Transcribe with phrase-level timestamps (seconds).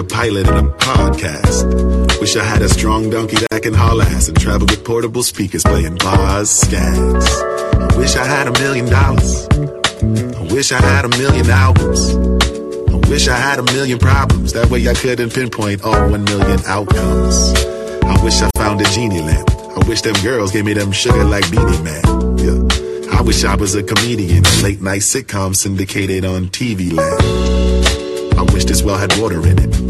[0.00, 2.20] a pilot and a podcast.
[2.20, 5.62] Wish I had a strong donkey that can haul ass and travel with portable speakers
[5.62, 7.26] playing bars, scans.
[7.82, 9.46] I wish I had a million dollars.
[9.48, 12.14] I wish I had a million albums.
[12.14, 14.54] I wish I had a million problems.
[14.54, 17.52] That way I couldn't pinpoint all one million outcomes.
[18.02, 19.50] I wish I found a genie lamp.
[19.50, 22.38] I wish them girls gave me them sugar like Beenie Man.
[22.38, 23.18] Yeah.
[23.18, 28.38] I wish I was a comedian, a late night sitcom syndicated on TV land.
[28.38, 29.89] I wish this well had water in it.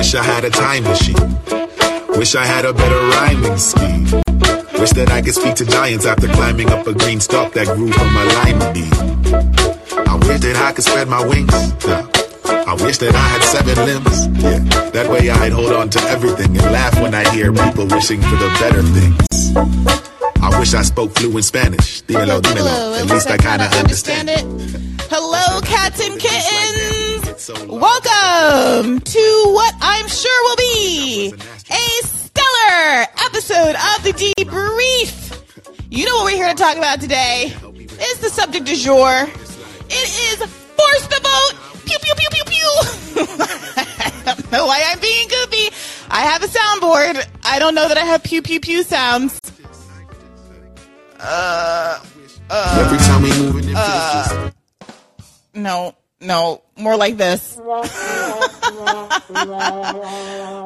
[0.00, 1.38] Wish I had a time machine.
[2.16, 4.04] Wish I had a better rhyming scheme.
[4.80, 7.92] Wish that I could speak to giants after climbing up a green stalk that grew
[7.92, 8.94] from a lima bean.
[10.08, 11.52] I wish that I could spread my wings.
[11.84, 12.08] Yeah.
[12.66, 14.42] I wish that I had seven limbs.
[14.42, 14.88] Yeah.
[14.88, 18.36] That way I'd hold on to everything and laugh when I hear people wishing for
[18.36, 19.52] the better things.
[20.40, 22.00] I wish I spoke fluent Spanish.
[22.04, 22.98] Dímelo, dímelo.
[22.98, 25.04] At least I kind of understand understand it.
[25.10, 27.09] Hello, cats and kittens.
[27.48, 31.32] Welcome to what I'm sure will be
[31.70, 35.40] a stellar episode of the Debrief.
[35.88, 39.22] You know what we're here to talk about today is the subject du jour.
[39.88, 41.80] It is force the vote.
[41.86, 43.24] Pew pew pew pew pew.
[43.40, 45.74] I don't know why I'm being goofy.
[46.10, 47.26] I have a soundboard.
[47.44, 49.40] I don't know that I have pew pew pew sounds.
[51.18, 52.04] Uh,
[52.50, 54.50] uh, Every time we move feels uh,
[54.84, 54.94] just
[55.54, 57.56] No, no, more like this.
[57.56, 57.86] but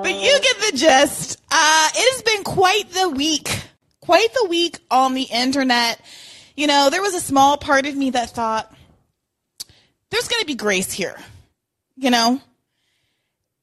[0.05, 1.41] you get the gist.
[1.51, 3.63] Uh, it has been quite the week,
[4.01, 6.01] quite the week on the internet.
[6.57, 8.75] You know, there was a small part of me that thought
[10.11, 11.17] there's going to be grace here.
[11.97, 12.41] You know,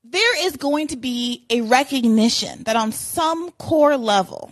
[0.04, 4.52] there is going to be a recognition that on some core level,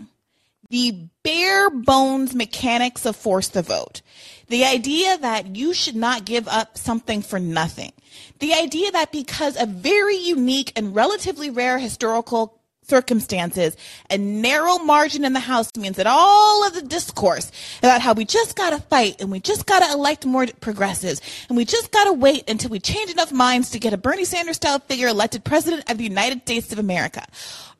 [0.70, 4.02] the bare bones mechanics of force the vote.
[4.50, 7.94] The idea that you should not give up something for nothing.
[8.40, 13.78] The idea that because of very unique and relatively rare historical circumstances,
[14.10, 18.26] a narrow margin in the House means that all of the discourse about how we
[18.26, 22.50] just gotta fight and we just gotta elect more progressives and we just gotta wait
[22.50, 26.00] until we change enough minds to get a Bernie Sanders style figure elected president of
[26.00, 27.24] the United States of America.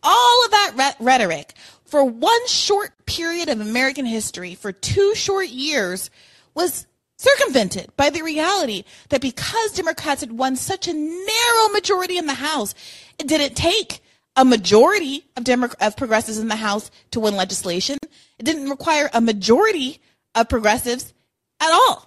[0.04, 1.54] All of that re- rhetoric
[1.86, 6.12] for one short period of American history, for two short years,
[6.54, 6.88] was
[7.18, 12.34] circumvented by the reality that because Democrats had won such a narrow majority in the
[12.36, 12.74] House,
[13.18, 14.02] it didn't take
[14.36, 17.98] a majority of, Demo- of progressives in the House to win legislation.
[18.38, 20.02] It didn't require a majority
[20.34, 21.14] of progressives
[21.60, 22.06] at all.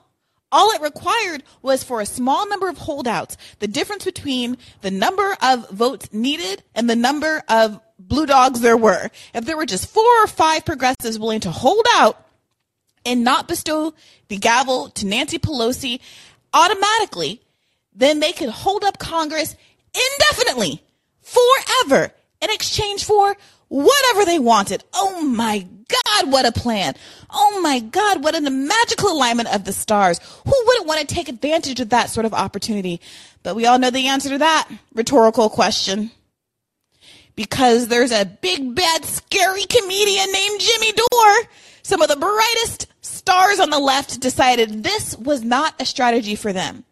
[0.50, 5.36] All it required was for a small number of holdouts, the difference between the number
[5.42, 9.10] of votes needed and the number of blue dogs there were.
[9.34, 12.26] If there were just four or five progressives willing to hold out
[13.04, 13.94] and not bestow
[14.28, 16.00] the gavel to Nancy Pelosi
[16.54, 17.40] automatically,
[17.94, 19.56] then they could hold up Congress
[19.94, 20.82] indefinitely,
[21.20, 23.36] forever, in exchange for
[23.68, 24.84] whatever they wanted.
[24.92, 26.94] Oh my God, what a plan.
[27.30, 30.20] Oh my God, what a magical alignment of the stars.
[30.44, 33.00] Who wouldn't want to take advantage of that sort of opportunity?
[33.42, 36.10] But we all know the answer to that rhetorical question
[37.34, 41.42] because there's a big, bad, scary comedian named Jimmy Dore.
[41.82, 42.86] Some of the brightest
[43.22, 46.84] stars on the left decided this was not a strategy for them.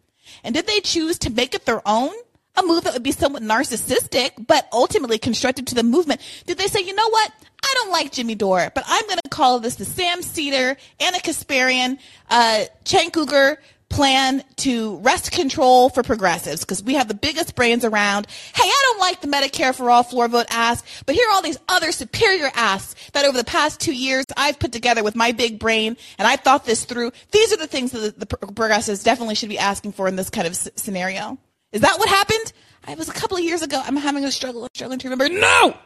[0.43, 2.11] And did they choose to make it their own?
[2.55, 6.21] A move that would be somewhat narcissistic, but ultimately constructive to the movement.
[6.45, 7.31] Did they say, you know what?
[7.63, 11.17] I don't like Jimmy Dore, but I'm going to call this the Sam Seder, Ana
[11.17, 11.99] Kasparian,
[12.29, 13.57] uh, Cenk Uygur
[13.91, 18.27] plan to wrest control for progressives because we have the biggest brains around.
[18.55, 21.41] Hey, I don't like the Medicare for all floor vote ask, but here are all
[21.41, 25.31] these other superior asks that over the past two years I've put together with my
[25.31, 27.11] big brain and I thought this through.
[27.31, 30.29] These are the things that the, the progressives definitely should be asking for in this
[30.29, 31.37] kind of s- scenario.
[31.71, 32.53] Is that what happened?
[32.87, 33.81] It was a couple of years ago.
[33.85, 35.29] I'm having a struggle, struggling to remember.
[35.29, 35.77] No!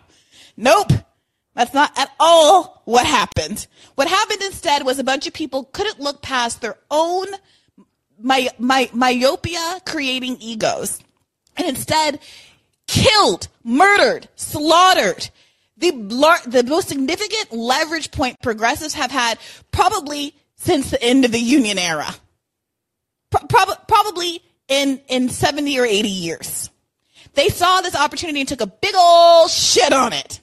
[0.55, 0.91] Nope.
[1.55, 3.65] That's not at all what happened.
[3.95, 7.27] What happened instead was a bunch of people couldn't look past their own
[8.21, 10.99] my, my, myopia creating egos
[11.57, 12.19] and instead
[12.87, 15.29] killed, murdered, slaughtered
[15.77, 15.91] the,
[16.47, 19.37] the most significant leverage point progressives have had
[19.71, 22.07] probably since the end of the Union era.
[23.29, 26.69] Pro- prob- probably in, in 70 or 80 years.
[27.33, 30.39] They saw this opportunity and took a big old shit on it.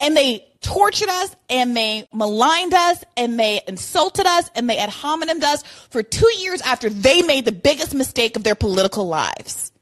[0.00, 4.88] And they tortured us and they maligned us and they insulted us and they ad
[4.88, 9.72] hominem us for two years after they made the biggest mistake of their political lives.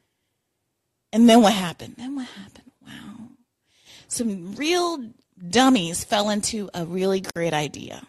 [1.12, 1.94] And then what happened?
[1.98, 2.70] Then what happened?
[2.84, 3.28] Wow.
[4.08, 5.04] Some real
[5.48, 8.02] dummies fell into a really great idea.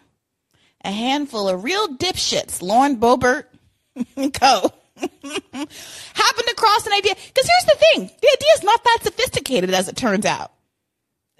[0.84, 3.44] A handful of real dipshits, Lauren Boebert
[4.34, 4.70] co.
[5.02, 7.14] happened across an idea.
[7.14, 10.51] Because here's the thing: the idea is not that sophisticated, as it turns out.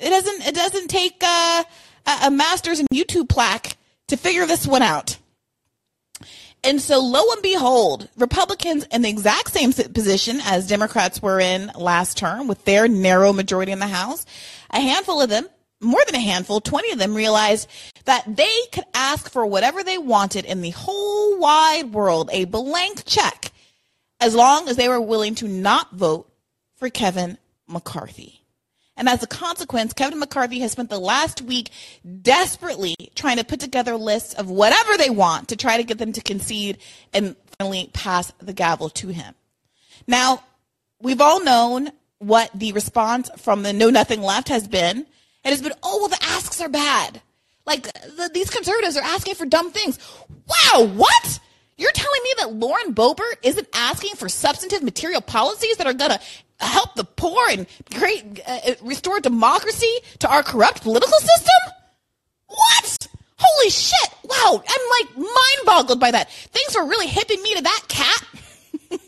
[0.02, 0.46] It doesn't.
[0.46, 1.64] It doesn't take uh,
[2.24, 3.76] a master's in YouTube plaque
[4.08, 5.16] to figure this one out.
[6.64, 11.72] And so, lo and behold, Republicans in the exact same position as Democrats were in
[11.76, 14.24] last term with their narrow majority in the House,
[14.70, 15.48] a handful of them,
[15.80, 17.68] more than a handful, 20 of them realized
[18.04, 23.04] that they could ask for whatever they wanted in the whole wide world, a blank
[23.04, 23.50] check,
[24.20, 26.32] as long as they were willing to not vote
[26.76, 28.41] for Kevin McCarthy.
[28.96, 31.70] And as a consequence, Kevin McCarthy has spent the last week
[32.22, 36.12] desperately trying to put together lists of whatever they want to try to get them
[36.12, 36.78] to concede
[37.12, 39.34] and finally pass the gavel to him.
[40.06, 40.44] Now,
[41.00, 44.98] we've all known what the response from the Know Nothing Left has been.
[44.98, 45.06] And
[45.44, 47.20] It has been, oh, well, the asks are bad.
[47.66, 49.98] Like, the, these conservatives are asking for dumb things.
[50.46, 51.40] Wow, what?
[51.76, 56.10] You're telling me that Lauren Boebert isn't asking for substantive material policies that are going
[56.10, 56.20] to
[56.66, 61.74] help the poor and create, uh, uh, restore democracy to our corrupt political system?
[62.46, 63.08] What?
[63.38, 64.10] Holy shit.
[64.24, 64.62] Wow.
[64.66, 66.30] I'm like mind boggled by that.
[66.30, 68.24] Thanks for really hipping me to that cat.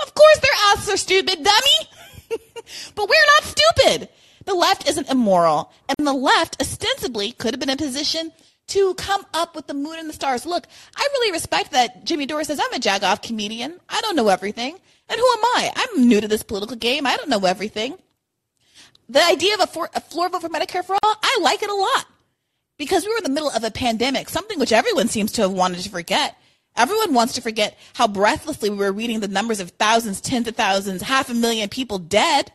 [0.00, 1.88] of course their asks are stupid, dummy.
[2.94, 4.08] but we're not stupid.
[4.44, 8.30] The left isn't immoral, and the left ostensibly could have been in a position
[8.68, 10.44] to come up with the moon and the stars.
[10.44, 10.66] Look,
[10.96, 13.80] I really respect that Jimmy Dore says I'm a jagoff comedian.
[13.88, 14.78] I don't know everything.
[15.08, 15.72] And who am I?
[15.76, 17.06] I'm new to this political game.
[17.06, 17.96] I don't know everything.
[19.08, 21.70] The idea of a, for, a floor vote for Medicare for all, I like it
[21.70, 22.06] a lot.
[22.76, 25.52] Because we were in the middle of a pandemic, something which everyone seems to have
[25.52, 26.36] wanted to forget.
[26.76, 30.56] Everyone wants to forget how breathlessly we were reading the numbers of thousands, tens of
[30.56, 32.52] thousands, half a million people dead.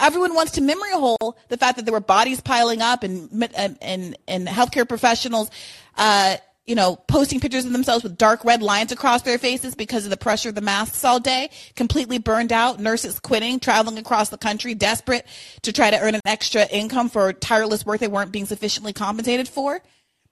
[0.00, 3.76] Everyone wants to memory hole the fact that there were bodies piling up and and
[3.80, 5.50] and, and healthcare professionals,
[5.96, 6.36] uh,
[6.66, 10.10] you know, posting pictures of themselves with dark red lines across their faces because of
[10.10, 14.38] the pressure of the masks all day, completely burned out, nurses quitting, traveling across the
[14.38, 15.26] country, desperate
[15.62, 19.48] to try to earn an extra income for tireless work they weren't being sufficiently compensated
[19.48, 19.80] for.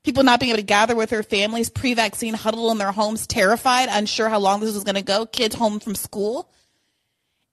[0.04, 3.88] People not being able to gather with their families, pre-vaccine, huddled in their homes, terrified,
[3.90, 6.48] unsure how long this was going to go, kids home from school.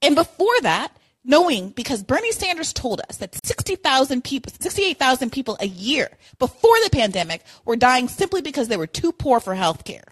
[0.02, 0.96] And before that,
[1.26, 6.90] knowing because Bernie Sanders told us that 60,000 people, 68,000 people a year before the
[6.92, 10.04] pandemic were dying simply because they were too poor for health care.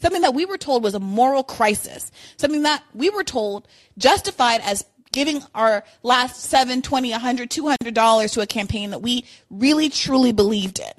[0.00, 2.10] Something that we were told was a moral crisis.
[2.36, 3.66] Something that we were told
[3.96, 9.24] justified as giving our last 7, 20, 100, 200 dollars to a campaign that we
[9.50, 10.92] really truly believed in.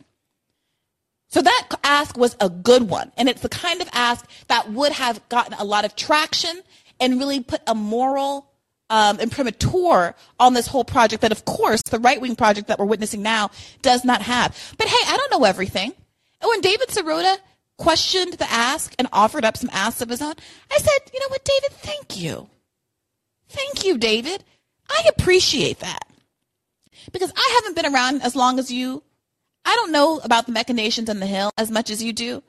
[1.30, 3.12] So that ask was a good one.
[3.16, 6.62] And it's the kind of ask that would have gotten a lot of traction
[7.00, 8.49] and really put a moral
[8.90, 12.86] um, imprimatur on this whole project that, of course, the right wing project that we're
[12.86, 14.76] witnessing now does not have.
[14.78, 15.94] But hey, I don't know everything.
[16.42, 17.38] And when David Sirota
[17.78, 20.34] questioned the ask and offered up some asks of his own,
[20.72, 22.50] I said, you know what, David, thank you.
[23.48, 24.44] Thank you, David.
[24.90, 26.08] I appreciate that.
[27.12, 29.04] Because I haven't been around as long as you.
[29.66, 32.44] I don't know about the machinations on the Hill as much as you do.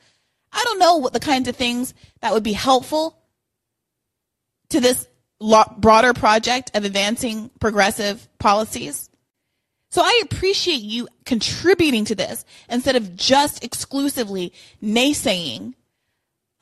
[0.52, 3.16] I don't know what the kinds of things that would be helpful
[4.70, 5.06] to this
[5.40, 9.08] broader project of advancing progressive policies.
[9.90, 15.74] So I appreciate you contributing to this instead of just exclusively naysaying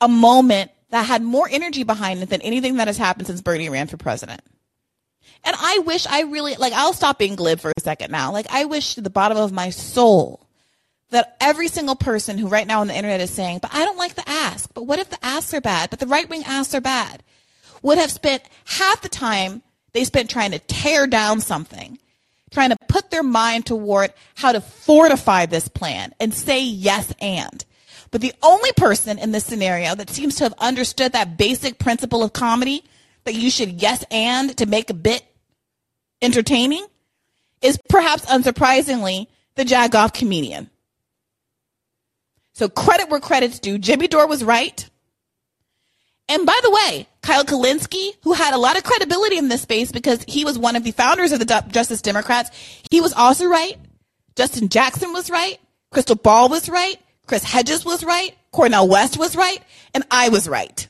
[0.01, 3.69] a moment that had more energy behind it than anything that has happened since Bernie
[3.69, 4.41] ran for president.
[5.43, 8.31] And I wish I really, like, I'll stop being glib for a second now.
[8.31, 10.47] Like, I wish to the bottom of my soul
[11.11, 13.97] that every single person who right now on the internet is saying, but I don't
[13.97, 14.73] like the ask.
[14.73, 15.91] But what if the asks are bad?
[15.91, 17.23] But the right wing asks are bad
[17.81, 19.61] would have spent half the time
[19.93, 21.97] they spent trying to tear down something,
[22.51, 27.65] trying to put their mind toward how to fortify this plan and say yes and.
[28.11, 32.23] But the only person in this scenario that seems to have understood that basic principle
[32.23, 32.83] of comedy
[33.23, 35.23] that you should yes and to make a bit
[36.21, 36.85] entertaining
[37.61, 40.69] is perhaps unsurprisingly the jagoff comedian.
[42.53, 43.77] So credit where credit's due.
[43.77, 44.88] Jimmy Dore was right.
[46.29, 49.91] And by the way, Kyle Kulinski, who had a lot of credibility in this space
[49.91, 52.51] because he was one of the founders of the Justice Democrats,
[52.89, 53.77] he was also right.
[54.35, 55.59] Justin Jackson was right.
[55.91, 56.97] Krystal Ball was right.
[57.25, 58.35] Chris Hedges was right.
[58.51, 59.61] Cornel West was right,
[59.93, 60.87] and I was right.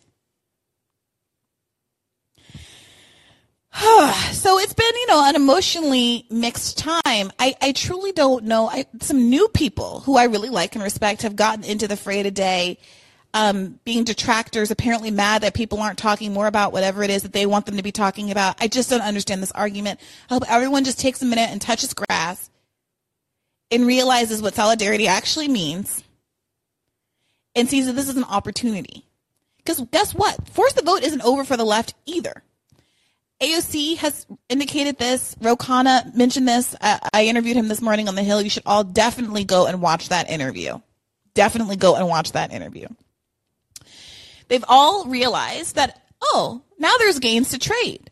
[4.32, 7.32] so it's been, you know, an emotionally mixed time.
[7.40, 8.70] I, I truly don't know.
[8.70, 12.24] I, some new people who I really like and respect have gotten into the fray
[12.24, 12.78] today,
[13.34, 17.34] um, being detractors, apparently mad that people aren't talking more about whatever it is that
[17.34, 18.56] they want them to be talking about.
[18.60, 20.00] I just don't understand this argument.
[20.30, 22.50] I hope everyone just takes a minute and touches grass
[23.72, 26.04] and realizes what solidarity actually means
[27.56, 29.06] and sees that this is an opportunity.
[29.58, 30.48] Because guess what?
[30.48, 32.42] Force the vote isn't over for the left either.
[33.42, 35.36] AOC has indicated this.
[35.40, 36.76] Ro Khanna mentioned this.
[36.82, 38.42] I interviewed him this morning on the Hill.
[38.42, 40.80] You should all definitely go and watch that interview.
[41.36, 42.88] Definitely go and watch that interview.
[44.50, 48.12] They've all realized that, oh, now there's gains to trade.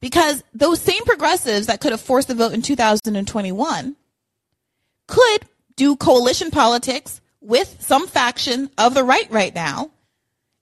[0.00, 3.96] Because those same progressives that could have forced the vote in 2021
[5.06, 5.42] could
[5.76, 9.90] do coalition politics with some faction of the right right now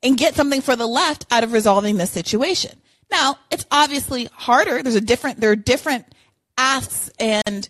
[0.03, 2.79] and get something for the left out of resolving this situation.
[3.11, 4.83] Now, it's obviously harder.
[4.83, 6.07] There's a different, there are different
[6.59, 7.69] asks and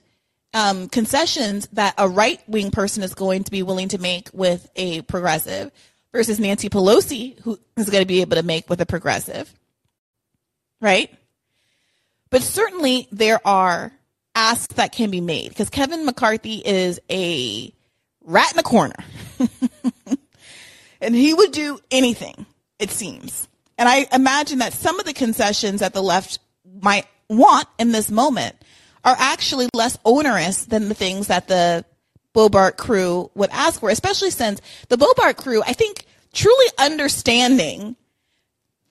[0.53, 4.69] um, concessions that a right wing person is going to be willing to make with
[4.77, 5.71] a progressive
[6.15, 9.53] versus Nancy Pelosi, who is going to be able to make with a progressive.
[10.81, 11.13] Right?
[12.31, 13.93] But certainly there are
[14.35, 17.73] asks that can be made because Kevin McCarthy is a
[18.23, 18.95] rat in the corner.
[21.01, 22.47] and he would do anything,
[22.79, 26.39] it seems, and I imagine that some of the concessions that the left
[26.81, 28.55] might want in this moment
[29.05, 31.85] are actually less onerous than the things that the
[32.35, 37.97] Boebert crew would ask for, especially since the Boebert crew, I think, truly understanding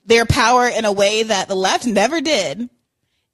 [0.06, 2.68] their power in a way that the left never did,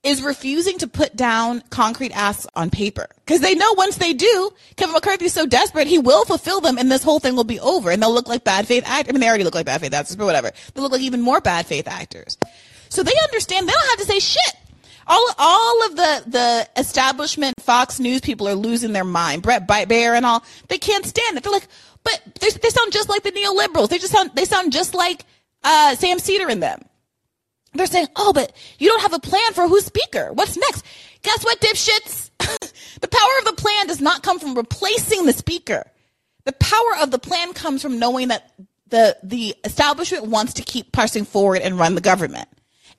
[0.03, 3.07] is refusing to put down concrete asks on paper.
[3.17, 6.79] Because they know once they do, Kevin McCarthy is so desperate, he will fulfill them
[6.79, 9.11] and this whole thing will be over and they'll look like bad faith actors.
[9.11, 10.53] I mean, they already look like bad faith actors, but whatever.
[10.75, 12.39] They look like even more bad faith actors.
[12.89, 14.55] So they understand they don't have to say shit.
[15.11, 19.43] All, all of the, the establishment Fox News people are losing their mind.
[19.43, 21.43] Bret Baier and all, they can't stand it.
[21.43, 21.67] They're like,
[22.05, 23.89] but they sound just like the neoliberals.
[23.89, 25.25] They just sound, they sound just like,
[25.65, 26.81] uh, Sam Seder and them.
[27.75, 30.31] They're saying, oh, but you don't have a plan for who's speaker.
[30.33, 30.85] What's next?
[31.23, 32.31] Guess what, dipshits?
[33.01, 35.91] the power of the plan does not come from replacing the speaker.
[36.45, 38.53] The power of the plan comes from knowing that
[38.89, 42.49] the, the establishment wants to keep pressing forward and run the government.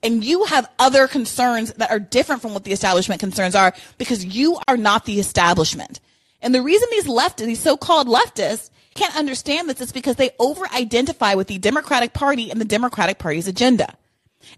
[0.02, 4.24] And you have other concerns that are different from what the establishment concerns are because
[4.24, 6.00] you are not the establishment.
[6.40, 11.34] And the reason these leftists, these so-called leftists, can't understand this is because they over-identify
[11.34, 13.94] with the Democratic Party and the Democratic Party's agenda.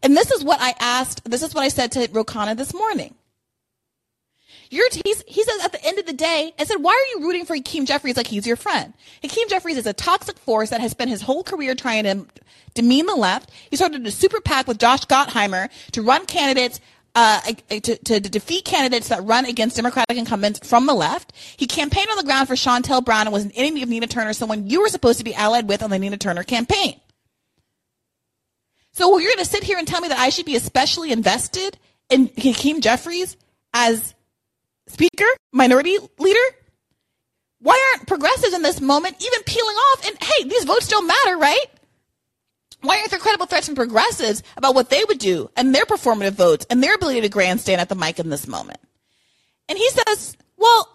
[0.02, 2.74] And this is what I asked, this is what I said to Ro Khanna this
[2.74, 3.14] morning.
[4.74, 7.44] You're, he says at the end of the day, I said, why are you rooting
[7.44, 8.92] for Hakeem Jeffries like he's your friend?
[9.22, 12.26] Hakeem Jeffries is a toxic force that has spent his whole career trying to
[12.74, 13.52] demean the left.
[13.70, 16.80] He started a super PAC with Josh Gottheimer to run candidates
[17.14, 21.32] uh, to, to, defeat candidates that run against Democratic incumbents from the left.
[21.56, 24.32] He campaigned on the ground for Shontel Brown and was an enemy of Nina Turner,
[24.32, 27.00] someone you were supposed to be allied with on the Nina Turner campaign.
[28.90, 31.78] So you're going to sit here and tell me that I should be especially invested
[32.10, 33.36] in Hakeem Jeffries
[33.72, 34.14] as
[34.86, 36.56] speaker, minority leader?
[37.60, 40.06] Why aren't progressives in this moment even peeling off?
[40.06, 41.66] And hey, these votes don't matter, right?
[42.82, 46.32] Why aren't there credible threats from progressives about what they would do and their performative
[46.32, 48.78] votes and their ability to grandstand at the mic in this moment?
[49.68, 50.94] And he says, well,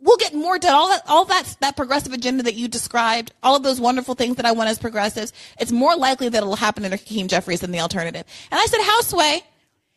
[0.00, 0.74] we'll get more done.
[0.74, 4.36] All that, all that, that progressive agenda that you described, all of those wonderful things
[4.36, 7.72] that I want as progressives, it's more likely that it'll happen under Hakeem Jeffries than
[7.72, 8.24] the alternative.
[8.50, 9.42] And I said, how sway?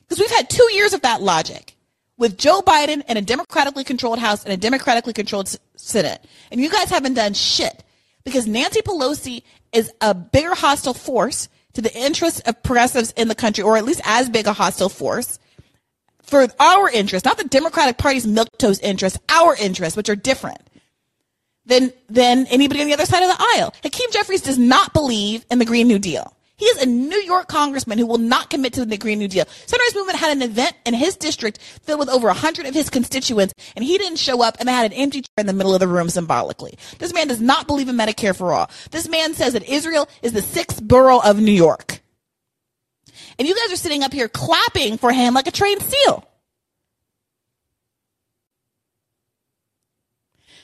[0.01, 1.73] Because we've had two years of that logic
[2.24, 6.24] with Joe Biden and a democratically controlled House and a democratically controlled Senate.
[6.51, 7.84] And you guys haven't done shit
[8.24, 13.36] because Nancy Pelosi is a bigger hostile force to the interests of progressives in the
[13.36, 15.38] country, or at least as big a hostile force
[16.22, 20.62] for our interests, not the Democratic Party's milquetoast interests, our interests, which are different
[21.65, 23.74] than, than anybody on the other side of the aisle.
[23.84, 26.34] Hakeem Jeffries does not believe in the Green New Deal.
[26.55, 29.45] He is a New York congressman who will not commit to the Green New Deal.
[29.65, 33.53] Sunrise Movement had an event in his district filled with over 100 of his constituents,
[33.75, 35.79] and he didn't show up, and they had an empty chair in the middle of
[35.79, 36.77] the room symbolically.
[37.00, 38.69] This man does not believe in Medicare for all.
[38.91, 42.01] This man says that Israel is the sixth borough of New York.
[43.39, 46.27] And you guys are sitting up here clapping for him like a trained seal.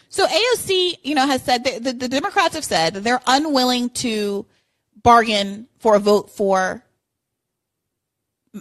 [0.09, 3.89] So AOC, you know, has said the, the, the Democrats have said that they're unwilling
[3.91, 4.45] to
[5.01, 6.83] bargain for a vote for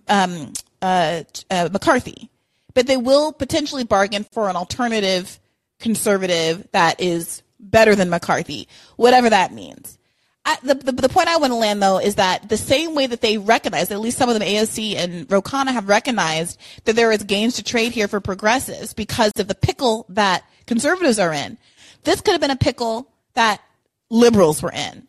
[0.09, 2.31] um, uh, uh, McCarthy,
[2.75, 5.39] but they will potentially bargain for an alternative
[5.79, 9.99] conservative that is better than McCarthy, whatever that means.
[10.45, 13.07] I, the, the, the point I want to land though is that the same way
[13.07, 16.97] that they recognize, at least some of them, AOC and Ro Khanna have recognized that
[16.97, 21.33] there is gains to trade here for progressives because of the pickle that conservatives are
[21.33, 21.59] in.
[22.05, 23.61] This could have been a pickle that
[24.09, 25.08] liberals were in.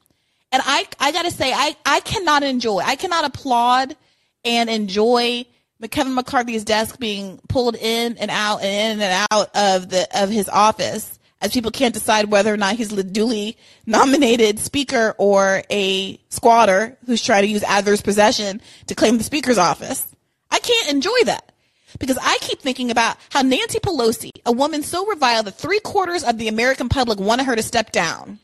[0.51, 3.96] And I, I gotta say, I, I cannot enjoy, I cannot applaud
[4.44, 5.46] and enjoy
[5.91, 10.29] Kevin McCarthy's desk being pulled in and out and in and out of the, of
[10.29, 15.63] his office as people can't decide whether or not he's a duly nominated speaker or
[15.70, 20.06] a squatter who's trying to use adverse possession to claim the speaker's office.
[20.51, 21.51] I can't enjoy that
[22.00, 26.24] because I keep thinking about how Nancy Pelosi, a woman so reviled that three quarters
[26.24, 28.39] of the American public wanted her to step down.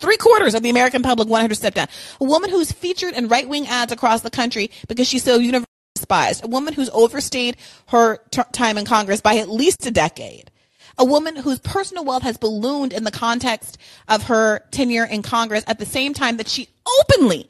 [0.00, 1.88] Three quarters of the American public wanted her to step down.
[2.20, 5.66] A woman who's featured in right wing ads across the country because she's so universally
[5.94, 6.44] despised.
[6.44, 7.56] A woman who's overstayed
[7.88, 10.50] her t- time in Congress by at least a decade
[10.98, 13.78] a woman whose personal wealth has ballooned in the context
[14.08, 16.68] of her tenure in Congress at the same time that she
[17.00, 17.48] openly,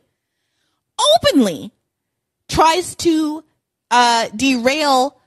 [1.17, 1.73] openly
[2.49, 3.43] tries to
[3.91, 5.18] uh, derail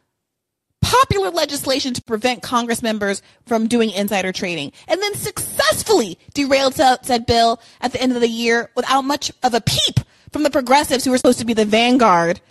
[0.81, 7.25] popular legislation to prevent Congress members from doing insider trading, and then successfully derailed said
[7.25, 9.99] bill at the end of the year without much of a peep
[10.31, 12.41] from the progressives who were supposed to be the vanguard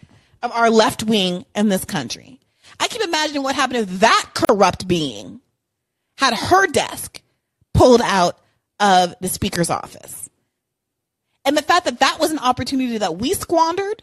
[0.43, 2.41] of our left wing in this country.
[2.79, 5.41] I keep imagining what happened if that corrupt being
[6.17, 7.23] had her desk
[7.75, 8.39] pulled out
[8.79, 10.29] of the speaker's office.
[11.45, 14.03] And the fact that that was an opportunity that we squandered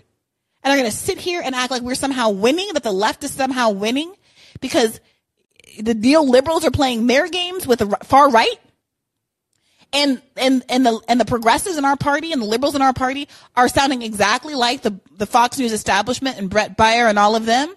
[0.67, 3.23] and are going to sit here and act like we're somehow winning, that the left
[3.23, 4.13] is somehow winning
[4.59, 4.99] because
[5.79, 8.59] the neoliberals are playing their games with the far right.
[9.93, 12.91] And, and, and the, and the progressives in our party and the liberals in our
[12.91, 17.37] party are sounding exactly like the, the Fox News establishment and Bret Baier and all
[17.37, 17.73] of them.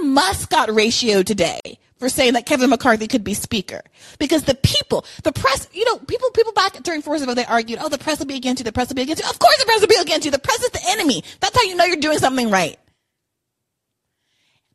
[0.00, 3.82] Elon Musk got ratioed today for saying that Kevin McCarthy could be speaker.
[4.18, 7.88] Because the people, the press, you know, people, people back during Forza, they argued, oh,
[7.88, 9.28] the press will be against you, the press will be against you.
[9.28, 10.30] Of course the press will be against you.
[10.30, 11.22] The press is the enemy.
[11.40, 12.78] That's how you know you're doing something right.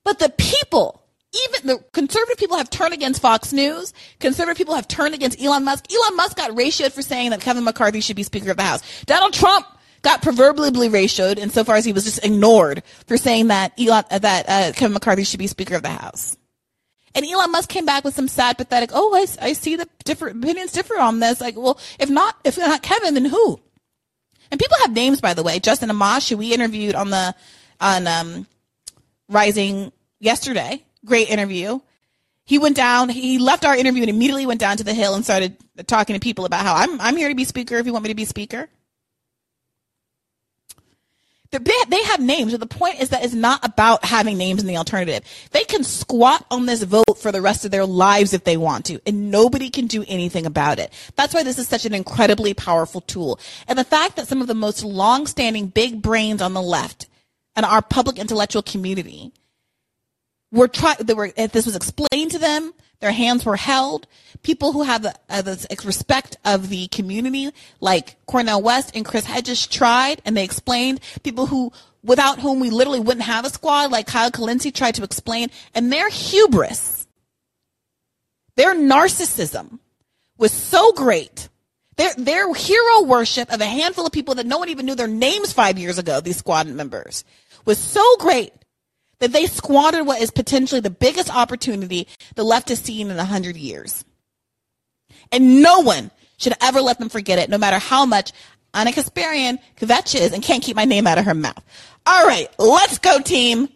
[0.04, 1.02] But the people,
[1.46, 3.94] even the conservative people have turned against Fox News.
[4.20, 5.86] Conservative people have turned against Elon Musk.
[5.92, 8.82] Elon Musk got ratioed for saying that Kevin McCarthy should be Speaker of the House.
[9.06, 9.66] Donald Trump
[10.02, 14.72] got proverbially ratioed insofar as he was just ignored for saying that Elon, that uh,
[14.74, 16.38] Kevin McCarthy should be Speaker of the House.
[17.16, 20.44] And Elon Musk came back with some sad, pathetic, oh, I, I see the different
[20.44, 21.40] opinions differ on this.
[21.40, 23.60] Like, well, if not, if not Kevin, then who?
[24.50, 25.60] And people have names, by the way.
[25.60, 27.36] Justin Amash, who we interviewed on the,
[27.80, 28.48] on, um,
[29.30, 30.84] Rising yesterday.
[31.06, 31.80] Great interview.
[32.46, 35.24] He went down, he left our interview and immediately went down to the hill and
[35.24, 35.56] started
[35.88, 38.10] talking to people about how I'm, I'm here to be speaker if you want me
[38.10, 38.70] to be speaker.
[41.60, 44.78] They have names, but the point is that it's not about having names in the
[44.78, 45.24] alternative.
[45.52, 48.86] They can squat on this vote for the rest of their lives if they want
[48.86, 50.92] to, and nobody can do anything about it.
[51.16, 53.40] That's why this is such an incredibly powerful tool.
[53.68, 57.08] And the fact that some of the most long-standing big brains on the left
[57.56, 59.32] and our public intellectual community
[60.52, 64.08] were trying—they were if this was explained to them their hands were held.
[64.44, 65.14] People who have the,
[65.84, 71.02] respect of the community like cornel west and chris hedges tried and they explained.
[71.22, 75.04] People who without whom we literally wouldn't have a squad like kyle kulinski tried to
[75.04, 75.50] explain.
[75.76, 77.06] And their hubris
[78.56, 79.80] their narcissism
[80.38, 81.50] was so great.
[81.98, 85.08] Their, their hero worship of a handful of people that no one even knew their
[85.08, 87.26] names five years ago these squad members
[87.66, 88.54] was so great
[89.24, 93.24] that they squandered what is potentially the biggest opportunity the left has seen in a
[93.24, 94.04] hundred years.
[95.32, 98.34] And no one should ever let them forget it, no matter how much
[98.74, 101.64] Ana Kasparian kvetches and can't keep my name out of her mouth.
[102.06, 103.70] All right, let's go, team.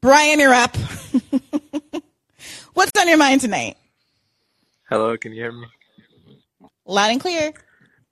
[0.00, 0.76] Brian, you're up.
[2.74, 3.76] What's on your mind tonight?
[4.88, 5.66] Hello, can you hear me?
[6.86, 7.52] Loud and clear.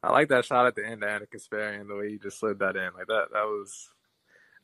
[0.02, 2.74] I like that shot at the end, Ana Kasparian, the way you just slid that
[2.74, 2.90] in.
[2.94, 3.88] Like that, that was,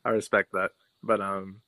[0.03, 0.71] I respect that.
[1.01, 1.61] But um,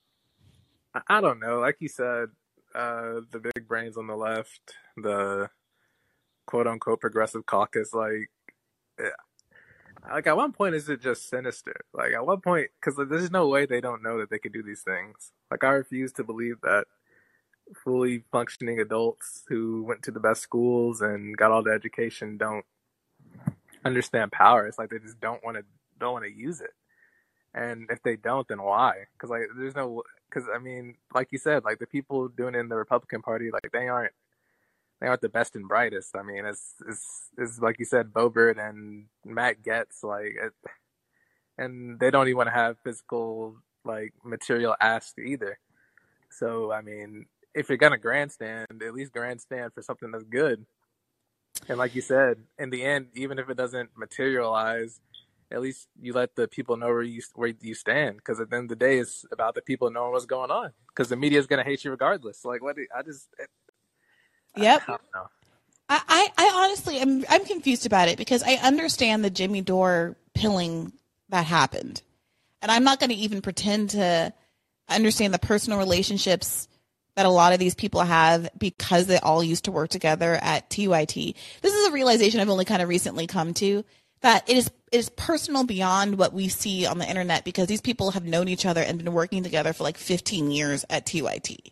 [1.08, 1.60] I don't know.
[1.60, 2.30] Like you said,
[2.76, 5.50] uh, the big brains on the left, the
[6.46, 8.30] quote unquote progressive caucus, like,
[9.00, 9.10] yeah.
[10.10, 11.76] like at one point, is it just sinister?
[11.94, 14.54] Like at one point, because like, there's no way they don't know that they could
[14.54, 15.32] do these things.
[15.50, 16.86] Like I refuse to believe that
[17.84, 22.66] fully functioning adults who went to the best schools and got all the education don't
[23.86, 24.68] understand power.
[24.68, 25.64] It's like they just don't want to
[26.00, 26.72] don't want to use it.
[27.54, 29.06] And if they don't, then why?
[29.14, 32.60] Because like, there's no because I mean, like you said, like the people doing it
[32.60, 34.14] in the Republican Party, like they aren't
[35.02, 36.16] they aren't the best and brightest.
[36.16, 40.54] I mean, it's it's, it's like you said, Boebert and Matt Gaetz, like, it,
[41.58, 45.60] and they don't even want to have physical like material asked either.
[46.30, 50.66] So I mean, if you're gonna grandstand, at least grandstand for something that's good.
[51.68, 55.02] And like you said, in the end, even if it doesn't materialize,
[55.52, 58.18] at least you let the people know where you where you stand.
[58.18, 60.72] Because at the end of the day, it's about the people knowing what's going on.
[60.88, 62.46] Because the media is going to hate you regardless.
[62.46, 62.78] Like what?
[62.96, 63.28] I just.
[63.40, 63.44] Eh,
[64.56, 64.82] it, yep.
[64.88, 64.96] I,
[65.90, 70.16] I, I, I honestly, I'm I'm confused about it because I understand the Jimmy Dore
[70.34, 70.94] pilling
[71.30, 72.02] that happened,
[72.62, 74.34] and I'm not going to even pretend to
[74.90, 76.68] understand the personal relationships
[77.16, 80.70] that a lot of these people have because they all used to work together at
[80.70, 81.36] TYT.
[81.62, 83.84] This is a realization I've only kind of recently come to
[84.22, 87.82] that it is it is personal beyond what we see on the internet because these
[87.82, 91.72] people have known each other and been working together for like 15 years at TYT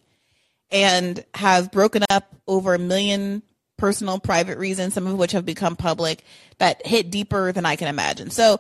[0.71, 3.43] and have broken up over a million
[3.77, 6.23] personal private reasons some of which have become public
[6.59, 8.29] that hit deeper than I can imagine.
[8.29, 8.59] So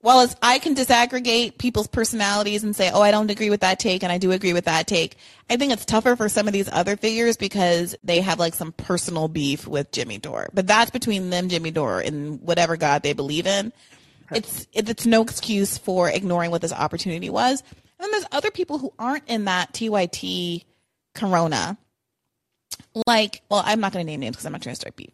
[0.00, 3.80] while as I can disaggregate people's personalities and say, oh, I don't agree with that
[3.80, 5.16] take and I do agree with that take,
[5.50, 8.72] I think it's tougher for some of these other figures because they have like some
[8.72, 10.50] personal beef with Jimmy Dore.
[10.54, 13.72] But that's between them, Jimmy Dore, and whatever God they believe in.
[14.30, 17.62] It's it's no excuse for ignoring what this opportunity was.
[17.98, 20.64] And then there's other people who aren't in that TYT
[21.14, 21.76] corona.
[23.06, 25.10] Like, well, I'm not going to name names because I'm not trying to start beef.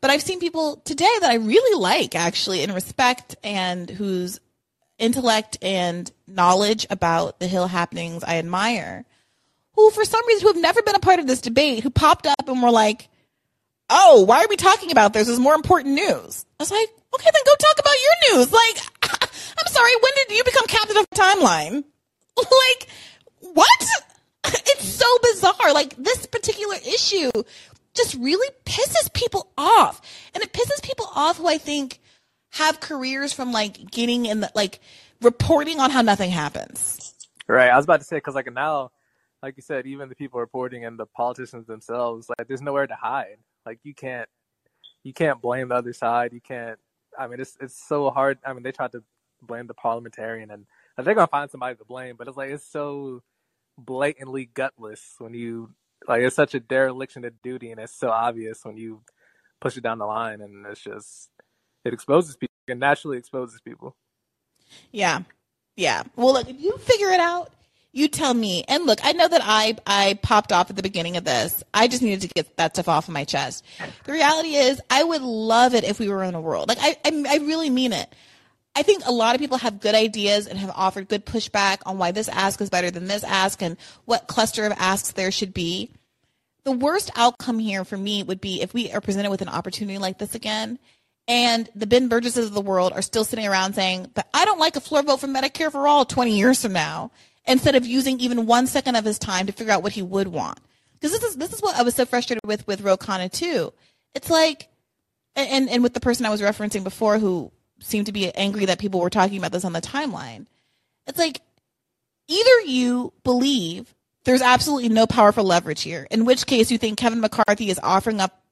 [0.00, 4.40] But I've seen people today that I really like actually and respect and whose
[4.98, 9.04] intellect and knowledge about the Hill happenings I admire,
[9.74, 12.26] who for some reason who have never been a part of this debate, who popped
[12.26, 13.08] up and were like,
[13.88, 15.28] Oh, why are we talking about this?
[15.28, 16.44] There's more important news.
[16.58, 18.52] I was like, okay, then go talk about your news.
[18.52, 18.78] Like,
[19.58, 21.84] I'm sorry, when did you become captain of timeline?
[22.36, 22.88] like,
[23.40, 23.86] what?
[24.68, 25.72] It's so bizarre.
[25.72, 27.30] Like, this particular issue
[27.96, 30.00] just really pisses people off.
[30.34, 32.00] And it pisses people off who I think
[32.50, 34.80] have careers from like getting in the, like
[35.22, 37.14] reporting on how nothing happens.
[37.48, 37.70] Right.
[37.70, 38.90] I was about to say, cause like now,
[39.42, 42.94] like you said, even the people reporting and the politicians themselves, like there's nowhere to
[42.94, 43.36] hide.
[43.64, 44.28] Like you can't,
[45.02, 46.32] you can't blame the other side.
[46.32, 46.78] You can't,
[47.18, 48.38] I mean, it's, it's so hard.
[48.44, 49.02] I mean, they tried to
[49.42, 52.66] blame the parliamentarian and they're going to find somebody to blame, but it's like, it's
[52.66, 53.22] so
[53.78, 55.70] blatantly gutless when you
[56.08, 59.02] like it's such a dereliction of duty, and it's so obvious when you
[59.60, 61.30] push it down the line, and it's just
[61.84, 62.54] it exposes people.
[62.68, 63.96] It naturally exposes people.
[64.90, 65.20] Yeah,
[65.76, 66.02] yeah.
[66.16, 67.52] Well, look, if you figure it out,
[67.92, 68.64] you tell me.
[68.68, 71.62] And look, I know that I I popped off at the beginning of this.
[71.72, 73.64] I just needed to get that stuff off of my chest.
[74.04, 76.96] The reality is, I would love it if we were in a world like I
[77.04, 78.14] I, I really mean it.
[78.76, 81.96] I think a lot of people have good ideas and have offered good pushback on
[81.96, 85.54] why this ask is better than this ask and what cluster of asks there should
[85.54, 85.90] be.
[86.64, 89.98] The worst outcome here for me would be if we are presented with an opportunity
[89.98, 90.78] like this again
[91.28, 94.60] and the Ben Burgises of the world are still sitting around saying, but I don't
[94.60, 97.10] like a floor vote for Medicare for all 20 years from now,
[97.46, 100.28] instead of using even one second of his time to figure out what he would
[100.28, 100.60] want.
[100.94, 103.72] Because this is, this is what I was so frustrated with, with Ro Khanna too.
[104.14, 104.68] It's like,
[105.34, 108.78] and, and with the person I was referencing before who seemed to be angry that
[108.78, 110.46] people were talking about this on the timeline.
[111.06, 111.40] It's like
[112.28, 117.20] either you believe there's absolutely no powerful leverage here, in which case you think Kevin
[117.20, 118.42] McCarthy is offering up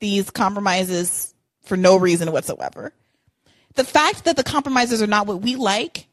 [0.00, 2.92] these compromises for no reason whatsoever.
[3.74, 6.06] The fact that the compromises are not what we like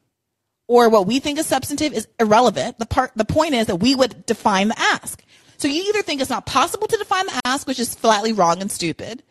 [0.67, 2.79] or what we think is substantive is irrelevant.
[2.79, 5.21] The part the point is that we would define the ask.
[5.57, 8.61] So you either think it's not possible to define the ask, which is flatly wrong
[8.61, 9.23] and stupid,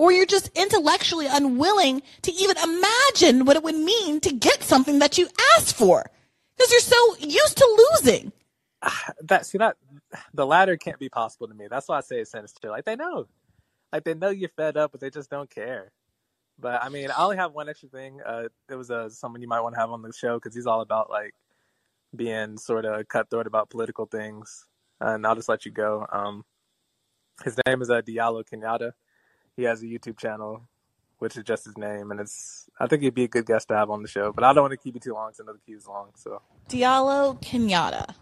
[0.00, 4.98] or you're just intellectually unwilling to even imagine what it would mean to get something
[4.98, 6.10] that you asked for
[6.56, 8.32] because you're so used to losing.
[9.24, 9.76] That see that
[10.32, 11.66] the latter can't be possible to me.
[11.68, 12.70] That's why I say it's sinister.
[12.70, 13.26] Like they know,
[13.92, 15.92] like they know you're fed up, but they just don't care.
[16.58, 18.20] But I mean, I only have one extra thing.
[18.24, 20.66] Uh, there was uh, someone you might want to have on the show because he's
[20.66, 21.34] all about like
[22.16, 24.64] being sort of cutthroat about political things.
[24.98, 26.06] And I'll just let you go.
[26.10, 26.46] Um,
[27.44, 28.92] his name is uh, Diallo Kenyatta
[29.56, 30.62] he has a YouTube channel,
[31.18, 32.68] which is just his name, and it's.
[32.78, 34.62] I think he'd be a good guest to have on the show, but I don't
[34.62, 36.10] want to keep it too long because I know the queue's long.
[36.16, 38.14] So Diallo Kenyatta.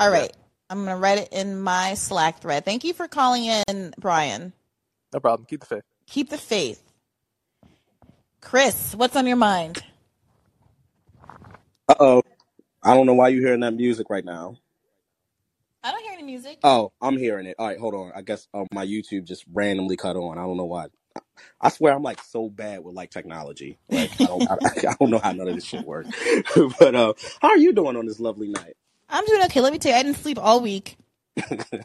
[0.00, 0.44] All right, yeah.
[0.70, 2.64] I'm gonna write it in my Slack thread.
[2.64, 4.52] Thank you for calling in, Brian.
[5.12, 5.46] No problem.
[5.46, 5.84] Keep the faith.
[6.06, 6.82] Keep the faith.
[8.40, 9.82] Chris, what's on your mind?
[11.88, 12.22] Uh oh.
[12.82, 14.56] I don't know why you're hearing that music right now.
[15.82, 16.58] I don't hear any music.
[16.62, 17.56] Oh, I'm hearing it.
[17.58, 18.12] All right, hold on.
[18.14, 20.38] I guess uh, my YouTube just randomly cut on.
[20.38, 20.86] I don't know why.
[21.60, 23.78] I swear I'm like so bad with like technology.
[23.88, 24.54] Like I don't, I,
[24.90, 26.10] I don't know how none of this shit works.
[26.78, 28.76] but uh, how are you doing on this lovely night?
[29.08, 29.60] I'm doing okay.
[29.60, 30.98] Let me tell you, I didn't sleep all week.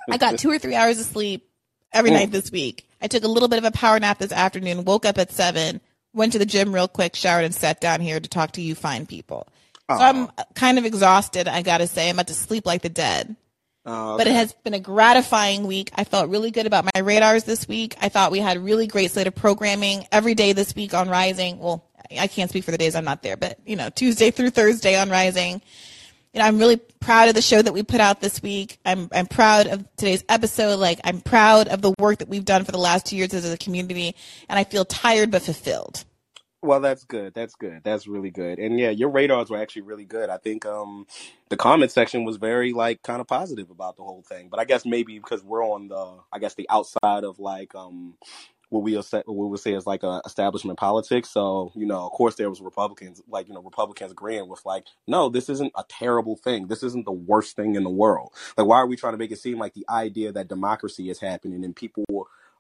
[0.10, 1.49] I got two or three hours of sleep
[1.93, 2.13] every mm.
[2.19, 2.88] night this week.
[3.01, 4.84] I took a little bit of a power nap this afternoon.
[4.84, 5.79] Woke up at seven.
[6.13, 8.75] Went to the gym real quick, showered, and sat down here to talk to you
[8.75, 9.47] fine people.
[9.89, 11.47] So I'm kind of exhausted.
[11.47, 13.36] I gotta say, I'm about to sleep like the dead.
[13.86, 15.91] Oh, But it has been a gratifying week.
[15.96, 17.98] I felt really good about my radars this week.
[18.02, 21.60] I thought we had really great slate of programming every day this week on Rising.
[21.60, 21.86] Well,
[22.17, 24.96] I can't speak for the days I'm not there, but you know, Tuesday through Thursday
[24.98, 25.62] on Rising.
[26.34, 28.80] You know, I'm really proud of the show that we put out this week.
[28.86, 30.80] I'm I'm proud of today's episode.
[30.80, 33.52] Like I'm proud of the work that we've done for the last two years as
[33.52, 34.15] a community,
[34.50, 36.06] and I feel tired but fulfilled.
[36.63, 37.34] Well, that's good.
[37.34, 37.82] That's good.
[37.84, 38.58] That's really good.
[38.58, 40.30] And yeah, your radars were actually really good.
[40.30, 41.06] I think um
[41.49, 44.47] the comment section was very like kind of positive about the whole thing.
[44.49, 48.15] But I guess maybe because we're on the I guess the outside of like um
[48.69, 51.30] what we'll what we would say is like a establishment politics.
[51.30, 54.86] So, you know, of course there was Republicans like, you know, Republicans agreeing with like,
[55.06, 56.67] no, this isn't a terrible thing.
[56.67, 58.32] This isn't the worst thing in the world.
[58.58, 61.19] Like why are we trying to make it seem like the idea that democracy is
[61.19, 62.06] happening and people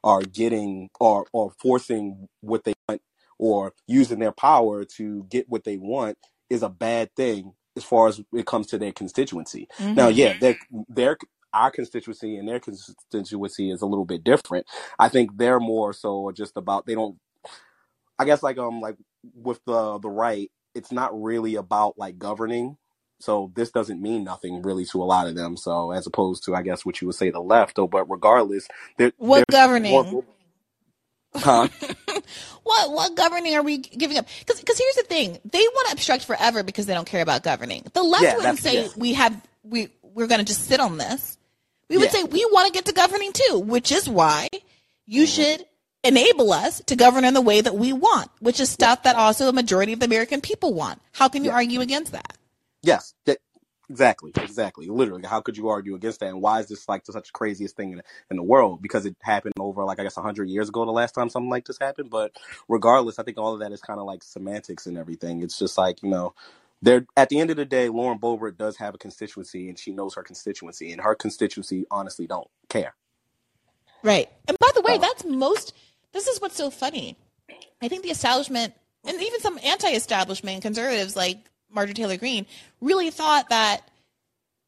[0.03, 3.01] are getting or or forcing what they want
[3.39, 6.17] or using their power to get what they want
[6.49, 9.67] is a bad thing as far as it comes to their constituency.
[9.95, 10.57] Now, yeah, their
[10.89, 11.17] their
[11.53, 14.65] our constituency and their constituency is a little bit different.
[14.99, 17.17] I think they're more so just about they don't.
[18.19, 18.97] I guess like um like
[19.35, 22.77] with the the right, it's not really about like governing.
[23.19, 25.57] So this doesn't mean nothing really to a lot of them.
[25.57, 27.75] So as opposed to I guess what you would say the left.
[27.77, 28.67] though, but regardless,
[28.97, 29.91] they're, What they're governing?
[30.11, 30.25] more-
[31.35, 31.67] Huh?
[32.63, 34.25] What what governing are we giving up?
[34.45, 37.83] Because here's the thing: they want to obstruct forever because they don't care about governing.
[37.93, 38.87] The left Yeah, wouldn't say yeah.
[38.95, 41.37] we have we we're going to just sit on this.
[41.89, 42.11] We would Yeah.
[42.11, 44.47] say we want to get to governing too, which is why
[45.05, 45.27] you Mm-hmm.
[45.57, 45.65] should
[46.05, 49.45] enable us to govern in the way that we want, which is stuff that also
[49.45, 51.01] the majority of the American people want.
[51.11, 52.37] How can you argue against that?
[52.81, 53.13] Yes,
[53.89, 54.87] exactly, exactly.
[54.87, 56.29] Literally, how could you argue against that?
[56.29, 58.81] And why is this like such the craziest thing in, in the world?
[58.81, 61.65] Because it happened over like I guess hundred years ago, the last time something like
[61.65, 62.09] this happened.
[62.09, 62.31] But
[62.67, 65.41] regardless, I think all of that is kind of like semantics and everything.
[65.41, 66.33] It's just like you know,
[66.81, 69.91] there at the end of the day, Lauren Boebert does have a constituency, and she
[69.91, 72.95] knows her constituency, and her constituency honestly don't care.
[74.03, 74.29] Right.
[74.47, 75.73] And by the way, that's most.
[76.11, 77.17] This is what's so funny.
[77.81, 78.73] I think the establishment
[79.05, 81.39] and even some anti-establishment conservatives like
[81.73, 82.45] Marjorie Taylor Greene
[82.81, 83.89] really thought that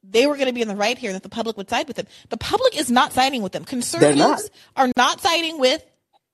[0.04, 1.88] they were going to be in the right here and that the public would side
[1.88, 2.08] with them.
[2.30, 3.66] The public is not siding with them.
[3.66, 5.84] Conservatives are not siding with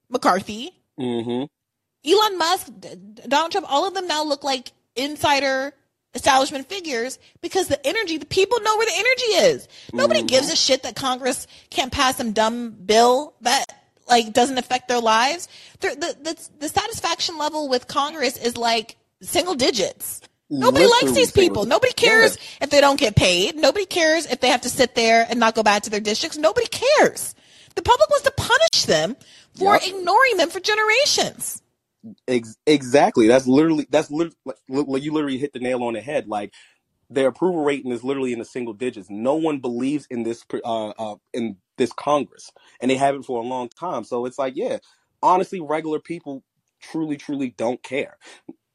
[0.09, 0.71] McCarthy.
[0.99, 1.45] Mm-hmm.
[2.09, 2.71] Elon Musk,
[3.27, 5.73] Donald Trump, all of them now look like insider
[6.13, 9.67] establishment figures because the energy, the people know where the energy is.
[9.93, 13.65] Nobody gives a shit that Congress can't pass some dumb bill that
[14.09, 15.47] like doesn't affect their lives.
[15.79, 20.21] They're, the, the the satisfaction level with Congress is like single digits.
[20.57, 21.65] Nobody likes these people.
[21.65, 22.43] Nobody cares Yeah.
[22.61, 23.55] if they don't get paid.
[23.57, 26.37] Nobody cares if they have to sit there and not go back to their districts.
[26.37, 27.35] Nobody cares.
[27.75, 29.17] The public wants to punish them
[29.55, 29.83] for Yep.
[29.83, 31.61] ignoring them for generations.
[32.27, 33.27] Ex- exactly.
[33.27, 34.35] That's literally that's lit-
[34.69, 36.27] like, you literally hit the nail on the head.
[36.27, 36.53] Like
[37.09, 39.09] their approval rating is literally in the single digits.
[39.09, 43.47] No one believes in this uh, uh in this Congress, and they haven't for a
[43.47, 44.05] long time.
[44.05, 44.79] So it's like, yeah,
[45.23, 46.43] honestly, regular people
[46.81, 48.17] truly, truly don't care.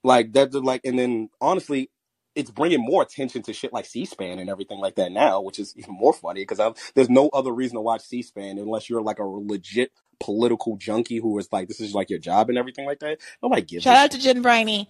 [0.07, 1.91] Like that's like, and then honestly.
[2.35, 5.75] It's bringing more attention to shit like C-SPAN and everything like that now, which is
[5.77, 6.61] even more funny because
[6.95, 11.33] there's no other reason to watch C-SPAN unless you're like a legit political junkie who
[11.33, 13.19] was like, this is like your job and everything like that.
[13.43, 14.89] Nobody gives a Shout out to Jen Briney.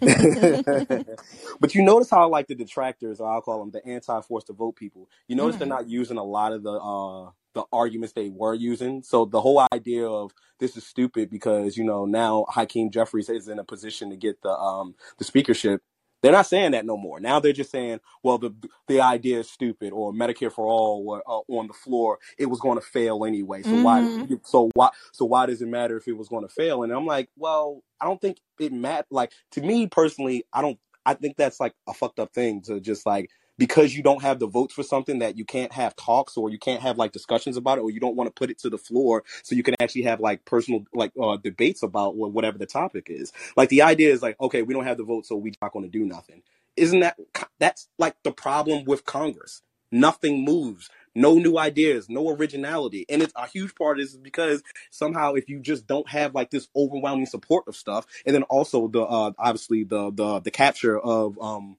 [1.60, 4.76] but you notice how like the detractors, or I'll call them the anti-force to vote
[4.76, 5.08] people.
[5.26, 5.58] You notice Mhm.
[5.60, 9.02] they're not using a lot of the uh the arguments they were using.
[9.02, 13.48] So the whole idea of this is stupid because you know now Hakeem Jeffries is
[13.48, 15.82] in a position to get the um the speakership.
[16.22, 17.20] They're not saying that no more.
[17.20, 18.52] Now they're just saying, well, the
[18.88, 22.18] the idea is stupid, or Medicare for all were uh, on the floor.
[22.38, 23.62] It was going to fail anyway.
[23.62, 24.00] So why?
[24.02, 24.40] Mhm.
[24.44, 24.90] So why?
[25.12, 26.82] So why does it matter if it was going to fail?
[26.82, 29.06] And I'm like, well, I don't think it matters.
[29.10, 30.78] Like to me personally, I don't.
[31.06, 34.38] I think that's like a fucked up thing to just like because you don't have
[34.38, 37.56] the votes for something that you can't have talks or you can't have like discussions
[37.56, 39.74] about it or you don't want to put it to the floor so you can
[39.80, 43.32] actually have like personal like uh, debates about whatever the topic is.
[43.56, 45.84] Like the idea is like okay, we don't have the vote, so we're not going
[45.84, 46.42] to do nothing.
[46.76, 47.18] Isn't that
[47.58, 49.62] that's like the problem with Congress?
[49.90, 50.90] Nothing moves.
[51.14, 53.06] No new ideas, no originality.
[53.08, 56.68] And it's a huge part is because somehow if you just don't have like this
[56.76, 61.38] overwhelming support of stuff, and then also the uh obviously the the the capture of
[61.40, 61.76] um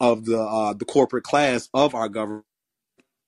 [0.00, 2.38] of the uh the corporate class of our government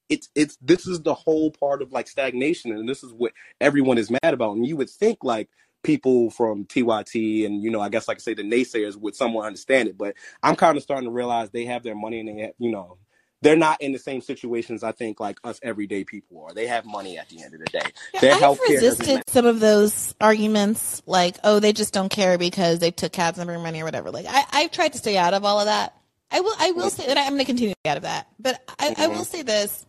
[0.08, 3.98] it's it's this is the whole part of like stagnation and this is what everyone
[3.98, 5.48] is mad about and you would think like
[5.82, 9.46] people from TYT and you know I guess like I say the naysayers would somewhat
[9.46, 12.42] understand it but I'm kind of starting to realize they have their money and they
[12.42, 12.98] have, you know
[13.42, 16.86] they're not in the same situations I think like us everyday people are they have
[16.86, 21.36] money at the end of the day their I've resisted some of those arguments, like,
[21.44, 24.10] oh, they just don't care because they took cab number money or whatever.
[24.10, 25.94] Like, I, I've tried to stay out of all of that.
[26.30, 28.26] I will, I will say that I'm going to continue to out of that.
[28.38, 29.84] But I, I will say this: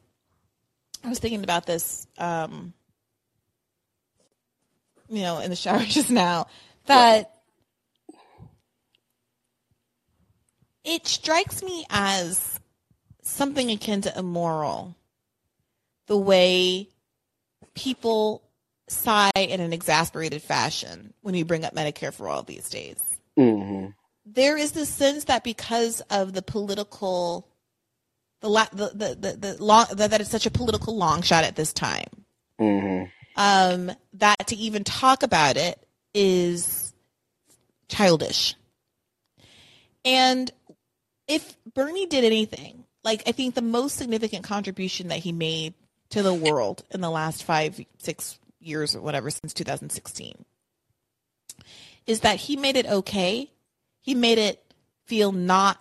[1.03, 2.73] I was thinking about this, um,
[5.09, 6.47] you know, in the shower just now,
[6.87, 7.31] that
[10.83, 12.52] it strikes me as
[13.33, 14.95] something akin to immoral
[16.07, 16.89] the way
[17.73, 18.43] people
[18.87, 22.97] sigh in an exasperated fashion when you bring up Medicare for all these days.
[23.37, 23.87] Mm-hmm.
[24.25, 27.47] There is this sense that because of the political,
[28.41, 31.43] the la- the the the, the long that, that it's such a political long shot
[31.43, 32.07] at this time,
[32.59, 33.05] Mm-hmm.
[33.35, 36.93] um, that to even talk about it is
[37.89, 38.55] childish.
[40.05, 40.51] And
[41.27, 45.73] if Bernie did anything, like I think the most significant contribution that he made
[46.09, 50.45] to the world in the last five, six years or whatever since 2016
[52.05, 53.51] is that he made it okay.
[54.01, 54.73] He made it
[55.05, 55.79] feel not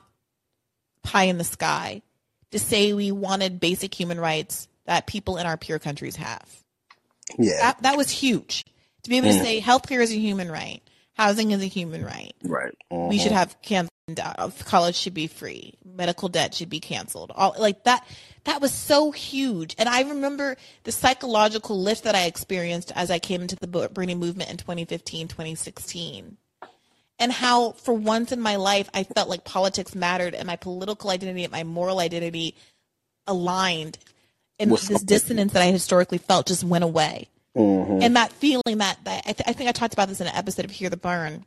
[1.02, 2.02] pie in the sky
[2.50, 6.48] to say we wanted basic human rights that people in our peer countries have.
[7.38, 7.58] Yeah.
[7.60, 8.64] That, that was huge.
[9.04, 9.42] To be able to mm.
[9.42, 10.80] say healthcare is a human right,
[11.14, 12.32] housing is a human right.
[12.44, 12.74] right.
[12.90, 13.38] We should uh-huh.
[13.38, 13.90] have canceled.
[14.64, 15.74] College should be free.
[15.84, 17.32] Medical debt should be canceled.
[17.34, 18.06] All like that.
[18.44, 19.74] That was so huge.
[19.78, 24.14] And I remember the psychological lift that I experienced as I came into the Bernie
[24.16, 26.36] movement in 2015, 2016.
[27.18, 31.10] And how, for once in my life, I felt like politics mattered and my political
[31.10, 32.56] identity and my moral identity
[33.28, 33.98] aligned.
[34.58, 38.00] And Was this dissonance that I historically felt just went away Mm-hmm.
[38.02, 40.34] and that feeling that, that I, th- I think I talked about this in an
[40.34, 41.44] episode of Hear the Bern.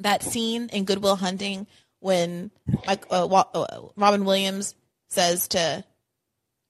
[0.00, 1.68] That scene in Good Will Hunting
[2.00, 2.50] when
[2.86, 4.74] like uh, Wa- uh, Robin Williams
[5.08, 5.84] says to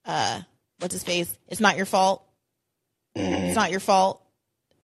[0.04, 0.40] uh,
[0.78, 2.24] what's his face, "It's not your fault.
[3.14, 4.22] It's not your fault,"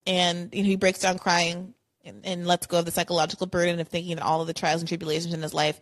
[0.07, 3.80] and you know he breaks down crying and, and lets go of the psychological burden
[3.80, 5.80] of thinking that all of the trials and tribulations in his life,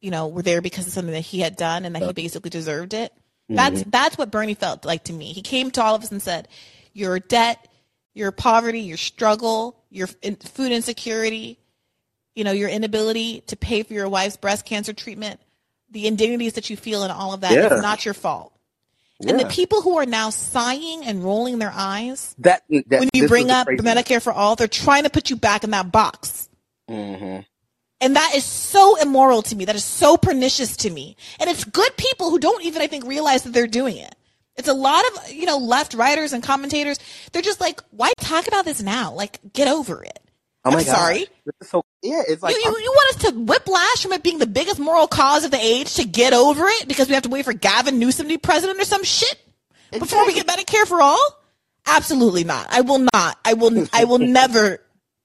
[0.00, 2.50] you know, were there because of something that he had done and that he basically
[2.50, 3.12] deserved it.
[3.50, 5.32] That's that's what Bernie felt like to me.
[5.32, 6.48] He came to all of us and said,
[6.92, 7.66] "Your debt,
[8.12, 11.58] your poverty, your struggle, your food insecurity,
[12.38, 15.40] you know, your inability to pay for your wife's breast cancer treatment,
[15.90, 17.74] the indignities that you feel and all of that Yeah.
[17.74, 18.52] is not your fault."
[19.26, 23.26] And the people who are now sighing and rolling their eyes that, that when you
[23.26, 26.48] bring up Medicare for all, they're trying to put you back in that box.
[26.88, 27.44] Mhm.
[28.00, 29.64] And that is so immoral to me.
[29.64, 31.16] That is so pernicious to me.
[31.40, 34.14] And it's good people who don't even, I think, realize that they're doing it.
[34.56, 37.00] It's a lot of, you know, left writers and commentators.
[37.32, 39.12] They're just like, why talk about this now?
[39.12, 40.20] Like, get over it.
[40.68, 40.96] Oh my I'm God.
[40.96, 41.26] sorry.
[41.62, 44.46] So yeah, it's like you, you, you want us to whiplash from it being the
[44.46, 47.44] biggest moral cause of the age to get over it because we have to wait
[47.44, 49.36] for Gavin Newsom to be president or some shit
[49.90, 51.18] before we get Medicare for all?
[51.86, 52.66] Absolutely not.
[52.70, 53.38] I will not.
[53.44, 53.86] I will.
[53.92, 54.78] I will never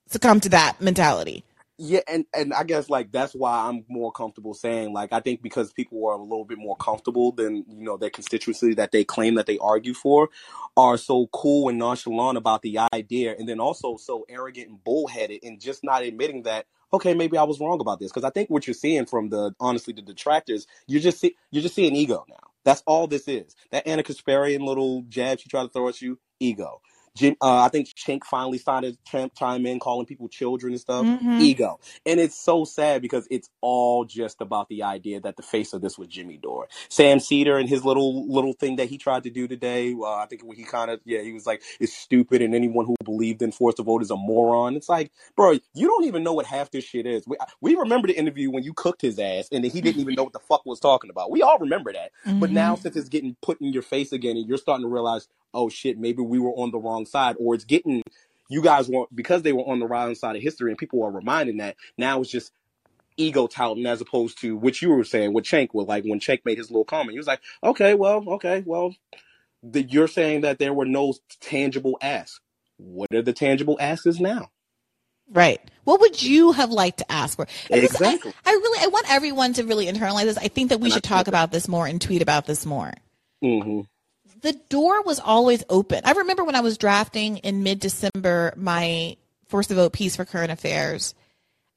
[0.08, 1.43] succumb to that mentality.
[1.79, 5.41] Yeah, and and I guess like that's why I'm more comfortable saying like I think
[5.41, 9.03] because people are a little bit more comfortable than you know their constituency that they
[9.03, 10.29] claim that they argue for
[10.77, 15.39] are so cool and nonchalant about the idea, and then also so arrogant and bullheaded
[15.43, 18.51] and just not admitting that okay maybe I was wrong about this because I think
[18.51, 22.23] what you're seeing from the honestly the detractors you're just see, you're just seeing ego
[22.29, 22.51] now.
[22.65, 23.55] That's all this is.
[23.71, 26.81] That Ana Kasparian little jab she tried to throw at you, ego.
[27.15, 31.06] Jim, uh, I think Cenk finally started to chime in, calling people children and stuff.
[31.06, 31.41] Mhm.
[31.41, 35.73] Ego, and it's so sad because it's all just about the idea that the face
[35.73, 39.23] of this was Jimmy Dore, Sam Seder, and his little little thing that he tried
[39.23, 39.93] to do today.
[39.93, 42.86] Uh, I think when he kind of yeah, he was like, "It's stupid," and anyone
[42.86, 44.76] who believed in forced to vote is a moron.
[44.76, 47.28] It's like, bro, you don't even know what half this shit is.
[47.28, 50.15] We, we remember the interview when you cooked his ass, and then he didn't even
[50.15, 51.30] know what the fuck was talking about.
[51.30, 52.12] We all remember that.
[52.39, 55.28] But now, since it's getting put in your face again, and you're starting to realize,
[55.53, 58.01] oh shit, maybe we were on the wrong side, or it's getting
[58.49, 61.11] you guys want because they were on the wrong side of history, and people are
[61.11, 62.51] reminding that now it's just
[63.17, 65.69] ego touting as opposed to what you were saying with Cenk.
[65.73, 68.95] With like when Cenk made his little comment, he was like, okay, well, okay, well,
[69.62, 72.39] the, you're saying that there were no tangible asks.
[72.77, 74.49] What are the tangible asks now?
[75.31, 75.62] Right.
[75.85, 77.47] What would you have liked to ask for?
[77.71, 78.33] And this- I- Exactly.
[78.45, 80.37] I, really, I want everyone to really internalize this.
[80.37, 82.65] I think that we And I should talk about this more and tweet about this
[82.65, 82.91] more.
[83.41, 83.81] hmm
[84.44, 86.02] the door was always open.
[86.04, 89.17] I remember when I was drafting in mid December my
[89.48, 91.15] Force the Vote piece for current affairs.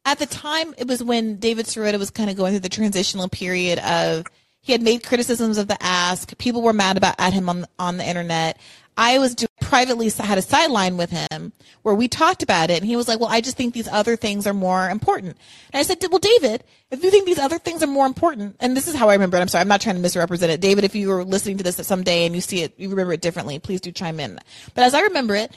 [0.04, 3.28] At the time, it was when David Sirota was kind of going through the transitional
[3.28, 4.26] period of
[4.60, 6.36] he had made criticisms of the ask.
[6.38, 8.58] People were mad about at him on on the internet.
[8.96, 11.52] I was do, privately had a sideline with him
[11.82, 14.14] where we talked about it, and he was like, "Well, I just think these other
[14.16, 15.36] things are more important."
[15.72, 16.62] And I said, "Well, David,
[16.92, 19.36] if you think these other things are more important, and this is how I remember
[19.36, 19.40] it.
[19.40, 20.84] I'm sorry, I'm not trying to misrepresent it, David.
[20.84, 23.58] If you were listening to this someday and you see it, you remember it differently,
[23.58, 24.38] please do chime in.
[24.74, 25.52] But as I remember it,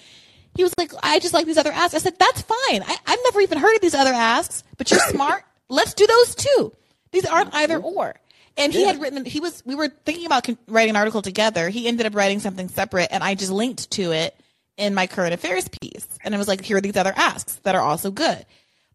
[0.55, 2.83] he was like, "I just like these other asks." I said, "That's fine.
[2.83, 5.43] I, I've never even heard of these other asks, but you're smart.
[5.69, 6.73] Let's do those too.
[7.11, 8.15] These aren't either or."
[8.59, 8.87] And he Yeah.
[8.87, 11.69] had written, he was, we were thinking about con- writing an article together.
[11.69, 14.35] He ended up writing something separate and I just linked to it
[14.77, 16.07] in my current affairs piece.
[16.23, 18.45] And it was like, here are these other asks that are also good.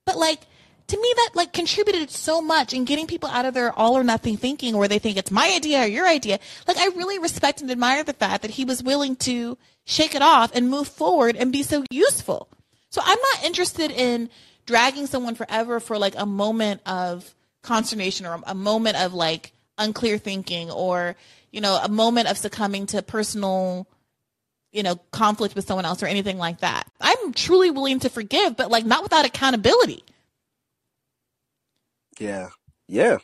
[0.05, 0.41] But like,
[0.89, 4.05] to me, that like contributed so much in getting people out of their all or
[4.05, 6.39] nothing thinking where they think it's my idea or your idea.
[6.69, 9.57] Like, I really respect and admire the fact that he was willing to
[9.87, 12.49] shake it off and move forward and be so useful.
[12.91, 14.29] So I'm not interested in
[14.67, 20.19] dragging someone forever for like a moment of consternation or a moment of like unclear
[20.19, 21.17] thinking or,
[21.51, 23.87] you know, a moment of succumbing to personal,
[24.73, 26.85] you know, conflict with someone else or anything like that.
[27.01, 30.05] I'm truly willing to forgive, but like not without accountability.
[32.19, 32.51] Yeah.
[32.89, 33.19] Yeah.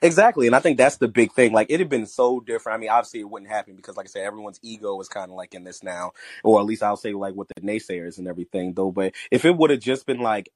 [0.00, 0.46] Exactly.
[0.46, 1.52] And I think that's the big thing.
[1.52, 2.76] Like it had been so different.
[2.76, 5.36] I mean, obviously it wouldn't happen because like I said, everyone's ego is kind of
[5.36, 6.12] like in this now,
[6.44, 8.92] or at least I'll say like with the naysayers and everything though.
[8.92, 10.50] But if it would have just been like,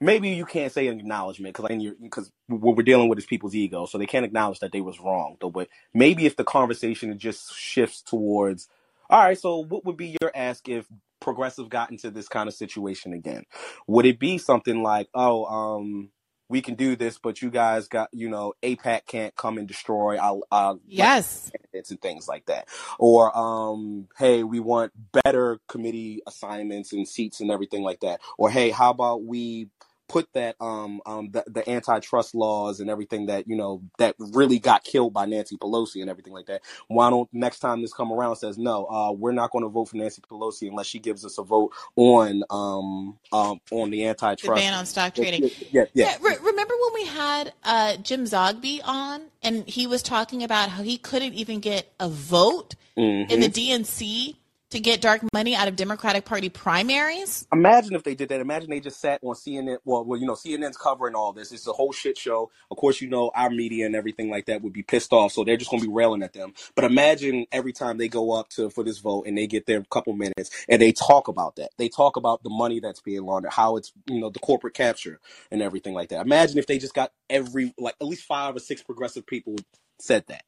[0.00, 3.54] maybe you can't say an acknowledgement because like, because what we're dealing with is people's
[3.54, 5.50] ego, so they can't acknowledge that they was wrong though.
[5.50, 8.68] But maybe if the conversation just shifts towards,
[9.10, 10.86] all right, so what would be your ask if
[11.20, 13.44] progressive got into this kind of situation again?
[13.86, 16.10] Would it be something like, oh, um,
[16.48, 20.16] we can do this, but you guys got, you know, AIPAC can't come and destroy
[20.16, 21.50] our, our Yes.
[21.50, 22.68] candidates and things like that.
[22.98, 24.92] Or, um, hey, we want
[25.24, 28.20] better committee assignments and seats and everything like that.
[28.38, 29.68] Or, hey, how about we
[30.08, 34.58] put that, um, um, the, the antitrust laws and everything that, you know, that really
[34.58, 36.62] got killed by Nancy Pelosi and everything like that.
[36.88, 39.86] Why don't next time this come around says, no, uh, we're not going to vote
[39.90, 44.06] for Nancy Pelosi unless she gives us a vote on, um, um, on the The
[44.06, 44.62] antitrust.
[44.62, 45.42] ban on stock trading.
[45.44, 46.04] Yeah, yeah, yeah.
[46.06, 50.70] Yeah, re- remember when we had uh, Jim Zogby on and he was talking about
[50.70, 53.30] how he couldn't even get a vote Mhm.
[53.30, 54.36] in the DNC
[54.70, 57.46] to get dark money out of Democratic Party primaries?
[57.52, 58.40] Imagine if they did that.
[58.40, 59.78] Imagine they just sat on CNN.
[59.84, 61.52] Well, well, you know, CNN's covering all this.
[61.52, 62.50] It's a whole shit show.
[62.70, 65.32] Of course, you know, our media and everything like that would be pissed off.
[65.32, 66.52] So they're just going to be railing at them.
[66.74, 69.78] But imagine every time they go up to for this vote and they get there
[69.78, 71.70] a couple minutes and they talk about that.
[71.78, 75.20] They talk about the money that's being laundered, how it's you know the corporate capture
[75.50, 76.24] and everything like that.
[76.24, 79.56] Imagine if they just got every like at least five or six progressive people
[80.00, 80.42] said that.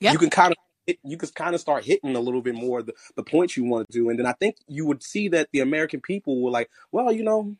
[0.00, 0.12] Yeah.
[0.12, 0.56] You can kind of
[1.02, 3.88] you could kind of start hitting a little bit more the, the points you want
[3.88, 6.70] to do, and then I think you would see that the American people were like,
[6.92, 7.56] well, you know,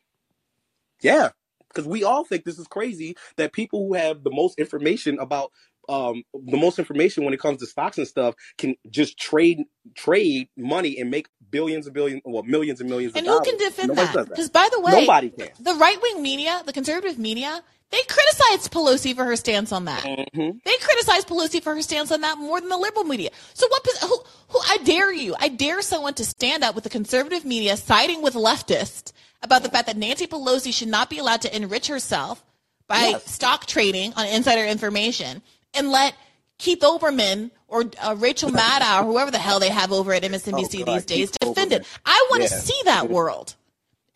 [1.02, 1.30] yeah,
[1.68, 5.50] because we all think this is crazy that people who have the most information about
[5.88, 9.60] um the most information when it comes to stocks and stuff can just trade
[9.96, 13.48] trade money and make billions and billions well millions and millions And of who dollars.
[13.48, 14.28] can defend Nobody that?
[14.28, 15.48] Because, by the way, Nobody can.
[15.60, 20.04] the right wing media, the conservative media, they criticized Pelosi for her stance on that.
[20.04, 20.60] Mhm.
[20.64, 23.30] They criticized Pelosi for her stance on that more than the liberal media.
[23.54, 23.86] So what?
[24.02, 24.22] Who?
[24.50, 24.60] Who?
[24.68, 25.36] I dare you!
[25.38, 29.12] I dare someone to stand up with the conservative media siding with leftists
[29.42, 32.44] about the fact that Nancy Pelosi should not be allowed to enrich herself
[32.88, 33.24] by Yes.
[33.26, 35.42] stock trading on insider information,
[35.74, 36.14] and let
[36.58, 40.82] Keith Olbermann or uh, Rachel Maddow or whoever the hell they have over at MSNBC
[40.86, 41.86] Oh, these days Keith defend it.
[42.06, 42.60] I want to Yeah.
[42.60, 43.54] see that world.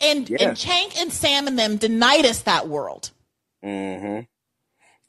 [0.01, 0.37] And Yeah.
[0.41, 3.11] and Cenk and Sam and them denied us that world.
[3.65, 4.27] Mhm.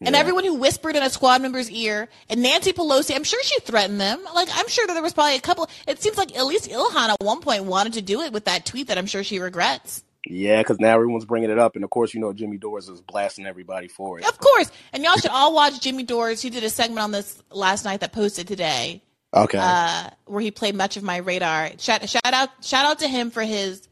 [0.02, 3.60] And everyone who whispered in a squad member's ear, and Nancy Pelosi, I'm sure she
[3.60, 4.24] threatened them.
[4.34, 5.70] Like, I'm sure that there was probably a couple.
[5.88, 8.66] It seems like at least Ilhan at one point wanted to do it with that
[8.66, 10.04] tweet that I'm sure she regrets.
[10.26, 13.02] Yeah, because now everyone's bringing it up, and of course, you know, Jimmy Dores is
[13.02, 14.28] blasting everybody for it.
[14.28, 14.70] Of course.
[14.92, 16.42] And y'all should all watch Jimmy Dores.
[16.42, 19.02] He did a segment on this last night that posted today,
[19.34, 19.58] Okay.
[19.62, 21.72] uh, where he played much of my radar.
[21.78, 23.88] Shout, shout out, shout out to him for his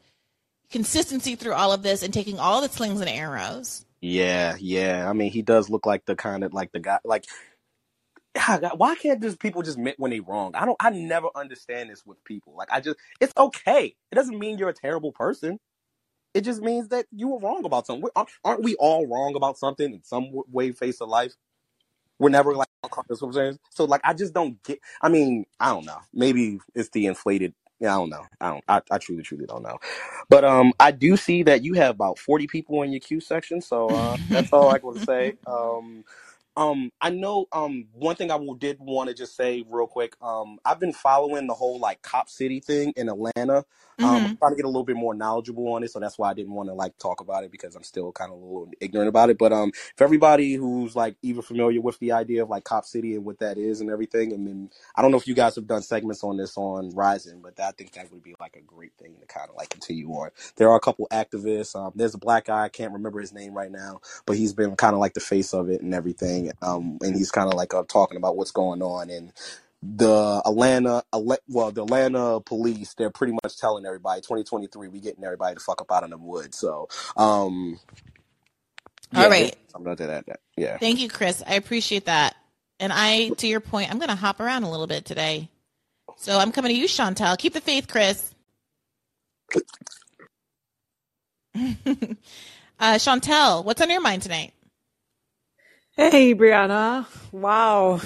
[0.69, 3.85] consistency through all of this and taking all the slings and arrows.
[4.01, 5.09] Yeah, yeah.
[5.09, 6.99] I mean, he does look like the kind of like the guy.
[7.05, 7.25] Like,
[8.75, 10.55] why can't just people just admit when they wrong?
[10.55, 10.77] I don't.
[10.79, 12.53] I never understand this with people.
[12.55, 13.95] Like, I just, it's okay.
[14.11, 15.57] It doesn't mean you're a terrible person.
[16.37, 18.09] It just means that you were wrong about something.
[18.15, 18.29] Aren't-
[18.63, 21.33] we all wrong about something in some way, face of life?
[22.19, 22.67] We're never like.
[23.71, 24.79] So, like, I just don't get.
[25.01, 25.99] I mean, I don't know.
[26.13, 27.53] Maybe it's the inflated.
[27.81, 28.25] I don't know.
[28.41, 28.63] I don't.
[28.67, 29.77] I, I truly, truly don't know.
[30.29, 33.61] But um, I do see that you have about 40 people in your queue section.
[33.61, 35.35] So uh, that's all I want to say.
[35.47, 36.05] Um,
[36.57, 40.15] um, I know um one thing I did want to just say real quick.
[40.21, 43.65] Um, I've been following the whole like Cop City thing in Atlanta.
[44.03, 44.27] Um, Mhm.
[44.27, 46.35] I'm trying to get a little bit more knowledgeable on it, so that's why I
[46.35, 49.09] didn't want to like talk about it because I'm still kind of a little ignorant
[49.09, 49.39] about it.
[49.39, 53.15] But um, for everybody who's like even familiar with the idea of like Cop City
[53.15, 55.67] and what that is and everything, and then I don't know if you guys have
[55.67, 58.93] done segments on this on Rising, but I think that would be like a great
[58.99, 60.31] thing to kind of like continue on.
[60.57, 61.75] There are a couple activists.
[61.75, 64.75] Um, there's a black guy, I can't remember his name right now, but he's been
[64.77, 66.46] kind of like the face of it and everything.
[66.61, 69.33] Um, and he's kind of like uh, talking about what's going on and
[69.83, 71.03] the Atlanta,
[71.47, 75.81] well, the Atlanta police, they're pretty much telling everybody, 2023, we getting everybody to fuck
[75.81, 76.57] up out of the woods.
[76.57, 77.79] So, um,
[79.15, 79.55] All Yeah, right.
[79.71, 80.25] Something like that.
[80.27, 80.79] that- Yeah.
[80.79, 81.43] Thank you, Chris.
[81.47, 82.35] I appreciate that.
[82.79, 85.49] And I, to your point, I'm going to hop around a little bit today.
[86.17, 87.37] So I'm coming to you, Chantel.
[87.37, 88.33] Keep the faith, Chris.
[91.55, 94.53] uh, Chantel, what's on your mind tonight?
[95.97, 97.07] Hey, Briahna.
[97.31, 97.99] Wow.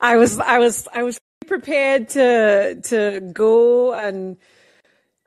[0.00, 4.36] I was, I was, I was prepared to, to go and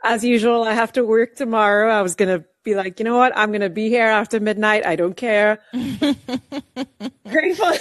[0.04, 1.90] as usual, I have to work tomorrow.
[1.90, 3.32] I was going to be like, you know what?
[3.38, 4.86] I'm going to be here after midnight.
[4.86, 5.60] I don't care.
[5.74, 6.16] Grateful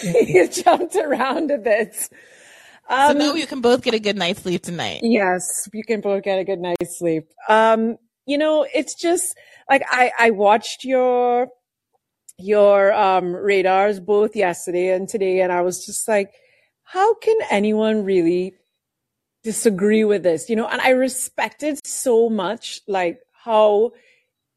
[0.04, 1.96] you jumped around a bit.
[1.96, 2.08] so
[2.88, 5.00] Um, now you can both get a good night's sleep tonight.
[5.02, 7.24] Yes, you can both get a good night's sleep.
[7.48, 9.36] Um, you know, it's just
[9.68, 11.48] like I, I watched your
[12.43, 16.32] your um radars both yesterday and today, and I was just like,
[16.84, 18.55] how can anyone really
[19.43, 20.51] disagree with this?
[20.51, 23.93] You know, and I respected so much like how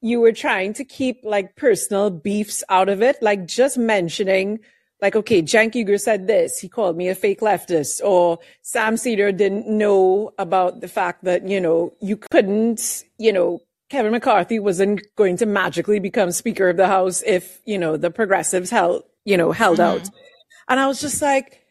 [0.01, 4.59] you were trying to keep like personal beefs out of it, like just mentioning
[5.03, 6.59] like, okay, Cenk Uygur said this.
[6.59, 11.45] He called me a fake leftist or Sam Seder didn't know about the fact that,
[11.47, 13.59] you know, you couldn't, you know,
[13.93, 18.09] Kevin McCarthy wasn't going to magically become Speaker of the House if, you know, the
[18.09, 19.99] progressives held, you know, held mm-hmm.
[19.99, 20.09] out.
[20.67, 21.61] And I was just like,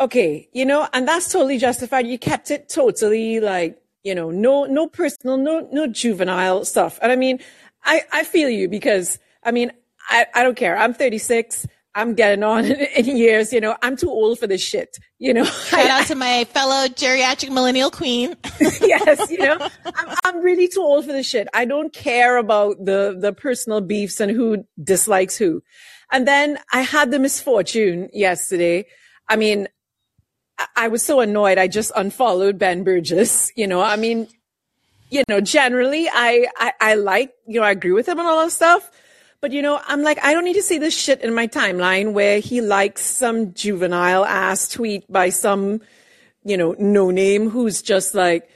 [0.00, 2.08] okay, you know, and that's totally justified.
[2.08, 6.98] You kept it totally like, you know, no, no personal, no, no juvenile stuff.
[7.00, 7.38] And I mean,
[7.84, 9.70] I, I feel you because I mean,
[10.08, 10.76] I, I don't care.
[10.76, 11.64] I'm 36.
[11.94, 12.64] I'm getting on
[12.96, 15.44] in years, you know, I'm too old for this shit, you know.
[15.44, 18.36] Shout out to my fellow geriatric millennial queen.
[18.60, 21.48] yes, you know, I'm, I'm really too old for this shit.
[21.54, 25.62] I don't care about the, the personal beefs and who dislikes who.
[26.10, 28.86] And then I had the misfortune yesterday.
[29.28, 29.68] I mean,
[30.58, 31.58] I, I was so annoyed.
[31.58, 33.50] I just unfollowed Ben Burgis.
[33.56, 34.28] You know, I mean,
[35.10, 38.44] you know, generally I, I, I like, you know, I agree with him on all
[38.44, 38.90] that stuff.
[39.40, 42.12] But you know, I'm like, I don't need to see this shit in my timeline
[42.12, 45.80] where he likes some juvenile ass tweet by some,
[46.44, 48.50] you know, no name who's just like,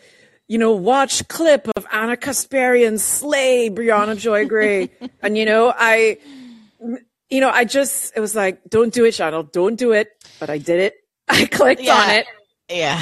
[0.49, 4.91] you know, watch clip of Ana Kasparian slay Briahna Joy Gray.
[5.22, 6.18] and you know, I,
[7.30, 10.11] you know, I just, it was like, don't do it, Chanel, don't do it.
[10.41, 10.95] But I did it.
[11.28, 12.26] I clicked on it.
[12.68, 13.01] Yeah.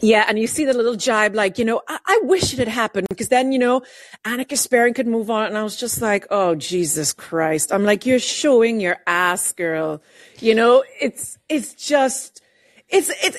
[0.00, 2.68] Yeah, and you see the little jibe, like, you know, I, I wish it had
[2.68, 3.82] happened because then, you know,
[4.24, 5.46] Ana Kasparian could move on.
[5.46, 7.72] And I was just like, oh, Jesus Christ.
[7.72, 10.02] I'm like, you're showing your ass, girl.
[10.38, 12.42] You know, it's, it's just,
[12.88, 13.38] it's, it's,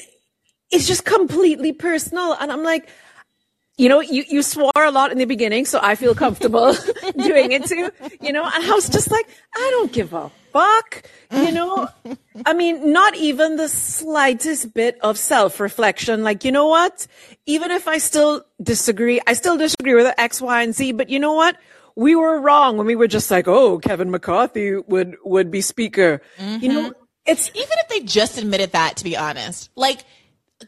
[0.70, 2.34] it's just completely personal.
[2.34, 2.90] And I'm like,
[3.78, 6.74] you know, you, you swore a lot in the beginning, so I feel comfortable
[7.18, 7.90] doing it too,
[8.22, 11.88] you know, and I was just like, I don't give a fuck, you know,
[12.46, 16.24] I mean, not even the slightest bit of self reflection.
[16.24, 17.08] Like, you know what?
[17.46, 21.20] Even if I still disagree, I still disagree with X, Y, and Z, but you
[21.20, 21.58] know what?
[21.96, 26.22] We were wrong when we were just like, oh, Kevin McCarthy would, would be speaker.
[26.40, 27.04] You know, mm-hmm.
[27.26, 30.06] it's, Even if they just admitted that, to be honest, like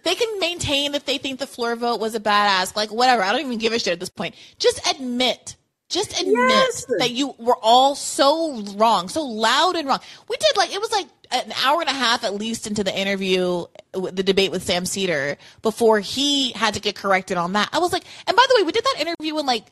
[0.04, 3.22] they can maintain that they think the floor vote was a badass, like whatever.
[3.22, 4.36] I don't even give a shit at this point.
[4.58, 5.56] Just admit,
[5.94, 6.86] just admit Yes.
[7.00, 10.00] that you were all so wrong, so loud and wrong.
[10.28, 12.96] We did like it was like an hour and a half at least into the
[12.98, 17.70] interview, the debate with Sam Seder before he had to get corrected on that.
[17.72, 19.66] I was like, and by the way, we did that interview in like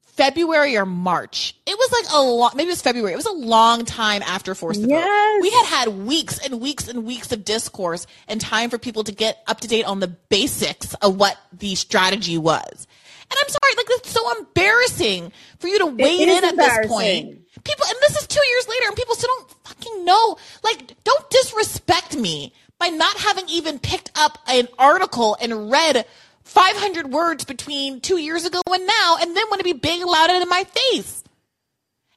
[0.00, 1.54] February or March.
[1.66, 3.12] It was like a long, maybe it was February.
[3.14, 4.90] It was a long time after Force the Vote.
[4.90, 5.42] Yes.
[5.42, 9.12] We had had weeks and weeks and weeks of discourse and time for people to
[9.12, 12.86] get up to date on the basics of what the strategy was.
[13.32, 17.38] And I'm sorry, like it's so embarrassing for you to wade in at this point.
[17.64, 20.36] People, and this is two years later, and people still don't fucking know.
[20.62, 26.04] Like, don't disrespect me by not having even picked up an article and read
[26.44, 30.30] 500 words between two years ago and now, and then want to be big loud
[30.30, 31.22] in my face.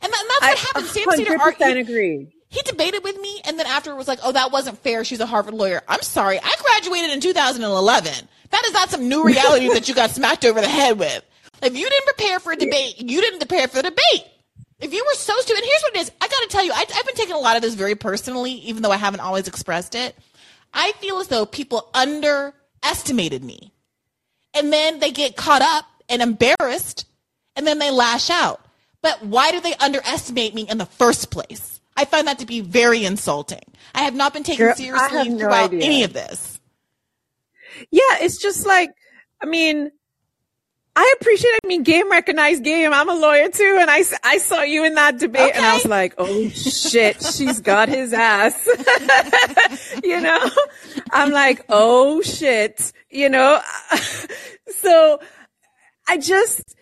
[0.02, 0.88] And, that, and that's what happened.
[0.88, 1.78] Sam Seder 100% argued.
[1.78, 2.35] agree.
[2.56, 5.04] He debated with me, and then after was like, "Oh, that wasn't fair.
[5.04, 6.40] She's a Harvard lawyer." I'm sorry.
[6.42, 8.14] I graduated in 2011.
[8.52, 11.22] That is not some new reality that you got smacked over the head with.
[11.62, 14.28] If you didn't prepare for a debate, you didn't prepare for the debate.
[14.80, 16.12] If you were so stupid, and here's what it is.
[16.22, 18.54] I got to tell you, I, I've been taking a lot of this very personally,
[18.54, 20.18] even though I haven't always expressed it.
[20.74, 23.74] I feel as though people underestimated me,
[24.54, 27.06] and then they get caught up and embarrassed,
[27.58, 28.66] and then they lash out.
[29.02, 31.75] But why do they underestimate me in the first place?
[31.96, 33.64] I find that to be very insulting.
[33.94, 35.86] I have not been taken Girl, seriously no throughout idea.
[35.86, 36.60] any of this.
[37.92, 38.90] Yeah, it's just like,
[39.42, 39.92] I mean,
[40.98, 42.94] I appreciate, I mean, game recognized game.
[42.94, 43.78] I'm a lawyer too.
[43.80, 47.60] And I, I saw you in that debate and I was like, oh shit, she's
[47.60, 48.68] got his ass.
[50.04, 50.50] you know,
[51.12, 53.60] I'm like, oh shit, you know,
[54.78, 55.20] so
[56.08, 56.76] I just,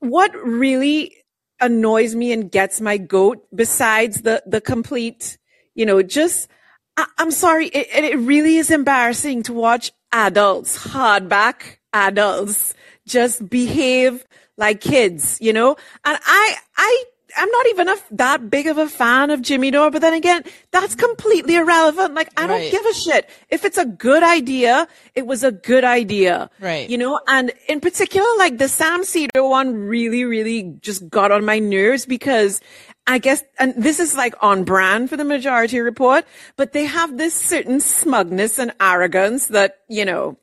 [0.00, 1.14] what really
[1.60, 5.38] annoys me and gets my goat besides the the complete
[5.74, 6.48] you know just
[6.96, 12.74] I, am sorry it, it really is embarrassing to watch adults hardback adults
[13.06, 14.24] just behave
[14.56, 15.76] like kids you know?
[16.04, 17.04] And i i
[17.36, 20.44] I'm not even a, that big of a fan of Jimmy Dore, but then again,
[20.70, 22.14] that's completely irrelevant.
[22.14, 23.28] Like, I don't give a shit.
[23.50, 26.50] If it's a good idea, it was a good idea.
[26.60, 26.88] Right.
[26.88, 31.44] You know, and in particular, like the Sam Seder one really, really just got on
[31.44, 32.60] my nerves because
[33.06, 36.24] I guess, and this is like on brand for the majority report,
[36.56, 40.38] but they have this certain smugness and arrogance that, you know,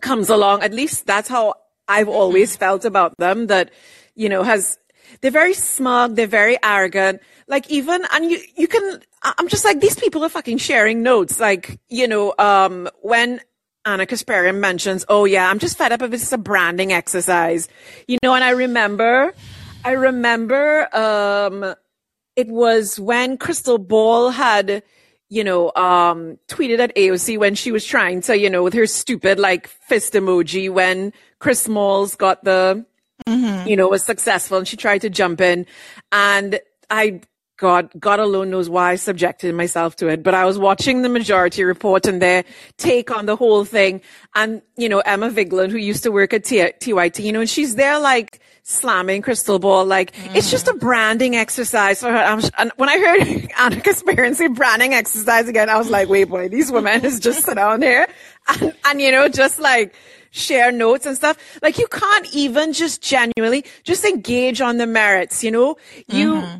[0.00, 0.62] comes along.
[0.62, 1.54] At least that's how
[1.86, 2.60] I've always mm-hmm.
[2.60, 3.70] felt about them that,
[4.14, 4.78] you know, has,
[5.20, 6.16] they're very smug.
[6.16, 7.20] They're very arrogant.
[7.46, 11.40] Like even, and you, you can, I'm just like, these people are fucking sharing notes.
[11.40, 13.40] Like, you know, um, when
[13.84, 17.68] Ana Kasparian mentions, oh yeah, I'm just fed up if it's a branding exercise,
[18.08, 19.34] you know, and I remember,
[19.84, 21.74] I remember, um,
[22.36, 24.82] it was when Krystal Ball had,
[25.28, 28.86] you know, um, tweeted at AOC when she was trying to, you know, with her
[28.86, 32.84] stupid like fist emoji when Chris Smalls got the,
[33.26, 33.68] Mm-hmm.
[33.68, 35.64] you know, was successful and she tried to jump in.
[36.12, 36.60] And
[36.90, 37.22] I,
[37.56, 41.08] God, God alone knows why I subjected myself to it, but I was watching the
[41.08, 42.44] majority report and their
[42.76, 44.02] take on the whole thing.
[44.34, 47.48] And, you know, Emma Vigeland, who used to work at T- TYT, you know, and
[47.48, 50.80] she's there like slamming Krystal Ball, like, it's just a mm.
[50.80, 52.18] branding exercise for her.
[52.18, 56.48] I'm, and when I heard Ana say branding exercise again, I was like, wait, boy,
[56.48, 58.06] these women is just sit down here.
[58.48, 59.94] And, and, you know, just like,
[60.34, 61.38] share notes and stuff.
[61.62, 65.76] Like you can't even just genuinely just engage on the merits, you know?
[66.08, 66.58] You, mm-hmm.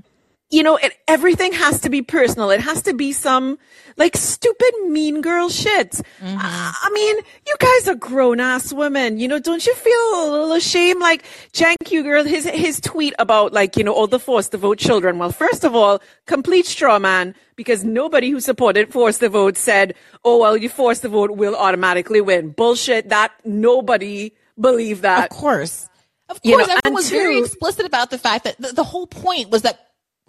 [0.54, 2.50] You know, it, everything has to be personal.
[2.50, 3.58] It has to be some
[3.96, 6.00] like stupid mean girl shit.
[6.22, 9.18] I, I mean, you guys are grown ass women.
[9.18, 11.00] You know, don't you feel a little ashamed?
[11.00, 14.78] Like Cenk Uygur, his, his tweet about like, you know, all the forced to vote
[14.78, 15.18] children.
[15.18, 19.94] Well, first of all, complete straw man because nobody who supported forced the vote said,
[20.24, 22.50] oh, well, you forced the vote will automatically win.
[22.50, 23.08] Bullshit.
[23.08, 25.32] That nobody believed that.
[25.32, 25.88] Of course.
[26.28, 29.08] Of course, You know, everyone was very explicit about the fact that the, the whole
[29.08, 29.80] point was that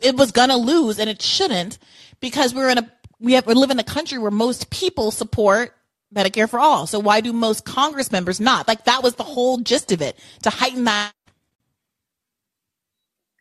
[0.01, 1.77] it was gonna lose and it shouldn't
[2.19, 5.73] because we're in a we have we live in a country where most people support
[6.13, 6.87] Medicare for all.
[6.87, 8.67] So why do most Congress members not?
[8.67, 11.11] Like that was the whole gist of it to heighten that.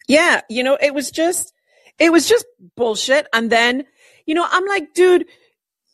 [0.08, 1.54] Yeah, you know, it was just,
[1.98, 2.44] it was just
[2.76, 3.26] bullshit.
[3.32, 3.84] And then,
[4.26, 5.26] you know, I'm like, dude,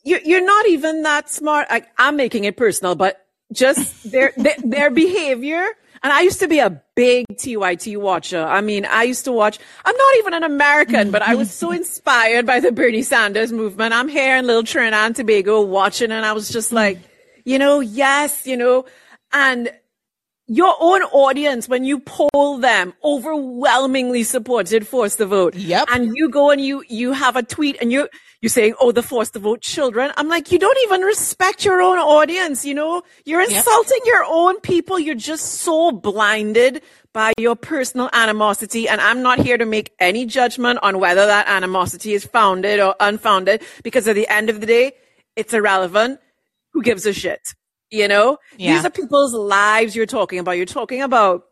[0.03, 1.67] you're, you're not even that smart.
[1.97, 5.65] I'm making it personal, but just their, their, their behavior.
[6.03, 8.43] And I used to be a big TYT watcher.
[8.43, 11.71] I mean, I used to watch, I'm not even an American, but I was so
[11.81, 13.93] inspired by the Bernie Sanders movement.
[13.93, 16.99] I'm here in little Trinidad and Tobago watching and I was just like,
[17.45, 18.85] you know, yes, you know,
[19.31, 19.71] and
[20.47, 25.55] your own audience, when you poll them, overwhelmingly supported force the vote.
[25.55, 25.87] Yep.
[25.91, 28.09] And you go and you, you have a tweet and you,
[28.41, 30.11] you're saying, oh, the force to vote children.
[30.17, 32.65] I'm like, you don't even respect your own audience.
[32.65, 34.99] You know, you're insulting your own people.
[34.99, 36.81] You're just so blinded
[37.13, 38.87] by your personal animosity.
[38.89, 42.95] And I'm not here to make any judgment on whether that animosity is founded or
[42.99, 44.93] unfounded because at the end of the day,
[45.35, 46.19] it's irrelevant.
[46.73, 47.41] Who gives a shit?
[47.91, 48.73] You know, Yeah.
[48.73, 50.53] these are people's lives you're talking about.
[50.53, 51.43] You're talking about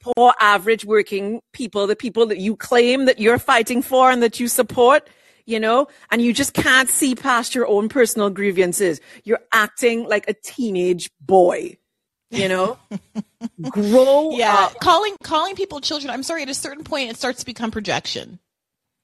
[0.00, 4.38] poor average working people, the people that you claim that you're fighting for and that
[4.38, 5.08] you support,
[5.46, 9.00] you know, and you just can't see past your own personal grievances.
[9.24, 11.76] You're acting like a teenage boy,
[12.30, 12.78] you know?
[13.70, 14.80] Grow Yeah, up.
[14.80, 16.10] calling calling people children.
[16.10, 16.42] I'm sorry.
[16.42, 18.38] At a certain point, it starts to become projection.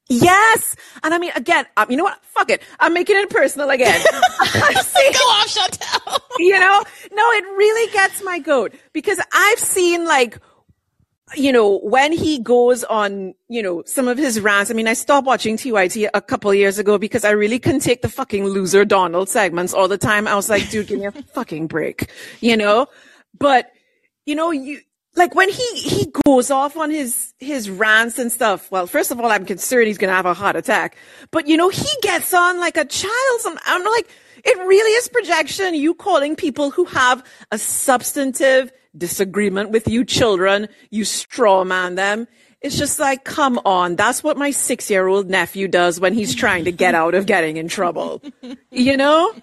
[0.09, 0.75] Yes.
[1.03, 2.19] And I mean, again, um, you know what?
[2.25, 2.61] Fuck it.
[2.81, 4.01] I'm making it personal again.
[4.81, 6.19] Saying- Go off, Chantel.
[6.39, 10.37] you know no it really gets my goat because i've seen like
[11.35, 14.93] you know when he goes on you know some of his rants i mean i
[14.93, 18.83] stopped watching tyt a couple years ago because i really couldn't take the fucking loser
[18.83, 20.27] donald segments all the time.
[20.27, 22.87] I was like dude give me a fucking break you know?
[23.37, 23.71] But
[24.25, 24.81] you know you
[25.15, 29.19] like when he he goes off on his his rants and stuff well first of
[29.19, 30.97] all i'm concerned he's gonna have a heart attack.
[31.31, 34.09] But you know he gets on like a child some i'm like
[34.43, 40.67] it really is projection you calling people who have a substantive disagreement with you children
[40.89, 42.27] you straw man them.
[42.61, 46.35] It's just like come on that's what my six year old nephew does when he's
[46.35, 48.21] trying to get out of getting in trouble.
[48.69, 49.33] You know?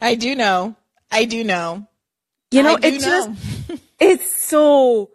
[0.00, 0.76] I do know.
[1.10, 1.86] I do know.
[2.50, 3.10] you know it's know.
[3.10, 5.10] just it's so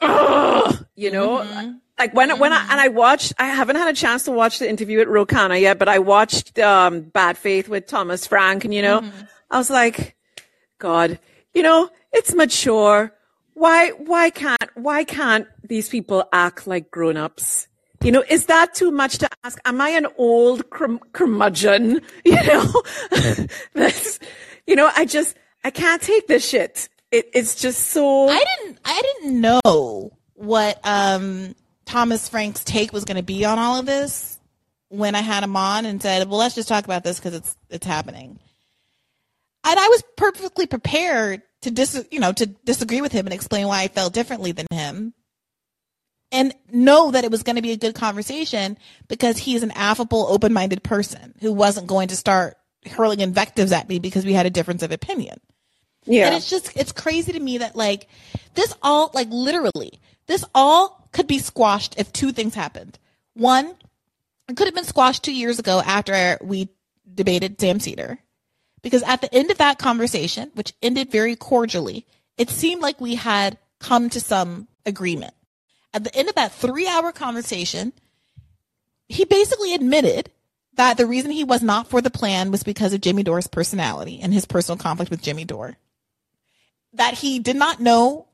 [0.00, 1.38] you know?
[1.38, 1.72] Mm-hmm.
[1.98, 2.96] Like when when I and I mm-hmm.
[2.96, 5.88] watched I haven't had a chance to watch the interview at Ro Khanna yet but
[5.88, 9.24] I watched um Bad Faith with Thomas Frank and you know mm-hmm.
[9.50, 10.16] I was like
[10.78, 11.18] god.
[11.52, 13.12] You know it's mature
[13.54, 17.68] why why can't why can't these people act like grown-ups.
[18.02, 19.58] You know, is that too much to ask?
[19.64, 22.02] Am I an old cur- curmudgeon?
[22.24, 22.82] You know,
[23.72, 24.18] that's,
[24.66, 26.88] you know, I just, I can't take this shit.
[27.10, 28.28] It, it's just so.
[28.28, 28.78] I didn't.
[28.84, 31.54] I didn't know what um,
[31.86, 34.38] Thomas Frank's take was going to be on all of this
[34.88, 37.56] when I had him on and said, "Well, let's just talk about this because it's
[37.70, 38.38] it's happening."
[39.66, 43.66] And I was perfectly prepared to dis, you know, to disagree with him and explain
[43.66, 45.12] why I felt differently than him,
[46.32, 50.26] and know that it was going to be a good conversation because he's an affable,
[50.28, 52.56] open-minded person who wasn't going to start
[52.86, 55.38] hurling invectives at me because we had a difference of opinion.
[56.04, 56.26] yeah.
[56.26, 58.08] And it's just, it's crazy to me that like
[58.54, 62.98] this all, like literally, this all could be squashed if two things happened.
[63.34, 63.74] One,
[64.48, 66.68] it could have been squashed two years ago after we
[67.14, 68.18] debated Sam Seder.
[68.84, 72.06] Because at the end of that conversation, which ended very cordially,
[72.36, 75.34] it seemed like we had come to some agreement.
[75.94, 77.94] At the end of that three hour conversation,
[79.08, 80.30] he basically admitted
[80.74, 84.20] that the reason he was not for the plan was because of Jimmy Dore's personality
[84.20, 85.78] and his personal conflict with Jimmy Dore
[86.92, 88.26] that he did not know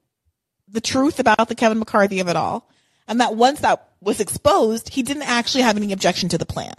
[0.68, 2.68] the truth about the Kevin McCarthy of it all.
[3.07, 6.74] And that once that was exposed, he didn't actually have any objection to the plan.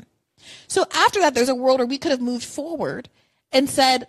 [0.67, 3.09] So after that, there's a world where we could have moved forward
[3.51, 4.07] and said,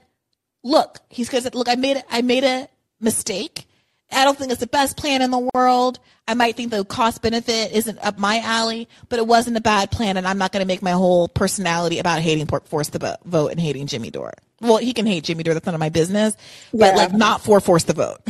[0.62, 2.68] look, he's going to say, look, I made, I made a
[3.00, 3.66] mistake.
[4.10, 5.98] I don't think it's the best plan in the world.
[6.28, 9.90] I might think the cost benefit isn't up my alley, but it wasn't a bad
[9.90, 10.16] plan.
[10.18, 13.58] And I'm not going to make my whole personality about hating Force the Vote and
[13.58, 14.34] hating Jimmy Dore.
[14.60, 15.54] Well, he can hate Jimmy Dore.
[15.54, 16.36] That's none of my business,
[16.72, 16.92] but Yeah.
[16.94, 18.20] like not for Force the Vote.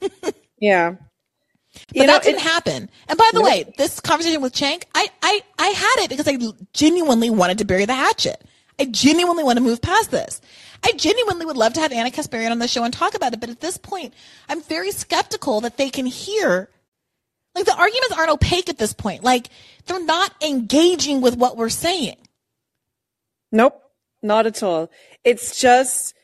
[0.60, 0.96] yeah.
[1.96, 2.90] But that didn't happen.
[3.08, 6.36] And by the way, this conversation with Cenk, I, I, I had it because I
[6.72, 8.42] genuinely wanted to bury the hatchet.
[8.80, 10.40] I genuinely want to move past this.
[10.82, 13.40] I genuinely would love to have Ana Kasparian on the show and talk about it.
[13.40, 14.14] But at this point,
[14.48, 16.70] I'm very skeptical that they can hear.
[17.54, 19.22] Like the arguments aren't opaque at this point.
[19.22, 19.48] Like
[19.86, 22.16] they're not engaging with what we're saying.
[23.52, 23.80] Nope,
[24.22, 24.90] not at all.
[25.24, 26.14] It's just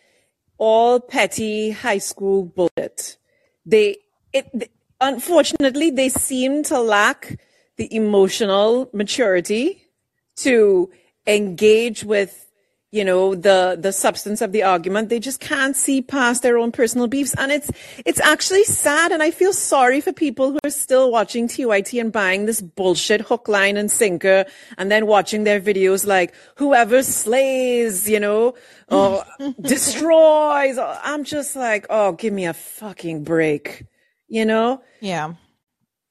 [0.57, 3.19] all petty high school bullshit.
[3.67, 3.99] They,
[4.33, 7.39] it, unfortunately, they seem to lack
[7.77, 9.89] the emotional maturity
[10.37, 10.91] to
[11.27, 12.46] engage with,
[12.93, 15.09] you know, the, the substance of the argument.
[15.09, 17.34] They just can't see past their own personal beefs.
[17.37, 17.70] And it's,
[18.05, 19.12] it's actually sad.
[19.12, 23.20] And I feel sorry for people who are still watching TYT and buying this bullshit
[23.22, 24.47] hook, line and sinker
[24.78, 28.55] and then watching their videos like whoever slays, you know,
[28.89, 29.24] or
[29.61, 30.78] destroys.
[30.78, 33.84] Or, I'm just like, oh, give me a fucking break,
[34.28, 34.80] you know?
[35.01, 35.34] Yeah.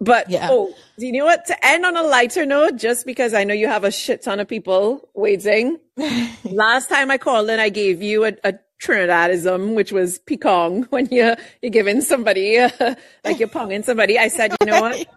[0.01, 0.49] But Yeah.
[0.51, 1.45] oh, do you know what?
[1.45, 4.39] To end on a lighter note, just because I know you have a shit ton
[4.39, 5.79] of people waiting.
[6.43, 11.07] Last time I called in, I gave you a, a Trinidadism, which was picong when
[11.07, 12.69] you you're giving somebody uh,
[13.23, 14.19] like you're ponging somebody.
[14.19, 15.07] I said, you know what?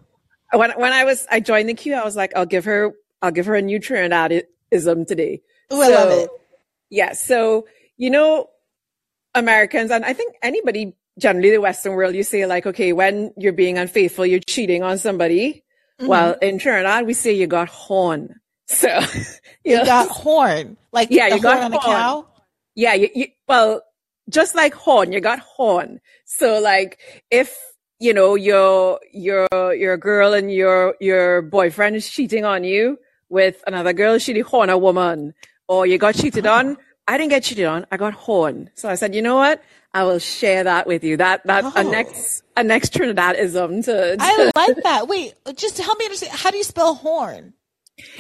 [0.53, 3.33] When when I was I joined the queue, I was like, I'll give her I'll
[3.33, 5.43] give her a new Trinidadism today.
[5.73, 6.31] Ooh, I love it.
[6.89, 7.13] Yeah.
[7.13, 7.67] So,
[7.97, 8.49] you know,
[9.35, 13.53] Americans, and I think anybody, generally the Western world, you say like, okay, when you're
[13.53, 15.65] being unfaithful, you're cheating on somebody.
[16.01, 16.07] Mm-hmm.
[16.09, 18.41] Well, in Trinidad, we say you got horn.
[18.67, 18.89] So,
[19.65, 20.77] you You know, got horn.
[20.93, 21.97] Like Yeah, the you got horn on a horn.
[21.97, 22.29] cow.
[22.75, 23.83] yeah, you, you, well,
[24.31, 26.01] just like horn, you got horn.
[26.25, 26.99] So like,
[27.31, 27.57] if,
[27.99, 32.99] you know, your, your, your girl and your, your boyfriend is cheating on you
[33.29, 35.35] with another girl, she horn a woman,
[35.67, 36.77] or you got cheated on.
[37.09, 37.87] I didn't get cheated on.
[37.91, 38.71] I got horn.
[38.75, 39.63] So I said, you know what?
[39.95, 41.17] I will share that with you.
[41.17, 41.91] That, that, a Oh.
[41.91, 45.09] next, a next Trinidadism to, to I like that.
[45.09, 46.33] Wait, just help me understand.
[46.33, 47.55] How do you spell horn?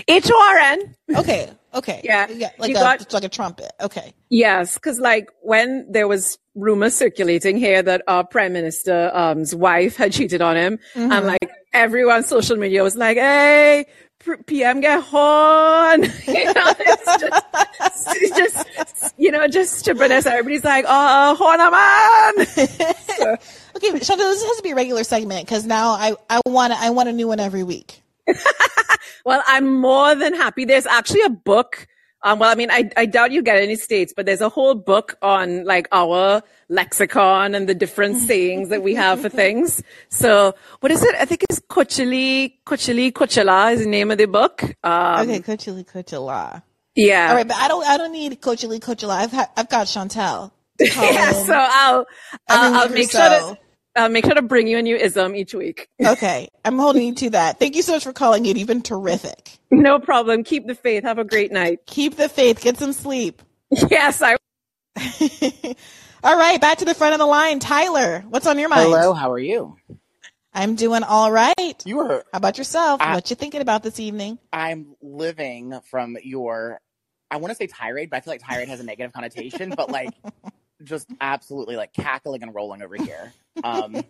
[0.09, 0.95] H-O-R-N.
[1.17, 2.01] Okay, okay.
[2.03, 2.27] Yeah,
[2.59, 3.71] like you a got- it's like a trumpet.
[3.81, 4.13] Okay.
[4.29, 9.97] Yes, because like when there was rumors circulating here that our prime minister's um's wife
[9.97, 11.13] had cheated on him, mm-hmm.
[11.13, 13.87] and like everyone on social media was like, "Hey,
[14.47, 17.45] PM get horn," you know, it's just,
[18.17, 20.27] it's just you know, just stupidness.
[20.27, 23.39] Everybody's like, "Oh, horn a man."
[23.77, 26.91] Okay, Chantal, this has to be a regular segment because now I I want I
[26.91, 28.03] want a new one every week.
[29.25, 30.65] Well, I'm more than happy.
[30.65, 31.87] There's actually a book.
[32.23, 34.75] Um, well, I mean, I, I doubt you get any states, but there's a whole
[34.75, 39.83] book on like our lexicon and the different sayings that we have for things.
[40.09, 41.15] So what is it?
[41.15, 44.63] I think it's Coachili, Coachili, Coachella is the name of the book.
[44.83, 46.63] Um, Okay, Coachella, Coachella.
[46.97, 47.29] yeah.
[47.31, 49.15] All right, but I don't I don't need Coachella, Coachella.
[49.15, 50.51] I've ha- I've got Chantel.
[50.81, 51.33] yeah.
[51.33, 52.07] So I'll,
[52.49, 53.57] I'll, I'll make sure so.
[53.97, 55.89] To, I'll make sure to bring you a new ism each week.
[56.05, 57.59] Okay, I'm holding you to that.
[57.59, 58.57] Thank you so much for calling in.
[58.57, 59.59] You've been terrific.
[59.71, 60.45] No problem.
[60.45, 61.05] Keep the faith.
[61.05, 61.81] Have a great night.
[61.87, 62.61] Keep the faith.
[62.61, 63.43] Get some sleep.
[63.91, 64.37] Yes, I
[66.25, 67.61] All right, back to the front of the line.
[67.61, 68.91] Tyler, what's on your mind?
[68.91, 69.77] Hello, how are you?
[70.53, 71.55] I'm doing all right.
[71.85, 72.25] You are.
[72.33, 73.01] How about yourself?
[73.01, 74.39] I- what you thinking about this evening?
[74.53, 76.81] I'm living from your.
[77.31, 79.71] I want to say tirade, but I feel like tirade has a negative connotation.
[79.77, 80.11] but like,
[80.83, 83.33] just absolutely like cackling and rolling over here.
[83.65, 84.03] Um,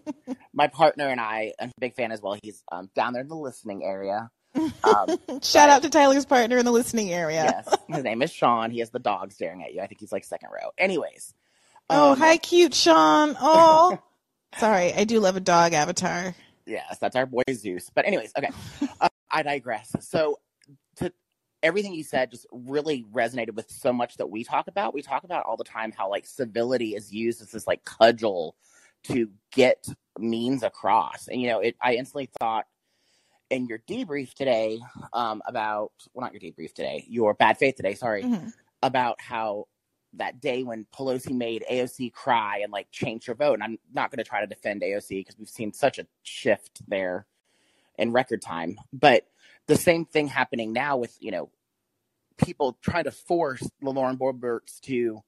[0.53, 2.37] my partner and I, I'm big fan as well.
[2.43, 4.31] He's um, down there in the listening area.
[4.55, 7.45] Um, Shout out to Tyler's partner in the listening area.
[7.45, 8.71] yes, his name is Sean.
[8.71, 9.81] He has the dog staring at you.
[9.81, 10.71] I think he's like second row.
[10.77, 11.35] Anyways.
[11.91, 13.37] Oh, um, hi, cute Sean.
[13.41, 13.99] Oh,
[14.59, 14.93] sorry.
[14.93, 16.35] I do love a dog avatar.
[16.67, 17.91] Yes, that's our boy Zeus.
[17.95, 18.51] But anyways, okay,
[19.01, 19.95] uh, I digress.
[20.01, 20.39] So,
[21.63, 24.95] everything you said, just really resonated with so much that we talk about.
[24.95, 28.57] We talk about all the time how like civility is used as this like cudgel
[29.05, 29.87] to get
[30.19, 31.77] means across, and you know, it.
[31.81, 32.67] I instantly thought
[33.51, 34.81] in your debrief today
[35.13, 37.95] um, about well, not your debrief today, your bad faith today.
[37.95, 38.53] Sorry, Mhm.
[38.83, 39.67] about how
[40.15, 43.55] that day when Pelosi made AOC cry and like change her vote.
[43.55, 46.81] And I'm not going to try to defend AOC because we've seen such a shift
[46.89, 47.27] there
[47.99, 48.79] in record time.
[48.93, 49.27] But
[49.69, 51.51] the same thing happening now with, you know,
[52.39, 55.23] people trying to force the Lauren Boeberts to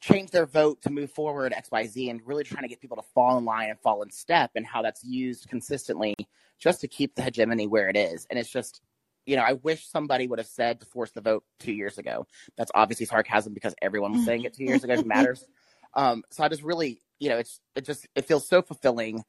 [0.00, 3.38] change their vote to move forward XYZ and really trying to get people to fall
[3.38, 6.14] in line and fall in step and how that's used consistently
[6.58, 8.26] just to keep the hegemony where it is.
[8.30, 8.80] And it's just,
[9.26, 12.26] you know, I wish somebody would have said to force the vote two years ago.
[12.56, 14.96] That's obviously sarcasm because everyone was saying it two years ago.
[14.96, 15.44] Who matters?
[15.94, 19.24] Um, so I just really, you know, it's it just it feels so fulfilling.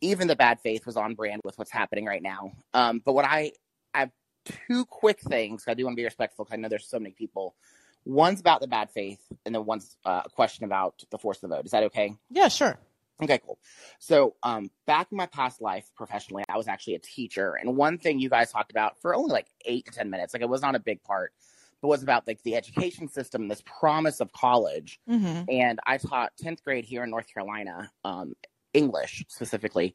[0.00, 2.52] Even the bad faith was on brand with what's happening right now.
[2.72, 3.52] Um, but what I
[3.94, 4.10] I have
[4.44, 5.64] two quick things.
[5.66, 7.54] I do want to be respectful because I know there's so many people.
[8.04, 11.50] One's about the bad faith, and then one's uh, a question about the force of
[11.50, 11.66] the vote.
[11.66, 12.14] Is that okay?
[12.30, 12.78] Yeah, sure.
[13.20, 13.58] Okay, cool.
[13.98, 17.98] So, um, back in my past life professionally, I was actually a teacher, and one
[17.98, 20.62] thing you guys talked about for only like eight to ten minutes, like it was
[20.62, 21.32] not a big part,
[21.82, 25.00] but was about like the education system, this promise of college.
[25.08, 28.34] hmm And I taught tenth grade here in North Carolina, um,
[28.78, 29.88] English specifically,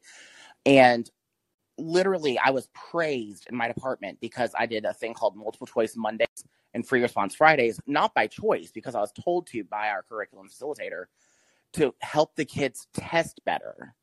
[0.66, 1.04] and
[1.76, 5.96] literally I was praised in my department because I did a thing called multiple choice
[5.96, 6.40] Mondays
[6.74, 10.48] and free response Fridays, not by choice, because I was told to by our curriculum
[10.48, 11.06] facilitator
[11.72, 13.94] to help the kids test better.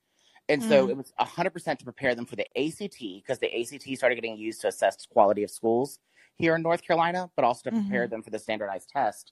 [0.49, 0.91] And so Mm.
[0.91, 4.59] it was 100% to prepare them for the ACT because the ACT started getting used
[4.61, 5.99] to assess quality of schools
[6.35, 9.31] here in North Carolina, but also to prepare them for the standardized test.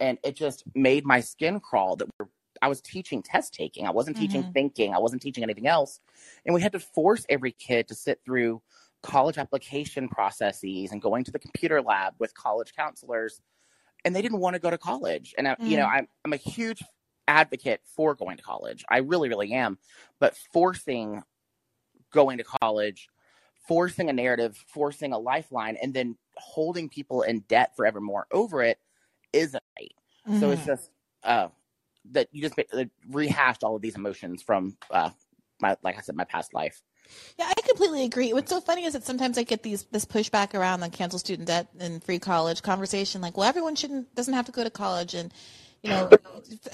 [0.00, 2.28] And it just made my skin crawl that we're,
[2.64, 3.86] I was teaching test taking.
[3.86, 4.94] I wasn't teaching thinking.
[4.94, 6.00] I wasn't teaching anything else.
[6.46, 8.62] And we had to force every kid to sit through
[9.02, 13.42] college application processes and going to the computer lab with college counselors.
[14.06, 15.34] And they didn't want to go to college.
[15.36, 15.92] And, I, you know, Mm.
[15.92, 16.82] I'm, I'm a huge
[17.28, 18.82] advocate for going to college.
[18.88, 19.78] I really, really am.
[20.18, 21.22] But forcing
[22.12, 23.08] going to college,
[23.68, 28.78] forcing a narrative, forcing a lifeline, and then holding people in debt forevermore over it
[29.34, 29.94] isn't right.
[30.40, 30.66] So it's Mhm.
[30.66, 30.90] just
[31.24, 31.48] uh,
[32.12, 32.54] that you just
[33.08, 35.10] rehashed all of these emotions from uh,
[35.60, 36.82] my, like I said, my past life.
[37.38, 38.32] Yeah, I completely agree.
[38.32, 41.48] What's so funny is that sometimes I get these this pushback around the cancel student
[41.48, 45.14] debt and free college conversation, like, well, everyone shouldn't doesn't have to go to college,
[45.14, 45.32] and
[45.82, 46.08] you know,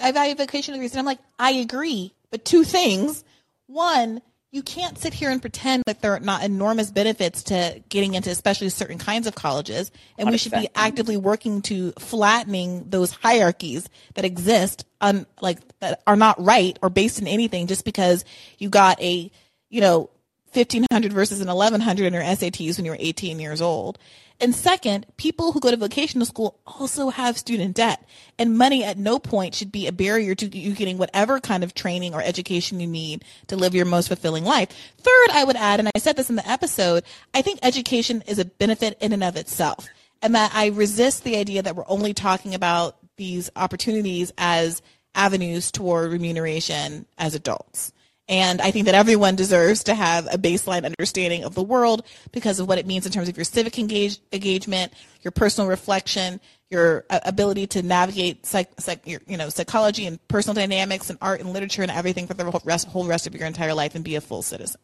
[0.00, 3.24] I value vocational degrees, and I'm like, I agree, but two things:
[3.66, 4.22] one,
[4.52, 8.30] you can't sit here and pretend that there are not enormous benefits to getting into,
[8.30, 13.88] especially certain kinds of colleges, and we should be actively working to flattening those hierarchies
[14.14, 18.24] that exist, on like that are not right or based in anything, just because
[18.58, 19.30] you got a
[19.68, 20.10] you know
[20.52, 23.98] 1500 versus an 1100 in your SATs when you were 18 years old.
[24.40, 28.02] And second, people who go to vocational school also have student debt
[28.38, 31.74] and money at no point should be a barrier to you getting whatever kind of
[31.74, 34.70] training or education you need to live your most fulfilling life.
[34.98, 38.38] Third, I would add, and I said this in the episode, I think education is
[38.38, 39.88] a benefit in and of itself
[40.22, 44.82] and that I resist the idea that we're only talking about these opportunities as
[45.14, 47.92] avenues toward remuneration as adults.
[48.30, 52.60] And I think that everyone deserves to have a baseline understanding of the world because
[52.60, 57.04] of what it means in terms of your civic engage, engagement, your personal reflection, your
[57.10, 61.40] uh, ability to navigate psych, psych, your, you know, psychology and personal dynamics and art
[61.40, 64.04] and literature and everything for the whole rest, whole rest of your entire life and
[64.04, 64.80] be a full citizen.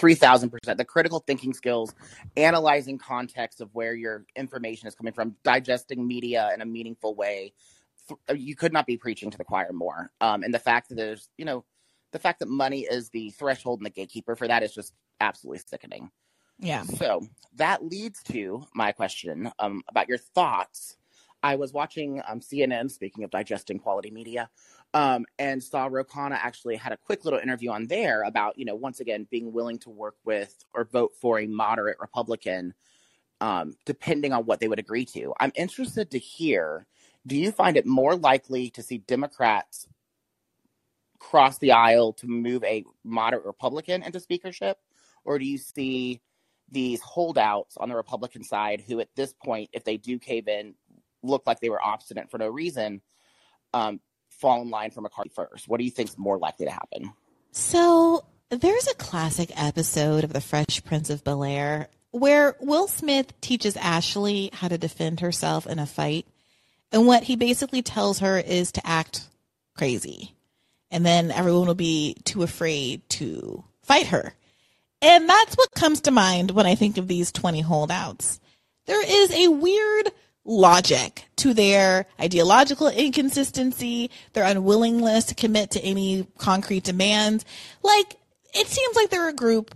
[0.00, 1.94] 3000% the critical thinking skills
[2.36, 7.52] analyzing context of where your information is coming from digesting media in a meaningful way.
[8.34, 10.10] You could not be preaching to the choir more.
[10.22, 11.64] Um, and the fact that there's you know
[12.12, 15.60] the fact that money is the threshold and the gatekeeper for that is just absolutely
[15.66, 16.10] sickening
[16.58, 16.82] Yeah.
[16.84, 20.96] so that leads to my question um, about your thoughts.
[21.42, 24.50] I was watching um, CNN, speaking of digesting quality media,
[24.94, 28.64] um, and saw Ro Khanna actually had a quick little interview on there about, you
[28.64, 32.74] know, once again, being willing to work with or vote for a moderate Republican,
[33.40, 35.32] um, depending on what they would agree to.
[35.38, 36.86] I'm interested to hear
[37.26, 39.86] do you find it more likely to see Democrats
[41.18, 44.78] cross the aisle to move a moderate Republican into speakership,
[45.24, 46.20] or do you see
[46.70, 50.74] these holdouts on the Republican side who, at this point, if they do cave in,
[51.22, 53.00] look like they were obstinate for no reason,
[53.74, 54.00] um,
[54.30, 55.68] fall in line for McCarthy first?
[55.68, 57.12] What do you think is more likely to happen?
[57.52, 63.38] So there's a classic episode of The Fresh Prince of Bel Air where Will Smith
[63.40, 66.26] teaches Ashley how to defend herself in a fight.
[66.90, 69.26] And what he basically tells her is to act
[69.76, 70.34] crazy.
[70.90, 74.34] And then everyone will be too afraid to fight her.
[75.00, 78.40] And that's what comes to mind when I think of these 20 holdouts.
[78.86, 80.10] There is a weird
[80.44, 87.44] logic to their ideological inconsistency, their unwillingness to commit to any concrete demands.
[87.82, 88.16] Like,
[88.54, 89.74] it seems like they're a group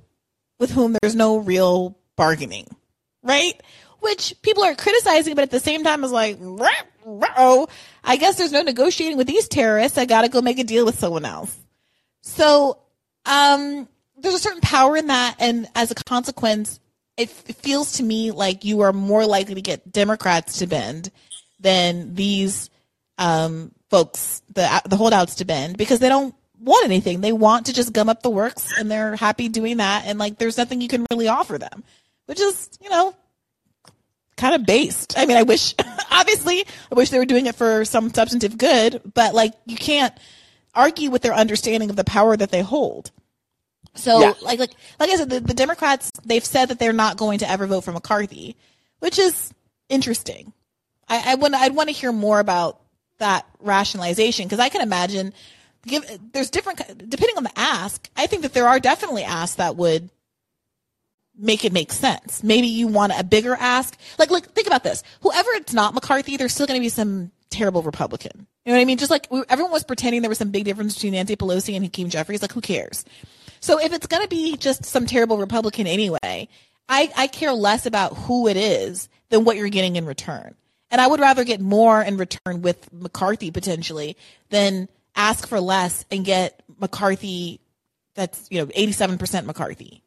[0.59, 2.67] with whom there's no real bargaining,
[3.23, 3.61] right?
[4.03, 7.69] Which people are criticizing, but at the same time is like, oh,
[8.03, 9.97] I guess there's no negotiating with these terrorists.
[9.97, 11.57] I got to go make a deal with someone else.
[12.21, 12.79] So,
[13.27, 15.37] um, there's a certain power in that.
[15.39, 16.81] And as a consequence,
[17.17, 21.11] it, it feels to me like you are more likely to get Democrats to bend
[21.61, 22.71] than these,
[23.19, 27.21] um, folks, the, the holdouts to bend because they don't want anything.
[27.21, 30.07] They want to just gum up the works and they're happy doing that.
[30.07, 31.85] And like, there's nothing you can really offer them,
[32.27, 33.15] which is, you know,
[34.43, 35.15] kind of based.
[35.17, 35.73] I mean, I wish,
[36.11, 40.13] obviously, I wish they were doing it for some substantive good, but like, you can't
[40.75, 43.13] argue with their understanding of the power that they hold.
[43.95, 44.33] So, Yeah.
[44.43, 47.49] like, like, like I said, the, the Democrats, they've said that they're not going to
[47.49, 48.57] ever vote for McCarthy,
[48.99, 49.55] which is
[49.89, 50.53] interesting.
[51.09, 52.81] I, I want, I'd want to hear more about
[53.19, 55.33] that rationalization because I can imagine
[55.87, 56.79] give there's different
[57.09, 58.09] depending on the ask.
[58.17, 60.11] I think that there are definitely asks that would
[61.39, 62.43] make it make sense.
[62.43, 63.97] Maybe you want a bigger ask.
[64.19, 65.03] Like, look, think about this.
[65.21, 68.47] Whoever it's not McCarthy, there's still going to be some terrible Republican.
[68.65, 68.99] You know what I mean?
[68.99, 71.85] Just like we, everyone was pretending there was some big difference between Nancy Pelosi and
[71.85, 72.43] Hakeem Jeffries.
[72.43, 73.05] Like, who cares?
[73.61, 76.49] So if it's going to be just some terrible Republican anyway,
[76.89, 80.55] I, I care less about who it is than what you're getting in return.
[80.91, 84.17] And I would rather get more in return with McCarthy potentially
[84.51, 87.61] than ask for less and get McCarthy
[88.15, 90.02] that's, you know, 87% McCarthy.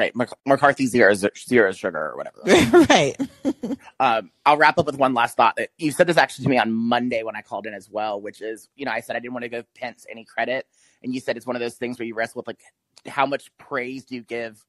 [0.00, 2.86] Right, Mc- McCarthy zero zero sugar or whatever.
[2.88, 3.14] right.
[4.00, 5.56] um, I'll wrap up with one last thought.
[5.56, 8.18] That you said this actually to me on Monday when I called in as well,
[8.18, 10.66] which is, you know, I said I didn't want to give Pence any credit,
[11.02, 12.62] and you said it's one of those things where you wrestle with like
[13.06, 14.64] how much praise do you give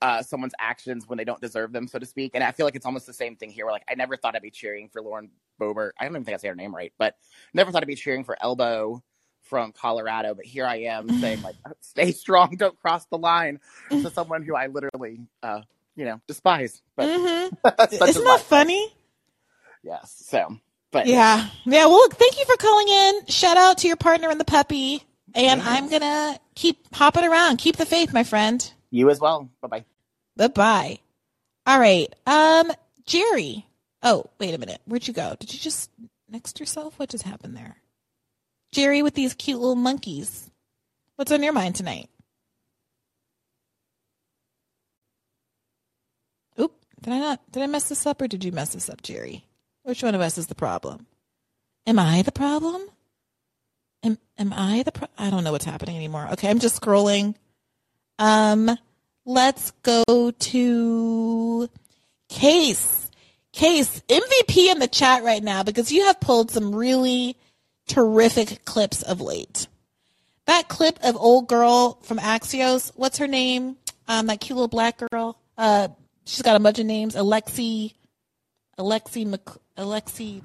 [0.00, 2.32] uh, someone's actions when they don't deserve them, so to speak.
[2.34, 3.64] And I feel like it's almost the same thing here.
[3.64, 5.30] Where like I never thought I'd be cheering for Lauren
[5.60, 5.92] Boebert.
[6.00, 7.14] I don't even think I say her name right, but
[7.54, 9.04] never thought I'd be cheering for Elbow
[9.42, 10.34] from Colorado.
[10.34, 14.54] But here I am saying like, stay strong, don't cross the line to someone who
[14.56, 15.62] I literally, uh,
[15.96, 16.82] you know, despise.
[16.96, 17.54] But hmm
[17.92, 18.88] is Isn't that funny?
[19.82, 20.22] Yes.
[20.26, 20.56] So,
[20.90, 21.48] but Yeah.
[21.64, 21.86] Yeah.
[21.86, 23.26] Well, look, thank you for calling in.
[23.26, 25.02] Shout out to your partner and the puppy.
[25.34, 27.56] And I'm going to keep hopping around.
[27.56, 28.70] Keep the faith, my friend.
[28.90, 29.48] you as well.
[29.62, 29.84] Bye bye.
[30.36, 30.98] Bye bye.
[31.66, 32.14] All right.
[32.26, 32.70] Um,
[33.06, 33.66] Jerry.
[34.02, 34.80] Oh, wait a minute.
[34.84, 35.34] Where'd you go?
[35.40, 35.90] Did you just
[36.28, 36.98] next yourself?
[36.98, 37.76] What just happened there?
[38.72, 40.50] Jerry with these cute little monkeys.
[41.16, 42.08] What's on your mind tonight?
[46.58, 46.72] Oop.
[47.02, 47.52] Did I not?
[47.52, 49.44] Did I mess this up or did you mess this up, Jerry?
[49.82, 51.06] Which one of us is the problem?
[51.86, 52.82] Am I the problem?
[54.04, 56.28] Am, am I the pro- I don't know what's happening anymore.
[56.32, 57.34] Okay, I'm just scrolling.
[58.18, 58.70] Um,
[59.24, 61.68] let's go to
[62.28, 63.10] Case.
[63.52, 67.36] Case, MVP in the chat right now because you have pulled some really
[67.86, 69.66] terrific clips of late.
[70.46, 73.76] That clip of old girl from Axios, what's her name?
[74.08, 75.38] Um, that cute little black girl.
[75.56, 75.88] Uh,
[76.24, 77.14] she's got a bunch of names.
[77.14, 77.94] Alexi,
[78.78, 79.40] Alexi, Mc,
[79.76, 80.42] Alexi.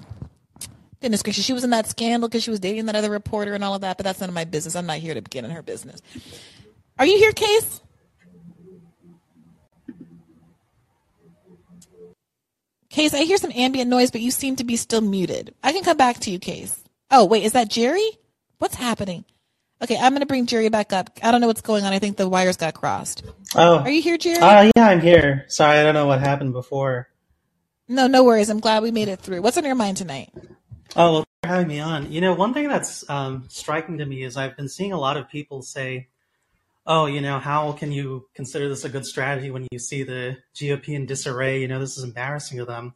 [1.00, 3.62] Goodness gracious, she was in that scandal because she was dating that other reporter and
[3.62, 3.96] all of that.
[3.96, 4.76] But that's none of my business.
[4.76, 6.00] I'm not here to begin in her business.
[6.98, 7.80] Are you here, Case?
[12.90, 15.54] Case, I hear some ambient noise, but you seem to be still muted.
[15.62, 16.82] I can come back to you, Case.
[17.10, 18.10] Oh, wait, is that Jerry?
[18.58, 19.24] What's happening?
[19.82, 21.10] Okay, I'm going to bring Jerry back up.
[21.22, 21.92] I don't know what's going on.
[21.92, 23.22] I think the wires got crossed.
[23.54, 24.38] Oh, Are you here, Jerry?
[24.38, 25.44] uh, yeah, I'm here.
[25.48, 27.08] Sorry, I don't know what happened before.
[27.86, 28.50] no, no worries.
[28.50, 29.40] I'm glad we made it through.
[29.40, 30.30] What's on your mind tonight?
[30.96, 32.10] Oh, well, thanks for having me on.
[32.10, 35.16] You know, one thing that's um, striking to me is I've been seeing a lot
[35.16, 36.08] of people say,
[36.86, 40.38] oh, you know, how can you consider this a good strategy when you see the
[40.56, 41.60] GOP in disarray?
[41.60, 42.94] You know, this is embarrassing to them.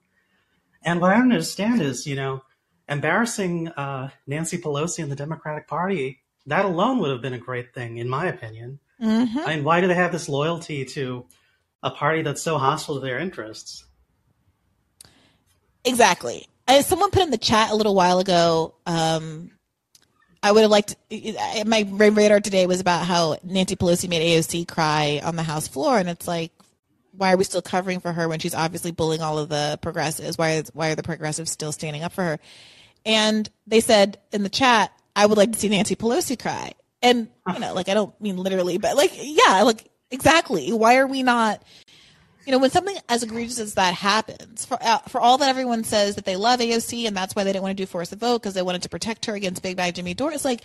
[0.85, 2.43] And what I don't understand is, you know,
[2.89, 7.75] embarrassing uh, Nancy Pelosi and the Democratic Party, that alone would have been a great
[7.75, 8.79] thing, in my opinion.
[9.01, 9.39] Mm-hmm.
[9.39, 11.27] I mean, why do they have this loyalty to
[11.83, 13.85] a party that's so hostile to their interests?
[15.85, 16.49] Exactly.
[16.69, 19.51] As someone put in the chat a little while ago, um,
[20.43, 20.97] I would have liked
[21.67, 25.99] my radar today was about how Nancy Pelosi made AOC cry on the House floor,
[25.99, 26.53] and it's like,
[27.13, 30.39] why are we still covering for her when she's obviously bullying all of the progressives?
[30.39, 32.39] Why is, why are the progressives still standing up for her?
[33.05, 36.73] And they said in the chat, I would like to see Nancy Pelosi cry.
[37.03, 40.73] And you know, like I don't mean literally, but like yeah, like exactly.
[40.73, 41.63] Why are we not?
[42.47, 45.83] You know, when something as egregious as that happens, for uh, for all that everyone
[45.83, 48.17] says that they love AOC and that's why they didn't want to do force the
[48.17, 50.33] vote because they wanted to protect her against Big Bad Jimmy Dore.
[50.33, 50.63] It's like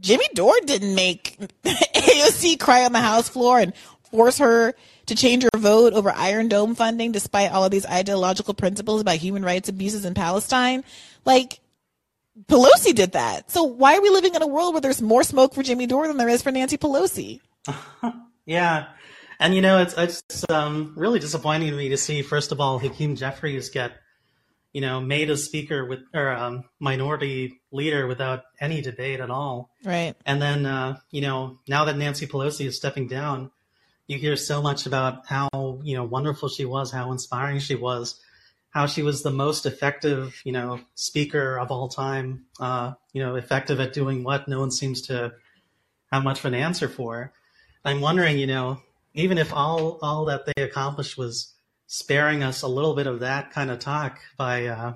[0.00, 3.72] Jimmy Dore didn't make AOC cry on the House floor and
[4.10, 4.74] force her
[5.06, 9.16] to change her vote over Iron Dome funding, despite all of these ideological principles about
[9.16, 10.84] human rights abuses in Palestine.
[11.24, 11.60] Like
[12.46, 13.50] Pelosi did that.
[13.50, 16.08] So why are we living in a world where there's more smoke for Jimmy Dore
[16.08, 17.40] than there is for Nancy Pelosi?
[18.46, 18.86] yeah.
[19.40, 22.78] And you know, it's it's um, really disappointing to me to see, first of all,
[22.78, 23.92] Hakeem Jeffries get,
[24.72, 29.70] you know, made a speaker with or um, minority leader without any debate at all.
[29.84, 30.14] Right.
[30.24, 33.50] And then, uh, you know, now that Nancy Pelosi is stepping down,
[34.06, 35.48] you hear so much about how
[35.82, 38.20] you know wonderful she was, how inspiring she was,
[38.70, 42.46] how she was the most effective, you know, speaker of all time.
[42.60, 45.32] Uh, you know, effective at doing what no one seems to
[46.12, 47.32] have much of an answer for.
[47.84, 48.80] I'm wondering, you know,
[49.14, 51.54] even if all all that they accomplished was
[51.86, 54.94] sparing us a little bit of that kind of talk by, uh,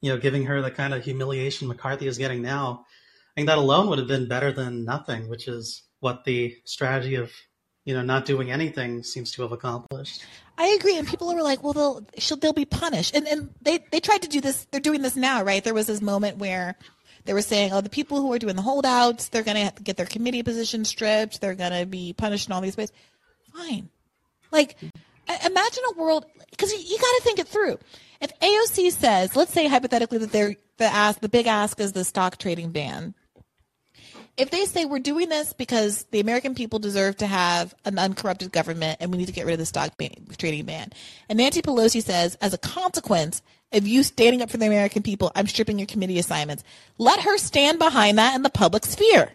[0.00, 2.86] you know, giving her the kind of humiliation McCarthy is getting now,
[3.30, 7.16] I think that alone would have been better than nothing, which is what the strategy
[7.16, 7.32] of
[7.84, 10.24] you know not doing anything seems to have accomplished.
[10.56, 13.84] I agree, and people were like, "Well, they'll she'll, they'll be punished," and and they
[13.90, 14.66] they tried to do this.
[14.70, 15.62] They're doing this now, right?
[15.62, 16.76] There was this moment where
[17.24, 19.96] they were saying, "Oh, the people who are doing the holdouts, they're going to get
[19.96, 21.40] their committee position stripped.
[21.40, 22.92] They're going to be punished in all these ways."
[23.52, 23.88] Fine,
[24.50, 24.76] like
[25.44, 27.78] imagine a world because you, you got to think it through.
[28.20, 32.04] If AOC says, let's say hypothetically that they're the ask, the big ask is the
[32.04, 33.14] stock trading ban
[34.36, 38.52] if they say we're doing this because the American people deserve to have an uncorrupted
[38.52, 40.92] government and we need to get rid of the stock ban- trading ban,
[41.28, 45.32] and Nancy Pelosi says, as a consequence of you standing up for the American people,
[45.34, 46.64] I'm stripping your committee assignments.
[46.98, 49.32] Let her stand behind that in the public sphere.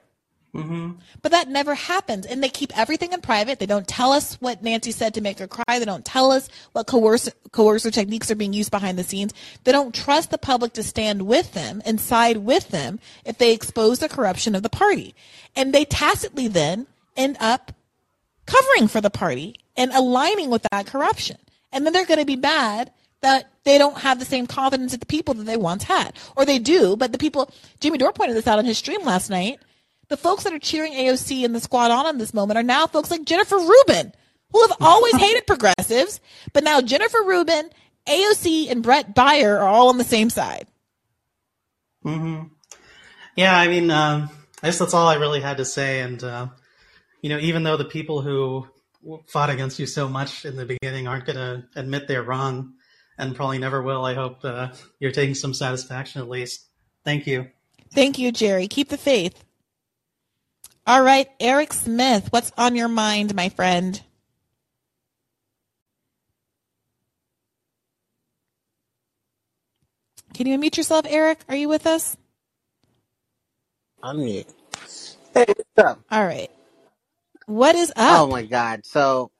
[0.53, 0.93] Mm-hmm.
[1.21, 2.25] But that never happens.
[2.25, 3.59] And they keep everything in private.
[3.59, 5.77] They don't tell us what Nancy said to make her cry.
[5.77, 9.33] They don't tell us what coercive, coercive techniques are being used behind the scenes.
[9.63, 13.53] They don't trust the public to stand with them and side with them if they
[13.53, 15.13] expose the corruption of the party.
[15.55, 17.71] And they tacitly then end up
[18.45, 21.37] covering for the party and aligning with that corruption.
[21.71, 22.91] And then they're going to be mad
[23.21, 26.13] that they don't have the same confidence in the people that they once had.
[26.35, 29.29] Or they do, but the people, Jimmy Dore pointed this out on his stream last
[29.29, 29.59] night
[30.09, 32.87] the folks that are cheering AOC and the squad on in this moment are now
[32.87, 34.11] folks like Jennifer Rubin,
[34.51, 36.19] who have always hated progressives,
[36.53, 37.69] but now Jennifer Rubin,
[38.07, 40.67] AOC, and Bret Baier are all on the same side.
[42.03, 42.43] hmm
[43.35, 44.29] Yeah, I mean, um,
[44.61, 46.01] I guess that's all I really had to say.
[46.01, 46.47] And uh,
[47.21, 48.67] you know, even though the people who
[49.27, 52.73] fought against you so much in the beginning aren't going to admit they're wrong,
[53.17, 56.65] and probably never will, I hope uh, you're taking some satisfaction at least.
[57.05, 57.47] Thank you.
[57.93, 58.67] Thank you, Jerry.
[58.67, 59.43] Keep the faith.
[60.89, 64.01] All right, Eric Smith, what's on your mind, my friend?
[70.33, 71.39] Can you unmute yourself, Eric?
[71.49, 72.17] Are you with us?
[74.03, 74.47] Unmute.
[75.33, 76.01] Hey, what's up?
[76.11, 76.51] All right.
[77.47, 78.23] What is up?
[78.23, 78.85] Oh my God.
[78.85, 79.31] So,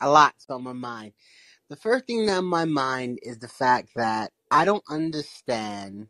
[0.00, 1.12] a lot's on my mind.
[1.70, 6.08] The first thing on my mind is the fact that I don't understand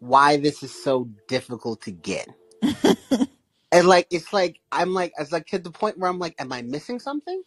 [0.00, 2.28] why this is so difficult to get.
[3.72, 6.52] And like, it's like, I'm like, it's like to the point where I'm like, am
[6.52, 7.42] I missing something?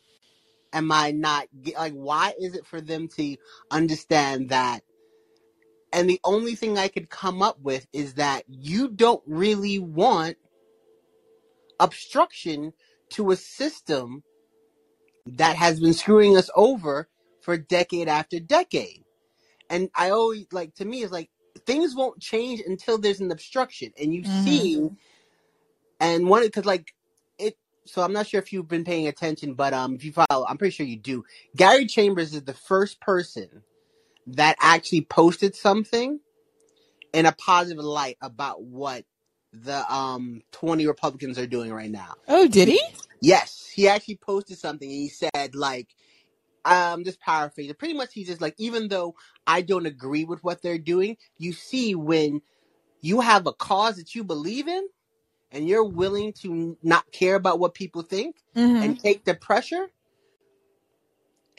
[0.73, 3.37] Am I not, like, why is it for them to
[3.71, 4.81] understand that?
[5.93, 10.37] And the only thing I could come up with is that you don't really want
[11.79, 12.73] obstruction
[13.11, 14.23] to a system
[15.27, 17.09] that has been screwing us over
[17.41, 19.03] for decade after decade.
[19.69, 21.29] And I always like to me it's like
[21.67, 23.93] things won't change until there's an obstruction.
[24.01, 24.89] And you hmm see,
[26.01, 26.93] and one because like
[27.39, 27.57] it.
[27.85, 30.57] So I'm not sure if you've been paying attention, but um, if you follow, I'm
[30.57, 31.25] pretty sure you do.
[31.55, 33.63] Gary Chambers is the first person
[34.27, 36.19] that actually posted something
[37.13, 39.05] in a positive light about what
[39.53, 42.15] the um 20 Republicans are doing right now.
[42.27, 42.81] Oh, did he?
[43.21, 45.89] Yes, he actually posted something and he said like
[46.67, 47.79] um just paraphrase it.
[47.79, 49.15] Pretty much he's just like even though
[49.47, 52.43] I don't agree with what they're doing, you see when
[53.01, 54.87] you have a cause that you believe in
[55.51, 59.87] and you're willing to not care about what people think hmm and take the pressure,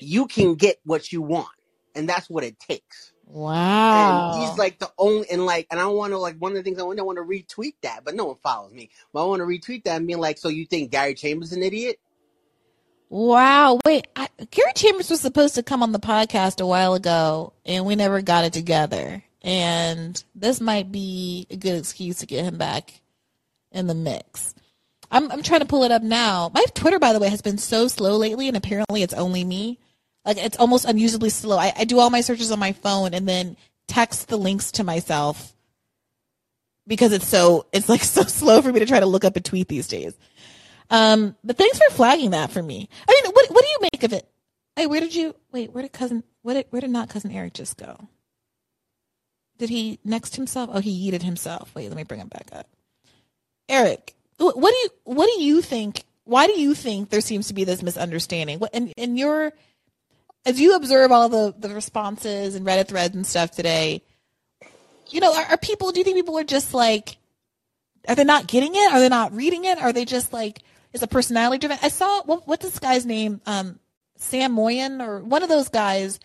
[0.01, 1.49] you can get what you want.
[1.95, 3.13] And that's what it takes.
[3.27, 3.93] Wow.
[3.93, 6.65] And he's like the only, and like, and I want to like one of the
[6.65, 8.91] things I want, I want to retweet that, but no one follows me.
[9.13, 11.63] But I want to retweet that and be like, so you think Gary Chambers an
[11.63, 11.99] idiot?
[13.09, 13.81] Wow.
[13.85, 17.87] Wait, I, Gary Chambers was supposed to come on the podcast a while ago, and
[17.87, 19.23] we never got it together.
[19.43, 23.01] And this might be a good excuse to get him back
[23.73, 24.55] in the mix.
[25.11, 26.51] I'm, I'm trying to pull it up now.
[26.53, 29.79] My Twitter, by the way, has been so slow lately, and apparently it's only me.
[30.25, 31.57] Like it's almost unusably slow.
[31.57, 33.57] I, I do all my searches on my phone and then
[33.87, 35.55] text the links to myself
[36.87, 39.41] because it's so it's like so slow for me to try to look up a
[39.41, 40.15] tweet these days.
[40.91, 42.89] Um, but thanks for flagging that for me.
[43.09, 44.29] I mean, what what do you make of it?
[44.77, 45.73] Hey, where did you wait?
[45.73, 46.25] Where did cousin?
[46.43, 48.09] Where did where did not cousin Eric just go?
[49.59, 50.71] Did he next himself?
[50.73, 51.75] Oh, he yeeted himself.
[51.75, 52.69] Wait, let me bring him back up.
[53.69, 56.05] Eric, what do you what do you think?
[56.25, 58.59] Why do you think there seems to be this misunderstanding?
[58.59, 59.53] What and in your
[60.47, 64.03] as you observe all the the responses and Reddit threads and stuff today,
[65.11, 65.93] you know, are, are people?
[65.93, 67.17] Do you think people are just like,
[68.07, 68.93] are they not getting it?
[68.93, 69.79] Are they not reading it?
[69.79, 70.61] Are they just like,
[70.93, 71.79] is a personality driven?
[71.83, 73.41] I saw what, what's this guy's name?
[73.47, 73.79] Um,
[74.17, 76.19] Sam Moyn or one of those guys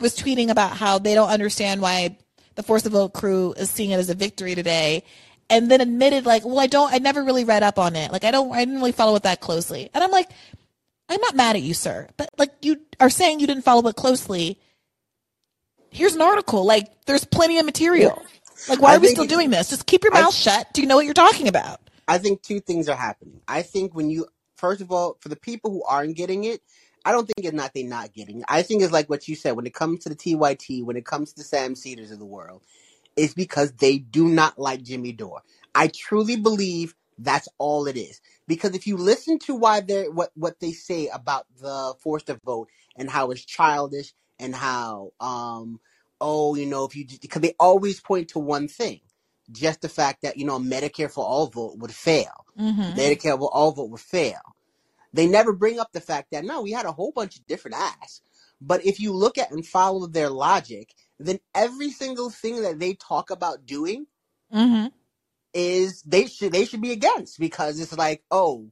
[0.00, 2.18] was tweeting about how they don't understand why
[2.54, 5.04] the Force the Vote crew is seeing it as a victory today.
[5.48, 8.10] And then admitted like, well, I don't, I never really read up on it.
[8.10, 9.90] Like, I don't, I didn't really follow it that closely.
[9.94, 10.28] And I'm like,
[11.08, 13.94] I'm not mad at you, sir, but like you are saying you didn't follow it
[13.94, 14.58] closely.
[15.90, 16.64] Here's an article.
[16.64, 18.20] Like, there's plenty of material.
[18.68, 19.70] Like, why I are we still doing this?
[19.70, 20.72] Just keep your I- mouth shut.
[20.72, 21.80] Do you know what you're talking about?
[22.08, 23.40] I think two things are happening.
[23.48, 24.26] I think when you,
[24.56, 26.62] first of all, for the people who aren't getting it,
[27.04, 28.46] I don't think it's not they not getting it.
[28.48, 31.06] I think it's like what you said when it comes to the TYT, when it
[31.06, 32.62] comes to the Sam Seders of the world,
[33.16, 35.42] it's because they do not like Jimmy Dore.
[35.74, 38.20] I truly believe that's all it is.
[38.48, 42.40] Because if you listen to why they're what what they say about the force to
[42.44, 45.80] vote and how it's childish and how um
[46.20, 49.00] oh you know if you because they always point to one thing,
[49.52, 52.46] just the fact that you know Medicare for all vote would fail.
[52.60, 52.98] Mm-hmm.
[52.98, 54.40] Medicare for all vote would fail.
[55.14, 57.76] They never bring up the fact that no, we had a whole bunch of different
[57.78, 58.22] asks.
[58.60, 62.94] But if you look at and follow their logic, then every single thing that they
[62.94, 64.06] talk about doing
[64.54, 64.86] Mm-hmm.
[65.54, 68.70] is they should they should be against because it's like oh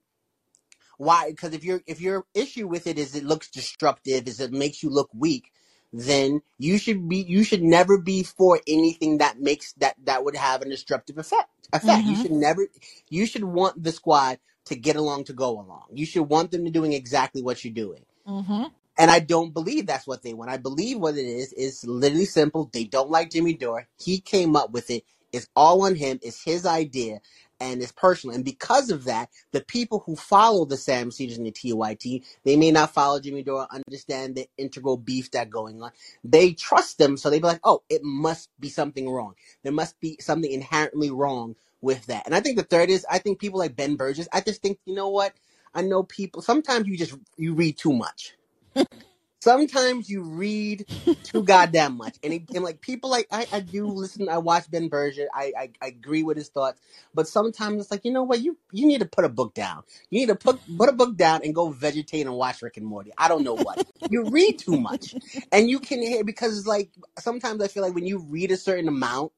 [0.99, 4.53] why because if your if your issue with it is it looks disruptive is it
[4.53, 5.53] makes you look weak
[5.95, 10.37] then you should be you should never be for anything that makes that that would
[10.37, 12.17] have a disruptive effect effect you Mhm.
[12.17, 12.69] should never
[13.11, 16.65] you should want the squad to get along to go along you should want them
[16.67, 18.65] to doing exactly what you're doing Mm-hmm.
[18.97, 20.51] and I don't believe that's what they want.
[20.51, 22.71] I believe what it is is literally simple.
[22.73, 23.89] They don't like Jimmy Dore.
[23.99, 25.05] He came up with it.
[25.33, 26.21] It's all on him.
[26.23, 27.21] It's his idea
[27.61, 28.35] and it's personal.
[28.35, 32.57] And because of that, the people who follow the Sam Seders and the TYT, they
[32.57, 35.93] may not follow Jimmy Dore, understand the integral beef that going on.
[36.23, 39.35] They trust them, so they be like, oh, it must be something wrong.
[39.63, 42.27] There must be something inherently wrong with that.
[42.27, 44.79] And I think the third is I think people like Ben Burgis, I just think,
[44.85, 45.35] you know what?
[45.75, 48.35] I know people sometimes you just you read too much.
[49.45, 50.87] Sometimes you read
[51.23, 54.29] too goddamn much, and, it, and like people like I, I do listen.
[54.31, 55.27] I watch Ben Burgis.
[55.35, 56.81] I, I I agree with his thoughts,
[57.15, 59.85] but sometimes it's like you know what you you need to put a book down.
[60.11, 62.87] You need to put put a book down and go vegetate and watch Rick and
[62.87, 63.13] Morty.
[63.19, 65.17] I don't know what you read too much,
[65.53, 68.57] and you can hear because it's like sometimes I feel like when you read a
[68.57, 69.33] certain amount,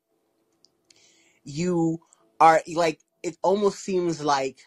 [1.45, 2.01] you
[2.41, 4.61] are like it almost seems like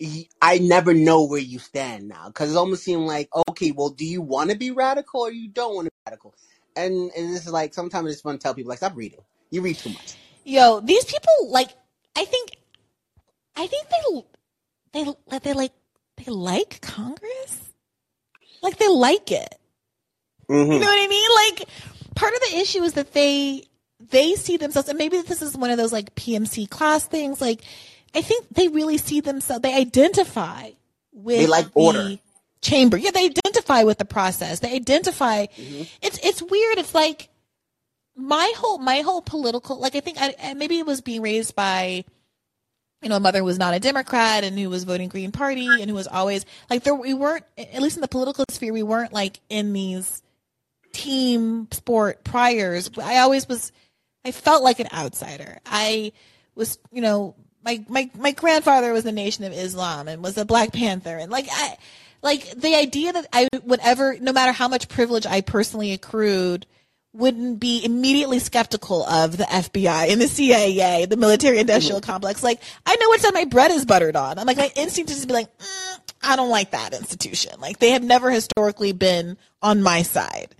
[0.00, 3.90] y- I never know where you stand now because it almost seems like okay, well,
[3.90, 6.34] do you want to be radical or you don't want to be radical?
[6.76, 9.20] And and this is like sometimes I just want to tell people like stop reading.
[9.50, 10.16] You read too much.
[10.44, 11.70] Yo, these people like
[12.16, 12.50] I think
[13.56, 14.22] I think they
[15.04, 15.72] they like they like
[16.18, 17.72] they like Congress.
[18.62, 19.54] Like they like it.
[20.70, 20.80] You Mm-hmm.
[20.80, 21.30] know what I mean?
[21.58, 21.68] Like
[22.16, 23.64] part of the issue is that they
[24.10, 27.62] they see themselves and maybe this is one of those like PMC class things like
[28.14, 30.70] I think they really see themselves they identify
[31.12, 32.18] with They like the order.
[32.60, 32.96] chamber.
[32.96, 34.60] Yeah, they identify with the process.
[34.60, 35.88] They identify Mhm.
[36.02, 36.78] it's it's weird.
[36.78, 37.28] It's like
[38.16, 41.54] my whole my whole political like I think I, I- maybe it was being raised
[41.56, 42.04] by
[43.00, 45.66] you know a mother who was not a Democrat and who was voting Green Party
[45.80, 48.82] and who was always like there we weren't at least in the political sphere we
[48.82, 50.22] weren't like in these
[50.92, 52.90] team sport priors.
[53.02, 53.72] I always was
[54.24, 55.58] I felt like an outsider.
[55.66, 56.12] I
[56.54, 57.34] was you know
[57.64, 61.30] my my my grandfather was the Nation of Islam and was a Black Panther and
[61.30, 61.76] like I
[62.22, 66.66] like the idea that I would ever no matter how much privilege I personally accrued
[67.14, 72.42] wouldn't be immediately skeptical of the FBI and the CIA, the military industrial complex.
[72.42, 74.38] Like, I know what's on my bread is buttered on.
[74.38, 77.60] I'm like, my instinct is to be like, mm, I don't like that institution.
[77.60, 80.54] Like, they have never historically been on my side.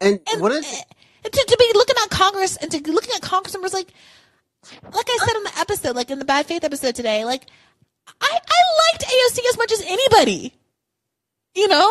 [0.00, 0.84] And, and, what is
[1.24, 3.92] and to, to be looking at Congress and to be looking at Congress members like,
[4.82, 7.46] like I said in the episode, like in the bad faith episode today, like
[8.20, 10.54] I, I liked AOC as much as anybody.
[11.54, 11.90] You know?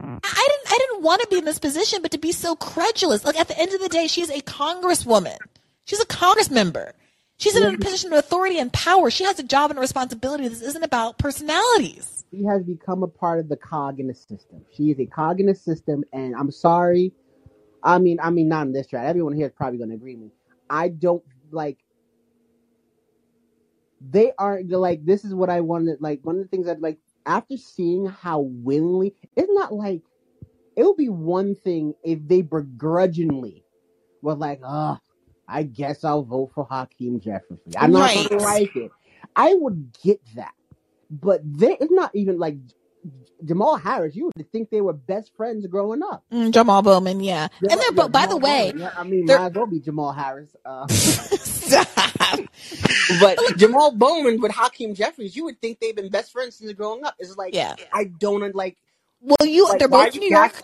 [0.00, 3.24] I didn't I didn't want to be in this position, but to be so credulous.
[3.24, 5.38] Like at the end of the day, she's a congresswoman.
[5.84, 6.92] She's a congress member.
[7.36, 9.10] She's in a position of authority and power.
[9.10, 10.48] She has a job and a responsibility.
[10.48, 12.24] This isn't about personalities.
[12.30, 14.64] she has become a part of the cog in the system.
[14.72, 17.12] She is a cog in the system, and I'm sorry.
[17.82, 19.06] I mean, I mean, not in this track.
[19.06, 20.30] Everyone here is probably going to agree with me.
[20.70, 21.22] I don't
[21.54, 21.78] like.
[24.00, 25.04] They aren't like.
[25.06, 26.00] This is what I wanted.
[26.00, 30.02] Like one of the things that like after seeing how willingly, it's not like
[30.76, 33.64] it would be one thing if they begrudgingly
[34.22, 34.98] were like, oh,
[35.48, 37.60] I guess I'll vote for Hakeem Jeffries.
[37.76, 38.28] I'm not Right.
[38.30, 38.92] to like it.
[39.36, 40.54] I would get that.
[41.10, 42.56] But they, it's not even like
[43.44, 44.14] Jamal Harris.
[44.14, 46.24] You would think they were best friends growing up.
[46.32, 47.48] Mm, Jamal Bowman, yeah.
[47.68, 48.82] And they're, but by the way, Bowman.
[48.82, 50.54] Yeah, I mean, they're- might as well be Jamal Harris.
[50.64, 50.86] Uh,
[53.20, 57.04] but Jamal Bowman with Hakeem Jeffries, you would think they've been best friends since growing
[57.04, 57.14] up.
[57.18, 57.74] It's like, Yeah.
[57.92, 58.76] I don't like.
[59.20, 60.60] Well, you, like they're both New York.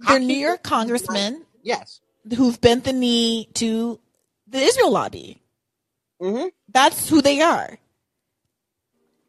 [0.00, 2.00] They're New York congressmen Yes.
[2.36, 3.98] who've bent the knee to
[4.46, 5.40] the Israel lobby.
[6.20, 7.78] hmm That's who they are.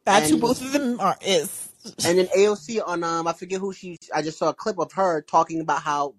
[0.06, 1.18] That's And- who both of them are.
[1.22, 1.69] Is
[2.06, 4.92] And then AOC on um I forget who she I just saw a clip of
[4.94, 6.16] her talking about how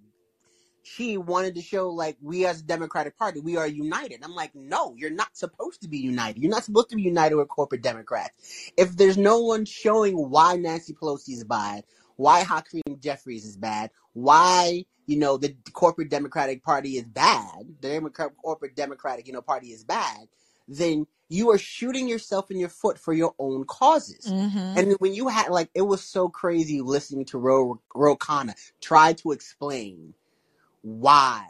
[0.82, 4.20] she wanted to show like we as a Democratic Party we are united.
[4.23, 6.43] I'm like, no, you're not supposed to be united.
[6.43, 8.73] You're not supposed to be united with corporate Democrats.
[8.77, 11.85] If there's no one showing why Nancy Pelosi is bad,
[12.16, 18.31] why Hakeem Jeffries is bad, why you know the corporate Democratic Party is bad, the
[18.43, 20.28] corporate Democratic you know party is bad,
[20.71, 24.35] then you are shooting yourself in your foot for your own causes.
[24.35, 24.77] Mhm.
[24.77, 29.15] And when you had like, it was so crazy listening to Ro Ro Khanna try
[29.15, 30.15] to explain
[30.83, 31.47] why,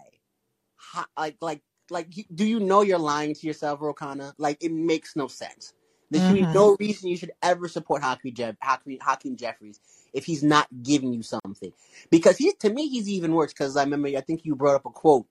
[0.76, 4.34] how, like, like, like, do you know you're lying to yourself, Ro Khanna?
[4.38, 5.74] Like, it makes no sense.
[6.10, 6.54] There should be Mhm.
[6.54, 9.80] no reason you should ever support Hakeem, Jeff, Hakeem, Hakeem Jeffries
[10.14, 11.72] if he's not giving you something.
[12.10, 13.52] Because he's to me, he's even worse.
[13.52, 15.26] Because I remember, I think you brought up a quote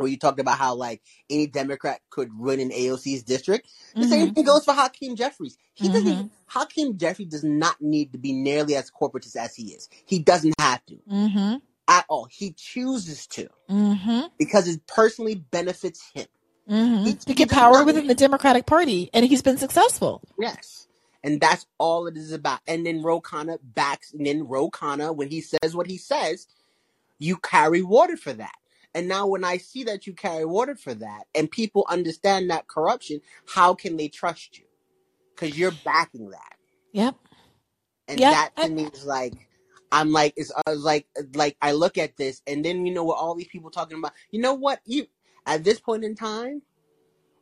[0.00, 3.68] where you talked about how like any Democrat could run in AOC's district.
[3.94, 4.34] The same Mhm.
[4.34, 5.56] thing goes for Hakeem Jeffries.
[5.74, 6.06] He doesn't.
[6.06, 6.30] Mhm.
[6.46, 9.88] Hakeem Jeffries does not need to be nearly as corporatist as he is.
[10.06, 11.60] He doesn't have to Mhm.
[11.88, 12.24] at all.
[12.30, 14.30] He chooses to Mhm.
[14.38, 16.26] because it personally benefits him.
[16.66, 17.24] He- Mhm.
[17.24, 20.22] To get power within the Democratic Party, and he's been successful.
[20.38, 20.86] Yes.
[21.22, 22.60] And that's all it is about.
[22.66, 26.46] And then Ro Khanna backs, and then Ro Khanna, when he says what he says,
[27.18, 28.54] you carry water for that.
[28.94, 32.68] And now when I see that you carry water for that, and people understand that
[32.68, 34.64] corruption, how can they trust you?
[35.34, 36.56] Because you're backing that.
[36.92, 37.16] Yep.
[38.08, 39.34] And Yeah, that to I- me is like,
[39.92, 42.94] I'm like, it's I was like, uh, like I look at this, and then you
[42.94, 44.12] know what all these people talking about.
[44.30, 44.80] You know what?
[44.86, 45.06] You
[45.46, 46.62] at this point in time,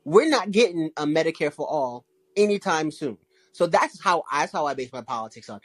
[0.05, 2.07] we're not getting a Medicare for all
[2.37, 3.19] anytime soon.
[3.53, 5.61] So that's how that's how I base my politics on.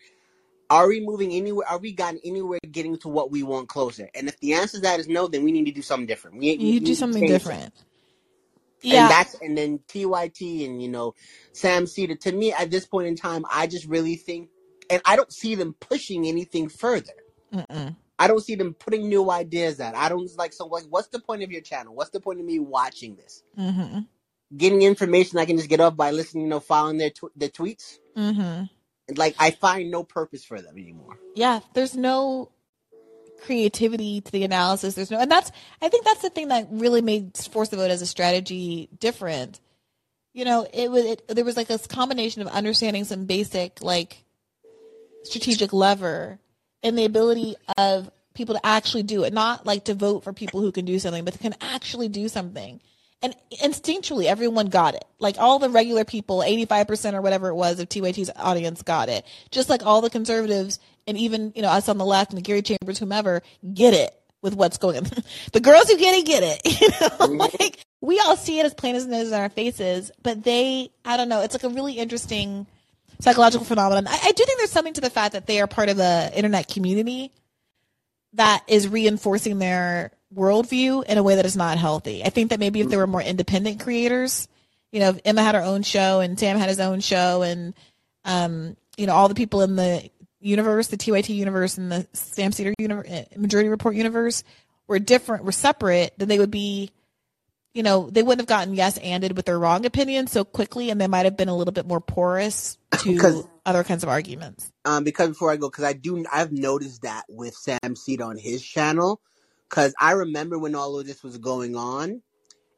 [0.69, 1.68] Are we moving anywhere?
[1.68, 4.10] Are we gotten anywhere getting to what we want closer?
[4.15, 6.38] And if the answer to that is no, then we need to do something different.
[6.40, 7.64] We, we- You do something different.
[7.65, 7.73] and
[8.81, 9.07] Yeah.
[9.07, 11.14] that's and then TYT and you know
[11.53, 12.15] Sam Seder.
[12.15, 14.49] To me, at this point in time, I just really think,
[14.90, 17.14] and I don't see them pushing anything further.
[17.53, 17.95] Mm-mm.
[18.19, 19.95] I don't see them putting new ideas out.
[19.95, 20.85] I don't like so like.
[20.90, 21.94] What's the point of your channel?
[21.95, 23.44] What's the point of me watching this?
[23.60, 23.99] Mm-hmm.
[24.57, 27.49] Getting information I can just get off by listening, you know, following their tw- their
[27.49, 27.98] tweets.
[28.18, 28.65] Mm-hmm.
[29.16, 31.18] Like I find no purpose for them anymore.
[31.36, 32.52] yeah there's no
[33.42, 34.96] creativity to the analysis.
[34.96, 35.52] There's no and that's
[35.82, 39.60] i think that's the thing that really made force the vote as a strategy different.
[40.34, 44.24] You know it was it, there was like this combination of understanding some basic like
[45.24, 46.40] strategic lever
[46.82, 49.34] and the ability of people to actually do it.
[49.34, 52.80] Not like to vote for people who can do something but can actually do something
[53.24, 55.06] and instinctually everyone got it.
[55.18, 59.26] Like all the regular people 85% or whatever it was of tyt's audience got it.
[59.50, 62.44] Just like all the conservatives and even you know us on the left and the
[62.44, 63.41] gary chambers whomever
[63.74, 65.06] get it with what's going on.
[65.54, 66.62] The girls who get it get it.
[66.82, 67.38] You know mm-hmm.
[67.38, 70.91] like we all see it as plain as it is in our faces but they
[71.06, 72.68] i don't know it's like a really interesting
[73.24, 74.08] psychological phenomenon.
[74.08, 76.32] I, I do think there's something to the fact that they are part of the
[76.36, 77.32] internet community
[78.34, 82.23] that is reinforcing their worldview in a way that is not healthy.
[82.23, 84.47] I think that maybe if there were more independent creators,
[84.91, 87.73] you know, if Emma had her own show and Sam had his own show and,
[88.26, 92.51] um, you know, all the people in the universe, the TYT universe and the Sam
[92.51, 94.43] Seder universe, Majority Report universe
[94.88, 96.91] were different, were separate, then they would be,
[97.73, 101.01] you know, they wouldn't have gotten yes anded with their wrong opinion so quickly and
[101.01, 104.72] they might have been a little bit more porous to other kinds of arguments.
[104.85, 108.38] Um, because before I go, because I do, I've noticed that with Sam Seder on
[108.38, 109.22] his channel,
[109.74, 112.22] because I remember when all of this was going on,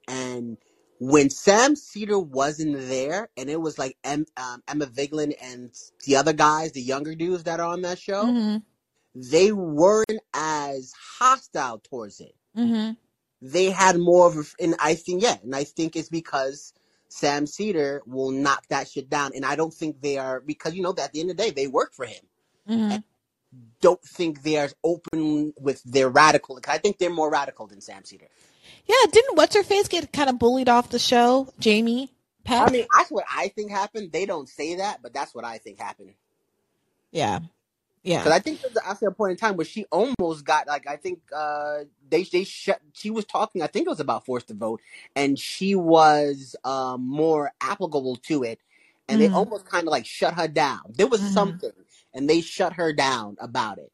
[0.08, 0.58] and
[0.98, 5.72] when Sam Seder wasn't there, and it was like em, um, Emma Vigeland and
[6.06, 8.64] the other guys, the younger dudes that are on that show, Mhm.
[9.14, 12.34] they weren't as hostile towards it.
[12.56, 12.96] Mhm.
[13.42, 16.72] They had more of, a, and I think yeah, and I think it's because
[17.10, 20.82] Sam Seder will knock that shit down, and I don't think they are because you
[20.82, 22.24] know at the end of the day they work for him.
[22.70, 23.04] Mhm.
[23.82, 26.60] Don't think they are open with their radical.
[26.68, 28.28] I think they're more radical than Sam Seder.
[28.88, 31.54] Yeah, didn't what's her face get kind of bullied off the show?
[31.60, 32.12] Jamie
[32.44, 32.68] Peck.
[32.68, 34.12] I mean, that's what I think happened.
[34.12, 36.14] They don't say that, but that's what I think happened.
[37.12, 37.40] yeah,
[38.04, 38.20] yeah.
[38.20, 38.32] Because.
[38.34, 41.20] I think there's after a point in time where she almost got like I think
[41.36, 41.80] uh
[42.10, 42.80] they they shut.
[42.94, 43.62] She was talking.
[43.62, 44.82] I think it was about forced to vote,
[45.16, 48.60] and she was um more applicable to it,
[49.08, 49.36] and they Mhm.
[49.36, 50.82] almost kind of like shut her down.
[50.90, 51.34] There was Mhm.
[51.34, 51.72] something,
[52.16, 53.92] and they shut her down about it,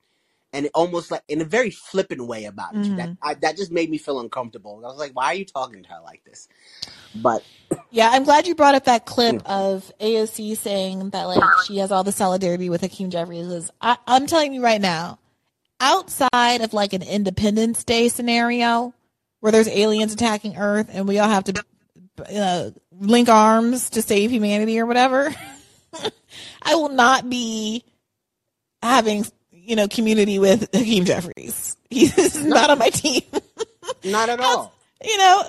[0.54, 2.96] and it almost like in a very flippant way about it.
[2.98, 3.18] That Mhm.
[3.22, 4.82] I, that just made me feel uncomfortable.
[4.86, 6.48] I was like, why are you talking to her like this?
[7.16, 7.44] But
[7.92, 11.92] Yeah, I'm glad you brought up that clip of AOC saying that like she has
[11.92, 13.70] all the solidarity with Hakeem Jeffries.
[13.82, 15.20] I, I'm telling you right now,
[15.82, 18.94] outside of like an Independence Day scenario
[19.42, 21.64] where there's aliens attacking Earth and we all have to
[22.34, 25.34] uh, link arms to save humanity or whatever,
[26.62, 27.84] I will not be
[28.82, 31.76] having you know community with Hakeem Jeffries.
[31.90, 33.22] He's not on my team.
[34.06, 34.74] not at all.
[35.04, 35.44] you know,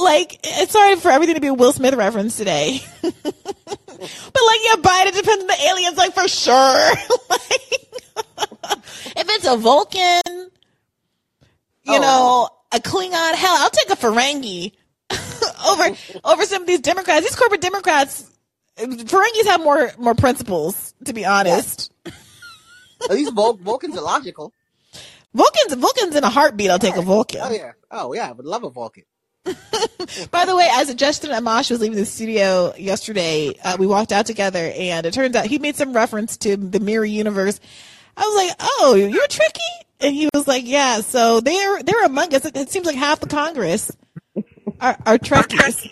[0.00, 2.80] like it's sorry for everything to be a Will Smith reference today.
[3.02, 6.90] but like, yeah, Biden depends on the aliens, like for sure.
[7.30, 7.72] like,
[9.18, 10.20] if it's a Vulcan,
[11.84, 12.00] you Oh.
[12.00, 12.48] know,
[12.78, 14.72] a Klingon, hell, I'll take a Ferengi
[15.68, 17.24] over over some of these Democrats.
[17.24, 18.28] These corporate Democrats,
[18.76, 21.92] Ferengis have more more principles, to be honest.
[23.04, 24.52] At least Vul- Vulcans are logical.
[25.34, 26.70] Vulcans, Vulcans in a heartbeat.
[26.70, 27.40] I'll take a Vulcan.
[27.44, 27.72] Oh yeah.
[27.90, 28.28] Oh yeah.
[28.28, 29.04] I would love a Vulcan.
[30.30, 34.26] By the way, as Justin Amash was leaving the studio yesterday, uh, we walked out
[34.26, 37.60] together, and it turns out he made some reference to the mirror universe.
[38.16, 39.60] I was like, "Oh, you're tricky,"
[40.00, 42.44] and he was like, "Yeah." So they're they're among us.
[42.44, 43.92] It seems like half the Congress
[44.80, 45.84] are, are Trekkies.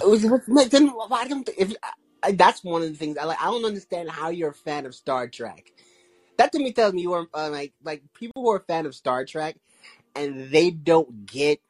[0.00, 1.74] It was, like, then why don't if
[2.22, 3.40] I, that's one of the things I like.
[3.40, 5.70] I don't understand how you're a fan of Star Trek.
[6.36, 8.86] That to me tells me you are uh, like like people who are a fan
[8.86, 9.56] of Star Trek
[10.16, 11.60] and they don't get.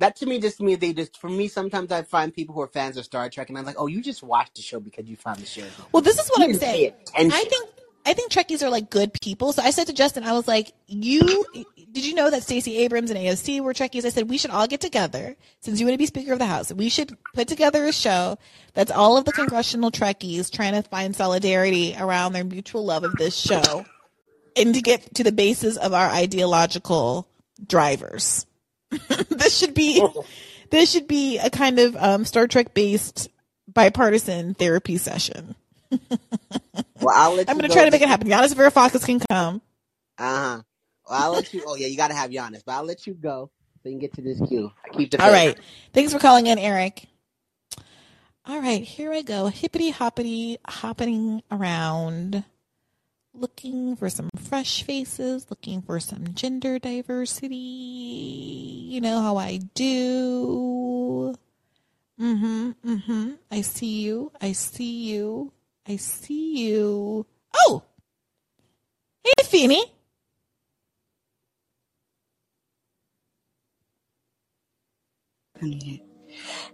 [0.00, 2.68] That to me just means they just for me sometimes I find people who are
[2.68, 5.16] fans of Star Trek and I'm like oh you just watched the show because you
[5.16, 5.64] found the show.
[5.92, 6.92] Well, this is what You I'm didn't pay saying.
[7.08, 7.32] attention.
[7.32, 7.68] I think
[8.06, 9.52] I think Trekkies are like good people.
[9.52, 11.46] So I said to Justin, I was like, "You
[11.94, 14.66] did you know that Stacey Abrams and AOC were Trekkies?" I said we should all
[14.66, 16.72] get together since you want to be Speaker of the House.
[16.72, 18.36] We should put together a show
[18.74, 23.12] that's all of the congressional Trekkies trying to find solidarity around their mutual love of
[23.12, 23.86] this show,
[24.56, 27.28] and to get to the basis of our ideological
[27.64, 28.44] drivers.
[29.30, 30.04] this should be
[30.70, 33.28] this should be a kind of um, Star Trek based
[33.72, 35.54] bipartisan therapy session.
[37.00, 38.28] Well, I'll let I'm going to try to make it happen.
[38.28, 39.60] Yanis Varoufakis can come.
[40.18, 40.62] Uh huh.
[41.08, 41.62] Well, I'll let you.
[41.66, 43.50] Oh yeah, you got to have Yanis, but I'll let you go
[43.82, 44.72] so you can get to this queue.
[44.84, 45.58] I keep the All right.
[45.92, 47.06] Thanks for calling in, Eric.
[48.46, 49.46] All right, here I go.
[49.46, 52.44] Hippity hoppity hopping around.
[53.32, 57.56] Looking for some fresh faces, looking for some gender diversity.
[57.56, 61.34] You know how I do.
[62.20, 62.70] Mm-hmm.
[62.86, 63.32] Mm-hmm.
[63.50, 64.30] I see you.
[64.40, 65.52] I see you.
[65.88, 67.26] I see you.
[67.66, 67.82] Oh!
[69.24, 69.93] Hey Feeny.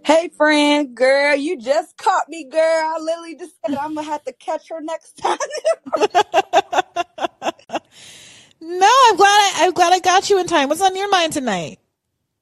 [0.05, 2.61] Hey, friend, girl, you just caught me, girl.
[2.61, 5.37] I literally just said I'm gonna have to catch her next time.
[8.61, 10.69] No, I'm glad I, I'm glad I got you in time.
[10.69, 11.79] What's on your mind tonight?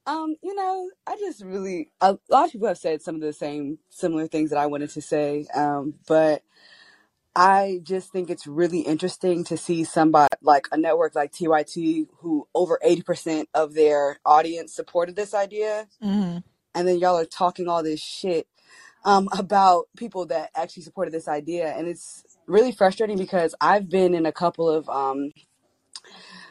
[0.06, 3.32] um, you know, I just really a lot of people have said some of the
[3.34, 5.46] same similar things that I wanted to say.
[5.54, 6.42] Um, but
[7.34, 12.48] I just think it's really interesting to see somebody like a network like TYT who
[12.54, 15.86] over 80% of their audience supported this idea.
[16.02, 16.38] Mm-hmm.
[16.74, 18.46] And then y'all are talking all this shit
[19.04, 21.68] um, about people that actually supported this idea.
[21.68, 25.30] And it's really frustrating because I've been in a couple of um,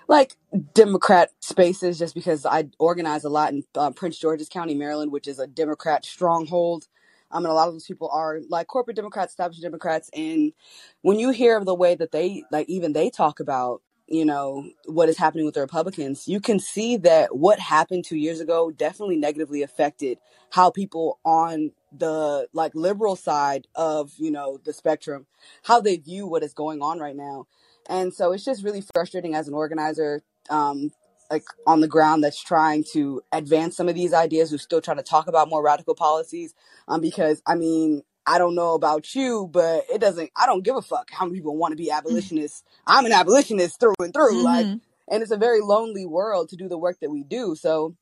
[0.08, 0.36] like
[0.74, 5.28] Democrat spaces just because I organize a lot in uh, Prince George's County, Maryland, which
[5.28, 6.88] is a Democrat stronghold.
[7.32, 10.10] Um, and a lot of those people are like corporate Democrats, established Democrats.
[10.14, 10.54] And
[11.02, 14.68] when you hear of the way that they, like, even they talk about, you know,
[14.86, 18.72] what is happening with the Republicans, you can see that what happened two years ago
[18.72, 20.18] definitely negatively affected
[20.52, 25.28] how people on the like liberal side of, you know, the spectrum,
[25.64, 27.46] how they view what is going on right now.
[27.88, 30.92] And so it's just really frustrating as an organizer, um,
[31.30, 34.98] like on the ground that's trying to advance some of these ideas who's still trying
[34.98, 36.54] to talk about more radical policies.
[36.88, 40.76] Um, because I mean, I don't know about you, but it doesn't, I don't give
[40.76, 42.64] a fuck how many people want to be abolitionists.
[42.86, 44.44] I'm an abolitionist through and through.
[44.44, 44.82] Like, Mhm.
[45.08, 47.56] and it's a very lonely world to do the work that we do.
[47.56, 47.96] So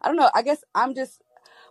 [0.00, 0.30] I don't know.
[0.34, 1.22] I guess I'm just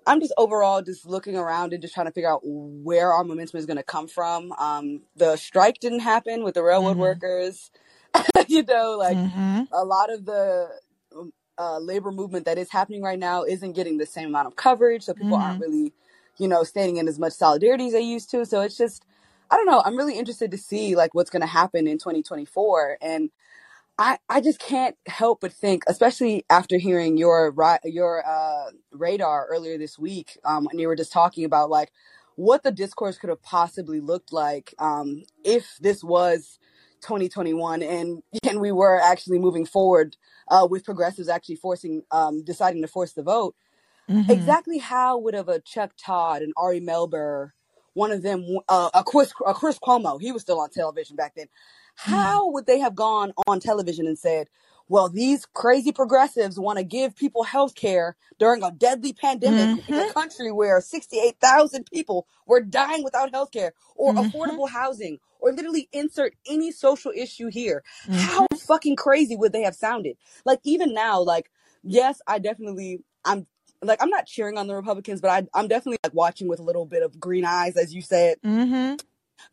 [0.07, 3.59] I'm just overall just looking around and just trying to figure out where our momentum
[3.59, 4.51] is going to come from.
[4.53, 7.01] Um, the strike didn't happen with the railroad Mhm.
[7.01, 7.69] workers.
[8.47, 9.67] you know, like Mhm.
[9.71, 10.69] a lot of the
[11.59, 15.03] uh, labor movement that is happening right now isn't getting the same amount of coverage,
[15.03, 15.61] so people aren't Mhm.
[15.61, 15.93] really,
[16.39, 18.45] you know, standing in as much solidarity as they used to.
[18.45, 19.05] So it's just,
[19.51, 19.81] I don't know.
[19.85, 23.31] I'm really interested to see like what's going to happen in 2024, and
[23.97, 27.53] I, I just can't help but think, especially after hearing your
[27.85, 31.91] your uh, radar earlier this week, um, and you were just talking about like
[32.35, 36.59] what the discourse could have possibly looked like um, if this was
[37.01, 40.15] 2021 and and we were actually moving forward
[40.49, 43.55] uh, with progressives actually forcing um, deciding to force the vote
[44.09, 44.29] Mhm.
[44.29, 47.51] exactly how would have a Chuck Todd and Ari Melber,
[47.93, 51.35] one of them, uh, a Chris, a Chris Cuomo, he was still on television back
[51.35, 51.47] then.
[51.95, 54.47] How would they have gone on television and said,
[54.91, 59.97] "Well, these crazy progressives want to give people health care during a deadly pandemic in
[59.97, 60.13] a Mhm.
[60.13, 64.29] country where sixty-eight thousand people were dying without health care or Mhm.
[64.29, 68.61] affordable housing or literally insert any social issue here." How Mhm.
[68.67, 70.17] fucking crazy would they have sounded?
[70.43, 71.49] Like even now, like
[71.83, 73.47] yes, I definitely I'm
[73.81, 76.63] like I'm not cheering on the Republicans, but I I'm definitely like watching with a
[76.63, 79.01] little bit of green eyes, as you said, Mhm.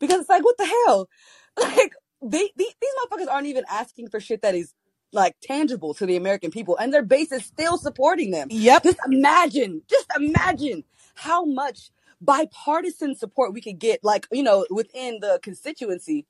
[0.01, 1.07] because it's like what the hell,
[1.57, 4.73] like they, they these motherfuckers aren't even asking for shit that is
[5.11, 8.47] like tangible to the American people, and their base is still supporting them.
[8.51, 8.83] Yep.
[8.83, 10.83] Just imagine, just imagine
[11.15, 11.91] how much
[12.21, 16.25] bipartisan support we could get, like you know, within the constituency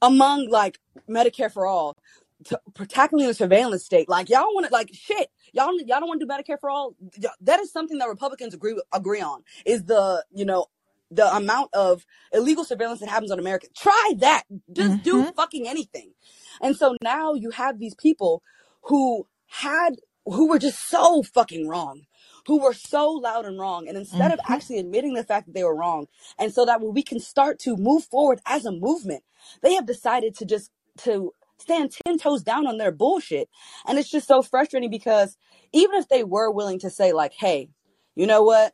[0.00, 0.78] among like
[1.08, 1.96] Medicare for all,
[2.44, 4.08] to, tackling the surveillance state.
[4.08, 5.30] Like y'all want to like shit.
[5.52, 6.94] Y'all y'all don't want to do Medicare for all.
[7.40, 9.42] That is something that Republicans agree agree on.
[9.64, 10.66] Is the you know
[11.10, 13.66] the amount of illegal surveillance that happens on America.
[13.76, 14.44] Try that.
[14.72, 15.34] Just do Mhm.
[15.34, 16.12] fucking anything.
[16.60, 18.42] And so now you have these people
[18.82, 22.02] who had who were just so fucking wrong.
[22.46, 24.50] Who were so loud and wrong, and instead of Mhm.
[24.50, 26.06] actually admitting the fact that they were wrong,
[26.38, 29.24] and so that we can start to move forward as a movement,
[29.62, 33.48] they have decided to just to stand 10 toes down on their bullshit
[33.86, 35.36] and it's just so frustrating because
[35.72, 37.68] even if they were willing to say like hey
[38.14, 38.72] you know what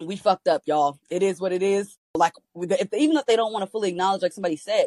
[0.00, 0.98] we fucked up y'all.
[1.10, 1.96] It is what it is.
[2.14, 4.86] Like if even if they don't want to fully acknowledge like somebody said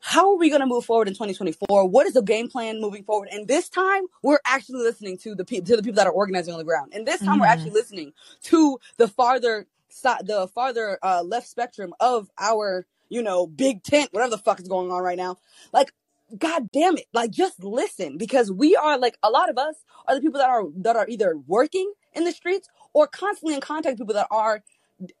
[0.00, 3.02] how are we going to move forward in 2024 what is the game plan moving
[3.02, 3.28] forward?
[3.32, 6.54] And this time we're actually listening to the people to the people that are organizing
[6.54, 6.92] on the ground.
[6.94, 7.74] And this time we're actually Mhm.
[7.74, 8.12] listening
[8.44, 14.12] to the farther side the farther uh, left spectrum of our you know big tent
[14.12, 15.36] whatever the fuck is going on right now.
[15.72, 15.92] Like
[16.38, 17.06] god damn it.
[17.14, 19.76] Like just listen because we are like a lot of us
[20.06, 23.60] are the people that are that are either working in the streets or constantly in
[23.60, 24.62] contact with people that are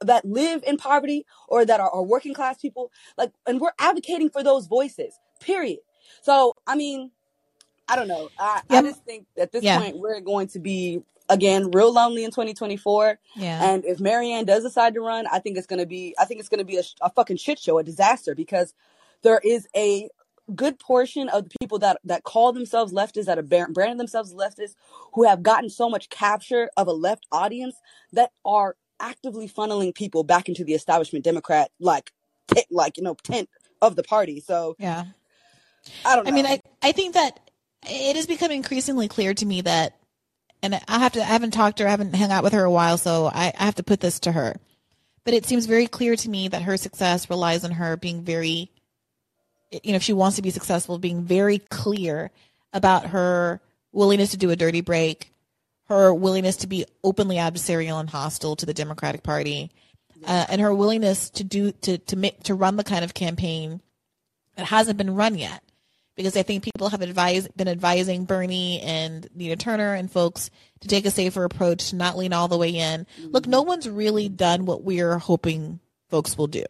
[0.00, 2.90] that live in poverty or that are, are working class people.
[3.16, 5.78] Like and we're advocating for those voices period.
[6.22, 7.10] So i mean
[7.88, 8.28] i don't know.
[8.38, 9.78] I, I just think at this Yeah.
[9.78, 13.72] point we're going to be again real lonely in 2024 Yeah.
[13.72, 16.40] and if marianne does decide to run i think it's going to be i think
[16.40, 18.72] it's going to be a, a fucking shit show a disaster because
[19.22, 20.08] there is a
[20.54, 24.74] good portion of the people that that call themselves leftists that are branded themselves leftists
[25.14, 27.76] who have gotten so much capture of a left audience
[28.12, 32.12] that are actively funneling people back into the establishment democrat like
[32.48, 33.48] tent, like you know tent
[33.82, 35.04] of the party so Yeah.
[36.04, 37.38] i don't I mean, I I think that
[37.86, 39.96] it has become increasingly clear to me that,
[40.62, 42.64] and I have to, I haven't talked to her, I haven't hung out with her
[42.64, 44.56] a while, so I, I have to put this to her.
[45.24, 48.70] But it seems very clear to me that her success relies on her being very,
[49.70, 52.30] you know, if she wants to be successful, being very clear
[52.72, 53.60] about her
[53.92, 55.32] willingness to do a dirty break,
[55.88, 59.70] her willingness to be openly adversarial and hostile to the Democratic Party,
[60.26, 63.80] uh, and her willingness to do to to make to run the kind of campaign
[64.56, 65.62] that hasn't been run yet
[66.18, 70.50] because I think people have advised, been advising Bernie and Nina Turner and folks
[70.80, 73.06] to take a safer approach, to not lean all the way in.
[73.22, 75.78] Look, no one's really done what we're hoping
[76.10, 76.64] folks will do.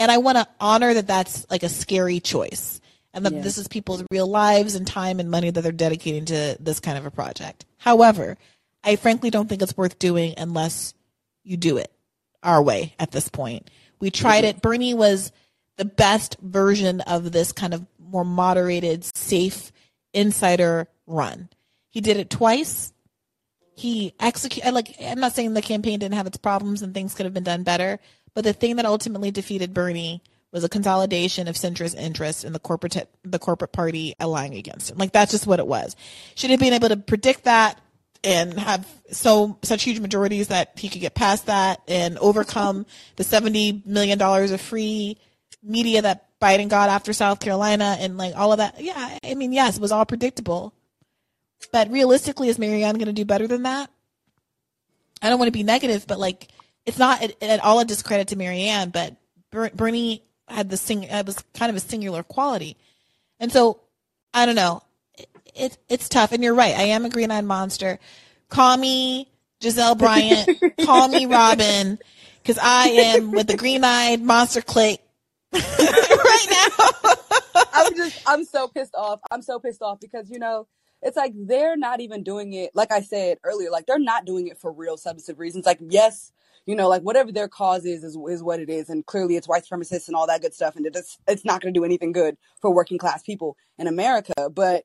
[0.00, 2.80] And I want to honor that that's like a scary choice
[3.12, 3.40] and that Yeah.
[3.42, 6.96] this is people's real lives and time and money that they're dedicating to this kind
[6.98, 7.66] of a project.
[7.76, 8.38] However,
[8.82, 10.94] I frankly don't think it's worth doing unless
[11.44, 11.92] you do it
[12.42, 13.70] our way at this point.
[14.00, 14.62] We tried it.
[14.62, 15.32] Bernie was
[15.76, 19.70] the best version of this kind of more moderated, safe
[20.14, 21.50] insider run.
[21.90, 22.92] He did it twice.
[23.76, 27.24] He executed, like, I'm not saying the campaign didn't have its problems and things could
[27.24, 27.98] have been done better,
[28.34, 32.58] but the thing that ultimately defeated Bernie was a consolidation of centrist interests in the
[32.58, 34.98] corporate the corporate party allying against him.
[34.98, 35.96] Like that's just what it was.
[36.34, 37.80] Should have been able to predict that
[38.22, 42.86] and have so such huge majorities that he could get past that and overcome
[43.16, 45.18] the seventy million dollars of free
[45.62, 48.80] media that Biden got after South Carolina and like all of that.
[48.80, 50.74] Yeah, I mean, yes, it was all predictable.
[51.72, 53.90] But realistically, is Marianne going to do better than that?
[55.20, 56.48] I don't want to be negative, but like,
[56.86, 59.16] it's not at, at all a discredit to Marianne, but
[59.50, 61.04] Bernie had the sing.
[61.04, 62.76] It was kind of a singular quality,
[63.38, 63.80] and so
[64.32, 64.82] I don't know.
[65.18, 66.74] It, it it's tough, and you're right.
[66.74, 67.98] I am a green eyed monster.
[68.48, 69.30] Call me
[69.60, 70.48] Gizelle Bryant.
[70.84, 71.98] call me Robyn,
[72.42, 75.00] because I am with the green eyed monster clique
[75.52, 77.12] right now.
[77.72, 79.20] I'm just I'm so pissed off.
[79.30, 80.66] I'm so pissed off because you know
[81.02, 82.70] it's like they're not even doing it.
[82.74, 85.66] Like I said earlier, like they're not doing it for real substantive reasons.
[85.66, 86.32] Like yes,
[86.66, 88.88] you know, like whatever their cause is, is, is what it is.
[88.88, 90.76] And clearly it's white supremacists and all that good stuff.
[90.76, 93.86] And it just, it's not going to do anything good for working class people in
[93.86, 94.32] America.
[94.50, 94.84] But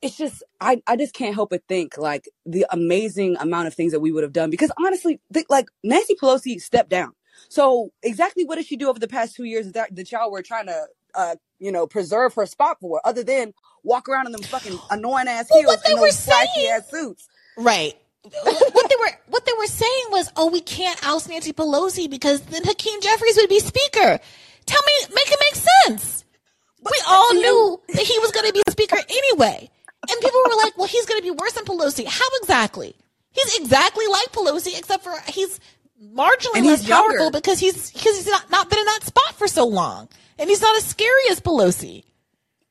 [0.00, 3.92] it's just, I, I just can't help but think like the amazing amount of things
[3.92, 4.50] that we would have done.
[4.50, 7.12] Because honestly, th- like Nancy Pelosi stepped down.
[7.48, 10.42] So exactly what did she do over the past two years that, that y'all were
[10.42, 13.54] trying to, uh, you know, preserve her spot for, other than
[13.84, 17.28] walk around in them fucking annoying ass heels well, and those flashy ass suits?
[17.56, 22.08] Right what they were what they were saying was, oh, we can't oust Nancy Pelosi
[22.08, 24.20] because then Hakeem Jeffries would be speaker.
[24.66, 25.66] Tell me, make it make
[25.96, 26.24] sense.
[26.84, 29.70] We all knew that he was going to be speaker anyway,
[30.08, 32.06] and people were like, well, he's going to be worse than Pelosi.
[32.06, 32.94] How exactly?
[33.30, 35.58] He's exactly like Pelosi, except for he's
[36.02, 37.38] marginally and less he's powerful younger.
[37.38, 40.08] because he's because he's not, not been in that spot for so long,
[40.38, 42.04] and he's not as scary as Pelosi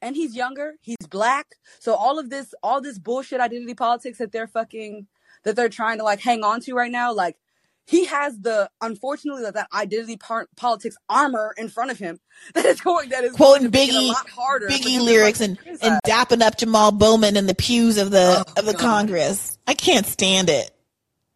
[0.02, 0.76] and he's younger.
[0.82, 1.56] He's black.
[1.80, 5.08] So all of this, all this bullshit identity politics that they're fucking
[5.44, 7.38] that they're trying to like hang on to right now, like
[7.86, 12.20] he has the unfortunately that, that identity par- politics armor in front of him
[12.54, 17.38] that is going that is quoting Biggie Biggie lyrics and and dapping up Jamal Bowman
[17.38, 18.82] in the pews of the oh, of the God.
[18.82, 19.58] Congress.
[19.68, 20.72] I can't stand it.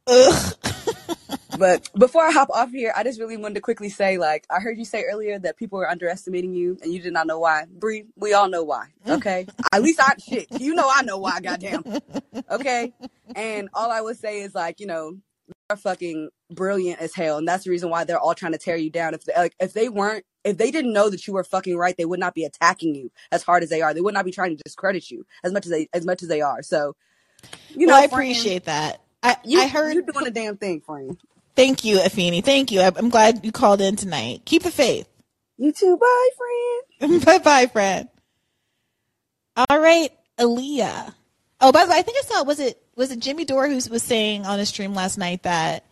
[0.08, 0.54] Ugh.
[1.58, 4.60] but before I hop off here, I just really wanted to quickly say, like, I
[4.60, 7.66] heard you say earlier that people were underestimating you, and you did not know why.
[7.70, 8.88] Bree, we all know why.
[9.08, 10.48] Okay, at least I shit.
[10.60, 11.40] You know I know why.
[11.40, 11.84] Goddamn.
[12.50, 12.94] Okay,
[13.36, 15.18] and all I would say is like, you know,
[15.70, 18.76] you're fucking brilliant as hell, and that's the reason why they're all trying to tear
[18.76, 19.14] you down.
[19.14, 21.96] If they, like, if they weren't, if they didn't know that you were fucking right,
[21.98, 23.94] they would not be attacking you as hard as they are.
[23.94, 26.30] They would not be trying to discredit you as much as they as much as
[26.30, 26.62] they are.
[26.62, 26.96] So,
[27.70, 29.02] you know, well, I appreciate that.
[29.26, 31.18] I, you, I heard you doing a damn thing, friend.
[31.56, 32.44] Thank you, Afeni.
[32.44, 32.82] Thank you.
[32.82, 34.44] I'm glad you called in tonight.
[34.46, 35.08] Keep the faith.
[35.58, 35.98] You too.
[35.98, 36.30] Bye,
[37.00, 37.26] friend.
[37.26, 38.10] bye, bye, friend.
[39.56, 41.14] All right, Aaliyah.
[41.62, 43.76] Oh, by the way, I think I saw was it was it Jimmy Dore who
[43.76, 45.86] was saying on a stream last night that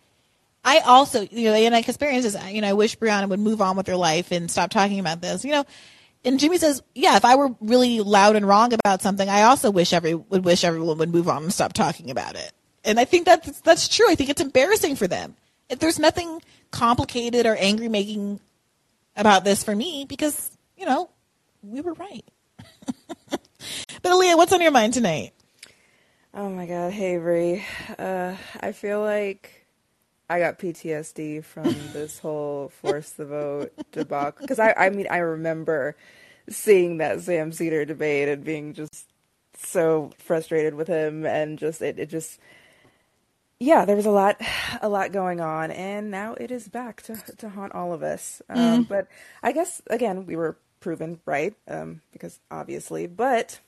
[0.64, 3.76] I also, you know, and like is you know, I wish Briahna would move on
[3.76, 5.64] with her life and stop talking about this, you know.
[6.26, 9.70] And Jimmy says, yeah, if I were really loud and wrong about something, I also
[9.70, 12.52] wish every would wish everyone would move on and stop talking about it.
[12.84, 14.10] And I think that's that's true.
[14.10, 15.36] I think it's embarrassing for them
[15.68, 18.40] there's nothing complicated or angry making
[19.16, 21.08] about this for me because, you know,
[21.62, 22.24] we were right.
[23.30, 23.40] but
[24.02, 25.32] Aaliyah, what's on your mind tonight?
[26.32, 26.92] Oh my God.
[26.92, 27.64] Hey, Brie.
[27.98, 29.66] Uh, I feel like
[30.28, 34.42] I got PTSD from this whole force the vote debacle.
[34.42, 35.96] Because I, I mean, I remember
[36.48, 39.06] seeing that Sam Seder debate and being just
[39.56, 42.40] so frustrated with him and just, it, it just,
[43.64, 44.40] yeah, there was a lot,
[44.82, 48.42] a lot going on, and now it is back to to haunt all of us.
[48.48, 48.88] Um, mm.
[48.88, 49.08] But
[49.42, 53.60] I guess again, we were proven right um, because obviously, but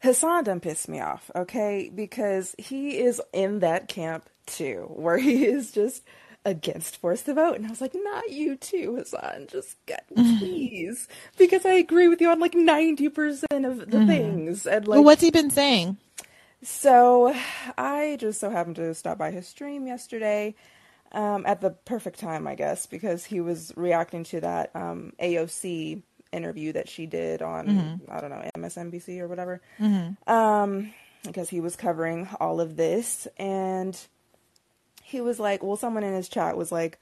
[0.00, 1.90] Hasan done pissed me off, okay?
[1.92, 6.02] Because he is in that camp too, where he is just
[6.46, 9.48] against force the vote, and I was like, not you too, Hasan.
[9.50, 14.06] just get please, because I agree with you on like ninety percent of the mm-hmm.
[14.06, 14.66] things.
[14.66, 15.96] And like, well, what's he been saying?
[16.64, 17.34] So
[17.76, 20.54] I just so happened to stop by his stream yesterday
[21.12, 26.02] um, at the perfect time, I guess, because he was reacting to that um, AOC
[26.32, 28.10] interview that she did on, mm-hmm.
[28.10, 29.60] I don't know, MSNBC or whatever.
[29.78, 30.30] Mm-hmm.
[30.32, 33.26] Um, because he was covering all of this.
[33.38, 33.98] And
[35.02, 36.98] he was like, well, someone in his chat was like,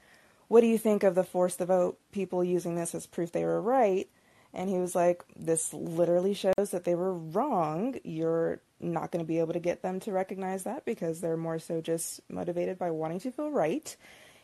[0.47, 3.43] what do you think of the force the vote people using this as proof they
[3.45, 4.09] were right?
[4.53, 7.95] And he was like, this literally shows that they were wrong.
[8.03, 11.59] You're not going to be able to get them to recognize that because they're more
[11.59, 13.95] so just motivated by wanting to feel right.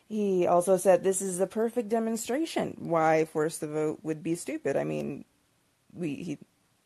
[0.07, 4.75] He also said this is the perfect demonstration why force the vote would be stupid.
[4.75, 5.25] I mean,
[5.93, 6.37] we he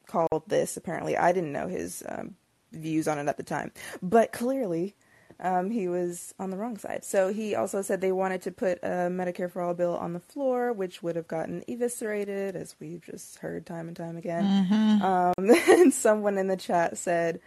[0.07, 1.15] called this apparently.
[1.15, 2.35] I didn't know his um,
[2.73, 3.71] views on it at the time,
[4.01, 4.95] but clearly
[5.39, 7.03] um, he was on the wrong side.
[7.03, 10.19] So he also said they wanted to put a Medicare for All bill on the
[10.19, 14.43] floor, which would have gotten eviscerated, as we've just heard time and time again.
[15.01, 15.33] Um,
[15.69, 17.39] and someone in the chat said,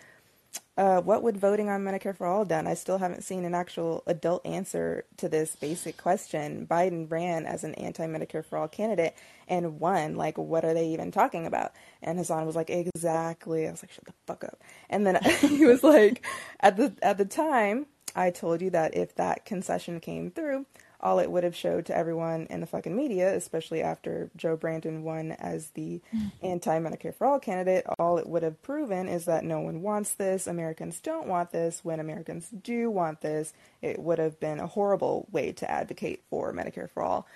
[0.76, 4.02] uh, "What would voting on Medicare for All done?" I still haven't seen an actual
[4.06, 6.66] adult answer to this basic question.
[6.68, 9.14] Biden ran as an anti-Medicare for All candidate
[9.48, 10.16] and one.
[10.16, 11.72] Like, what are they even talking about?
[12.02, 14.60] And Hasan was like, "Exactly." I was like, "Shut the fuck up."
[14.90, 16.24] And then he was like,
[16.60, 20.66] "At the at the time, I told you that if that concession came through."
[20.98, 25.04] All it would have showed to everyone in the fucking media, especially after Joe Brandon
[25.04, 26.28] won as the mm-hmm.
[26.42, 30.14] anti Medicare for All candidate, all it would have proven is that no one wants
[30.14, 30.46] this.
[30.46, 31.84] Americans don't want this.
[31.84, 33.52] When Americans do want this,
[33.82, 37.26] it would have been a horrible way to advocate for Medicare for All.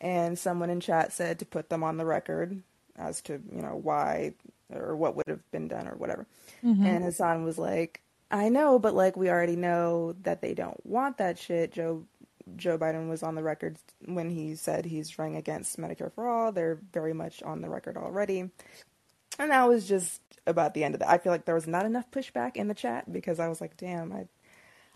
[0.00, 2.62] And someone in chat said to put them on the record
[2.96, 4.34] as to, you know, why
[4.72, 6.26] or what would have been done or whatever.
[6.64, 6.86] Mm-hmm.
[6.86, 8.00] And Hasan was like,
[8.30, 11.72] I know, but like we already know that they don't want that shit.
[11.72, 12.04] Joe
[12.56, 16.52] Joe Biden was on the record when he said he's running against Medicare for All.
[16.52, 18.50] They're very much on the record already.
[19.38, 21.10] And that was just about the end of that.
[21.10, 23.76] I feel like there was not enough pushback in the chat because I was like,
[23.76, 24.26] damn, I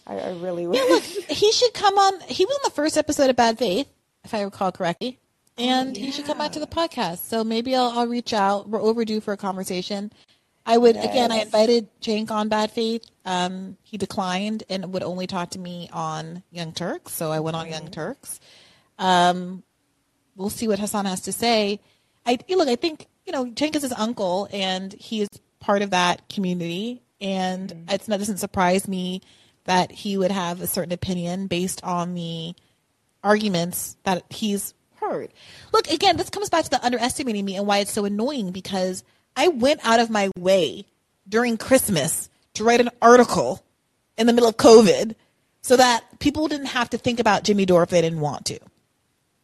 [0.07, 0.79] I, I really wish.
[0.79, 2.21] Yeah, look, he should come on.
[2.29, 3.89] He was on the first episode of Bad Faith,
[4.25, 5.19] if I recall correctly,
[5.57, 7.19] and he should come back to the podcast.
[7.19, 8.69] So maybe I'll, I'll reach out.
[8.69, 10.13] We're overdue for a conversation.
[10.67, 11.31] I would again.
[11.31, 13.05] I invited Cenk on Bad Faith.
[13.25, 17.13] Um, he declined and would only talk to me on Young Turks.
[17.13, 18.41] So I went on Young Turks.
[18.99, 19.63] Um,
[20.37, 21.81] we'll see what Hasan has to say.
[22.25, 22.69] I look.
[22.69, 25.29] I think you know Cenk is his uncle, and he is
[25.61, 27.03] part of that community.
[27.21, 29.21] And it's not doesn't surprise me
[29.65, 32.55] that he would have a certain opinion based on the
[33.25, 35.31] arguments that he's heard.
[35.73, 39.03] Look, again, this comes back to the underestimating me and why it's so annoying because
[39.37, 40.87] I went out of my way
[41.29, 43.65] during Christmas to write an article
[44.17, 45.15] in the middle of COVID
[45.63, 48.59] so that people didn't have to think about Jimmy Dore if they didn't want to.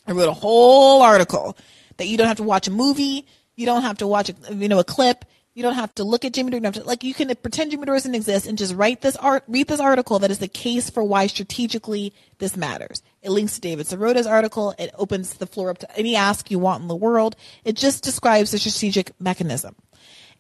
[0.07, 1.57] I wrote a whole article
[1.97, 3.27] that you don't have to watch a movie,
[3.57, 5.25] you don't have to watch a, you know a clip,
[5.55, 6.61] you don't have to look at Jimmy Dore.
[6.61, 9.45] You to, like you can pretend Jimmy Dore doesn't exist and just write this art,
[9.49, 13.03] read this article that is the case for why strategically this matters.
[13.23, 14.75] It links to David Sirota's article.
[14.79, 17.37] It opens the floor up to any ask you want in the world.
[17.65, 19.77] It just describes the strategic mechanism.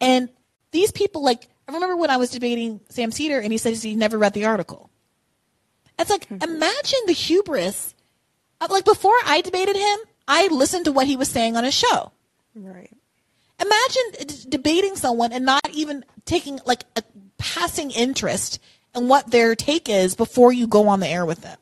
[0.01, 0.31] And
[0.73, 3.95] these people, like I remember when I was debating Sam Seder and he says he
[3.95, 4.91] never read the article.
[5.99, 7.95] It's like imagine the hubris.
[8.61, 11.75] Uh, Like before I debated him, I listened to what he was saying on his
[11.75, 12.13] show.
[12.55, 12.91] right.
[13.61, 17.03] Imagine d- debating someone and not even taking like a
[17.37, 18.59] passing interest
[18.95, 21.59] in what their take is before you go on the air with them.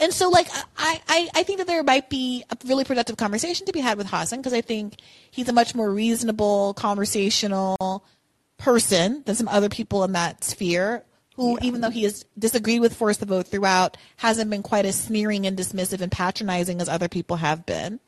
[0.00, 0.48] And so, like,
[0.78, 3.98] I, I, I think that there might be a really productive conversation to be had
[3.98, 4.96] with Hasan because I think
[5.30, 8.04] he's a much more reasonable, conversational
[8.56, 11.04] person than some other people in that sphere
[11.36, 14.98] who, even though he has disagreed with Force the Vote throughout, hasn't been quite as
[14.98, 18.00] sneering and dismissive and patronizing as other people have been.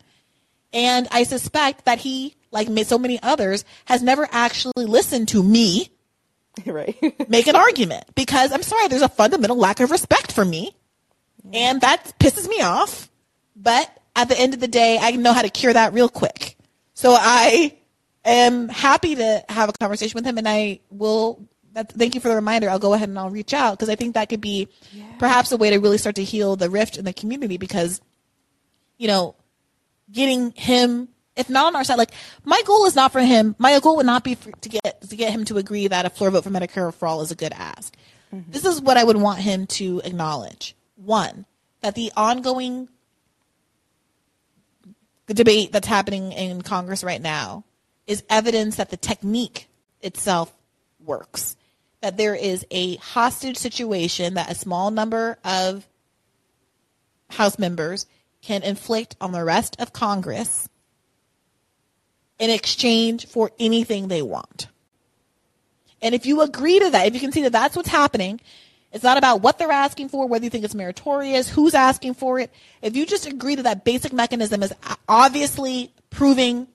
[0.72, 5.90] And I suspect that he, like so many others, has never actually listened to me
[6.66, 6.96] right.
[7.28, 10.74] make an argument because I'm sorry, there's a fundamental lack of respect for me.
[11.52, 13.10] And that pisses me off.
[13.56, 16.56] But at the end of the day, I know how to cure that real quick.
[16.94, 17.76] So I
[18.24, 22.28] am happy to have a conversation with him and I will that, thank you for
[22.28, 22.68] the reminder.
[22.68, 24.68] I'll go ahead and I'll reach out because I think that could be
[25.18, 28.00] perhaps a way to really start to heal the rift in the community because,
[28.98, 29.34] you know,
[30.10, 32.10] getting him if not on our side like
[32.44, 35.16] my goal is not for him my goal would not be for, to get to
[35.16, 37.52] get him to agree that a floor vote for medicare for all is a good
[37.52, 37.94] ask
[38.34, 38.50] mm-hmm.
[38.50, 41.46] this is what i would want him to acknowledge one
[41.80, 42.88] that the ongoing
[45.26, 47.64] debate that's happening in congress right now
[48.06, 49.68] is evidence that the technique
[50.02, 50.52] itself
[51.00, 51.56] works
[52.02, 55.86] that there is a hostage situation that a small number of
[57.30, 58.06] House members
[58.42, 60.68] can inflict on the rest of Congress
[62.38, 64.66] in exchange for anything they want.
[66.02, 68.40] And if you agree to that, if you can see that that's what's happening,
[68.92, 72.38] it's not about what they're asking for, whether you think it's meritorious, who's asking for
[72.38, 72.50] it.
[72.82, 74.74] If you just agree that that basic mechanism is
[75.08, 76.68] obviously proving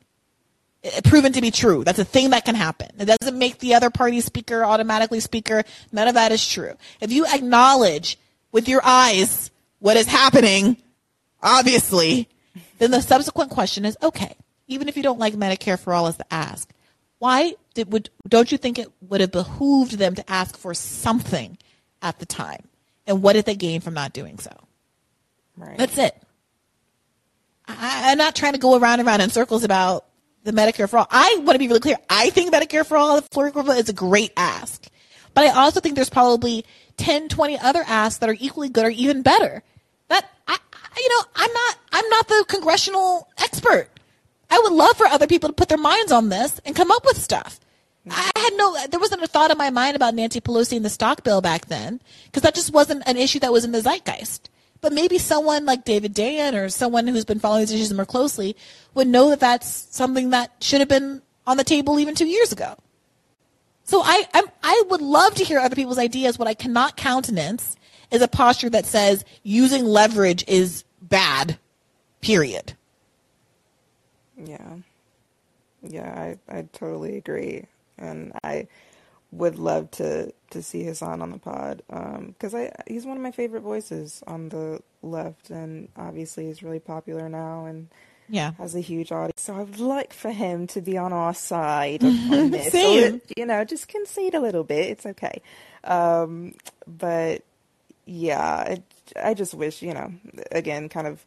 [1.03, 1.83] proven to be true.
[1.83, 2.89] That's a thing that can happen.
[2.99, 5.63] It doesn't make the other party speaker automatically speaker.
[5.91, 6.73] None of that is true.
[7.01, 8.17] If you acknowledge
[8.51, 10.77] with your eyes what is happening,
[11.41, 12.29] obviously,
[12.79, 14.35] then the subsequent question is okay.
[14.67, 16.69] Even if you don't like Medicare for all as the ask,
[17.19, 21.57] why did would don't you think it would have behooved them to ask for something
[22.01, 22.67] at the time?
[23.05, 24.51] And what did they gain from not doing so?
[25.55, 25.77] Right.
[25.77, 26.15] That's it.
[27.67, 30.05] I, I'm not trying to go around and around in circles about
[30.43, 31.07] the Medicare for all.
[31.09, 31.97] I want to be really clear.
[32.09, 34.87] I think Medicare for all, equivalent, is a great ask.
[35.33, 36.65] But I also think there's probably
[36.97, 39.63] 10, 20 other asks that are equally good or even better.
[40.07, 43.89] That I, I you know, I'm not I'm not the congressional expert.
[44.49, 47.05] I would love for other people to put their minds on this and come up
[47.05, 47.59] with stuff.
[48.11, 50.89] I had no, there wasn't a thought in my mind about Nancy Pelosi and the
[50.89, 54.49] stock bill back then, because that just wasn't an issue that was in the zeitgeist.
[54.79, 58.55] But maybe someone like David Dayen or someone who's been following these issues more closely
[58.93, 62.51] would know that that's something that should have been on the table even two years
[62.51, 62.75] ago.
[63.83, 66.37] So I, I'm, I would love to hear other people's ideas.
[66.37, 67.75] What I cannot countenance
[68.11, 71.57] is a posture that says using leverage is bad,
[72.21, 72.73] period.
[74.37, 74.75] Yeah.
[75.81, 77.65] Yeah, I, I totally agree.
[77.97, 78.67] And I
[79.31, 81.81] would love to, to see Hasan on the pod
[82.27, 86.79] because I he's one of my favorite voices on the left, and obviously he's really
[86.79, 87.89] popular now and
[88.29, 88.51] Yeah.
[88.57, 89.41] has a huge audience.
[89.41, 92.71] So I would like for him to be on our side on this.
[92.71, 93.15] Same.
[93.15, 94.85] Or, you know, just concede a little bit.
[94.91, 95.41] It's okay.
[95.83, 96.53] Um,
[96.87, 97.43] but
[98.05, 98.83] yeah, it,
[99.21, 100.13] I just wish, you know,
[100.51, 101.25] again, kind of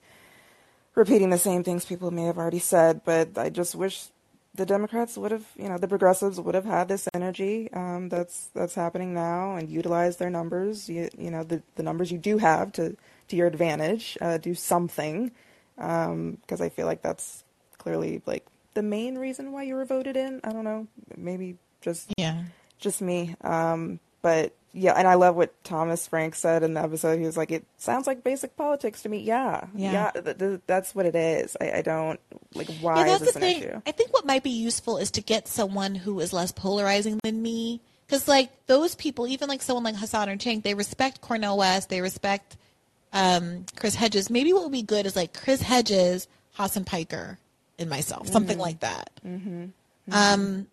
[0.95, 4.07] repeating the same things people may have already said, but I just wish
[4.55, 8.49] the Democrats would have, you know, the progressives would have had this energy um, that's
[8.55, 12.39] that's happening now and utilize their numbers, you, you know, the, the numbers you do
[12.39, 12.97] have to
[13.29, 15.31] to your advantage, uh, do something,
[15.77, 17.45] because I feel like that's
[17.79, 18.45] clearly like
[18.75, 20.41] the main reason why you were voted in.
[20.43, 22.43] I don't know, maybe just Yeah.
[22.79, 23.37] just me.
[23.43, 27.19] Um, but yeah, and I love what Thomas Frank said in the episode.
[27.19, 30.11] He was like, "It sounds like basic politics to me." Yeah, Yeah.
[30.13, 31.57] th- th- that's what it is.
[31.61, 32.21] I, I don't
[32.55, 33.63] like why yeah, is that's this the thing.
[33.63, 33.81] issue?
[33.87, 37.43] I think what might be useful is to get someone who is less polarizing than
[37.43, 37.81] me.
[38.07, 41.89] Because, like, those people, even like someone like Hasan or Cenk, they respect Cornel West,
[41.91, 42.57] they respect
[43.13, 44.31] um, Chris Hedges.
[44.31, 46.27] Maybe what would be good is like Chris Hedges,
[46.57, 47.39] Hasan Piker,
[47.79, 48.61] and myself, something Mm-hmm.
[48.61, 49.11] like that.
[50.11, 50.67] Um,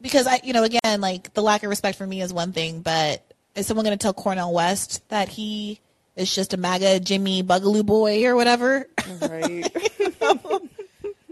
[0.00, 2.80] because I, you know, again, like the lack of respect for me is one thing,
[2.80, 3.22] but
[3.54, 5.80] is someone going to tell Cornel West that he
[6.14, 8.88] is just a MAGA Jimmy Boogaloo boy or whatever?
[9.20, 9.70] Right.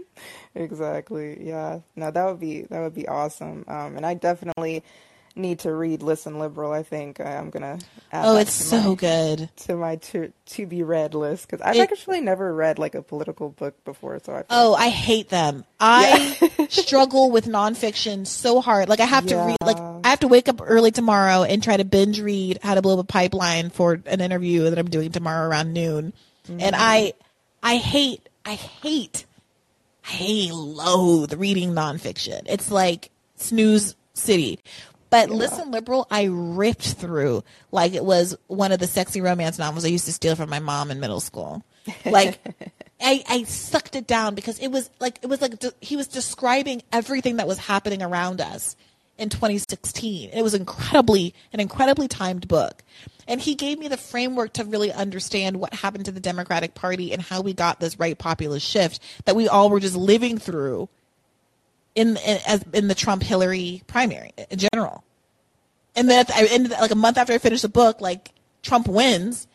[0.55, 1.45] exactly.
[1.45, 1.79] Yeah.
[1.95, 3.65] No, that would be that would be awesome.
[3.67, 4.83] Um, and I definitely
[5.35, 6.71] need to read Listen Liberal.
[6.71, 7.79] I think I'm gonna.
[8.11, 9.49] Add oh, it's to so my, good.
[9.57, 13.01] to my to to be read list because I've It- actually never read like a
[13.01, 14.19] political book before.
[14.23, 14.43] So I.
[14.49, 15.65] Oh, I hate them.
[15.79, 18.89] I struggle with nonfiction so hard.
[18.89, 21.77] Like I have to read like I have to wake up early tomorrow and try
[21.77, 25.11] to binge read How to Blow Up a Pipeline for an interview that I'm doing
[25.11, 26.13] tomorrow around noon.
[26.47, 26.75] And mm-hmm.
[26.75, 27.13] I
[27.61, 29.25] I hate I hate
[30.05, 32.43] I hate loathe reading nonfiction.
[32.45, 34.59] It's like snooze city.
[35.09, 39.85] But listen liberal, I ripped through like it was one of the sexy romance novels
[39.85, 41.63] I used to steal from my mom in middle school.
[42.05, 42.39] Like
[43.01, 46.07] I, I sucked it down because it was like it was like de- he was
[46.07, 48.75] describing everything that was happening around us
[49.17, 50.31] in 2016.
[50.31, 52.83] It was incredibly an incredibly timed book,
[53.27, 57.13] and he gave me the framework to really understand what happened to the Democratic Party
[57.13, 60.89] and how we got this right populist shift that we all were just living through
[61.95, 65.03] in in, as, in the Trump Hillary primary in general.
[65.95, 68.31] And then at the, I ended like a month after I finished the book, like
[68.61, 69.47] Trump wins.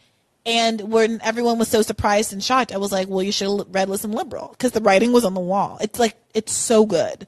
[0.47, 3.67] And when everyone was so surprised and shocked, I was like, "Well, you should have
[3.75, 5.77] read Listen Liberal because the writing was on the wall.
[5.83, 7.27] It's like it's so good."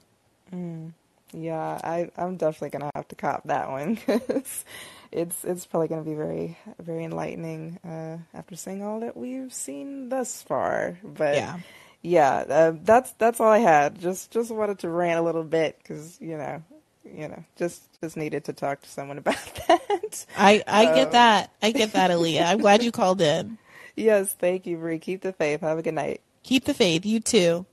[1.31, 4.65] Yeah, I I'm definitely gonna have to cop that one 'cause
[5.11, 10.09] it's it's probably gonna be very very enlightening uh, after seeing all that we've seen
[10.09, 10.97] thus far.
[11.03, 11.59] But Yeah.
[12.03, 13.99] Yeah, uh, that's that's all I had.
[13.99, 16.61] Just just wanted to rant a little bit because you know
[17.05, 20.25] you know just just needed to talk to someone about that.
[20.37, 21.51] I I get that.
[21.61, 22.45] I get that, Aaliyah.
[22.45, 23.57] I'm glad you called in.
[23.95, 24.99] yes, thank you, Bree.
[24.99, 25.61] Keep the faith.
[25.61, 26.21] Have a good night.
[26.43, 27.05] Keep the faith.
[27.05, 27.65] You too.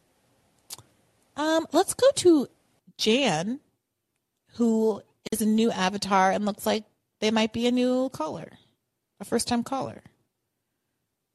[1.36, 2.48] Um, let's go to
[2.98, 3.61] Jan,
[4.57, 5.02] who
[5.32, 6.85] is a new avatar and looks like
[7.20, 8.51] they might be a new caller,
[9.19, 10.02] a first time caller.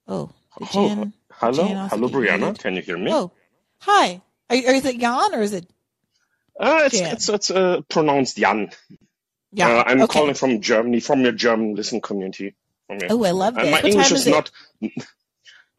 [0.07, 1.13] Oh, did Oh, Jan.
[1.39, 2.57] Hello, Jan hello, get Brianna.
[2.59, 3.11] Can you hear me?
[3.11, 3.31] Oh,
[3.79, 4.21] hi.
[4.49, 5.65] Are, are, is it Jan or is it
[6.59, 7.13] uh, it's Jan?
[7.13, 8.69] it's it's uh, pronounced Jan.
[9.51, 10.19] Yeah, Uh, I'm okay.
[10.19, 12.55] calling from Germany, from your German listen community.
[13.09, 13.71] Oh, I love and this.
[13.71, 14.51] my What English time is is not.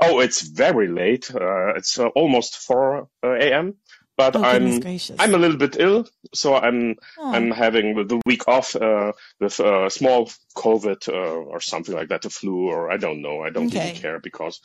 [0.03, 1.35] Oh, it's very late.
[1.35, 3.77] Uh, it's uh, almost 4 uh, a.m.
[4.19, 5.16] But Oh, I'm gracious.
[5.19, 7.33] I'm a little bit ill, so I'm Oh.
[7.35, 11.12] I'm having the- the week off uh, with uh, small COVID uh,
[11.53, 13.41] or something like that, the flu, or I don't know.
[13.43, 13.78] I don't Okay.
[13.78, 14.61] really care because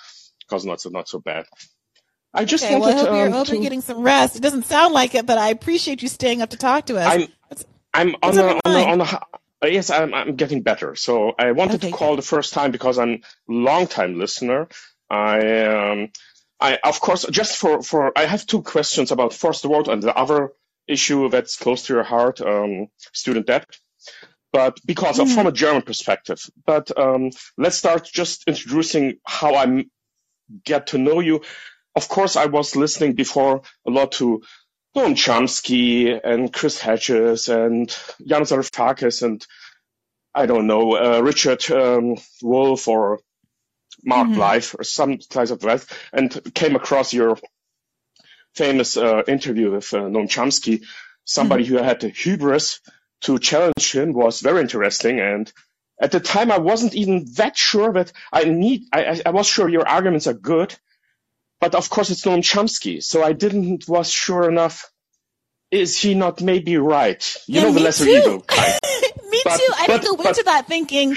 [0.52, 1.46] because not so not so bad.
[2.34, 3.54] I just Okay, well, I wanted hope, you're, um, hope to.
[3.54, 4.36] you're getting some rest.
[4.36, 7.08] It doesn't sound like it, but I appreciate you staying up to talk to us.
[7.14, 10.62] I'm What's- I'm what's on a, on a, on a, uh, yes, I'm, I'm getting
[10.62, 10.96] better.
[10.96, 12.20] So I wanted Okay, to call good.
[12.20, 14.70] the first time because I'm a long time listener.
[15.10, 16.10] I, um,
[16.60, 20.16] I, of course, just for, for, I have two questions about first world and the
[20.16, 20.54] other
[20.88, 23.66] issue that's close to your heart, um, student debt.
[24.54, 26.40] but because of, from a German perspective.
[26.66, 29.86] But um, let's start just introducing how I
[30.64, 31.42] get to know you.
[31.96, 34.42] Of course, I was listening before a lot to
[34.96, 39.46] Noam Chomsky and Chris Hedges and Yanis Varoufakis and
[40.34, 43.20] I don't know uh, Richard um, Wolff or
[44.04, 47.38] Mark Blyth or some guys of that, and came across your
[48.56, 50.84] famous uh, interview with uh, Noam Chomsky.
[51.26, 52.80] Somebody who had the hubris
[53.22, 55.20] to challenge him was very interesting.
[55.20, 55.52] And
[56.02, 58.84] at the time, I wasn't even that sure that I need.
[58.92, 60.76] I, I- I was sure your arguments are good,
[61.62, 64.92] but of course it's Noam Chomsky, so I didn't was sure enough.
[65.72, 67.24] Is he not maybe right?
[67.48, 68.12] You Yeah, know the lesser too.
[68.12, 68.80] evil kind.
[69.30, 69.74] Me But- too.
[69.78, 71.16] I but- didn't go into that thinking,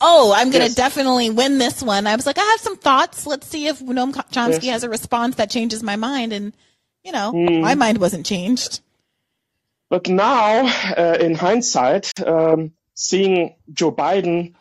[0.00, 0.74] oh, I'm going to Yes.
[0.74, 2.06] definitely win this one.
[2.06, 3.26] I was like, I have some thoughts.
[3.26, 4.72] Let's see if Noam Chomsky Yes.
[4.76, 6.32] has a response that changes my mind.
[6.32, 6.54] And,
[7.04, 7.60] you know, Hmm.
[7.60, 8.80] my mind wasn't changed.
[9.90, 10.64] But now,
[10.96, 14.54] uh, in hindsight, um, seeing Joe Biden,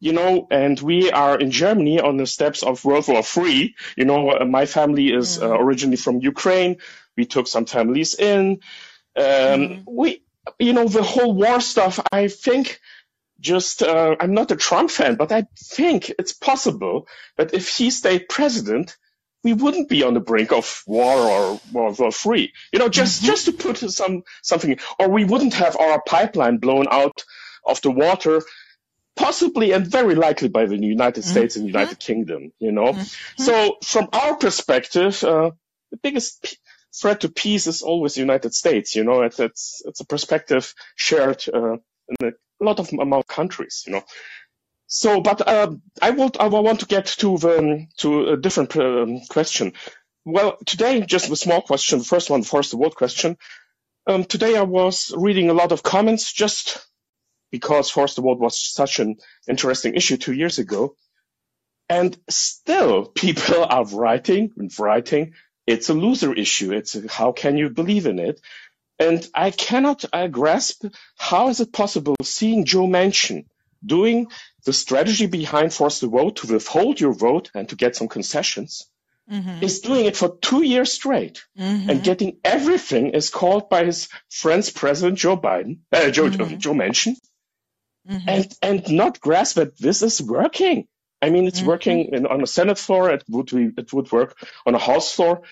[0.00, 3.74] you know, and we are in Germany on the steps of World War III.
[3.96, 6.78] You know, my family is uh, originally from Ukraine.
[7.16, 8.60] We took some families in.
[9.16, 10.24] Um, We,
[10.58, 12.00] you know, the whole war stuff.
[12.10, 12.80] I think
[13.38, 17.06] just uh, I'm not a Trump fan, but I think it's possible
[17.36, 18.96] that if he stayed president,
[19.44, 22.52] we wouldn't be on the brink of war or World War Three.
[22.72, 26.86] You know, just just to put some something, or we wouldn't have our pipeline blown
[26.90, 27.24] out
[27.64, 28.42] of the water,
[29.16, 32.52] possibly and very likely by the United States and United Kingdom.
[32.58, 32.92] You know,
[33.36, 35.50] so from our perspective, uh,
[35.90, 36.56] the biggest p-
[36.94, 38.94] threat to peace is always the United States.
[38.96, 41.74] You know, it's it's, it's a perspective shared uh,
[42.08, 42.32] in a
[42.64, 43.84] lot of among countries.
[43.86, 44.04] You know.
[44.86, 45.72] So, but uh,
[46.02, 49.72] I want I want to get to the to a different um, question.
[50.24, 51.98] Well, today just a small question.
[51.98, 53.36] The first one, first the world question.
[54.06, 56.86] Um, today I was reading a lot of comments just
[57.52, 60.96] because Force the World was such an interesting issue two years ago,
[61.88, 65.34] and still people are writing and writing.
[65.64, 66.72] It's a loser issue.
[66.72, 68.40] It's a, how can you believe in it?
[68.98, 70.84] And I cannot uh, grasp
[71.16, 73.46] how is it possible seeing Joe Manchin
[73.84, 74.26] doing
[74.64, 78.86] the strategy behind force the vote to withhold your vote and to get some concessions
[79.62, 81.44] is doing it for two years straight
[81.90, 87.16] and getting everything is called by his friend's president Joe Biden, uh, Joe, Joe Manchin,
[88.08, 90.86] and and not grasp that this is working.
[91.20, 93.10] I mean, it's working in, on a Senate floor.
[93.10, 95.42] It would be, it would work on a House floor.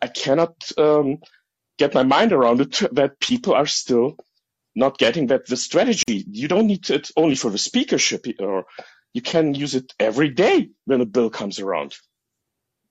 [0.00, 1.18] I cannot um,
[1.76, 4.16] get my mind around it that people are still
[4.76, 6.24] not getting that the strategy.
[6.30, 8.66] You don't need it only for the speakership, or
[9.12, 11.96] you can use it every day when a bill comes around.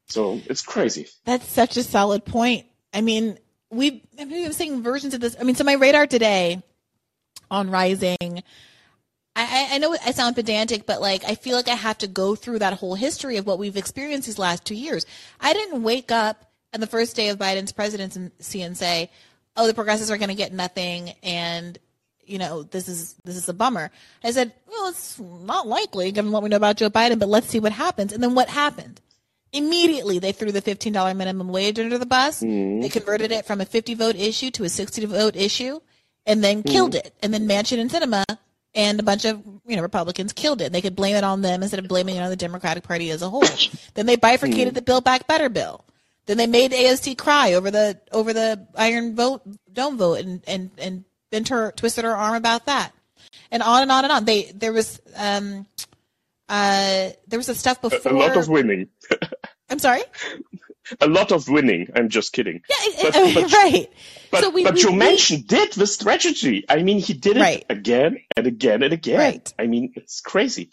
[0.07, 1.07] So it's crazy.
[1.25, 2.65] That's such a solid point.
[2.93, 3.39] I mean,
[3.69, 5.37] we I mean, we've seen versions of this.
[5.39, 6.61] I mean, so my radar today
[7.49, 8.43] on Rising,
[9.35, 12.35] I, I, know I sound pedantic, but like I feel like I have to go
[12.35, 15.05] through that whole history of what we've experienced these last two years.
[15.39, 19.09] I didn't wake up on the first day of Biden's presidency and say,
[19.55, 21.77] "Oh, the progressives are going to get nothing," and
[22.25, 23.89] you know this is this is a bummer.
[24.21, 27.47] I said, "Well, it's not likely given what we know about Joe Biden, but let's
[27.47, 28.99] see what happens." And then what happened?
[29.53, 32.41] Immediately, they threw the $15 minimum wage under the bus.
[32.41, 32.81] Mm-hmm.
[32.81, 35.81] They converted it from a 50 vote issue to a 60 vote issue
[36.25, 37.05] and then killed mm-hmm.
[37.05, 37.15] it.
[37.21, 38.23] And then Manchin and Sinema
[38.73, 40.71] and a bunch of, you know, Republicans killed it.
[40.71, 43.21] They could blame it on them instead of blaming it on the Democratic Party as
[43.21, 43.43] a whole.
[43.93, 45.83] then they bifurcated the Build Back Better bill.
[46.25, 49.41] Then they made AOC cry over the, over the iron vote,
[49.71, 52.91] dome vote and, and, and bent her, twisted her arm about that.
[53.49, 54.25] And on and on and on.
[54.25, 55.65] They, there was, um,
[56.47, 58.11] uh, there was the stuff before.
[58.11, 58.87] a lot of winning.
[59.69, 60.03] I'm sorry.
[60.99, 61.87] A lot of winning.
[61.95, 62.61] I'm just kidding.
[62.69, 63.87] Yeah, But- but- right.
[64.31, 66.65] But, so we, but we, we- did the strategy.
[66.69, 67.65] I mean, he did it Right.
[67.69, 69.19] again and again and again.
[69.19, 69.53] Right.
[69.59, 70.69] I mean, it's crazy.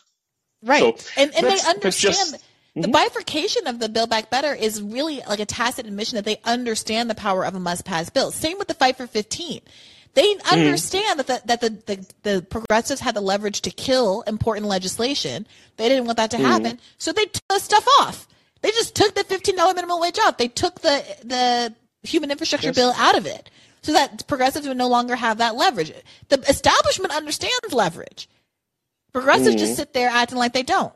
[0.62, 2.93] right, so and and they understand just- the mm-hmm.
[2.93, 7.11] bifurcation of the Build Back Better is really like a tacit admission that they understand
[7.11, 8.31] the power of a must-pass bill.
[8.31, 9.61] Same with the fight for 15.
[10.15, 10.49] They mm-hmm.
[10.49, 15.47] understand that the, that the, the, the progressives had the leverage to kill important legislation.
[15.77, 16.47] They didn't want that to mm-hmm.
[16.47, 18.28] happen, so they took the stuff off.
[18.61, 20.37] They just took the fifteen dollar minimum wage off.
[20.37, 23.51] They took the the human infrastructure bill out of it,
[23.83, 25.93] so that progressives would no longer have that leverage.
[26.29, 28.29] The establishment understands leverage.
[29.13, 29.77] Progressives just mm-hmm.
[29.77, 30.93] sit there acting like they don't.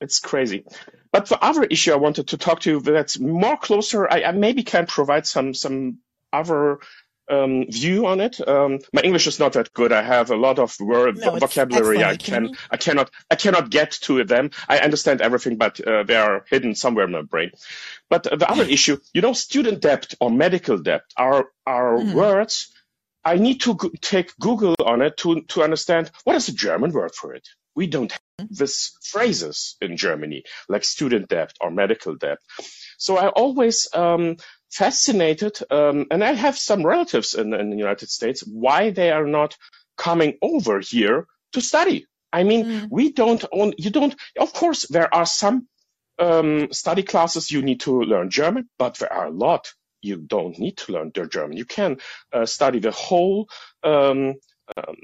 [0.00, 0.64] It's crazy.
[1.12, 4.32] But the other issue I wanted to talk to you that's more closer, I, I
[4.32, 5.98] maybe can provide some some
[6.32, 6.78] other
[7.30, 8.46] um, view on it.
[8.46, 9.92] Um, my English is not that good.
[9.92, 12.04] I have a lot of word No, vocabulary.
[12.04, 14.50] I can I cannot I cannot get to them.
[14.68, 17.50] I understand everything, but uh, they are hidden somewhere in my brain.
[18.10, 22.14] But the other issue, you know, student debt or medical debt are are Mm-hmm.
[22.14, 22.68] words
[23.24, 26.92] I need to go- take Google on it to, to understand what is the German
[26.92, 27.48] word for it.
[27.76, 32.38] We don't have this phrases in Germany, like student debt or medical debt.
[32.98, 34.38] So I always um,
[34.74, 39.26] fascinated, um, and I have some relatives in, in the United States, why they are
[39.26, 39.56] not
[39.96, 42.06] coming over here to study.
[42.32, 45.68] I mean, we don't own, you don't, of course, there are some
[46.18, 49.72] um, study classes you need to learn German, but there are a lot
[50.02, 51.56] you don't need to learn their German.
[51.56, 51.98] You can
[52.32, 53.48] uh, study the whole
[53.84, 54.34] um,
[54.76, 54.96] um,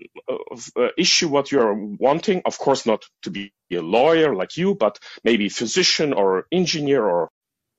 [0.51, 2.43] of, uh, issue what you're wanting.
[2.45, 7.31] Of course, not to be a lawyer like you, but maybe physician or engineer or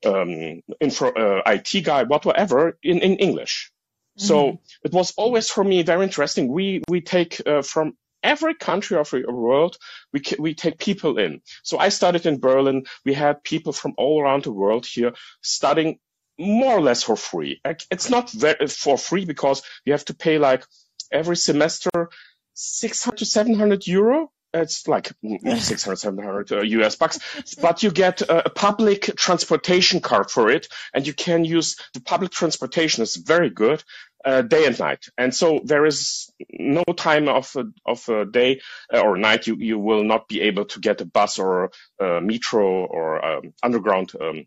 [0.06, 3.72] um, info, uh, IT guy, whatever, in, in English.
[4.16, 6.48] So it was always for me very interesting.
[6.48, 9.76] We we take uh, from every country of the world,
[10.12, 11.40] we we take people in.
[11.62, 12.84] So I studied in Berlin.
[13.04, 15.98] We had people from all around the world here studying
[16.38, 17.60] more or less for free.
[17.90, 20.64] It's not very, for free because you have to pay like
[21.10, 22.10] every semester
[22.54, 24.30] 600 to 700 euro.
[24.54, 27.18] It's like mm, 600, 700 uh, US bucks,
[27.60, 32.30] but you get a, public transportation card for it and you can use the public
[32.30, 33.82] transportation is very good,
[34.24, 35.06] uh, day and night.
[35.16, 38.60] And so there is no time of a, of a day
[38.92, 41.70] uh, or night you, you will not be able to get a bus or
[42.00, 44.46] a metro or um, underground, um,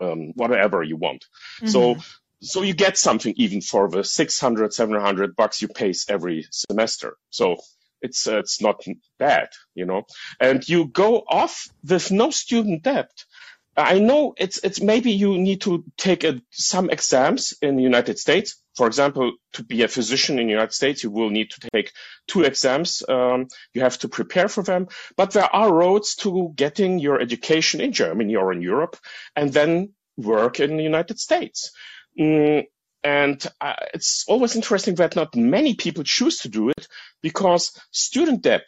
[0.00, 1.24] um, whatever you want.
[1.66, 1.96] So,
[2.42, 7.16] so you get something even for the 600, 700 bucks you pay every semester.
[7.30, 7.58] So
[8.02, 8.84] it's, uh, it's not
[9.18, 10.04] bad, you know,
[10.40, 13.10] and you go off with no student debt.
[13.76, 18.18] I know it's, it's maybe you need to take a, some exams in the United
[18.18, 18.60] States.
[18.76, 21.92] For example, to be a physician in the United States, you will need to take
[22.26, 23.02] two exams.
[23.08, 27.80] Um, you have to prepare for them, but there are roads to getting your education
[27.80, 28.96] in Germany or in Europe
[29.36, 31.72] and then work in the United States.
[32.18, 32.66] Mm,
[33.02, 36.86] and uh, it's always interesting that not many people choose to do it
[37.22, 38.62] because student debt,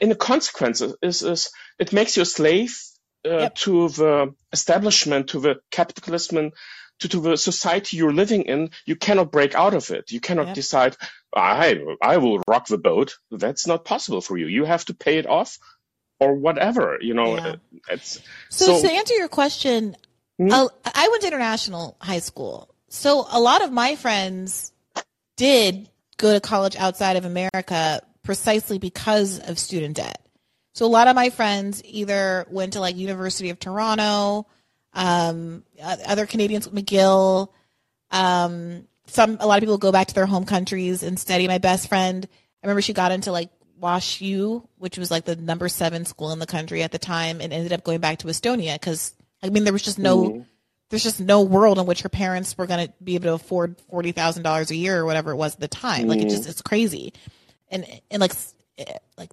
[0.00, 2.78] in the consequences, is, is it makes you a slave
[3.28, 6.52] uh, to the establishment, to the capitalism,
[7.00, 8.70] to, to the society you're living in.
[8.86, 10.12] You cannot break out of it.
[10.12, 10.54] You cannot Yep.
[10.54, 10.96] decide,
[11.34, 13.14] I, I will rock the boat.
[13.32, 14.46] That's not possible for you.
[14.46, 15.58] You have to pay it off
[16.20, 17.56] or whatever, you know, Yeah.
[17.88, 19.96] it's So, to answer your question,
[20.38, 20.52] Hmm?
[20.52, 22.68] uh, I went to international high school.
[22.88, 24.72] So a lot of my friends
[25.36, 30.20] did go to college outside of America precisely because of student debt.
[30.72, 34.46] So a lot of my friends either went to like University of Toronto,
[34.92, 37.48] um, other Canadians with McGill.
[38.10, 41.48] Um, some a lot of people go back to their home countries and study.
[41.48, 42.26] My best friend,
[42.62, 46.32] I remember she got into like Wash U, which was like the number seven school
[46.32, 49.48] in the country at the time, and ended up going back to Estonia because I
[49.50, 50.44] mean there was just no
[50.90, 53.80] there's just no world in which her parents were going to be able to afford
[53.90, 56.06] forty thousand dollars a year or whatever it was at the time.
[56.06, 57.12] Like it just it's crazy,
[57.70, 58.32] and and like
[58.78, 59.30] eh, like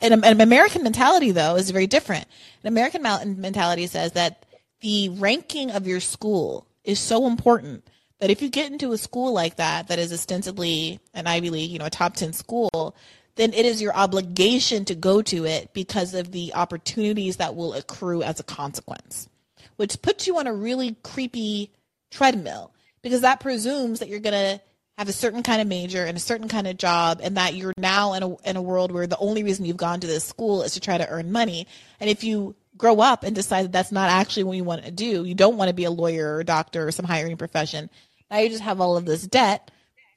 [0.00, 2.26] an, an American mentality though is very different.
[2.62, 3.02] An American
[3.40, 4.46] mentality says that
[4.80, 7.84] the ranking of your school is so important
[8.20, 11.70] that if you get into a school like that that is ostensibly an Ivy League,
[11.70, 12.94] you know, a top 10 school,
[13.36, 17.74] then it is your obligation to go to it because of the opportunities that will
[17.74, 19.28] accrue as a consequence,
[19.76, 21.70] which puts you on a really creepy
[22.10, 22.72] treadmill
[23.02, 24.60] because that presumes that you're going to
[24.98, 27.74] have a certain kind of major and a certain kind of job and that you're
[27.76, 30.62] now in a, in a world where the only reason you've gone to this school
[30.62, 31.66] is to try to earn money.
[31.98, 34.90] And if you grow up and decide that that's not actually what you want to
[34.92, 37.90] do, you don't want to be a lawyer or a doctor or some hiring profession,
[38.30, 39.70] now you just have all of this debt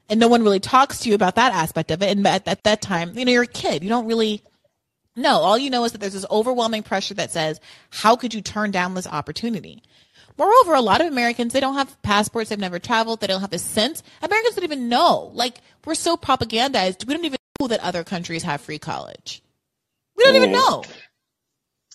[0.10, 2.16] and no one really talks to you about that aspect of it.
[2.16, 3.84] And at, at that time, you know, you're a kid.
[3.84, 4.44] You don't really
[5.18, 5.38] know.
[5.40, 8.72] All you know is that there's this overwhelming pressure that says, how could you turn
[8.72, 9.82] down this opportunity?
[10.38, 12.50] Moreover, a lot of Americans, they don't have passports.
[12.50, 13.22] They've never traveled.
[13.22, 14.04] They don't have a sense.
[14.22, 15.32] Americans don't even know.
[15.34, 17.08] Like, we're so propagandized.
[17.08, 19.42] We don't even know that other countries have free college.
[20.16, 20.54] We don't even Mm.
[20.54, 20.84] know.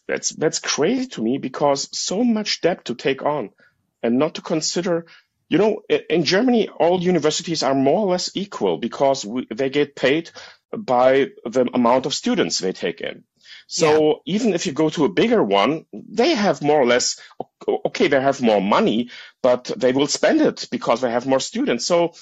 [0.09, 3.51] that's that's crazy to me because so much debt to take on
[4.03, 5.07] and not to consider
[5.49, 9.95] you know, in germany all universities are more or less equal because we, they get
[9.95, 10.31] paid
[10.77, 13.25] by the amount of students they take in.
[13.67, 17.19] So even if you go to a bigger one they have more or less
[17.69, 19.11] okay they have more money
[19.43, 21.87] but they will spend it because they have more students.
[21.87, 22.15] So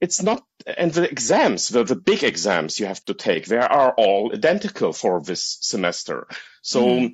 [0.00, 3.92] it's not and the exams the, the big exams you have to take they are
[3.96, 6.26] all identical for this semester.
[6.62, 7.10] So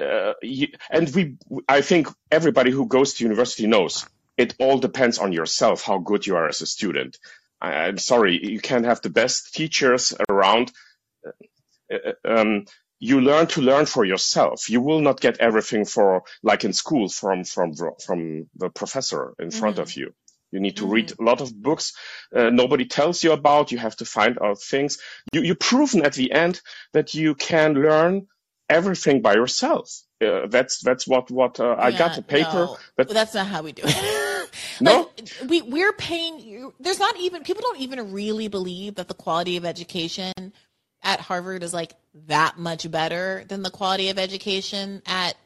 [0.00, 1.36] uh, you, and we
[1.68, 6.26] i think everybody who goes to university knows it all depends on yourself how good
[6.26, 7.18] you are as a student
[7.62, 10.72] I, i'm sorry you can't have the best teachers around
[11.92, 12.64] uh, um,
[12.98, 17.08] you learn to learn for yourself you will not get everything for like in school
[17.08, 17.74] from from
[18.06, 20.14] from the professor in front of you
[20.52, 21.94] You need to read a lot of books
[22.36, 23.72] uh, nobody tells you about.
[23.72, 24.98] You have to find out things.
[25.32, 26.60] You, you've proven at the end
[26.92, 28.26] that you can learn
[28.68, 30.02] everything by yourself.
[30.24, 33.46] Uh, that's that's what what uh, I got Yeah, a paper no, but that's not
[33.46, 34.18] how we do it.
[34.80, 39.14] no like we we're paying there's not even people don't even really believe that the
[39.14, 40.32] quality of education
[41.02, 41.94] at Harvard is like
[42.26, 45.36] that much better than the quality of education at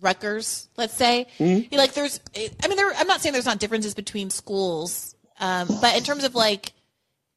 [0.00, 1.26] Rutgers, let's say.
[1.38, 1.72] Mhm.
[1.72, 5.96] Like there's I mean there I'm not saying there's not differences between schools, um, but
[5.96, 6.72] in terms of like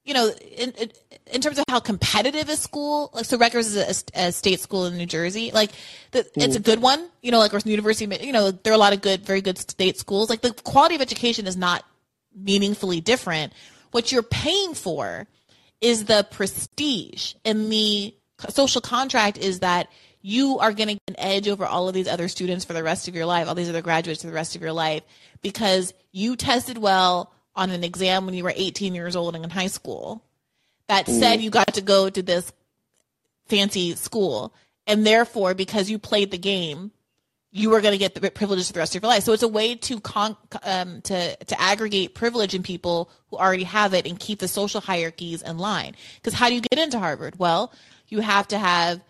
[0.10, 0.92] you know, in, in
[1.28, 4.88] in terms of how competitive a school, like so Rutgers is a, a state school
[4.88, 5.52] in New Jersey.
[5.54, 5.70] Like,
[6.10, 6.64] the, it's a mm.
[6.64, 7.08] good one.
[7.22, 9.60] You know, like or University, you know, there are a lot of good, very good
[9.60, 10.28] state schools.
[10.28, 11.86] Like the quality of education is not
[12.36, 13.54] meaningfully different.
[13.92, 15.28] What you're paying for
[15.80, 18.16] is the prestige, and the
[18.50, 19.90] social contract is that
[20.24, 22.82] you are going to get an edge over all of these other students for the
[22.82, 25.04] rest of your life, all these other graduates for the rest of your life,
[25.44, 29.50] because you tested well on an exam when you were 18 years old and in
[29.50, 30.24] high school.
[30.88, 32.52] That said, you got to go to this
[33.46, 34.56] fancy school,
[34.88, 36.92] and therefore, because you played the game,
[37.52, 39.24] you were going to get the privileges for the rest of your life.
[39.24, 43.64] So it's a way to con- um, to to aggregate privilege in people who already
[43.64, 45.96] have it and keep the social hierarchies in line.
[46.16, 47.38] Because how do you get into Harvard?
[47.40, 47.74] Well,
[48.08, 49.02] you have to have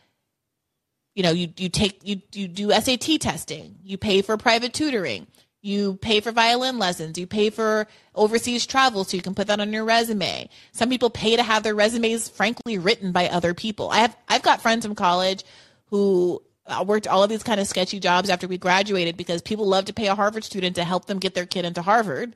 [1.16, 5.28] you know you you take you you do SAT testing, you pay for private tutoring,
[5.62, 9.60] you pay for violin lessons, you pay for overseas travel so you can put that
[9.60, 10.50] on your resume.
[10.72, 13.90] Some people pay to have their resumes frankly written by other people.
[13.90, 15.44] I have I've got friends from college
[15.88, 19.68] who uh, worked all of these kind of sketchy jobs after we graduated because people
[19.68, 22.36] love to pay a Harvard student to help them get their kid into Harvard.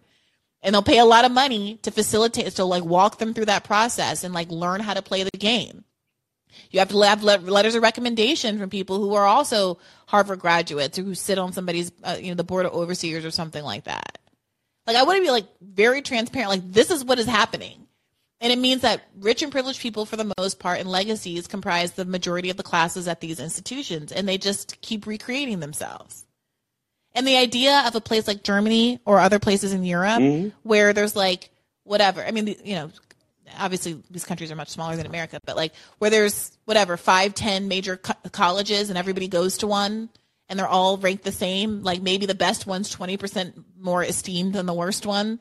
[0.61, 3.65] And they'll pay a lot of money to facilitate, to like walk them through that
[3.65, 5.83] process and like learn how to play the game.
[6.71, 9.77] You have to have letters of recommendation from people who are also
[10.07, 13.31] Harvard graduates or who sit on somebody's, uh, you know, the board of overseers or
[13.31, 14.17] something like that.
[14.85, 16.49] Like I want to be like very transparent.
[16.49, 17.87] Like this is what is happening.
[18.41, 21.93] And it means that rich and privileged people, for the most part, and legacies comprise
[21.93, 26.25] the majority of the classes at these institutions, and they just keep recreating themselves.
[27.15, 30.51] And the idea of a place like Germany or other places in Europe Mhm.
[30.63, 31.51] where there's like
[31.85, 32.91] whatever, I mean, you know,
[33.57, 37.67] obviously these countries are much smaller than America, but like where there's whatever five, ten
[37.67, 40.09] major co- colleges and everybody goes to one
[40.49, 41.83] and they're all ranked the same.
[41.83, 45.39] Like maybe the best one's twenty percent more esteemed than the worst one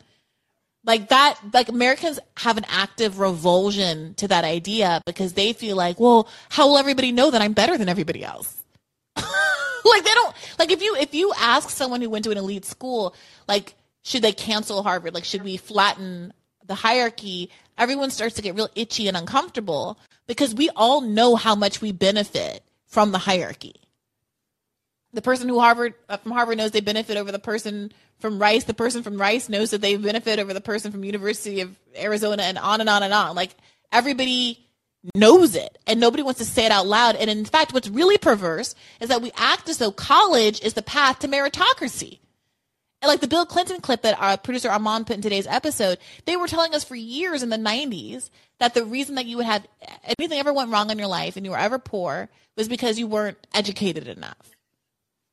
[0.85, 5.99] like that like americans have an active revulsion to that idea because they feel like
[6.01, 8.63] well how will everybody know that i'm better than everybody else
[9.17, 12.65] like they don't like if you if you ask someone who went to an elite
[12.65, 13.15] school
[13.49, 16.33] like should they cancel harvard like should we flatten
[16.73, 21.55] the hierarchy everyone starts to get real itchy and uncomfortable because we all know how
[21.55, 23.75] much we benefit from the hierarchy
[25.13, 28.65] the person who Harvard uh, from Harvard knows they benefit over the person from Rice.
[28.65, 32.43] The person from Rice knows that they benefit over the person from University of Arizona,
[32.45, 33.37] and on and on and on.
[33.37, 33.55] Like
[33.91, 34.67] everybody
[35.15, 37.17] knows it, and nobody wants to say it out loud.
[37.17, 40.83] And in fact, what's really perverse is that we act as though college is the
[40.83, 42.21] path to meritocracy.
[43.03, 46.47] Like the Bill Clinton clip that our producer Armand put in today's episode, they were
[46.47, 49.67] telling us for years in the 90s that the reason that you would have
[50.19, 53.07] anything ever went wrong in your life and you were ever poor was because you
[53.07, 54.53] weren't educated enough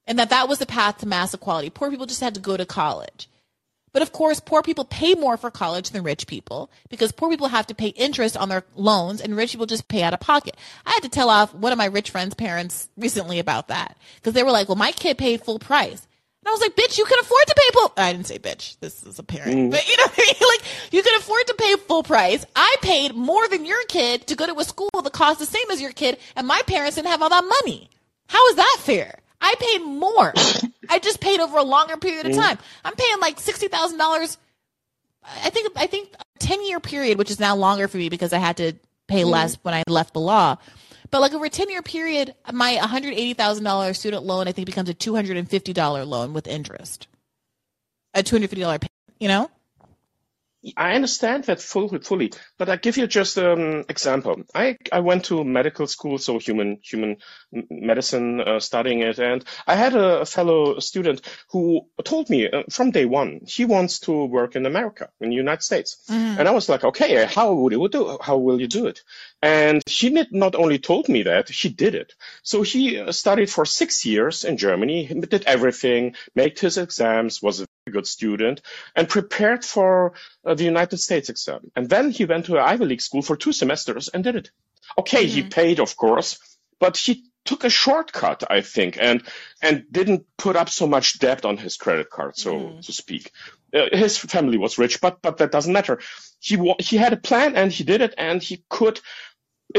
[0.10, 1.70] and that that was the path to mass equality.
[1.70, 3.30] Poor people just had to go to college.
[3.91, 7.48] But of course, poor people pay more for college than rich people because poor people
[7.48, 10.58] have to pay interest on their loans and rich people just pay out of pocket.
[10.86, 14.34] I had to tell off one of my rich friends' parents recently about that because
[14.34, 16.08] they were like, well, my kid paid full price.
[16.41, 17.94] And I was like, bitch, you can afford to pay full.
[17.98, 18.80] I didn't say bitch.
[18.80, 19.56] This is a parent.
[19.56, 19.72] Mm.
[19.72, 20.36] But you know what I mean?
[20.49, 22.45] Like, you can afford to pay full price.
[22.56, 25.70] I paid more than your kid to go to a school that cost the same
[25.70, 27.90] as your kid, and my parents didn't have all that money.
[28.28, 29.20] How is that fair?
[29.41, 30.34] I paid more.
[30.90, 32.41] I just paid over a longer period of mm.
[32.41, 32.57] time.
[32.84, 34.38] I'm paying like sixty thousand dollars.
[35.44, 38.34] I think I think a ten year period, which is now longer for me because
[38.34, 38.74] I had to
[39.07, 39.30] pay mm.
[39.30, 40.57] less when I left the law.
[41.11, 44.48] But like over a ten year period, my one hundred eighty thousand dollars student loan
[44.48, 47.07] I think becomes a two hundred and fifty dollar loan with interest.
[48.14, 49.49] A two hundred fifty dollar payment, you know?
[50.76, 54.44] I understand that fully, fully, but I give you just an example.
[54.53, 57.18] I, I went to medical school, so human human
[57.69, 61.22] medicine, uh, studying it, and I had a, a fellow student
[61.52, 65.36] who told me uh, from day one he wants to work in America, in the
[65.36, 68.18] United States, and I was like, okay, how would you do?
[68.22, 69.02] How will you do it?
[69.41, 72.14] And she did not only told me that, she did it.
[72.44, 77.65] So he uh, studied for six years in Germany, did everything, made his exams, was
[77.90, 78.61] good student,
[78.95, 80.14] and prepared for
[80.45, 81.72] uh, the United States exam.
[81.76, 84.52] And then he went to an Ivy League school for two semesters and did it.
[84.98, 86.40] Okay, he paid, of course,
[86.80, 89.24] but he took a shortcut, I think, and
[89.61, 92.86] and didn't put up so much debt on his credit card, so Mm.
[92.86, 93.32] to speak.
[93.74, 95.99] Uh, his family was rich, but but that doesn't matter.
[96.40, 98.99] He he had a plan and he did it, and he could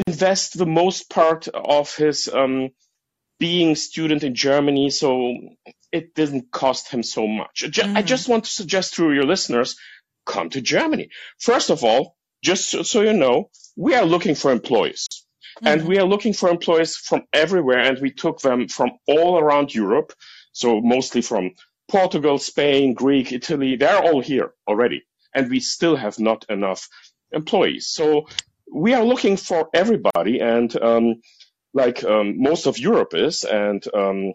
[0.06, 2.70] invest the most part of his um,
[3.38, 5.36] being student in Germany, so
[5.92, 7.64] it didn't cost him so much.
[7.70, 9.76] Ju- I just want to suggest to your listeners,
[10.26, 11.08] come to Germany.
[11.38, 15.06] First of all, just so, so you know, we are looking for employees.
[15.62, 15.86] And Mhm.
[15.86, 20.12] we are looking for employees from everywhere, and we took them from all around Europe.
[20.52, 21.50] So mostly from
[21.88, 23.76] Portugal, Spain, Greek, Italy.
[23.76, 25.02] They're all here already.
[25.34, 26.88] And we still have not enough
[27.32, 27.88] employees.
[27.88, 28.26] So
[28.72, 31.20] we are looking for everybody, and um,
[31.74, 34.32] like um, most of Europe is, and um,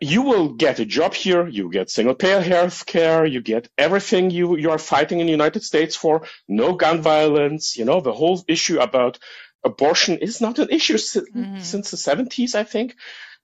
[0.00, 1.46] you will get a job here.
[1.48, 3.24] You get single payer health care.
[3.26, 6.22] You get everything you you are fighting in the United States for.
[6.48, 7.76] No gun violence.
[7.76, 9.18] You know the whole issue about
[9.64, 11.60] abortion is not an issue si- Mhm.
[11.62, 12.96] since the 70s, I think.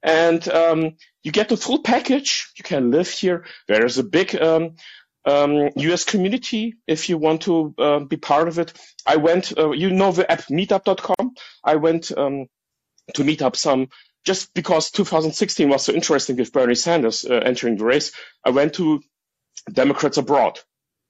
[0.03, 2.51] And um, you get the full package.
[2.57, 3.45] You can live here.
[3.69, 4.77] There is a big um,
[5.25, 8.73] um, US community if you want to uh, be part of it.
[9.05, 11.35] I went, uh, you know, the app meetup.com.
[11.65, 12.47] I went um,
[13.15, 13.89] to meet up some
[14.27, 18.13] just because 2016 was so interesting with Bernie Sanders uh, entering the race.
[18.45, 19.01] I went to
[19.73, 20.59] Democrats abroad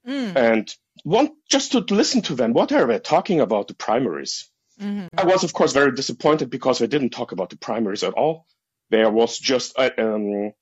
[0.06, 0.36] Mm.
[0.36, 0.74] and
[1.04, 2.52] want just to listen to them.
[2.52, 4.48] What are they talking about the primaries?
[4.80, 5.08] Mhm.
[5.18, 8.46] I was, of course, very disappointed because they didn't talk about the primaries at all.
[8.90, 10.52] There was just uh, um,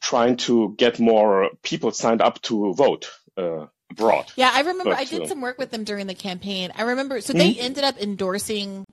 [0.00, 4.30] trying to get more people signed up to vote uh, abroad.
[4.36, 6.70] Yeah, I remember But, I did uh, some work with them during the campaign.
[6.76, 7.60] I remember, so they Mhm.
[7.60, 8.84] ended up endorsing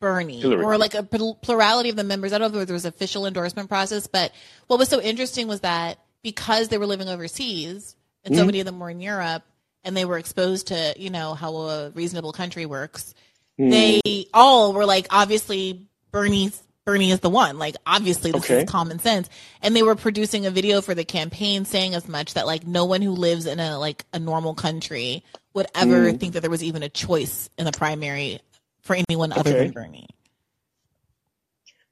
[0.00, 0.62] Bernie Hillary.
[0.64, 2.32] or like a plurality of the members.
[2.32, 4.32] I don't know if there was an official endorsement process, but
[4.68, 8.46] what was so interesting was that because they were living overseas and so Mhm.
[8.46, 9.42] many of them were in Europe
[9.84, 13.14] and they were exposed to, you know, how a reasonable country works,
[13.58, 13.70] Mhm.
[14.02, 17.58] they all were like, obviously Bernie's Bernie is the one.
[17.58, 18.62] Like obviously this Okay.
[18.62, 19.28] is common sense.
[19.60, 22.86] And they were producing a video for the campaign saying as much that like no
[22.86, 25.22] one who lives in a like a normal country
[25.52, 26.18] would ever Mm.
[26.20, 28.40] think that there was even a choice in the primary
[28.88, 29.58] for anyone other Okay.
[29.64, 30.08] than Bernie.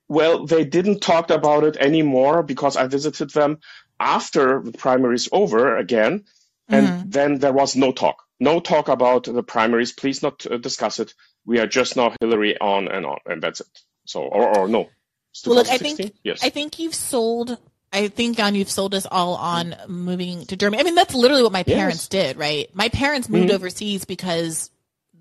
[0.09, 3.59] Well, they didn't talk about it anymore because I visited them
[3.99, 6.25] after the primaries over again,
[6.69, 7.11] and Mhm.
[7.13, 8.17] then there was no talk.
[8.39, 9.93] No talk about the primaries.
[9.93, 11.15] Please not uh, discuss it.
[11.45, 13.67] We are just now Hillary on and on, and that's it.
[14.07, 14.89] So, or, or no.
[15.45, 16.43] Well, look, I think yes.
[16.43, 17.59] I think you've sold.
[17.93, 20.81] I think Jan, you've sold us all on moving to Germany.
[20.81, 21.77] I mean, that's literally what my Yes.
[21.79, 22.69] parents did, right?
[22.75, 23.55] My parents moved Mhm.
[23.55, 24.71] overseas because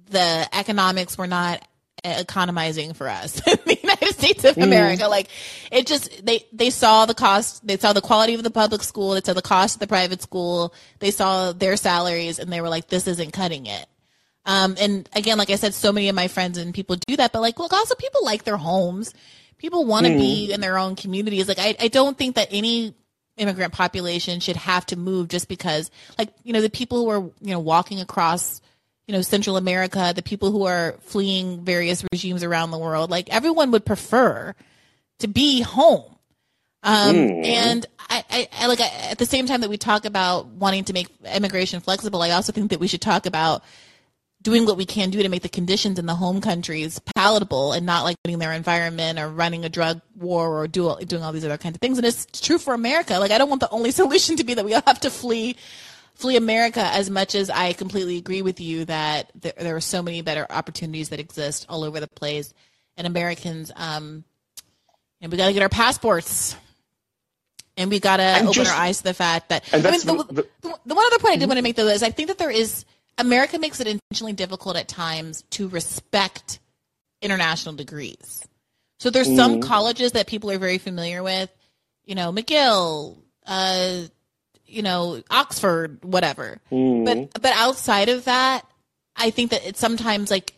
[0.09, 1.67] the economics were not
[2.03, 4.57] economizing for us in the United States of.
[4.57, 5.07] America.
[5.07, 5.27] Like,
[5.71, 9.11] it just they they saw the cost, they saw the quality of the public school,
[9.11, 12.69] they saw the cost of the private school, they saw their salaries, and they were
[12.69, 13.87] like, "This isn't cutting it."
[14.45, 17.31] Um, and again, like I said, so many of my friends and people do that,
[17.31, 19.13] but like, look, also people like their homes.
[19.57, 20.19] People want to Mm-hmm.
[20.19, 21.47] be in their own communities.
[21.47, 22.93] Like, I, I don't think that any
[23.37, 27.21] immigrant population should have to move just because, like, you know, the people who are,
[27.41, 28.61] you know, walking across,
[29.07, 33.29] you know, Central America, the people who are fleeing various regimes around the world, like,
[33.29, 34.53] everyone would prefer
[35.19, 36.03] to be home.
[36.83, 37.45] Um, Mm.
[37.45, 40.83] and I, I, I like I, at the same time that we talk about wanting
[40.85, 43.63] to make immigration flexible, I also think that we should talk about
[44.43, 47.83] doing what we can do to make the conditions in the home countries palatable and
[47.87, 51.43] not like getting their environment or running a drug war or do, doing all these
[51.45, 51.97] other kinds of things.
[51.97, 53.17] And it's true for America.
[53.17, 55.55] Like I don't want the only solution to be that we all have to flee
[56.15, 60.01] flee America as much as I completely agree with you that there, there are so
[60.01, 62.53] many better opportunities that exist all over the place.
[62.97, 64.23] And Americans, um,
[65.21, 66.55] and we got to get our passports.
[67.77, 69.99] And we got to open just- our eyes to the fact that and I mean,
[69.99, 72.11] the, the- the- the, one other point I did want to make though is I
[72.11, 72.85] think that there is
[73.17, 76.59] America makes it intentionally difficult at times to respect
[77.21, 78.45] international degrees.
[78.99, 79.63] So there's some Mhm.
[79.63, 81.49] colleges that people are very familiar with,
[82.05, 84.03] you know, McGill, uh,
[84.67, 86.59] you know, Oxford, whatever.
[86.71, 87.05] Mhm.
[87.05, 88.65] But but outside of that,
[89.15, 90.53] I think that it's sometimes like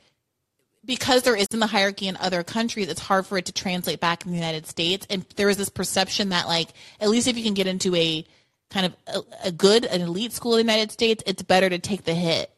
[0.85, 4.25] because there isn't the hierarchy in other countries, it's hard for it to translate back
[4.25, 5.05] in the United States.
[5.09, 6.69] And there is this perception that like
[7.01, 8.25] at least if you can get into a
[8.69, 11.79] kind of a, a good, an elite school in the United States, it's better to
[11.79, 12.51] take the hit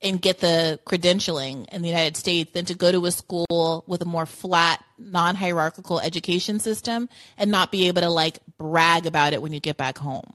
[0.00, 4.02] and get the credentialing in the United States than to go to a school with
[4.02, 7.08] a more flat, non-hierarchical education system
[7.38, 10.34] and not be able to like brag about it when you get back home.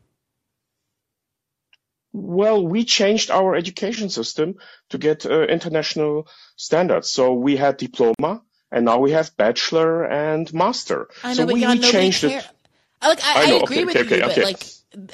[2.18, 4.56] Well, we changed our education system
[4.89, 7.11] to get uh, international standards.
[7.11, 8.41] So we had diploma,
[8.72, 11.10] and now we have bachelor and master.
[11.23, 12.39] I know, so but we, changed care.
[12.39, 12.49] it.
[12.99, 14.64] I, like, I, I I, agree okay, with okay, you, okay, but like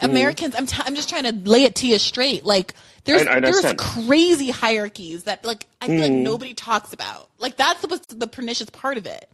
[0.02, 2.46] Americans, I'm, t- I'm just trying to lay it to you straight.
[2.46, 2.74] Like
[3.04, 6.22] there's there's crazy hierarchies that like I feel like Mm.
[6.22, 7.30] nobody talks about.
[7.38, 9.30] Like that's what's the pernicious part of it.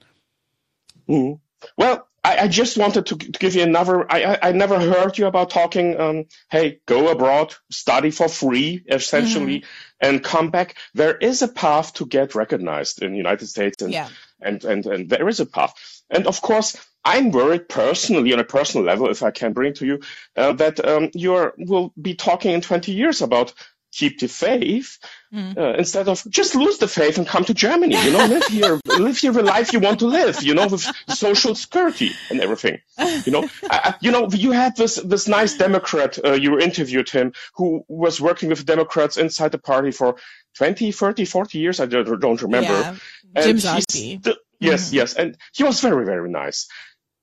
[1.08, 1.40] Mhm.
[1.78, 4.12] Well, I, I just wanted to, to give you another.
[4.12, 6.00] I, I, I never heard you about talking.
[6.00, 9.64] Um, hey, go abroad, study for free, essentially,
[10.02, 10.76] and come back.
[10.94, 14.10] There is a path to get recognized in the United States, and Yeah.
[14.42, 15.74] and and and there is a path.
[16.10, 16.76] And of course,
[17.06, 20.00] I'm worried personally, on a personal level, if I can bring to you,
[20.36, 23.54] uh, that um, you will be talking in 20 years about
[23.92, 24.98] keep the faith
[25.32, 25.56] Mm.
[25.60, 27.96] uh, instead of just lose the faith and come to Germany.
[28.04, 30.42] You know, live here, live here the life you want to live.
[30.42, 32.80] You know, with social security and everything.
[33.26, 36.18] You know, I, you know, you had this this nice Democrat.
[36.26, 40.16] Uh, you interviewed him who was working with Democrats inside the party for
[40.58, 41.80] 20, 30, 40 years.
[41.80, 42.74] I don't, don't remember.
[42.74, 42.96] Yeah.
[43.44, 44.28] Jim st-
[44.60, 44.94] yes, Mhm.
[44.94, 46.68] yes, and he was very, very nice.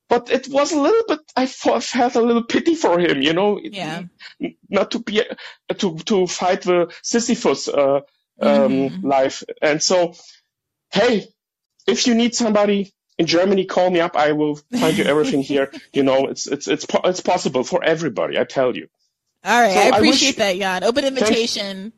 [0.09, 1.21] But it was a little bit.
[1.37, 3.23] I felt a little pity for him.
[3.23, 4.05] You know, Yeah.
[4.69, 5.23] not to be
[5.79, 8.01] to to fight the Sisyphus uh,
[8.41, 9.03] um, Mhm.
[9.05, 9.43] life.
[9.61, 10.15] And so,
[10.93, 11.27] hey,
[11.87, 14.17] if you need somebody in Germany, call me up.
[14.17, 15.73] I will find you everything here.
[15.93, 18.39] You know, it's it's it's po- it's possible for everybody.
[18.39, 18.89] I tell you.
[19.45, 20.85] All right, So I I appreciate wish- that, Jan.
[20.85, 21.93] Open invitation.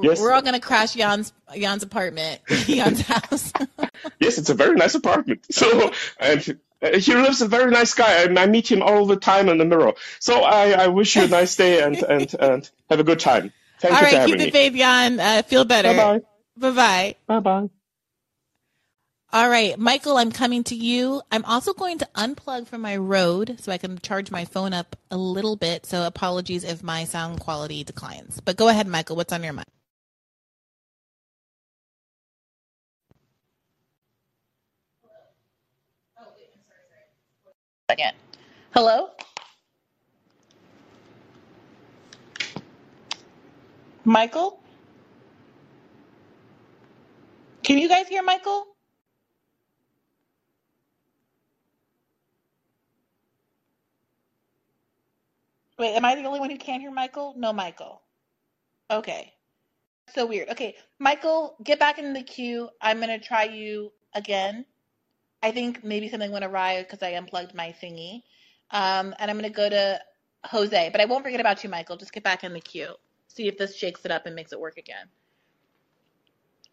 [0.00, 0.20] Yes.
[0.20, 3.52] We're all gonna crash Jan's Jan's apartment, Jan's house.
[4.20, 5.46] Yes, it's a very nice apartment.
[5.50, 5.90] So,
[6.20, 9.58] and he lives a very nice guy, and I meet him all the time in
[9.58, 9.94] the mirror.
[10.20, 13.52] So I, I wish you a nice day and and and have a good time.
[13.80, 15.20] Thank all you right, keep the faith, Jan.
[15.20, 15.88] Uh, feel better.
[15.88, 16.20] Bye
[16.56, 16.70] Bye bye.
[16.70, 17.16] bye.
[17.26, 17.70] Bye bye.
[19.32, 21.20] All right, Michael, I'm coming to you.
[21.30, 24.96] I'm also going to unplug from my road so I can charge my phone up
[25.10, 25.84] a little bit.
[25.84, 28.40] So apologies if my sound quality declines.
[28.40, 29.16] But go ahead, Michael.
[29.16, 29.66] What's on your mind?
[37.88, 38.14] Second.
[38.74, 39.10] Hello?
[44.04, 44.60] Michael?
[47.62, 48.66] Can you guys hear Michael?
[55.78, 57.34] Wait, am I the only one who can't hear Michael?
[57.36, 58.02] No, Michael.
[58.90, 59.32] Okay.
[60.12, 60.48] So weird.
[60.48, 62.68] Okay, Michael, get back in the queue.
[62.80, 64.64] I'm going to try you again.
[65.46, 68.22] I think maybe something went awry because I unplugged my thingy.
[68.72, 70.00] Um, and I'm going to go to
[70.46, 71.96] Jose, but I won't forget about you, Michael.
[71.96, 72.94] Just get back in the queue.
[73.28, 75.06] See if this shakes it up and makes it work again.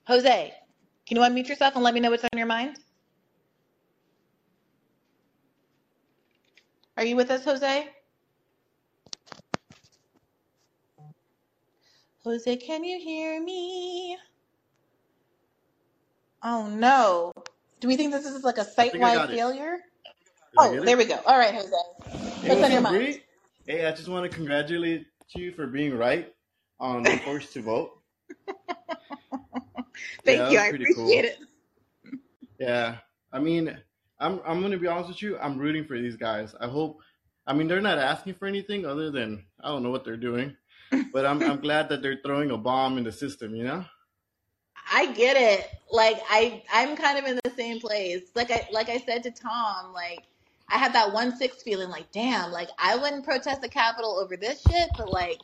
[0.07, 0.55] Jose,
[1.05, 2.77] can you unmute yourself and let me know what's on your mind?
[6.97, 7.87] Are you with us, Jose?
[12.23, 14.17] Jose, can you hear me?
[16.41, 17.33] Oh no.
[17.83, 19.35] Do we think this is like a I think I site-wide got it.
[19.35, 19.77] failure?
[20.53, 20.99] Did I Oh, get there it?
[20.99, 21.19] we go.
[21.25, 21.69] All right, Jose.
[22.41, 22.95] Hey, What's on what's your up, mind?
[22.95, 23.23] Bree?
[23.67, 25.05] Hey, I just want to congratulate
[25.35, 26.33] you for being right
[26.79, 27.91] on the forced to vote.
[30.25, 30.59] Thank you.
[30.59, 31.03] I pretty cool.
[31.03, 31.39] appreciate it.
[32.57, 32.99] Yeah,
[33.33, 33.77] I mean,
[34.17, 35.37] I'm I'm gonna be honest with you.
[35.39, 36.55] I'm rooting for these guys.
[36.61, 36.99] I hope.
[37.45, 40.55] I mean, they're not asking for anything other than I don't know what they're doing,
[41.11, 43.53] but I'm I'm glad that they're throwing a bomb in the system.
[43.53, 43.85] You know?
[44.91, 45.69] I get it.
[45.91, 48.21] Like I I'm kind of in the same place.
[48.35, 50.23] Like I like I said to Tom, like
[50.69, 54.35] I had that one six feeling like, damn, like I wouldn't protest the Capitol over
[54.35, 55.39] this shit, but like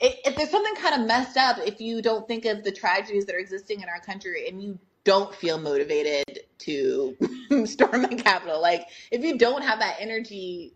[0.00, 3.26] it, if there's something kind of messed up if you don't think of the tragedies
[3.26, 7.16] that are existing in our country and you don't feel motivated to
[7.64, 8.60] storm the Capitol.
[8.60, 10.74] Like if you don't have that energy,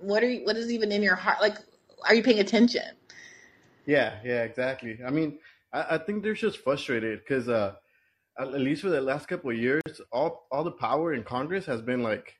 [0.00, 1.40] what are you, what is even in your heart?
[1.40, 1.56] Like,
[2.06, 2.84] are you paying attention?
[3.86, 4.98] Yeah, yeah, exactly.
[5.06, 5.38] I mean,
[5.74, 7.74] I, I think they're just frustrated because, uh,
[8.40, 9.82] at least for the last couple of years,
[10.12, 12.34] all all the power in Congress has been like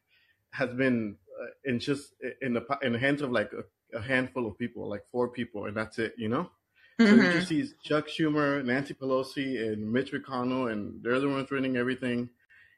[0.52, 4.46] has been uh, in just in the in the hands of like a, a handful
[4.48, 6.14] of people, like four people, and that's it.
[6.18, 6.50] You know.
[7.04, 7.30] So you Mhm.
[7.30, 12.30] just see Chuck Schumer, Nancy Pelosi, and Mitch McConnell, and they're the ones running everything.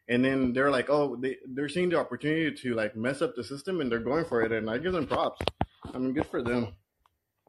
[0.09, 3.45] And then they're like, oh, they they're seeing the opportunity to like mess up the
[3.45, 4.53] system, and they're going for it.
[4.53, 5.41] And I give them props.
[5.95, 6.75] I mean, good for them.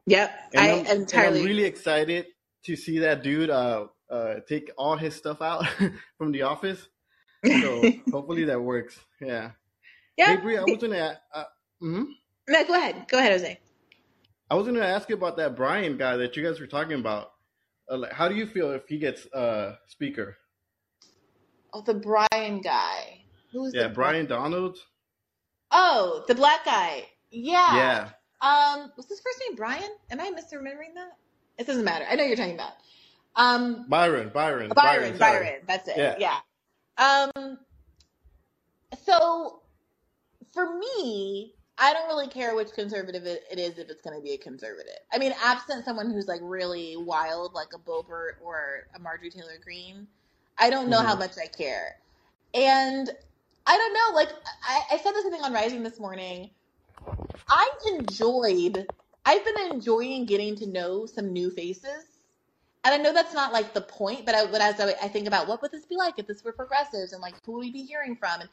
[0.06, 2.26] Yep, And I I'm, entirely I'm really excited
[2.64, 5.66] to see that dude uh, uh, take all his stuff out
[6.18, 6.88] from the office.
[7.46, 7.82] So
[8.12, 8.98] hopefully that works.
[9.20, 9.52] Yeah.
[10.16, 10.36] Yeah.
[10.36, 10.36] Hey.
[10.36, 11.18] Brie, I was gonna.
[11.32, 11.44] Uh,
[11.82, 12.06] mhm.
[12.48, 13.06] No, go ahead.
[13.08, 13.60] Go ahead, Jose.
[14.50, 17.32] I was gonna ask you about that Brian guy that you guys were talking about.
[17.90, 20.36] Uh, like, how do you feel if he gets uh, speaker?
[21.72, 23.24] Oh, the Brian guy.
[23.52, 24.78] Who's Yeah, the Brian Donald.
[25.70, 27.06] Oh, the black guy.
[27.30, 27.76] Yeah.
[27.76, 28.08] Yeah.
[28.40, 29.90] Um, was his first name Brian?
[30.10, 31.12] Am I misremembering that?
[31.58, 32.06] It doesn't matter.
[32.08, 32.72] I know you're talking about.
[33.36, 34.30] Um, Byron.
[34.32, 34.70] Byron.
[34.74, 35.16] Byron.
[35.16, 35.38] sorry.
[35.38, 35.60] Byron.
[35.66, 35.96] That's it.
[35.96, 36.16] Yeah.
[36.18, 37.32] Yeah.
[37.36, 37.58] Um.
[39.04, 39.60] So,
[40.52, 44.32] for me, I don't really care which conservative it is if it's going to be
[44.32, 44.98] a conservative.
[45.12, 49.58] I mean, absent someone who's like really wild, like a Boebert or a Marjorie Taylor
[49.62, 50.08] Greene,
[50.58, 51.20] I don't know how Mhm.
[51.20, 51.96] much I care.
[52.54, 53.10] And
[53.66, 54.16] I don't know.
[54.16, 54.30] Like
[54.66, 56.50] I, I said this thing on Rising this morning.
[57.48, 58.86] I enjoyed.
[59.28, 62.06] I've been enjoying getting to know some new faces,
[62.82, 64.24] and I know that's not like the point.
[64.24, 66.42] But I, but as I, I think about what would this be like if this
[66.42, 68.40] were progressives, and like who would we be hearing from?
[68.40, 68.48] And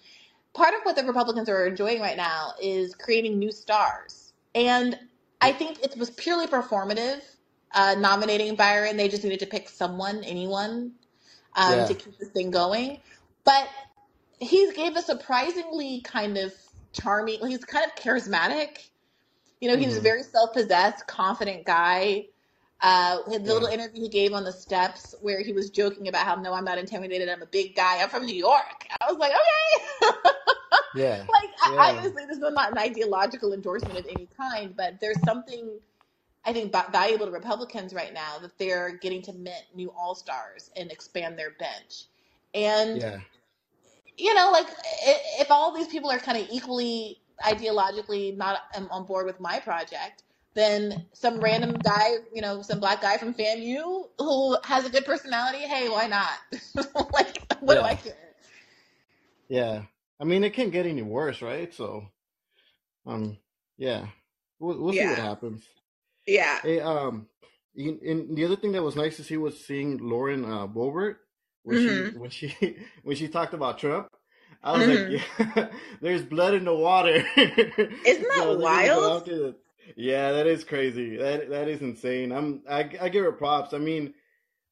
[0.54, 5.00] part of what the Republicans are enjoying right now is creating new stars, and
[5.40, 7.22] I think it was purely performative.
[7.74, 10.94] Uh, nominating Byron, they just needed to pick someone, anyone,
[11.56, 11.86] um, Yeah.
[11.86, 13.00] to keep this thing going.
[13.46, 13.70] But
[14.40, 16.54] he gave a surprisingly kind of
[16.94, 17.46] charming.
[17.48, 18.90] He's kind of charismatic.
[19.62, 22.28] You know, he was a very self-possessed, confident guy.
[22.82, 23.54] Uh, the Yeah.
[23.54, 26.66] little interview he gave on the steps where he was joking about how no, I'm
[26.66, 27.30] not intimidated.
[27.30, 28.02] I'm a big guy.
[28.02, 28.88] I'm from New York.
[29.02, 30.08] I was like, okay.
[30.94, 31.26] Yeah.
[31.34, 35.80] like, I, obviously, this is not an ideological endorsement of any kind, but there's something
[36.46, 40.16] I think va- valuable to Republicans right now that they're getting to mint new all
[40.16, 42.06] stars and expand their bench.
[42.54, 43.20] And Yeah.
[44.18, 44.68] you know, like
[45.40, 49.60] if all these people are kind of equally ideologically not um, on board with my
[49.60, 54.90] project, then some random guy, you know, some black guy from FAMU who has a
[54.90, 56.30] good personality, hey, why not?
[57.14, 58.16] like, what do I care?
[59.50, 59.84] Yeah.
[60.20, 61.74] I mean, it can't get any worse, right?
[61.74, 62.06] So,
[63.06, 63.38] um,
[63.78, 64.08] yeah,
[64.60, 65.64] we'll we'll see what happens.
[66.26, 66.60] yeah.
[66.62, 67.28] Hey, um,
[67.76, 71.16] and the other thing that was nice to see was seeing Lauren uh, Boebert
[71.64, 72.56] when she hmm when she
[73.04, 74.08] when she talked about Trump.
[74.66, 75.70] I was hmm like, yeah,
[76.02, 77.26] there's blood in the water.
[78.06, 79.32] Isn't so that go wild?
[79.98, 81.18] Yeah, that is crazy.
[81.18, 82.32] That that is insane.
[82.32, 83.74] I'm I I give her props.
[83.74, 84.14] I mean,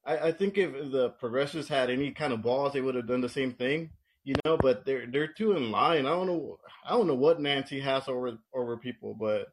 [0.06, 3.22] I, I think if the progressives had any kind of balls, they would have done
[3.22, 3.92] the same thing,
[4.24, 4.58] you know.
[4.58, 6.08] But they're they're too in line.
[6.08, 6.58] I don't know.
[6.86, 9.48] I don't know what Nancy has over over people, but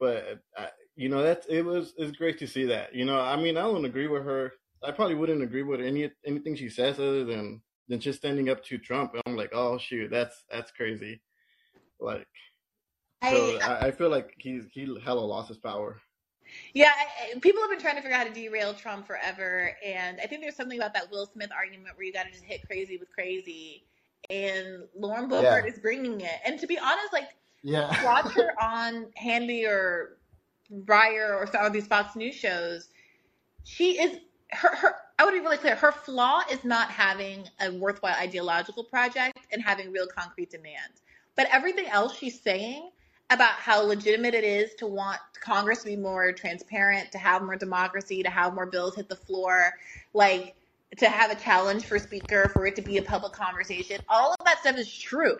[0.00, 2.94] but uh, you know that's it was it's great to see that.
[2.94, 4.52] You know, I mean, I don't agree with her.
[4.84, 8.64] I probably wouldn't agree with any anything she says other than than just standing up
[8.64, 9.14] to Trump.
[9.26, 11.20] I'm like, oh shoot, that's that's crazy.
[11.98, 12.26] Like,
[13.28, 16.00] so I, I, I feel like he's he hella lost his power.
[16.72, 20.18] Yeah, I, people have been trying to figure out how to derail Trump forever, and
[20.22, 22.66] I think there's something about that Will Smith argument where you got to just hit
[22.66, 23.84] crazy with crazy,
[24.30, 26.40] and Lauren Yeah, Boebert is bringing it.
[26.46, 27.30] And to be honest, like
[27.62, 30.18] yeah, watch her on Hannity or
[30.72, 32.88] Baier or some of these Fox News shows.
[33.64, 34.20] She is
[34.52, 34.94] her her.
[35.18, 35.76] I want to be really clear.
[35.76, 41.02] Her flaw is not having a worthwhile ideological project and having real concrete demands.
[41.36, 42.90] But everything else she's saying
[43.30, 47.56] about how legitimate it is to want Congress to be more transparent, to have more
[47.56, 49.72] democracy, to have more bills hit the floor,
[50.14, 50.56] like
[50.98, 54.00] to have a challenge for speaker, for it to be a public conversation.
[54.08, 55.38] All of that stuff is true.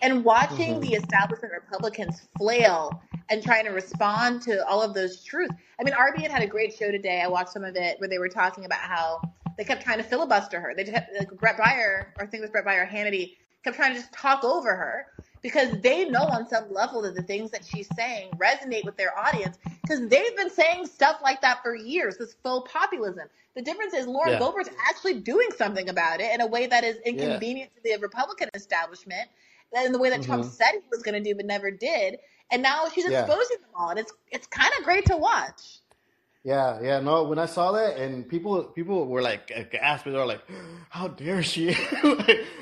[0.00, 3.00] And watching hmm the establishment Republicans flail
[3.30, 5.54] and trying to respond to all of those truths.
[5.80, 7.20] I mean, RBN had a great show today.
[7.22, 9.22] I watched some of it where they were talking about how
[9.56, 10.74] they kept trying to filibuster her.
[10.74, 13.32] They just had, like Bret Baier, or I think it was Bret Baier, Hannity,
[13.64, 15.06] kept trying to just talk over her
[15.42, 19.16] because they know on some level that the things that she's saying resonate with their
[19.18, 23.28] audience because they've been saying stuff like that for years, this faux populism.
[23.54, 26.84] The difference is Lauren yeah, Boebert's actually doing something about it in a way that
[26.84, 29.28] is yeah, inconvenient to the Republican establishment,
[29.84, 32.18] in the way that Trump hmm said he was going to do but never did.
[32.50, 33.20] And now she's yeah.
[33.20, 35.80] exposing them all, and it's it's kind of great to watch.
[36.44, 37.24] Yeah, yeah, no.
[37.24, 40.12] When I saw that, and people, people were like gasping.
[40.12, 40.42] They were like,
[40.90, 41.68] "How dare she?"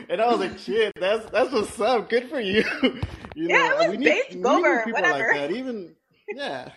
[0.08, 2.08] and I was like, "Shit, that's that's what's up.
[2.08, 2.64] Good for you."
[3.34, 5.32] you Yeah, know, it we was need we need more Boebert, people like whatever.
[5.32, 5.50] that.
[5.52, 5.94] Even
[6.30, 6.72] yeah,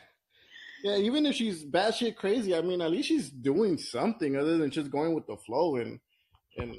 [0.83, 0.97] yeah.
[0.97, 4.91] Even if she's batshit crazy, I mean, at least she's doing something other than just
[4.91, 5.77] going with the flow.
[5.77, 5.99] And
[6.57, 6.75] and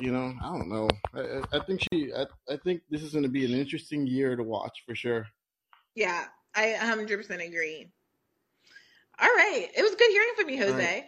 [0.00, 0.88] you know, I don't know.
[1.14, 2.12] I I I think she.
[2.14, 5.26] I I think this is going to be an interesting year to watch for sure.
[5.96, 6.24] Yeah,
[6.54, 7.90] I 100% agree.
[9.18, 10.74] All right, it was good hearing from you, All right.
[10.74, 11.06] Jose.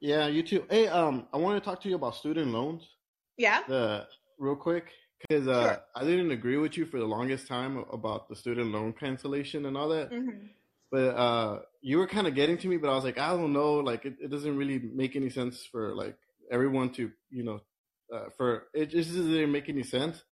[0.00, 0.64] Yeah, you too.
[0.70, 2.88] Hey, um, I want to talk to you about student loans.
[3.36, 4.06] Yeah, the
[4.38, 5.54] real quick because sure.
[5.54, 9.66] uh, I didn't agree with you for the longest time about the student loan cancellation
[9.66, 10.08] and all that.
[10.08, 10.46] hmm
[10.90, 13.52] But uh, you were kind of getting to me, but I was like, I don't
[13.52, 16.16] know, like it, it doesn't really make any sense for like
[16.50, 17.60] everyone to, you know,
[18.14, 20.22] uh, for it just doesn't make any sense.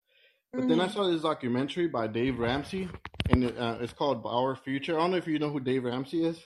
[0.56, 2.88] But then I hmm saw this documentary by Dave Ramsey,
[3.30, 4.96] and it, uh, it's called Our Future.
[4.98, 6.38] I don't know if you know who Dave Ramsey is.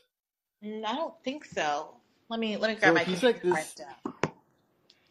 [0.64, 1.96] Mm, I don't think so.
[2.28, 3.76] Let me let me grab So my he's like this.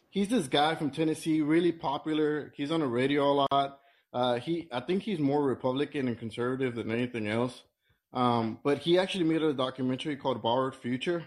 [0.09, 2.53] he's this guy from Tennessee, really popular.
[2.55, 3.79] He's on the radio a lot.
[4.13, 7.63] Uh, he, I think he's more Republican and conservative than anything else.
[8.13, 11.25] Um, but he actually made a documentary called Borrowed Future,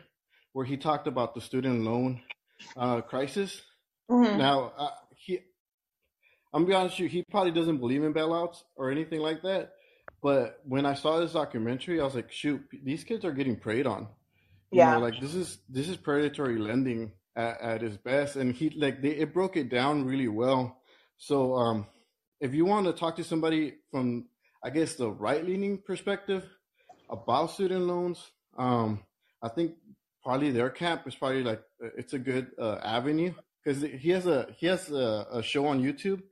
[0.52, 2.20] where he talked about the student loan
[2.76, 3.62] uh, crisis.
[4.08, 4.72] hmm Now,
[6.54, 9.42] I'm gonna be honest with you, he probably doesn't believe in bailouts or anything like
[9.42, 9.72] that.
[10.22, 13.86] But when I saw this documentary, I was like, shoot, these kids are getting preyed
[13.86, 14.06] on.
[14.70, 14.96] You know, Yeah.
[14.98, 19.10] like this is this is predatory lending at, at its best, and he like they
[19.10, 20.80] it broke it down really well.
[21.16, 21.86] So um,
[22.40, 24.26] if you want to talk to somebody from,
[24.62, 26.44] I guess, the right leaning perspective
[27.10, 29.02] about student loans, um,
[29.42, 29.74] I think
[30.22, 33.32] probably their camp is probably like it's a good uh, avenue
[33.62, 36.22] because he has a he has a, a, show on YouTube,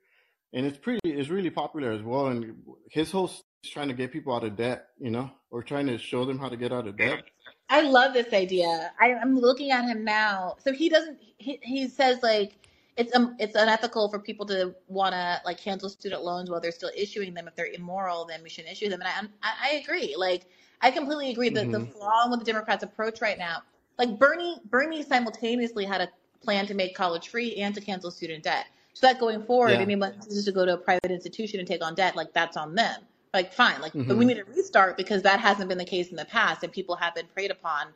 [0.52, 2.26] and it's pretty it's really popular as well.
[2.26, 2.54] And
[2.90, 5.98] his host is trying to get people out of debt, you know, or trying to
[5.98, 7.24] show them how to get out of debt.
[7.68, 8.92] I love this idea.
[9.00, 10.56] I, I'm looking at him now.
[10.62, 11.18] So he doesn't.
[11.38, 12.58] He, he says like
[12.96, 16.72] it's um it's unethical for people to want to like cancel student loans while they're
[16.72, 17.48] still issuing them.
[17.48, 19.00] If they're immoral, then we shouldn't issue them.
[19.00, 20.14] And I I, I agree.
[20.16, 20.46] Like
[20.82, 21.84] I completely agree that mm-hmm.
[21.84, 23.62] the flaw with the Democrats' approach right now,
[23.98, 26.08] like Bernie Bernie simultaneously had a
[26.42, 28.66] plan to make college free and to cancel student debt.
[28.94, 29.78] So that going forward, yeah.
[29.78, 32.74] anyone wants to go to a private institution and take on debt, like that's on
[32.74, 33.01] them
[33.35, 34.06] like fine like mm-hmm.
[34.09, 34.39] but we mm-hmm.
[34.39, 37.14] need to restart because that hasn't been the case in the past and people have
[37.14, 37.86] been preyed upon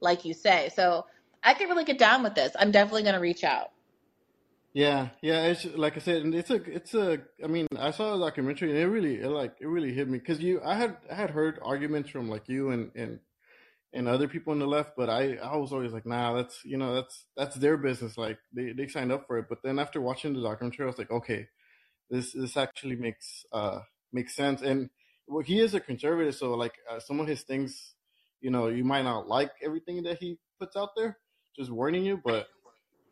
[0.00, 1.04] like you say so
[1.44, 3.72] i can really get down with this i'm definitely going to reach out
[4.72, 8.18] yeah yeah it's like i said it's a it's a i mean i saw a
[8.18, 11.14] documentary and it really it like it really hit me because you i had i
[11.14, 13.18] had heard arguments from like you and and
[13.96, 16.78] and other people on the left but i i was always like nah that's you
[16.78, 20.00] know that's that's their business like they, they signed up for it but then after
[20.00, 21.46] watching the documentary i was like okay
[22.10, 23.80] this this actually makes uh
[24.12, 24.62] makes sense.
[24.62, 24.90] And
[25.26, 27.94] well, he is a conservative, so like uh, some of his things,
[28.40, 31.18] you know, you might not like everything that he puts out there.
[31.56, 32.46] Just warning you, but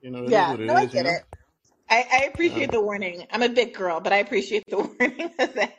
[0.00, 1.10] you know, yeah, no, is, I get know?
[1.10, 1.22] it.
[1.90, 3.26] I, I appreciate uh, the warning.
[3.32, 5.30] I'm a big girl, but I appreciate the warning.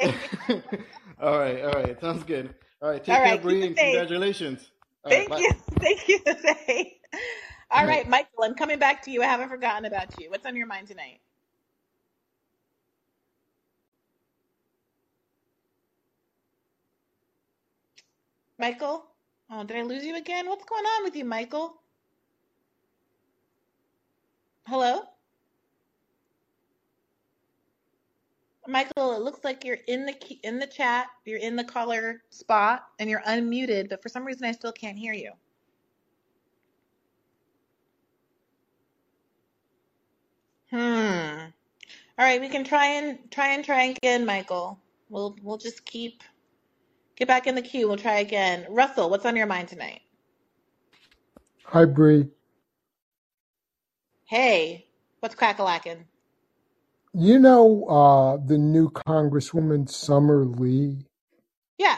[1.22, 2.54] all right, all right, sounds good.
[2.82, 4.72] All right, take all care, right, Bree, and congratulations.
[5.06, 6.20] All Thank right, you, thank you.
[7.72, 9.24] All right, Michael, I'm coming back to you.
[9.24, 10.30] I haven't forgotten about you.
[10.32, 11.20] What's on your mind tonight?
[18.60, 19.06] Michael?
[19.52, 20.48] Oh, did I lose you again?
[20.50, 21.76] What's going on with you, Michael?
[24.68, 25.02] Hello?
[28.68, 32.86] Michael, it looks like you're in the in the chat, you're in the caller spot,
[33.00, 35.32] and you're unmuted, but for some reason I still can't hear you.
[40.72, 41.46] Hmm.
[42.18, 44.80] All right, we can try and try and try again, Michael.
[45.10, 46.24] We'll we'll just keep
[47.16, 47.88] Get back in the queue.
[47.88, 48.66] We'll try again.
[48.70, 50.02] Russell, what's on your mind tonight?
[51.64, 52.28] Hi, Bree.
[54.26, 54.88] Hey,
[55.22, 56.04] what's crackalacking?
[57.18, 61.08] You know uh, the new Congresswoman Summer Lee?
[61.78, 61.98] Yeah.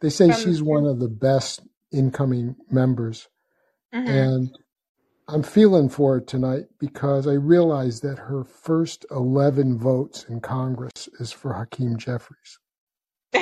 [0.00, 1.60] They say From, she's one of the best
[1.92, 3.28] incoming members.
[3.94, 4.08] Mm-hmm.
[4.08, 4.58] And
[5.28, 11.08] I'm feeling for it tonight because I realize that her first 11 votes in Congress
[11.18, 12.58] is for Hakeem Jeffries.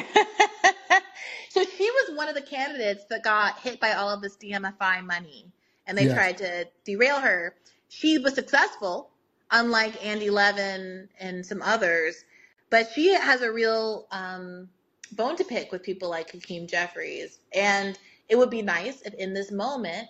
[1.50, 5.04] So she was one of the candidates that got hit by all of this DMFI
[5.04, 5.50] money,
[5.86, 6.14] and they yes.
[6.14, 7.56] tried to derail her.
[7.88, 9.10] She was successful,
[9.50, 12.24] unlike Andy Levin and some others,
[12.70, 14.68] but she has a real um,
[15.12, 17.38] bone to pick with people like Hakeem Jeffries.
[17.54, 20.08] And it would be nice if in this moment,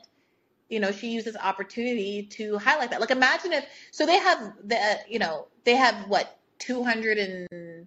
[0.69, 3.01] you know, she uses opportunity to highlight that.
[3.01, 7.87] Like imagine if so they have the you know, they have what, two hundred and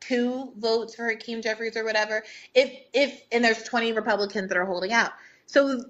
[0.00, 2.22] two votes for Hakeem Jeffries or whatever.
[2.54, 5.12] If if and there's 20 Republicans that are holding out.
[5.46, 5.84] So,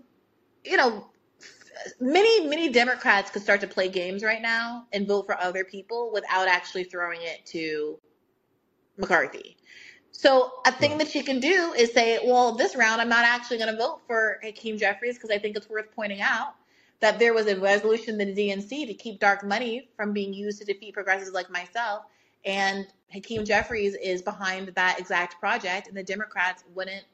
[0.65, 1.09] you know,
[2.01, 6.11] many many Democrats could start to play games right now and vote for other people
[6.13, 7.99] without actually throwing it to
[8.97, 9.57] McCarthy.
[10.13, 13.59] So a thing that she can do is say, well, this round I'm not actually
[13.59, 16.55] going to vote for Hakeem Jeffries because I think it's worth pointing out
[17.01, 20.59] that there was a resolution in the DNC to keep dark money from being used
[20.61, 22.05] to defeat progressives like myself.
[22.47, 27.05] And Hakeem Jeffries is behind that exact project, and the Democrats wouldn't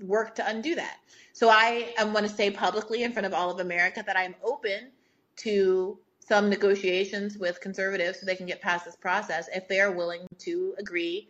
[0.00, 0.98] work to undo that.
[1.32, 4.34] So I am going to say publicly in front of all of America that I'm
[4.42, 4.90] open
[5.38, 9.92] to some negotiations with conservatives so they can get past this process if they are
[9.92, 11.28] willing to agree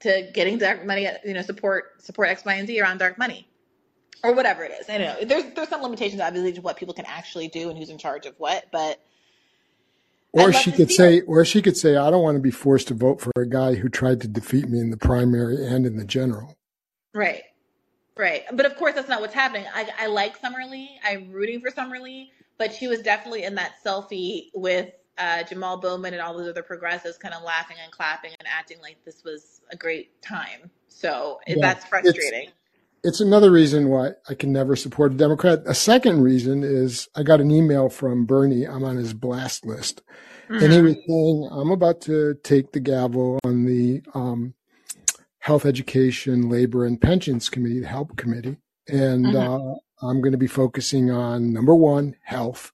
[0.00, 3.48] to getting dark money, you know, support support X, Y, and Z around dark money.
[4.22, 4.88] Or whatever it is.
[4.88, 5.26] I don't know.
[5.26, 8.24] There's there's some limitations obviously to what people can actually do and who's in charge
[8.24, 8.98] of what, but
[10.32, 11.24] or she could say, it.
[11.26, 13.74] or she could say, I don't want to be forced to vote for a guy
[13.74, 16.56] who tried to defeat me in the primary and in the general.
[17.14, 17.42] Right,
[18.16, 18.42] right.
[18.52, 19.66] But of course, that's not what's happening.
[19.74, 20.98] I, I like Summer Lee.
[21.04, 25.76] I'm rooting for Summer Lee, but she was definitely in that selfie with uh, Jamal
[25.76, 29.22] Bowman and all those other progressives, kind of laughing and clapping and acting like this
[29.24, 30.70] was a great time.
[30.88, 32.48] So yeah, that's frustrating.
[32.48, 32.52] It's,
[33.04, 35.62] it's another reason why I can never support a Democrat.
[35.66, 38.66] A second reason is I got an email from Bernie.
[38.66, 40.02] I'm on his blast list.
[40.48, 40.64] Mm-hmm.
[40.64, 44.54] And he was saying, I'm about to take the gavel on the um,
[45.44, 48.56] Health, Education, Labor, and Pensions Committee, the HELP Committee.
[48.88, 49.36] And mm-hmm.
[49.36, 52.72] uh, I'm going to be focusing on number one, health,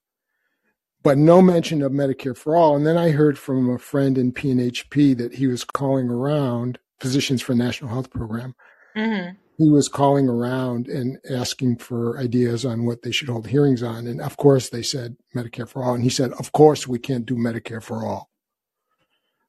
[1.03, 2.77] but no mention of Medicare for all.
[2.77, 7.41] And then I heard from a friend in PNHP that he was calling around Physicians
[7.41, 8.55] for National Health Program.
[8.95, 9.35] Mm-hmm.
[9.57, 14.07] He was calling around and asking for ideas on what they should hold hearings on.
[14.07, 15.93] And of course, they said Medicare for all.
[15.93, 18.29] And he said, Of course, we can't do Medicare for all.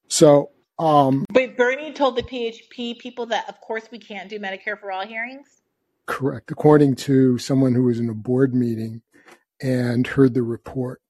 [0.09, 4.79] So, um, But Bernie told the PHP people that, of course, we can't do Medicare
[4.79, 5.47] for all hearings.
[6.07, 6.51] correct.
[6.51, 9.03] According to someone who was in a board meeting
[9.61, 11.01] and heard the report.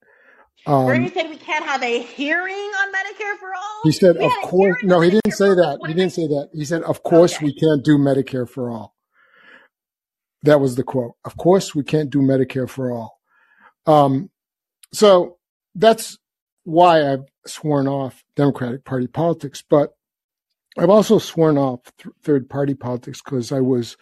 [0.65, 3.81] Bernie Um, said we can't have a hearing on Medicare for all.
[3.83, 5.63] he said, We of had a course, hearing no, on he didn't Medicare say for
[5.65, 5.87] all that.
[5.87, 6.49] He didn't say that.
[6.53, 7.45] He said, of course, Okay.
[7.45, 8.95] we can't do Medicare for all.
[10.43, 11.13] That was the quote.
[11.25, 13.19] Of course, we can't do Medicare for all.
[13.87, 14.29] Um,
[14.93, 15.37] so
[15.75, 16.17] that's
[16.63, 19.93] why I've sworn off Democratic Party politics, but
[20.77, 23.95] I've also sworn off th- third party politics because I was,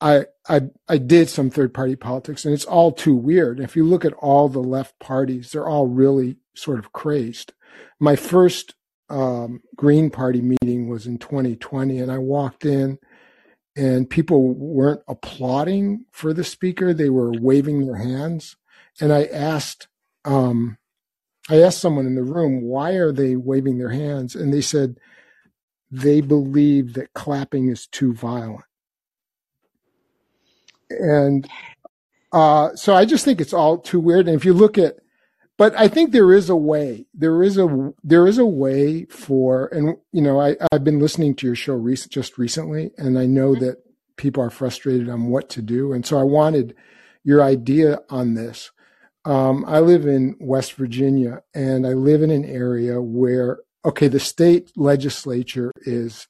[0.00, 3.60] I, I, I did some third party politics and it's all too weird.
[3.60, 7.52] If you look at all the left parties, they're all really sort of crazed.
[8.00, 8.74] My first,
[9.08, 12.98] um, Green Party meeting was in 2020 and I walked in
[13.76, 16.92] and people weren't applauding for the speaker.
[16.92, 18.56] They were waving their hands.
[19.00, 19.88] And I asked,
[20.24, 20.78] um,
[21.50, 24.34] I asked someone in the room, why are they waving their hands?
[24.34, 24.96] And they said
[25.90, 28.64] they believe that clapping is too violent.
[30.90, 31.48] And
[32.32, 34.26] uh, so I just think it's all too weird.
[34.26, 34.96] And if you look at,
[35.58, 37.06] but I think there is a way.
[37.14, 41.34] There is a there is a way for, and you know, I I've been listening
[41.36, 43.76] to your show rec- just recently, and I know that
[44.16, 46.74] people are frustrated on what to do, and so I wanted
[47.22, 48.70] your idea on this.
[49.24, 54.20] Um, I live in West Virginia, and I live in an area where okay, the
[54.20, 56.28] state legislature is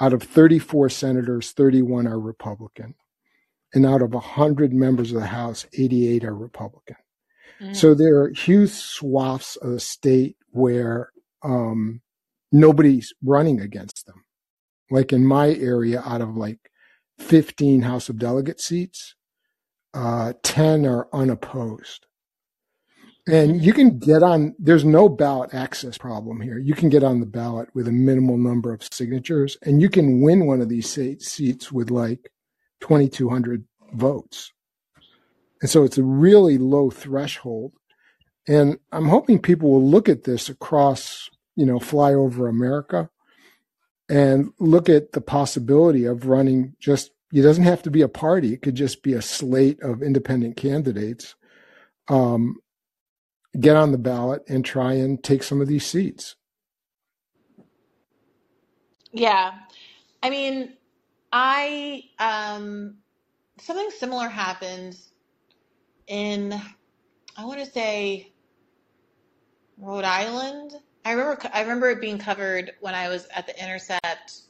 [0.00, 2.94] out of 34 senators, 31 are Republican,
[3.74, 6.96] and out of 100 members of the House, 88 are Republican.
[7.72, 11.10] So there are huge swaths of the state where
[11.42, 12.02] um,
[12.52, 14.24] nobody's running against them.
[14.90, 16.70] Like in my area, out of like
[17.18, 19.14] 15 House of Delegate seats,
[19.92, 22.06] uh, 10 are unopposed.
[23.28, 26.58] And you can get on, there's no ballot access problem here.
[26.58, 30.22] You can get on the ballot with a minimal number of signatures and you can
[30.22, 32.32] win one of these seats with like
[32.80, 34.52] 2,200 votes.
[35.60, 37.72] And so it's a really low threshold.
[38.48, 43.10] And I'm hoping people will look at this across, you know, fly over America
[44.08, 48.54] and look at the possibility of running just, it doesn't have to be a party.
[48.54, 51.34] It could just be a slate of independent candidates.
[52.08, 52.56] Um,
[53.60, 56.36] get on the ballot and try and take some of these seats.
[59.12, 59.52] Yeah.
[60.22, 60.74] I mean,
[61.32, 62.96] I um
[63.60, 64.96] something similar happened
[66.08, 66.54] in
[67.36, 68.32] I want to say
[69.78, 70.72] Rhode Island.
[71.04, 74.42] I remember I remember it being covered when I was at the Intercept.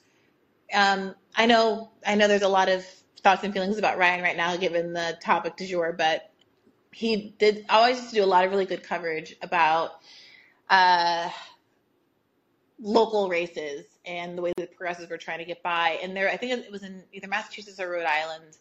[0.75, 2.85] Um, I know I know there's a lot of
[3.23, 6.31] thoughts and feelings about Ryan right now, given the topic du jour, but
[6.99, 10.01] he did always used to do a lot of really good coverage about
[10.69, 11.31] uh,
[12.81, 16.01] local races and the way that progressives were trying to get by.
[16.03, 18.59] And there, I think it was in either Massachusetts or Rhode Island.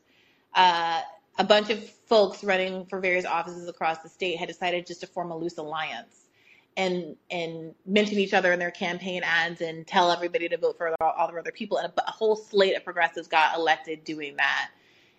[0.54, 1.02] Uh,
[1.40, 5.08] a bunch of folks running for various offices across the state had decided just to
[5.08, 6.28] form a loose alliance
[6.76, 10.96] and and mention each other in their campaign ads and tell everybody to vote for
[11.02, 11.80] all, all the other people.
[11.80, 14.70] And a, a whole slate of progressives got elected doing that.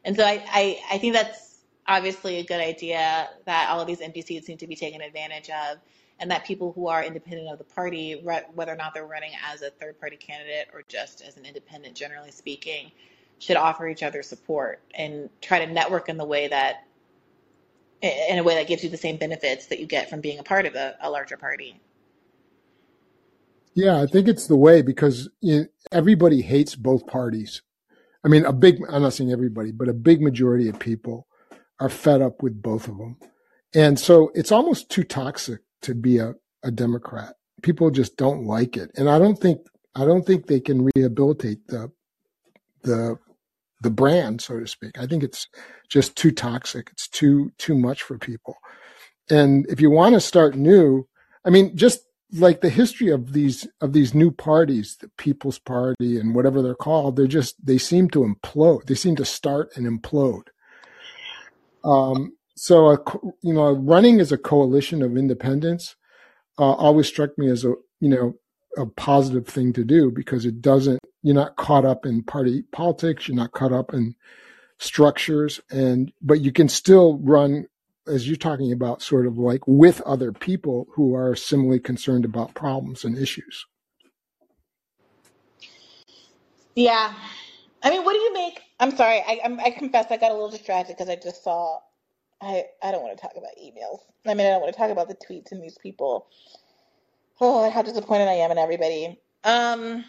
[0.05, 1.47] And so I, I, I think that's
[1.89, 5.49] obviously a good idea that all of these empty seats need to be taken advantage
[5.49, 5.78] of
[6.20, 9.62] and that people who are independent of the party, whether or not they're running as
[9.62, 12.91] a third party candidate or just as an independent, generally speaking,
[13.39, 16.84] should offer each other support and try to network in the way that
[18.00, 20.42] in a way that gives you the same benefits that you get from being a
[20.42, 21.81] part of a, a larger party.
[23.75, 25.28] Yeah, I think it's the way because
[25.91, 27.62] everybody hates both parties.
[28.25, 31.27] I mean, a big, I'm not saying everybody, but a big majority of people
[31.81, 33.16] are fed up with both of them.
[33.74, 37.34] And so it's almost too toxic to be a, a Democrat.
[37.62, 38.90] People just don't like it.
[38.97, 39.60] And I don't think,
[39.94, 41.90] I don't think they can rehabilitate the,
[42.82, 43.18] the,
[43.82, 44.98] the brand, so to speak.
[44.98, 45.48] I think it's
[45.89, 46.89] just too toxic.
[46.92, 48.57] It's too, too much for people.
[49.31, 51.07] And if you want to start new,
[51.44, 52.00] I mean, just
[52.32, 56.74] like the history of these of these new parties, the People's Party and whatever they're
[56.74, 58.84] called, they're just they seem to implode.
[58.84, 60.48] They seem to start and implode.
[61.84, 62.98] Um, so, a,
[63.42, 65.97] you know, running as a coalition of independents
[66.58, 68.34] uh, always struck me as a you know
[68.76, 73.28] a positive thing to do because it doesn't you're not caught up in party politics.
[73.28, 74.15] You're not caught up in
[74.78, 77.66] structures, and but you can still run
[78.08, 82.55] as you're talking about, sort of like with other people who are similarly concerned about
[82.55, 83.66] problems and issues.
[86.74, 87.12] Yeah.
[87.82, 88.62] I mean, what do you make?
[88.81, 89.18] I'm sorry.
[89.26, 91.81] I, I'm, I confess I got a little distracted because I just saw.
[92.42, 94.00] I I don't want to talk about emails.
[94.26, 96.28] I mean, I don't want to talk about the tweets and these people.
[97.40, 99.07] Oh, how disappointed I am in everybody.
[99.44, 100.05] Um,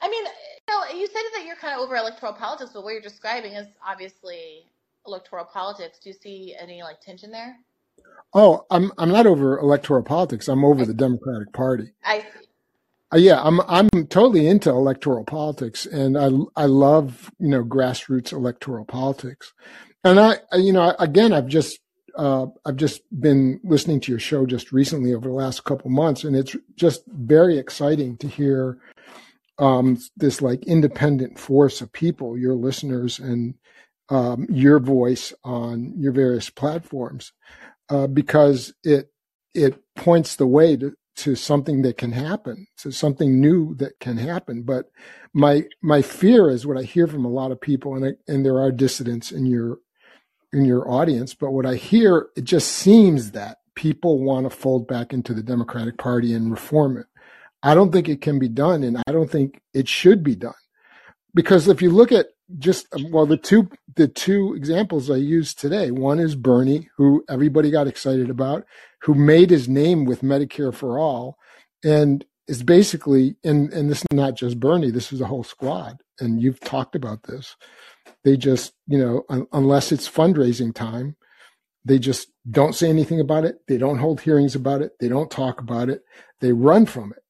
[0.00, 2.92] I mean, you know, you said that you're kind of over electoral politics, but what
[2.92, 4.66] you're describing is obviously
[5.06, 5.98] electoral politics.
[6.00, 7.56] Do you see any like tension there?
[8.34, 10.48] Oh, I'm I'm not over electoral politics.
[10.48, 11.92] I'm over the Democratic Party.
[12.04, 12.45] I see.
[13.14, 18.32] Uh, yeah, I'm I'm totally into electoral politics, and I I love you know grassroots
[18.32, 19.52] electoral politics,
[20.02, 21.78] and I, you know again I've just
[22.16, 26.24] uh, I've just been listening to your show just recently over the last couple months,
[26.24, 28.78] and it's just very exciting to hear
[29.58, 33.54] um, this like independent force of people, your listeners, and
[34.08, 37.32] um, your voice on your various platforms,
[37.88, 39.10] uh, because it
[39.54, 44.18] it points the way to to something that can happen, to something new that can
[44.18, 44.62] happen.
[44.62, 44.90] But
[45.32, 48.44] my my fear is what I hear from a lot of people, and I, and
[48.44, 49.78] there are dissidents in your
[50.52, 51.34] in your audience.
[51.34, 55.42] But what I hear, it just seems that people want to fold back into the
[55.42, 57.06] Democratic Party and reform it.
[57.62, 60.54] I don't think it can be done, and I don't think it should be done,
[61.34, 62.26] because if you look at
[62.58, 67.24] just um, well the two the two examples I used today, one is Bernie, who
[67.28, 68.64] everybody got excited about,
[69.02, 71.38] who made his name with Medicare for all,
[71.84, 75.98] and is basically and and this is not just Bernie, this is a whole squad,
[76.20, 77.56] and you've talked about this.
[78.24, 81.16] They just you know un- unless it's fundraising time,
[81.84, 83.56] they just don't say anything about it.
[83.68, 84.92] They don't hold hearings about it.
[85.00, 86.02] They don't talk about it.
[86.40, 87.22] They run from it.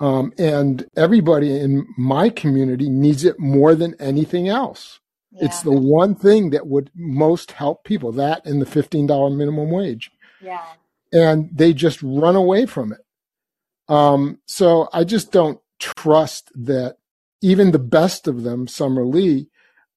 [0.00, 5.00] Um, and everybody in my community needs it more than anything else.
[5.40, 10.10] It's the one thing that would most help people, that and the $15 minimum wage.
[10.40, 10.62] Yeah.
[11.12, 13.00] And they just run away from it.
[13.88, 16.98] Um, so I just don't trust that
[17.42, 19.48] even the best of them, Summer Lee,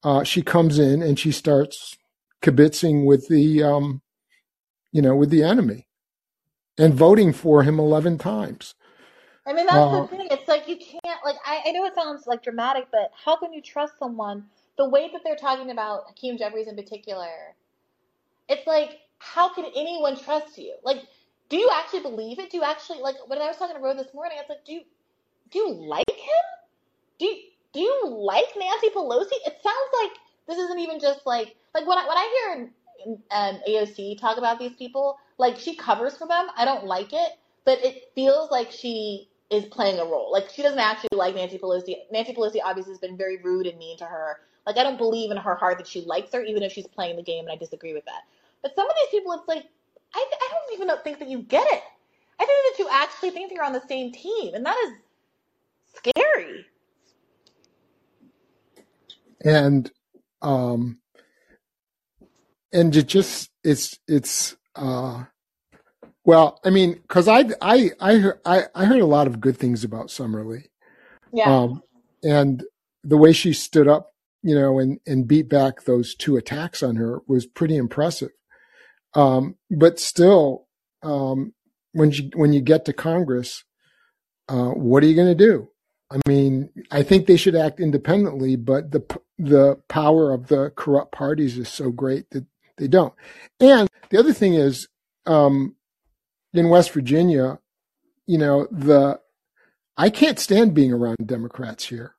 [0.03, 1.97] uh, she comes in and she starts
[2.41, 4.01] kibitzing with the, um,
[4.91, 5.87] you know, with the enemy
[6.77, 8.75] and voting for him 11 times.
[9.47, 10.27] I mean, that's the thing.
[10.29, 13.53] It's like you can't like I, I know it sounds like dramatic, but how can
[13.53, 14.45] you trust someone
[14.77, 17.29] the way that they're talking about Hakeem Jeffries in particular?
[18.49, 20.75] It's like how can anyone trust you?
[20.83, 21.01] Like,
[21.49, 22.51] do you actually believe it?
[22.51, 24.37] Do you actually like when I was talking to Ro this morning?
[24.39, 24.81] It's like, do you
[25.51, 26.45] do you like him?
[27.19, 27.37] Do you,
[27.73, 29.37] do you like Nancy Pelosi?
[29.45, 30.11] It sounds like
[30.47, 32.71] this isn't even just like like when I when I hear
[33.31, 36.47] um, AOC talk about these people, like she covers for them.
[36.57, 40.31] I don't like it, but it feels like she is playing a role.
[40.31, 41.95] Like she doesn't actually like Nancy Pelosi.
[42.11, 44.37] Nancy Pelosi obviously has been very rude and mean to her.
[44.65, 47.15] Like I don't believe in her heart that she likes her, even if she's playing
[47.15, 48.23] the game, and I disagree with that.
[48.61, 49.65] But some of these people, it's like
[50.13, 51.83] I, I don't even think that you get it.
[52.39, 54.93] I think that you actually think that you're on the same team, and that is
[55.95, 56.65] scary.
[59.43, 59.91] and
[60.41, 60.99] um
[62.73, 65.23] and it just it's it's uh
[66.27, 67.89] well i mean because i i
[68.45, 70.65] i I heard a lot of good things about Summer Lee,
[71.33, 71.51] Yeah.
[71.51, 71.81] um
[72.23, 72.63] and
[73.03, 76.97] the way she stood up you know and and beat back those two attacks on
[76.97, 78.31] her was pretty impressive
[79.15, 80.67] um but still
[81.01, 81.53] um
[81.93, 83.63] when you when you get to congress
[84.49, 85.69] uh what are you going to do
[86.09, 89.01] I mean, I think they should act independently, but the
[89.37, 92.45] the power of the corrupt parties is so great that
[92.77, 93.13] they don't.
[93.59, 94.87] And the other thing is,
[95.25, 95.75] um,
[96.57, 97.59] in West Virginia,
[98.25, 99.19] you know, the
[99.97, 102.15] I can't stand being around Democrats here.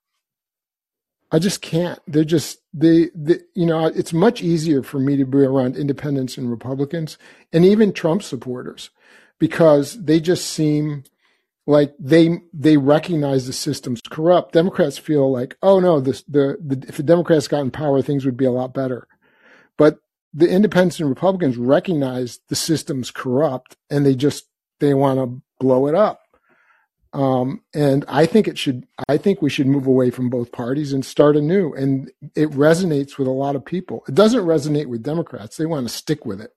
[1.31, 2.01] I just can't.
[2.07, 6.39] They're just they, they you know, it's much easier for me to be around independents
[6.39, 7.19] and Republicans
[7.53, 8.91] and even Trump supporters
[9.39, 11.05] because they just seem
[11.67, 14.53] like they they recognize the system's corrupt.
[14.53, 18.25] Democrats feel like, oh no, this the, the if the Democrats got in power, things
[18.25, 19.07] would be a lot better.
[20.35, 24.47] The independents and Republicans recognize the system's corrupt, and they just
[24.81, 26.21] they want to blow it up.
[27.13, 28.87] Um, and I think it should.
[29.09, 31.73] I think we should move away from both parties and start anew.
[31.73, 34.05] And it resonates with a lot of people.
[34.07, 36.53] It doesn't resonate with Democrats; they want to stick with it,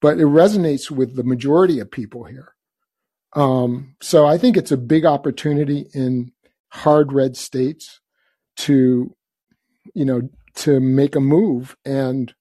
[0.00, 2.54] but it resonates with the majority of people here.
[3.34, 6.32] Um, so I think it's a big opportunity in
[6.68, 8.00] hard red states
[8.56, 9.14] to,
[9.94, 12.34] you know, to make a move and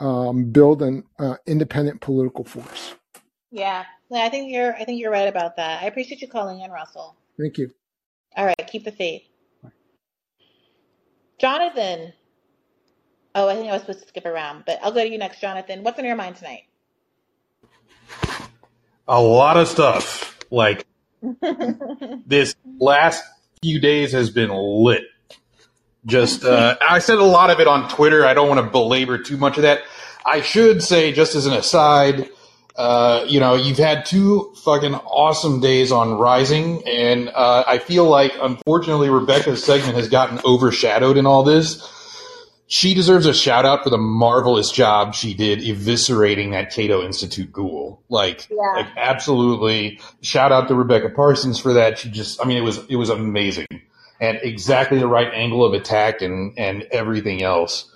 [0.00, 2.94] um, build an uh, independent political force.
[3.50, 3.84] Yeah.
[4.10, 5.82] Yeah, I think you're I think you're right about that.
[5.82, 7.16] I appreciate you calling in, Russell.
[7.38, 7.70] Thank you.
[8.36, 9.22] All right, keep the faith.
[11.38, 12.12] Jonathan,
[13.34, 15.40] Oh, I think I was supposed to skip around, but I'll go to you next,
[15.40, 15.84] Jonathan.
[15.84, 16.64] What's on your mind tonight?
[19.06, 20.38] A lot of stuff.
[20.50, 20.84] Like
[22.26, 23.22] this last
[23.62, 25.02] few days has been lit.
[26.06, 28.24] Just uh, I said a lot of it on Twitter.
[28.24, 29.80] I don't want to belabor too much of that.
[30.24, 32.28] I should say, just as an aside,
[32.76, 38.04] uh, you know, you've had two fucking awesome days on Rising, and uh, I feel
[38.06, 41.86] like unfortunately Rebecca's segment has gotten overshadowed in all this.
[42.66, 47.52] She deserves a shout out for the marvelous job she did eviscerating that Cato Institute
[47.52, 48.00] ghoul.
[48.08, 48.56] Like, Yeah.
[48.76, 50.00] like absolutely.
[50.22, 51.98] Shout out to Rebecca Parsons for that.
[51.98, 53.66] She just, I mean, it was it was amazing
[54.20, 57.90] and exactly the right angle of attack and and everything else.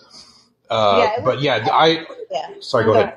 [0.71, 2.51] Uh, Yeah, but yeah, I Yeah.
[2.61, 2.85] sorry.
[2.87, 3.15] Go ahead.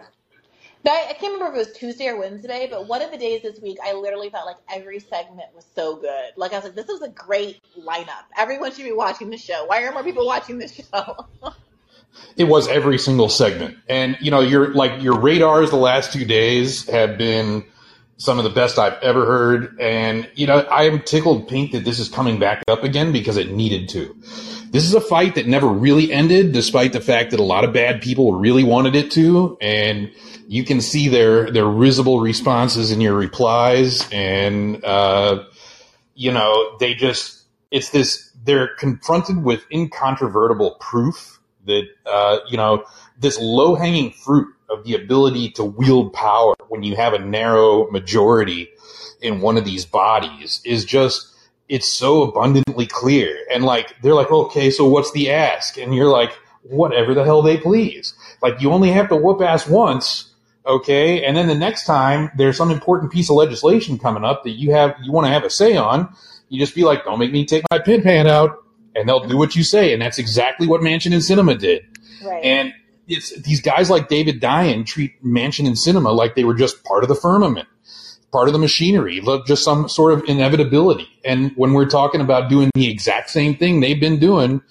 [0.84, 3.42] No, I can't remember if it was Tuesday or Wednesday, but one of the days
[3.42, 6.32] this week, I literally felt like every segment was so good.
[6.38, 8.26] Like I was like, this was a great lineup.
[8.38, 9.66] Everyone should be watching the show.
[9.66, 11.28] Why are more people watching this show?
[12.38, 16.26] It was every single segment, and you know, your like your radars the last two
[16.26, 17.66] days have been
[18.18, 21.86] some of the best I've ever heard, and you know, I am tickled pink that
[21.86, 24.16] this is coming back up again because it needed to.
[24.72, 27.74] This is a fight that never really ended, despite the fact that a lot of
[27.74, 30.12] bad people really wanted it to, and
[30.48, 35.44] you can see their their risible responses in your replies, and uh,
[36.16, 42.84] you know, they just it's this they're confronted with incontrovertible proof that uh, you know
[43.20, 47.90] this low hanging fruit of the ability to wield power when you have a narrow
[47.92, 48.70] majority
[49.22, 51.34] in one of these bodies is just
[51.70, 53.38] it's so abundantly clear.
[53.52, 55.78] And like they're like okay so what's the ask?
[55.78, 56.32] And you're like
[56.64, 58.14] whatever the hell they please.
[58.42, 60.34] Like you only have to whoop ass once
[60.66, 61.24] okay?
[61.24, 64.72] And then the next time there's some important piece of legislation coming up that you
[64.72, 66.14] have you want to have a say on
[66.50, 68.64] you just be like don't make me take my pin pan out
[68.96, 71.86] and they'll do what you say and that's exactly what Manchin and Sinema did.
[72.26, 72.44] Right.
[72.44, 72.74] and
[73.08, 77.04] it's these guys like David Dayen treat Manchin and Sinema like they were just part
[77.04, 77.68] of the firmament,
[78.32, 81.08] part of the machinery, just some sort of inevitability.
[81.24, 84.62] And when we're talking about doing the exact same thing they've been doing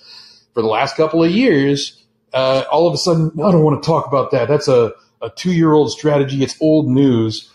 [0.54, 3.86] for the last couple of years, uh, all of a sudden, I don't want to
[3.86, 4.48] talk about that.
[4.48, 4.92] That's a,
[5.22, 6.42] a two year old strategy.
[6.42, 7.50] It's old news.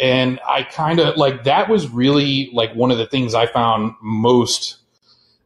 [0.00, 3.94] And I kind of like that was really like one of the things I found
[4.00, 4.76] most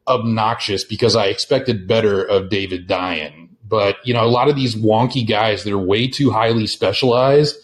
[0.07, 3.42] obnoxious because I expected better of David Dayen.
[3.73, 7.57] But you know, a lot of these wonky guys, they're way too highly specialized,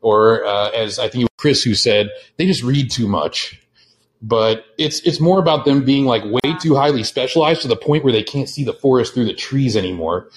[0.00, 3.60] or uh, as I think Chris who said, they just read too much.
[4.22, 8.04] But it's it's more about them being like way too highly specialized to the point
[8.04, 10.28] where they can't see the forest through the trees anymore.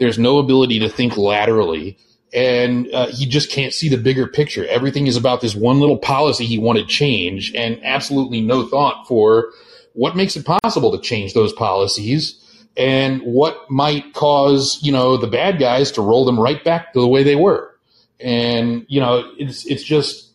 [0.00, 1.96] There's no ability to think laterally,
[2.34, 4.66] and uh, he just can't see the bigger picture.
[4.66, 9.52] Everything is about this one little policy he wanted change, and absolutely no thought for
[9.92, 12.41] what makes it possible to change those policies
[12.76, 17.00] and what might cause you know the bad guys to roll them right back to
[17.00, 17.74] the way they were
[18.20, 20.30] and you know it's it's just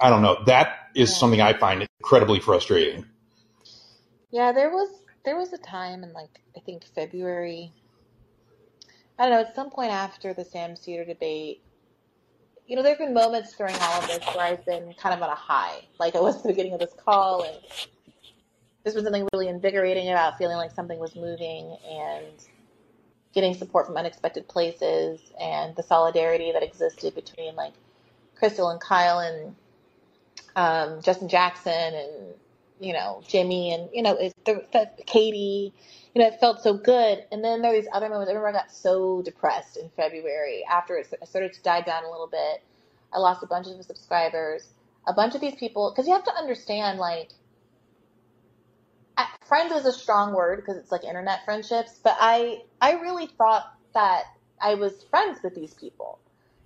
[0.00, 3.04] i don't know that is something i find incredibly frustrating
[4.30, 4.88] Yeah, there was
[5.24, 7.72] there was a time in like I think February.
[9.18, 11.62] I don't know, at some point after the Sam Seder debate,
[12.66, 15.30] you know, there's been moments during all of this where I've been kind of on
[15.30, 15.82] a high.
[15.98, 17.58] Like I was at the beginning of this call and
[18.82, 22.26] there's been something really invigorating about feeling like something was moving and
[23.34, 27.72] getting support from unexpected places and the solidarity that existed between like
[28.40, 29.54] Krystal and Kyle and
[30.56, 32.34] um, Justin Jackson and
[32.80, 35.72] you know Jimmy and you know it, the, the, Katie.
[36.12, 37.24] You know, it felt so good.
[37.30, 38.28] And then there were these other moments.
[38.28, 42.10] I remember I got so depressed in February after it started to die down a
[42.10, 42.64] little bit.
[43.12, 44.70] I lost a bunch of subscribers.
[45.06, 47.30] A bunch of these people, because you have to understand, like,
[49.46, 53.74] Friends is a strong word because it's like internet friendships, but I I really thought
[53.94, 54.24] that
[54.60, 56.20] I was friends with these people.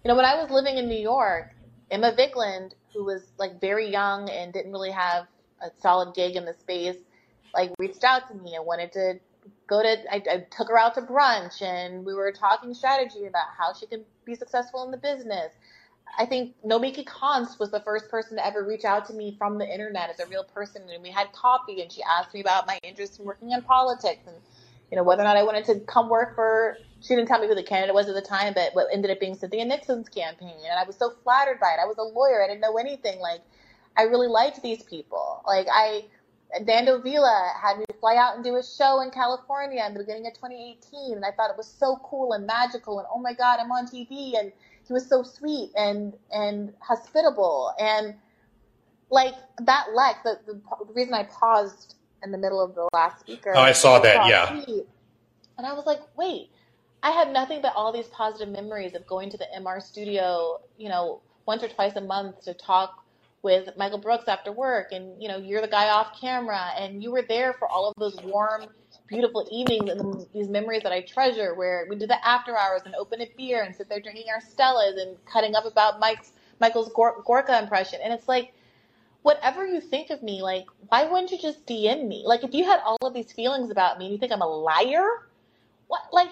[0.04, 1.54] You know, when I was living in New York,
[1.90, 5.26] Emma Vigeland, who was like very young and didn't really have
[5.62, 6.98] a solid gig in the space,
[7.54, 9.14] like reached out to me and wanted to
[9.66, 9.96] go to.
[10.12, 13.86] I, I took her out to brunch and we were talking strategy about how she
[13.86, 15.52] could be successful in the business.
[16.16, 19.58] I think Nomiki Konst was the first person to ever reach out to me from
[19.58, 22.66] the internet as a real person, and we had coffee, and she asked me about
[22.66, 24.36] my interest in working in politics, and
[24.90, 26.76] you know whether or not I wanted to come work for.
[27.00, 29.20] She didn't tell me who the candidate was at the time, but what ended up
[29.20, 31.80] being Cynthia Nixon's campaign, and I was so flattered by it.
[31.82, 33.18] I was a lawyer; I didn't know anything.
[33.20, 33.42] Like,
[33.96, 35.42] I really liked these people.
[35.46, 36.04] Like, I
[36.64, 40.26] Dando Vila had me fly out and do a show in California in the beginning
[40.26, 43.58] of 2018, and I thought it was so cool and magical, and oh my god,
[43.60, 44.52] I'm on TV, and
[44.86, 48.14] he was so sweet and and hospitable and
[49.10, 53.20] like that Lex the, the, the reason I paused in the middle of the last
[53.20, 54.46] speaker Oh, I saw that, yeah.
[54.46, 54.86] tweet,
[55.58, 56.50] and I was like wait
[57.04, 60.88] I have nothing but all these positive memories of going to the MR studio, you
[60.88, 63.04] know, once or twice a month to talk
[63.42, 64.90] with Michael Brooks after work.
[64.90, 67.94] And, you know, you're the guy off camera and you were there for all of
[67.98, 68.64] those warm,
[69.06, 72.94] beautiful evenings and these memories that I treasure where we did the after hours and
[72.94, 76.90] open a beer and sit there drinking our Stellas and cutting up about Mike's, Michael's
[76.92, 78.00] Gor- Gorka impression.
[78.02, 78.54] And it's like,
[79.22, 82.24] whatever you think of me, like, why wouldn't you just DM me?
[82.26, 84.46] Like, if you had all of these feelings about me and you think I'm a
[84.46, 85.06] liar,
[85.88, 86.30] what, like,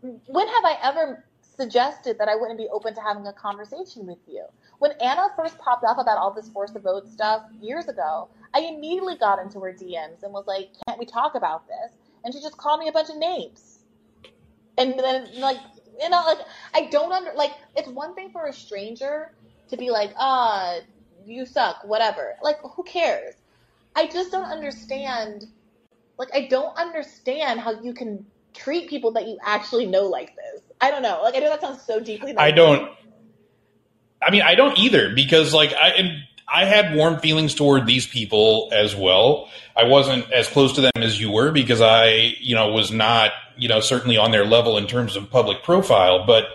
[0.00, 4.18] when have I ever suggested that I wouldn't be open to having a conversation with
[4.26, 4.44] you?
[4.78, 8.60] When Ana first popped up about all this force of vote stuff years ago, I
[8.60, 11.92] immediately got into her DMs and was like, "Can't we talk about this?"
[12.24, 13.80] And she just called me a bunch of names.
[14.78, 15.58] And then like,
[16.00, 16.38] you know, like
[16.72, 19.34] I don't under like it's one thing for a stranger
[19.68, 20.78] to be like, "Ah,
[21.26, 22.36] you suck," whatever.
[22.42, 23.34] Like, who cares?
[23.94, 25.44] I just don't understand
[26.18, 30.62] like I don't understand how you can treat people that you actually know like this.
[30.80, 31.20] I don't know.
[31.22, 32.32] Like I know that sounds so deeply.
[32.32, 32.90] Like I don't.
[34.22, 38.06] I mean, I don't either because like I and I had warm feelings toward these
[38.06, 39.48] people as well.
[39.76, 43.32] I wasn't as close to them as you were because I, you know, was not,
[43.56, 46.46] you know, certainly on their level in terms of public profile, but.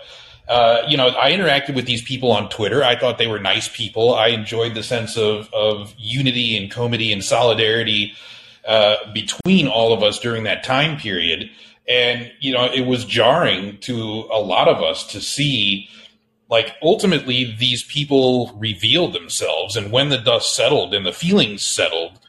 [0.48, 2.82] Uh, you know, I interacted with these people on Twitter.
[2.82, 4.12] I thought they were nice people.
[4.12, 8.12] I enjoyed the sense of, of unity and comity and solidarity
[8.66, 11.48] uh, between all of us during that time period.
[11.88, 13.94] And, you know, it was jarring to
[14.32, 15.88] a lot of us to see,
[16.52, 19.74] like, ultimately these people revealed themselves.
[19.74, 22.20] And when the dust settled and the feelings settled,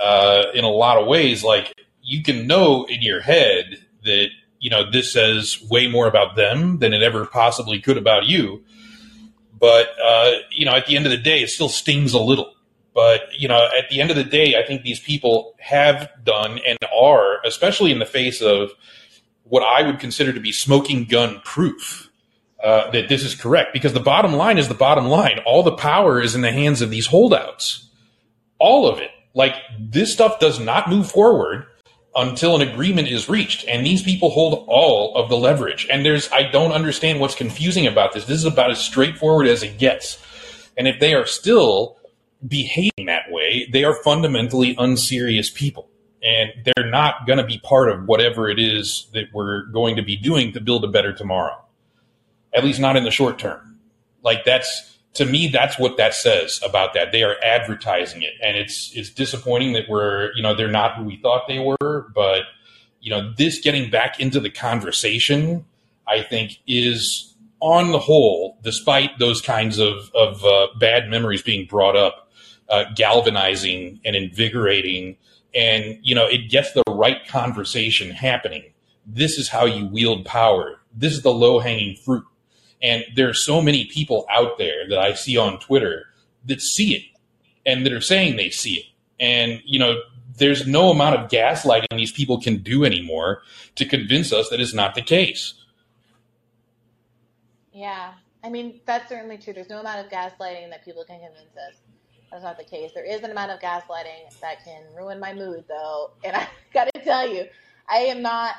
[0.00, 4.68] uh, in a lot of ways, like, you can know in your head that, you
[4.68, 8.64] know, this says way more about them than it ever possibly could about you.
[9.56, 12.52] But, uh, you know, at the end of the day, it still stings a little.
[12.94, 16.58] But, you know, at the end of the day, I think these people have done
[16.66, 18.72] and are, especially in the face of
[19.44, 22.07] what I would consider to be smoking gun proof
[22.62, 23.72] uh, that this is correct.
[23.72, 25.40] Because the bottom line is the bottom line.
[25.46, 27.88] All the power is in the hands of these holdouts.
[28.58, 29.10] All of it.
[29.34, 31.66] Like this stuff does not move forward
[32.16, 33.66] until an agreement is reached.
[33.68, 35.86] And these people hold all of the leverage.
[35.90, 38.24] And there's, I don't understand what's confusing about this.
[38.24, 40.18] This is about as straightforward as it gets.
[40.76, 41.96] And if they are still
[42.46, 45.88] behaving that way, they are fundamentally unserious people
[46.22, 50.02] and they're not going to be part of whatever it is that we're going to
[50.02, 51.56] be doing to build a better tomorrow.
[52.54, 53.78] At least not in the short term.
[54.22, 57.12] Like that's to me that's what that says about that.
[57.12, 58.34] They are advertising it.
[58.42, 62.08] And it's it's disappointing that we're, you know, they're not who we thought they were,
[62.14, 62.42] but
[63.00, 65.64] you know, this getting back into the conversation
[66.06, 71.66] I think is on the whole, despite those kinds of, of uh, bad memories being
[71.66, 72.30] brought up,
[72.68, 75.16] uh, galvanizing and invigorating.
[75.54, 78.64] And you know it gets the right conversation happening.
[79.06, 80.78] This is how you wield power.
[80.94, 82.24] This is the low hanging fruit
[82.82, 86.06] and there are so many people out there that i see on twitter
[86.44, 87.02] that see it
[87.66, 88.86] and that are saying they see it
[89.20, 90.00] and you know
[90.36, 93.42] there's no amount of gaslighting these people can do anymore
[93.74, 95.54] to convince us that it's not the case
[97.72, 99.52] Yeah, I mean that's certainly true.
[99.52, 101.78] There's no amount of gaslighting that people can convince us
[102.30, 102.90] that's not the case.
[102.94, 106.92] There is an amount of gaslighting that can ruin my mood, though, and I gotta
[107.02, 107.46] tell you,
[107.88, 108.54] I am not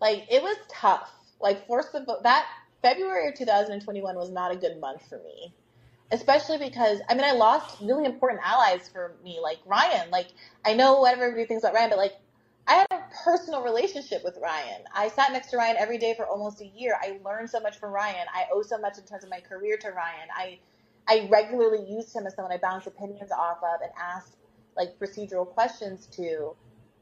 [0.00, 1.10] like it was tough.
[1.40, 2.46] Like force the that
[2.82, 5.52] February of 2021 was not a good month for me,
[6.10, 10.10] especially because I mean I lost really important allies for me, like Ryan.
[10.10, 10.28] Like
[10.64, 12.14] I know what everybody thinks about Ryan, but like
[12.66, 14.82] I had a personal relationship with Ryan.
[14.94, 16.96] I sat next to Ryan every day for almost a year.
[17.00, 18.26] I learned so much from Ryan.
[18.32, 20.28] I owe so much in terms of my career to Ryan.
[20.34, 20.58] I
[21.08, 24.36] I regularly used him as someone I bounced opinions off of and asked
[24.76, 26.54] like procedural questions to.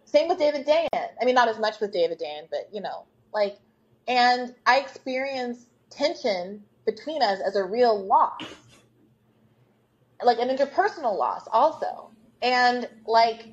[0.04, 1.08] Same with David Dayen.
[1.20, 3.58] I mean, not as much with David Dayen, but you know, like,
[4.06, 8.42] and I experienced tension between us as a real loss,
[10.22, 12.10] like an interpersonal loss also.
[12.42, 13.46] And like,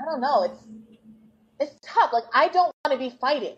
[0.00, 0.64] I don't know, it's
[1.60, 2.10] it's tough.
[2.12, 3.56] Like, I don't want to be fighting.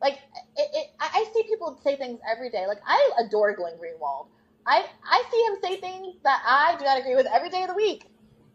[0.00, 0.14] Like,
[0.56, 2.66] it, it, I see people say things every day.
[2.66, 4.26] Like, I adore Glenn Greenwald.
[4.66, 7.68] I I see him say things that I do not agree with every day of
[7.68, 8.06] the week,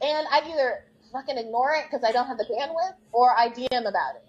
[0.02, 3.88] and I either fucking ignore it because I don't have the bandwidth, or I DM
[3.88, 4.28] about it.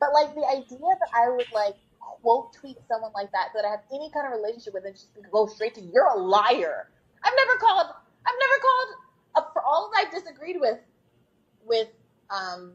[0.00, 1.76] But like the idea that I would like
[2.20, 5.08] quote tweet someone like that that I have any kind of relationship with and just
[5.30, 6.90] go straight to you're a liar.
[7.22, 7.86] I've never called.
[8.26, 8.88] I've never called.
[9.34, 10.78] Uh, for all that I've disagreed with
[11.66, 11.88] with
[12.30, 12.72] um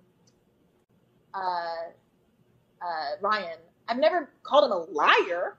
[1.33, 1.89] uh
[2.81, 3.57] uh Ryan.
[3.87, 5.57] I've never called him a liar.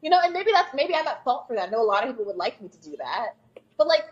[0.00, 1.68] You know, and maybe that's maybe I'm at fault for that.
[1.68, 3.30] I know a lot of people would like me to do that,
[3.76, 4.04] but like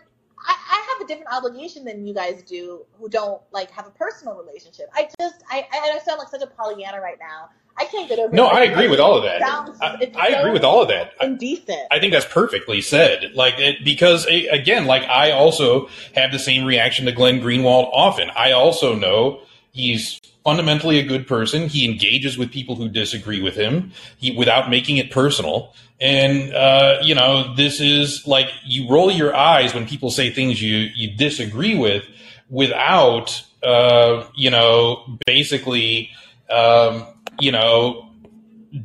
[0.45, 3.91] I, I have a different obligation than you guys do, who don't like have a
[3.91, 4.89] personal relationship.
[4.93, 7.49] I just I I sound like such a Pollyanna right now.
[7.77, 8.33] I can't get over.
[8.33, 8.53] No, it.
[8.53, 9.39] I agree with all of that.
[9.39, 11.13] Sounds, I, I so agree with all of that.
[11.21, 11.87] I, Indecent.
[11.91, 13.33] I think that's perfectly said.
[13.35, 18.29] Like it, because again, like I also have the same reaction to Glenn Greenwald often.
[18.35, 19.41] I also know
[19.71, 21.67] he's fundamentally a good person.
[21.67, 25.73] He engages with people who disagree with him he, without making it personal.
[26.01, 30.61] And uh, you know, this is like you roll your eyes when people say things
[30.61, 32.05] you you disagree with,
[32.49, 36.09] without uh, you know basically
[36.49, 37.05] um,
[37.39, 38.09] you know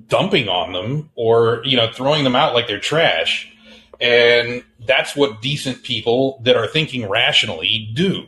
[0.09, 3.49] dumping on them or you know throwing them out like they're trash.
[4.01, 8.27] And that's what decent people that are thinking rationally do.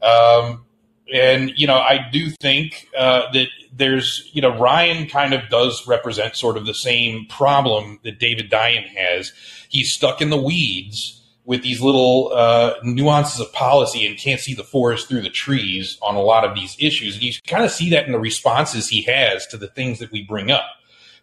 [0.00, 0.64] Um,
[1.12, 5.86] and you know i do think uh, that there's you know ryan kind of does
[5.86, 9.32] represent sort of the same problem that David Dayen has.
[9.68, 14.54] He's stuck in the weeds with these little uh, nuances of policy and can't see
[14.54, 17.70] the forest through the trees on a lot of these issues and you kind of
[17.70, 20.64] see that in the responses he has to the things that we bring up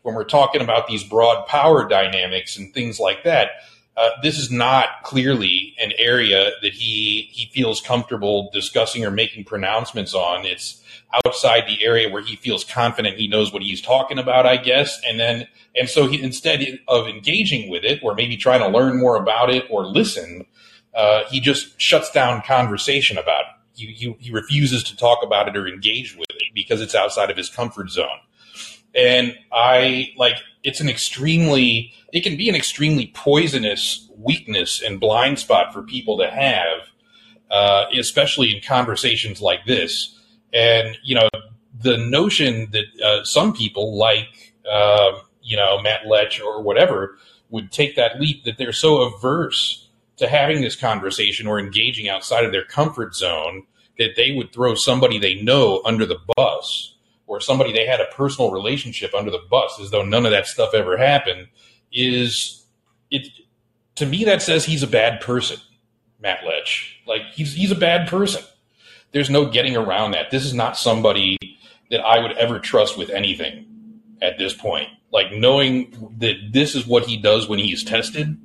[0.04, 3.50] when we're talking about these broad power dynamics and things like that,
[3.98, 9.44] uh, this is not clearly an area that he he feels comfortable discussing or making
[9.44, 10.46] pronouncements on.
[10.46, 10.81] It's
[11.26, 15.00] outside the area where he feels confident he knows what he's talking about, I guess.
[15.06, 19.00] And then and so he instead of engaging with it or maybe trying to learn
[19.00, 20.46] more about it or listen,
[20.94, 23.46] uh, he just shuts down conversation about it.
[23.74, 27.32] He, he, he refuses to talk about it or engage with it because it's outside
[27.32, 28.20] of his comfort zone
[28.96, 35.40] and I like it's an extremely it can be an extremely poisonous weakness and blind
[35.40, 36.90] spot for people to have,
[37.50, 40.18] uh, especially in conversations like this.
[40.54, 41.30] And you know,
[41.80, 47.18] the notion that uh, some people like uh, you know Matt Lech or whatever
[47.50, 52.46] would take that leap that they're so averse to having this conversation or engaging outside
[52.46, 53.64] of their comfort zone
[53.98, 56.96] that they would throw somebody they know under the bus
[57.28, 60.48] or somebody they had a personal relationship under the bus as though none of that
[60.48, 61.48] stuff ever happened
[61.92, 62.66] is
[63.10, 63.28] it
[63.96, 65.58] to me that says he's a bad person
[66.22, 66.68] matt lech.
[67.06, 68.44] Like he's he's a bad person
[69.12, 71.38] there's no getting around that this is not somebody
[71.90, 73.66] that i would ever trust with anything
[74.22, 78.38] at this point like knowing that this is what he does when he's tested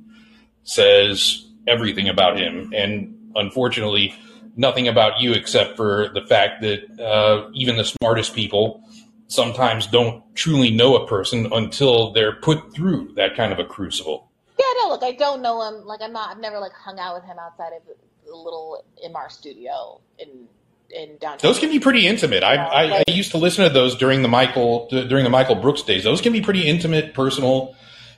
[0.63, 4.13] says everything about him and unfortunately
[4.57, 8.83] nothing about you except for the fact that uh, even the smartest people
[9.27, 14.31] sometimes don't truly know a person until they're put through that kind of a crucible.
[14.57, 15.85] Yeah, no, look, I don't know him.
[15.85, 16.31] Like, I'm not.
[16.31, 17.83] I've never like hung out with him outside of
[18.25, 20.47] the little MR studio in
[20.89, 21.39] in downtown.
[21.41, 22.43] Those can be pretty intimate.
[22.43, 25.81] I, I, I used to listen to those during the Michael during the Michael Brooks
[25.81, 26.03] days.
[26.03, 27.75] Those can be pretty intimate, personal,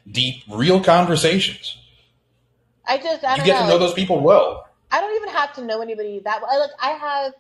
[0.10, 1.78] deep, real conversations.
[2.86, 3.62] I just, I You get know.
[3.62, 4.68] to know those people well.
[4.92, 6.60] I don't even have to know anybody that well.
[6.60, 7.34] Like, I have,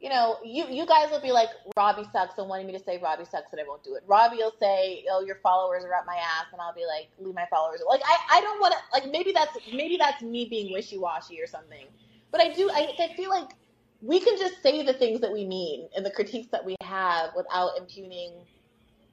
[0.00, 2.98] you know, you you guys will be like, Robbie sucks, and wanting me to say
[2.98, 4.02] Robbie sucks, and I won't do it.
[4.06, 7.34] Robbie will say, oh, your followers are up my ass, and I'll be like, leave
[7.34, 7.82] my followers.
[7.86, 8.80] Like, I, I don't want to.
[8.92, 11.84] Like, maybe that's maybe that's me being wishy washy or something.
[12.30, 12.70] But I do.
[12.70, 13.50] I, I feel like
[14.02, 17.30] we can just say the things that we mean and the critiques that we have
[17.36, 18.32] without impugning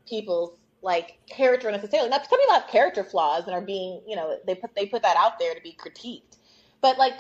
[0.08, 2.09] people's like character necessarily.
[2.09, 5.03] Now, some people have character flaws and are being, you know, they put they put
[5.03, 6.38] that out there to be critiqued.
[6.82, 7.14] But like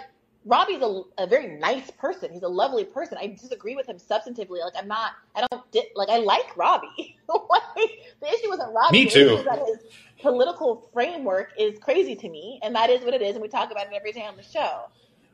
[0.45, 2.31] Robbie's a, a very nice person.
[2.31, 3.17] He's a lovely person.
[3.19, 4.61] I disagree with him substantively.
[4.61, 5.11] Like I'm not.
[5.35, 6.09] I don't di- like.
[6.09, 7.17] I like Robbie.
[7.27, 9.05] the issue wasn't Robbie.
[9.05, 9.43] Me too.
[9.45, 9.77] that his
[10.21, 13.33] political framework is crazy to me, and that is what it is.
[13.33, 14.85] And we talk about it every day on the show.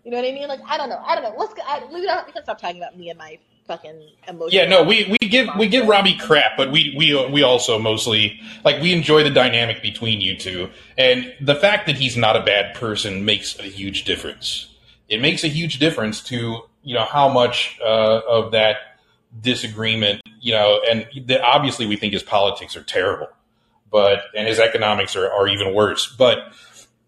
[0.06, 0.48] You know what I mean?
[0.48, 1.02] Like I don't know.
[1.04, 1.34] I don't know.
[1.36, 1.56] Let's.
[1.56, 2.28] go- I, we don't.
[2.28, 4.54] We can stop talking about me and my fucking emotions.
[4.54, 8.40] Yeah, no, we, we give we give Robbie crap, but we we we also mostly
[8.64, 12.44] like we enjoy the dynamic between you two, and the fact that he's not a
[12.44, 14.70] bad person makes a huge difference.
[15.10, 18.78] It makes a huge difference to you know how much uh, of that
[19.42, 23.30] disagreement, you know, and the, obviously we think his politics are terrible,
[23.92, 26.54] but and his economics are, are even worse, but.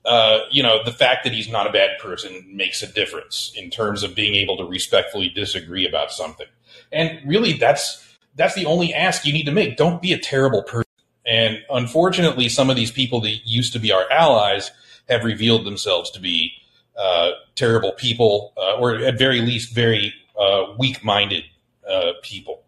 [0.08, 3.70] Uh, you know, the fact that he's not a bad person makes a difference in
[3.70, 6.48] terms of being able to respectfully disagree about something.
[6.94, 8.04] And really, that's
[8.36, 9.76] that's the only ask you need to make.
[9.76, 10.86] Don't be a terrible person.
[11.26, 14.72] And unfortunately, some of these people that used to be our allies
[15.10, 16.54] have revealed themselves to be
[16.98, 21.44] uh, terrible people, uh, or at very least, very uh, weak-minded
[21.90, 22.64] uh, people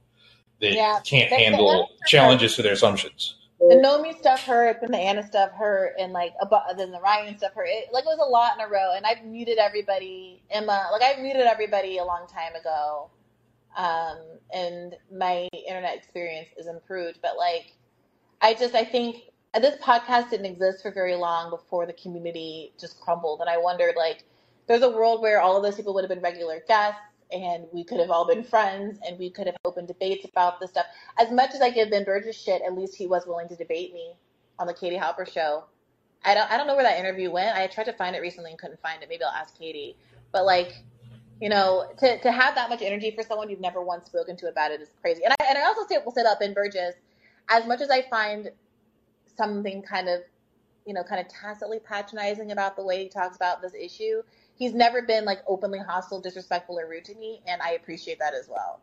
[0.59, 0.99] that Yeah.
[1.05, 3.35] can't handle challenges to their assumptions.
[3.59, 7.37] The Nomi stuff hurt, then the Anna stuff hurt, and like about, then the Ryan
[7.37, 7.67] stuff hurt.
[7.67, 10.41] It, like it was a lot in a row, and I've muted everybody.
[10.49, 13.09] Emma, like I've muted everybody a long time ago,
[13.75, 14.17] um,
[14.53, 17.19] and my internet experience is improved.
[17.21, 17.73] But like,
[18.41, 19.23] I just I think
[19.53, 23.95] this podcast didn't exist for very long before the community just crumbled, and I wondered
[23.97, 24.23] like,
[24.67, 27.01] there's a world where all of those people would have been regular guests,
[27.31, 30.71] and we could have all been friends and we could have open debates about this
[30.71, 30.85] stuff.
[31.19, 33.93] As much as I give Ben Burgis shit, at least he was willing to debate
[33.93, 34.13] me
[34.57, 35.65] on the Katie Halper show.
[36.25, 37.55] I don't I don't know where that interview went.
[37.55, 39.09] I tried to find it recently and couldn't find it.
[39.09, 39.95] Maybe I'll ask Katie.
[40.31, 40.73] But like,
[41.39, 44.49] you know, to, to have that much energy for someone you've never once spoken to
[44.49, 45.23] about it is crazy.
[45.23, 46.93] And I and I also say will say that Ben Burgis,
[47.49, 48.51] as much as I find
[49.37, 50.21] something kind of,
[50.85, 54.21] you know, kind of tacitly patronizing about the way he talks about this issue,
[54.59, 58.35] he's never been like openly hostile, disrespectful, or rude to me, and I appreciate that
[58.35, 58.81] as well.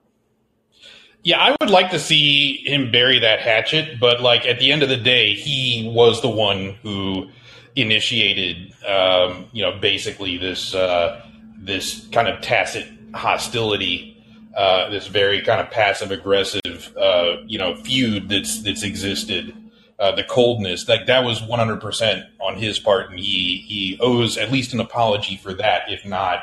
[1.23, 4.83] Yeah, I would like to see him bury that hatchet, but like at the end
[4.83, 7.29] of the day, he was the one who
[7.77, 11.25] initiated, um, you know, basically this uh,
[11.59, 14.23] this kind of tacit hostility,
[14.57, 19.55] uh, this very kind of passive aggressive, uh, you know, feud that's that's existed.
[19.99, 24.53] Uh, the coldness, like that was 100% on his part, and he he owes at
[24.53, 26.41] least an apology for that, if not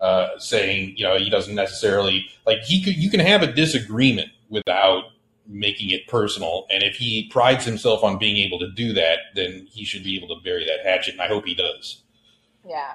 [0.00, 4.28] uh, saying you know he doesn't necessarily like he could you can have a disagreement
[4.50, 5.04] without
[5.46, 9.66] making it personal and if he prides himself on being able to do that then
[9.70, 12.02] he should be able to bury that hatchet and i hope he does
[12.68, 12.92] Yeah.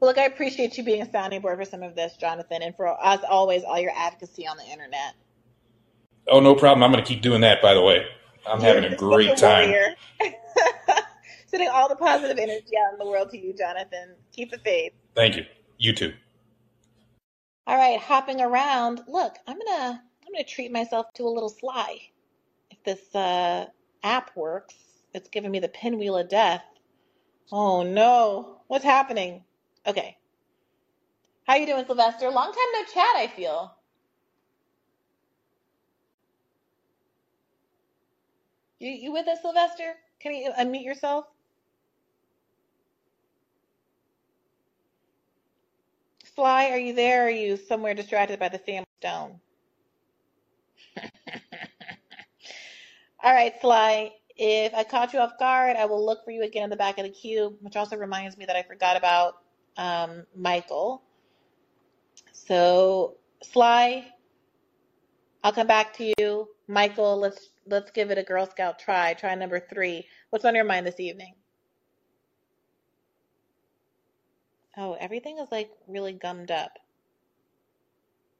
[0.00, 2.76] Well, look, I appreciate you being a sounding board for some of this, Jonathan, and
[2.76, 5.14] for as always, all your advocacy on the internet.
[6.28, 8.04] oh no problem i'm going to keep doing that by the way
[8.46, 9.78] i'm having a great time.
[11.46, 14.16] Sending all the positive energy out in the world to you, Jonathan.
[14.32, 14.92] Keep the faith.
[15.16, 15.44] thank you
[15.78, 16.12] you too
[17.66, 19.02] All right, hopping around.
[19.08, 21.98] Look, I'm gonna I'm gonna treat myself to a little sly.
[22.70, 23.66] If this uh,
[24.04, 24.74] app works,
[25.14, 26.64] it's giving me the pinwheel of death.
[27.52, 29.44] Oh no, what's happening?
[29.86, 30.18] Okay,
[31.46, 32.30] how you doing, Sylvester?
[32.30, 33.16] Long time no chat.
[33.16, 33.76] I feel.
[38.84, 39.94] You you with us, Sylvester?
[40.20, 41.24] Can you unmute yourself?
[46.34, 47.22] Sly, are you there?
[47.22, 49.40] Or are you somewhere distracted by the family stone?
[53.22, 54.12] All right, Sly.
[54.36, 56.98] If I caught you off guard, I will look for you again in the back
[56.98, 59.36] of the queue, which also reminds me that I forgot about
[59.78, 61.00] um, Michael.
[62.32, 64.12] So, Sly,
[65.42, 66.50] I'll come back to you.
[66.68, 69.14] Michael, let's let's give it a Girl Scout try.
[69.14, 70.06] Try number three.
[70.30, 71.34] What's on your mind this evening?
[74.76, 76.78] Oh, everything is like really gummed up.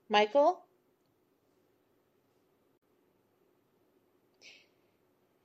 [0.09, 0.65] Michael?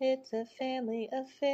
[0.01, 1.49] It's a family affair.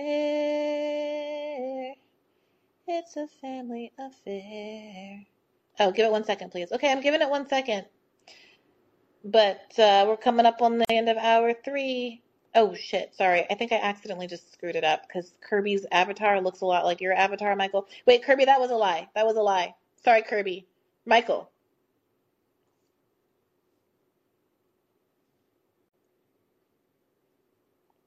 [2.88, 5.26] It's a family affair.
[5.80, 6.72] Oh, give it one second, please.
[6.72, 7.86] Okay, I'm giving it one second.
[9.26, 12.22] But uh, we're coming up on the end of hour three.
[12.54, 13.16] Oh, shit.
[13.16, 13.46] Sorry.
[13.50, 17.02] I think I accidentally just screwed it up because Kirby's avatar looks a lot like
[17.02, 17.88] your avatar, Michael.
[18.06, 19.10] Wait, Kirby, that was a lie.
[19.16, 19.74] That was a lie.
[20.04, 20.68] Sorry, Kirby.
[21.08, 21.50] Michael.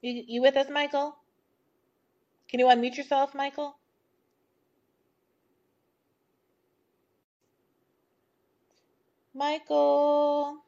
[0.02, 1.16] You, you with us, Michael?
[2.48, 3.76] Can you unmute yourself, Michael?
[9.34, 10.58] Michael.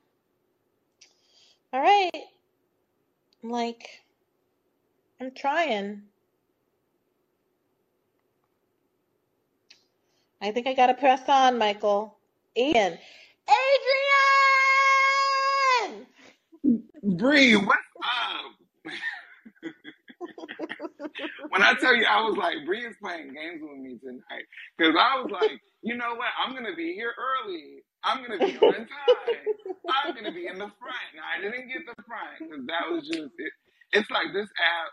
[1.72, 2.10] All right.
[3.42, 3.88] I'm like,
[5.20, 6.02] I'm trying.
[10.42, 12.18] I think I gotta press on, Michael.
[12.56, 12.98] Ian.
[15.84, 16.06] Adrian!
[17.18, 18.92] Bree, what's up?
[21.50, 24.44] when I tell you, I was like, Bree is playing games with me tonight.
[24.76, 26.28] Because I was like, you know what?
[26.44, 27.82] I'm going to be here early.
[28.04, 29.44] I'm to be on time.
[29.88, 31.08] I'm to be in the front.
[31.14, 33.52] Now, I didn't get the front because that was just, it,
[33.92, 34.90] it's like this app.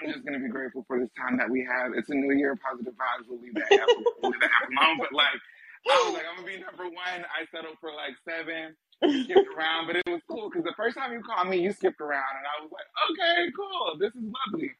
[0.00, 1.92] I'm just to be grateful for this time that we have.
[1.94, 3.28] It's a new year, positive vibes.
[3.28, 3.88] We'll leave that app,
[4.22, 4.98] we'll app alone.
[4.98, 5.38] But like,
[5.86, 7.20] I was like, I'm to be number one.
[7.28, 8.74] I settled for like seven.
[9.02, 12.00] skipped around, but it was cool because the first time you called me, you skipped
[12.00, 14.70] around, and I was like, okay, cool, this is lovely.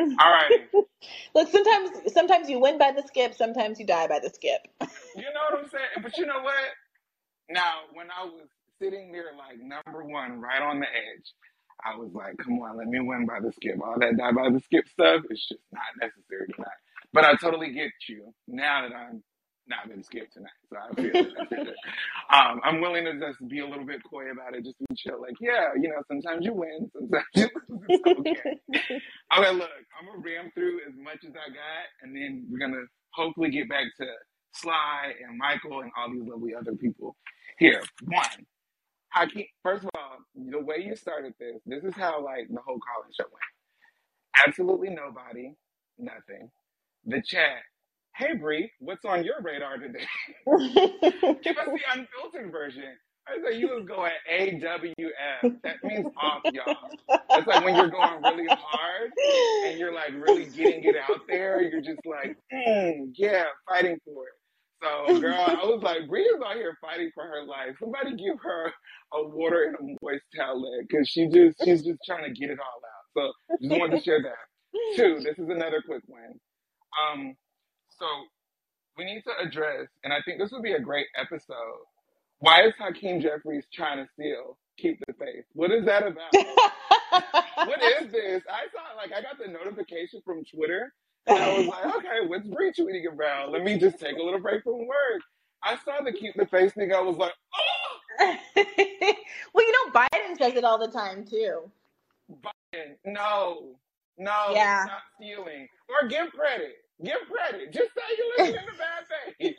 [0.00, 0.68] All right,
[1.34, 4.60] Look, sometimes sometimes you win by the skip, sometimes you die by the skip.
[5.16, 6.02] you know what I'm saying?
[6.02, 6.54] But you know what?
[7.48, 8.48] Now, when I was
[8.80, 11.32] sitting there, like number one, right on the edge,
[11.84, 13.76] I was like, come on, let me win by the skip.
[13.82, 16.80] All that die by the skip stuff is just not necessary tonight.
[17.12, 19.22] But I totally get you now that I'm
[19.70, 20.50] not been scared tonight.
[20.68, 21.16] So I feel
[22.34, 25.22] um, I'm willing to just be a little bit coy about it, just be chill.
[25.22, 28.00] Like, yeah, you know, sometimes you win, sometimes you lose.
[28.04, 29.00] It's okay.
[29.38, 32.84] Okay, look, I'm gonna ram through as much as I got, and then we're gonna
[33.14, 34.06] hopefully get back to
[34.54, 37.16] Sly and Michael and all these lovely other people.
[37.58, 38.46] Here, one.
[39.14, 42.60] I can't, first of all, the way you started this, this is how like the
[42.64, 44.46] whole college show went.
[44.46, 45.54] Absolutely nobody,
[45.98, 46.50] nothing.
[47.06, 47.62] The chat
[48.20, 50.06] "Hey Bree, what's on your radar today?"
[50.46, 52.84] Give us the unfiltered version.
[53.28, 55.62] I said, "You was going AWF.
[55.64, 56.76] That means off, y'all.
[57.30, 59.12] That's like when you're going really hard
[59.66, 61.62] and you're like really getting it out there.
[61.62, 64.34] You're just like, mm, yeah, fighting for it."
[64.82, 67.76] So, girl, I was like, Bree is out here fighting for her life.
[67.80, 68.72] Somebody give her
[69.14, 72.58] a water and a moist towelette because she just she's just trying to get it
[72.60, 72.80] all
[73.26, 73.32] out.
[73.50, 74.96] So, just wanted to share that.
[74.96, 76.34] Two, this is another quick one.
[76.98, 77.34] Um,
[78.00, 78.06] so
[78.98, 81.84] we need to address, and I think this would be a great episode.
[82.40, 85.44] Why is Hakeem Jeffries trying to steal Keep the Faith?
[85.54, 86.32] What is that about?
[87.66, 88.42] what is this?
[88.50, 90.92] I saw like I got the notification from Twitter,
[91.26, 93.52] and I was like, okay, what's Bree tweeting about?
[93.52, 95.22] Let me just take a little break from work.
[95.62, 96.92] I saw the Keep the Faith thing.
[96.94, 101.70] I was like, oh, well, you know, Biden says it all the time too.
[102.32, 103.76] Biden, no,
[104.18, 104.84] no, Yeah.
[104.86, 105.68] not stealing.
[105.88, 106.76] Or give credit.
[107.02, 107.72] Give credit.
[107.72, 109.04] Just say you're listening to bad
[109.38, 109.56] things.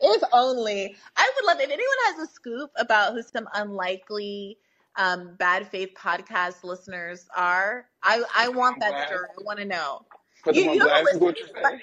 [0.00, 0.96] if only.
[1.16, 4.58] I would love if anyone has a scoop about who some unlikely
[4.96, 7.86] um, bad faith podcast listeners are.
[8.02, 9.28] I I want that story.
[9.38, 10.02] I want to know.
[10.42, 11.64] Put You you know blast who is what you're listens?
[11.64, 11.80] saying.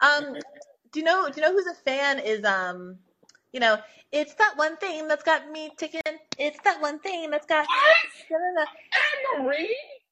[0.00, 0.34] Um,
[0.92, 2.18] do you know do you know who's a fan?
[2.20, 2.98] Is um,
[3.52, 3.78] you know,
[4.12, 6.00] it's that one thing that's got me ticking.
[6.38, 7.66] It's that one thing that's got.
[9.38, 9.68] Amerie.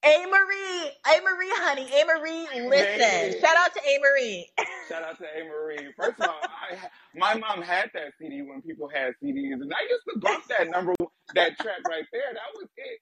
[0.06, 2.98] Amerie, A Marie, honey, Amerie, listen.
[2.98, 3.40] Baby.
[3.40, 4.44] Shout out to Amerie.
[4.88, 5.92] Shout out to Amerie.
[5.96, 6.78] First of all, I,
[7.14, 10.70] my mom had that CD when people had CDs, and I used to bump that
[10.70, 10.94] number,
[11.34, 12.34] that track right there.
[12.34, 13.00] That was it.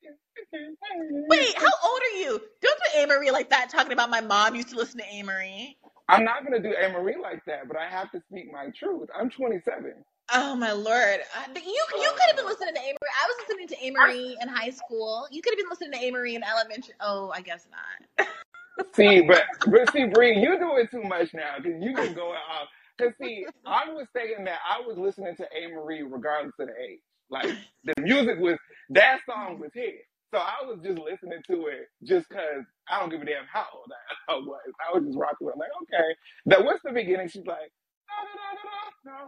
[1.31, 2.41] Wait, how old are you?
[2.62, 3.70] Don't do Amerie like that.
[3.70, 5.76] Talking about my mom used to listen to Amerie.
[6.08, 9.08] I'm not gonna do Amerie like that, but I have to speak my truth.
[9.18, 9.94] I'm 27.
[10.33, 12.97] Oh my lord, Uh, but you you could have been listening to Amerie.
[13.03, 15.27] I was listening to Amerie in high school.
[15.31, 16.94] You could have been listening to Amerie in elementary.
[17.01, 18.28] Oh, I guess not.
[18.94, 22.69] See, but but see, Bree, you doing too much now because you just going off.
[23.01, 27.01] Cause see, I was thinking that I was listening to Amerie regardless of the age.
[27.31, 27.49] Like
[27.85, 28.59] the music was
[28.91, 29.97] that song was hit,
[30.35, 33.67] so I was just listening to it just cause I don't give a damn how
[33.75, 33.93] old
[34.28, 34.61] I was.
[34.89, 35.55] I was just rocking with.
[35.55, 35.57] it.
[35.57, 37.28] I'm like, okay, that what's the beginning?
[37.28, 37.73] She's like,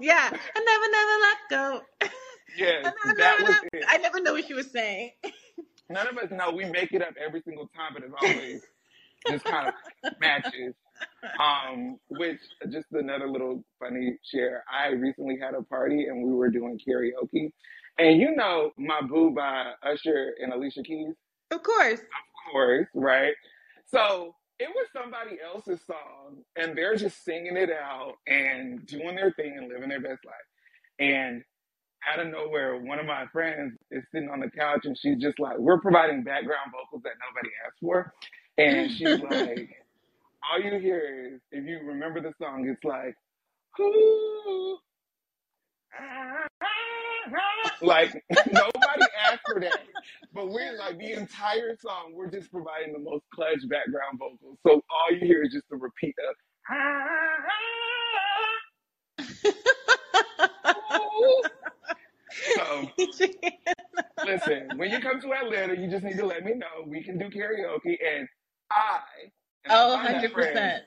[0.01, 2.11] Yeah, I never never let go.
[2.57, 3.85] yes, that was it.
[3.89, 5.11] I never know what she was saying.
[5.89, 6.51] None of us know.
[6.51, 8.63] We make it up every single time, but it's always
[9.29, 9.75] just kind of
[10.21, 10.75] matches.
[11.39, 12.41] Um, which
[12.71, 14.65] just another little funny share.
[14.73, 17.53] I recently had a party and we were doing karaoke,
[17.99, 21.15] and you know my boo by Usher and Alicia Keys,
[21.51, 22.01] Of course.
[22.01, 23.35] of course, right?
[23.87, 29.33] So it was somebody else's song, and they're just singing it out and doing their
[29.33, 30.35] thing and living their best life.
[31.01, 31.43] And
[32.09, 35.39] out of nowhere, one of my friends is sitting on the couch and she's just
[35.41, 38.13] like, we're providing background vocals that nobody asked for.
[38.59, 39.71] And she's like,
[40.51, 43.17] all you hear is, if you remember the song, it's like,
[43.81, 44.79] "Ooh,
[45.99, 46.67] ah, ah, ah."
[47.83, 48.13] like
[48.53, 49.81] nobody asked for that.
[50.33, 54.59] But we're like the entire song, we're just providing the most clutch background vocals.
[54.67, 56.37] So all you hear is just the repeat of.
[62.57, 62.91] So
[64.23, 66.85] listen, when you come to Atlanta, you just need to let me know.
[66.87, 68.29] We can do karaoke, and
[68.73, 69.01] I
[69.65, 70.33] and Oh, my 100%.
[70.33, 70.83] friends,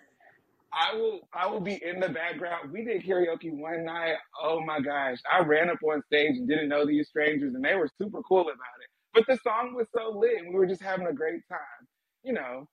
[0.73, 2.71] I will I will be in the background.
[2.71, 4.15] We did karaoke one night.
[4.41, 5.17] Oh my gosh.
[5.31, 8.41] I ran up on stage and didn't know these strangers and they were super cool
[8.41, 8.89] about it.
[9.13, 11.87] But the song was so lit and we were just having a great time.
[12.23, 12.67] You know.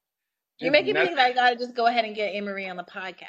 [0.58, 2.84] You're making me think that I gotta just go ahead and get Amerie on the
[2.84, 3.28] podcast.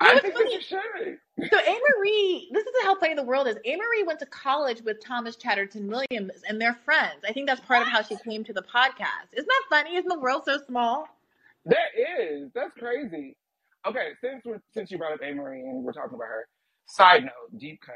[0.00, 0.54] You know I think funny?
[0.54, 1.50] you should.
[1.50, 3.56] So A Marie, this is how funny the world is.
[3.66, 7.24] Amerie went to college with Thomas Chatterton Williams, and they're friends.
[7.26, 9.32] I think that's part of how she came to the podcast.
[9.32, 9.96] Isn't that funny?
[9.96, 11.08] Isn't the world so small?
[11.66, 12.50] That is.
[12.54, 13.36] That's crazy.
[13.86, 16.46] Okay, since we're, since you brought up Amerie and we're talking about her,
[16.86, 17.94] side note, deep cut.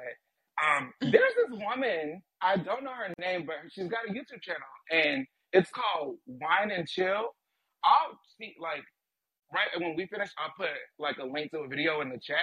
[0.64, 4.62] Um, there's this woman, I don't know her name, but she's got a YouTube channel
[4.90, 7.34] and it's called Wine and Chill.
[7.84, 8.82] I'll see like
[9.54, 12.38] right when we finish, I'll put like a link to a video in the chat.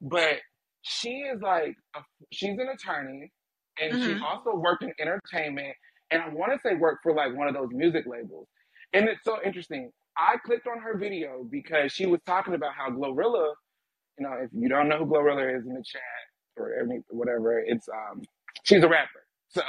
[0.00, 0.38] But
[0.82, 2.00] she is like a,
[2.32, 3.32] she's an attorney
[3.80, 4.22] and she Mhm.
[4.22, 5.74] also worked in entertainment
[6.10, 8.48] and I want to say worked for like one of those music labels.
[8.92, 9.90] And it's so interesting.
[10.18, 13.54] I clicked on her video because she was talking about how Glorilla,
[14.18, 16.02] you know, if you don't know who Glorilla is in the chat
[16.56, 18.22] or any, whatever, it's um
[18.64, 19.10] she's a rapper.
[19.52, 19.62] So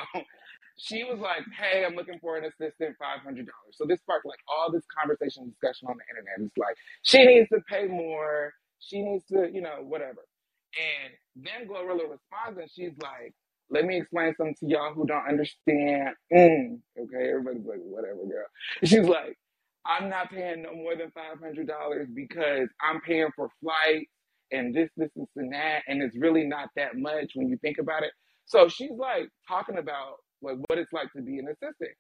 [0.78, 3.74] she was like, Hey, I'm looking for an assistant, five hundred dollars.
[3.76, 6.48] So this sparked like all this conversation and discussion on the internet.
[6.48, 10.26] It's like she needs to pay more, she needs to, you know, whatever.
[10.78, 13.34] And then Glorilla responds and she's like,
[13.72, 16.16] let me explain something to y'all who don't understand.
[16.34, 18.48] Mm, okay, everybody's like, whatever, girl.
[18.86, 19.38] She's like,
[19.88, 24.12] I'm not paying no more than five hundred dollars because I'm paying for flights
[24.52, 27.78] and this, this, this, and that, and it's really not that much when you think
[27.80, 28.12] about it.
[28.46, 31.92] So she's like talking about like what it's like to be an assistant.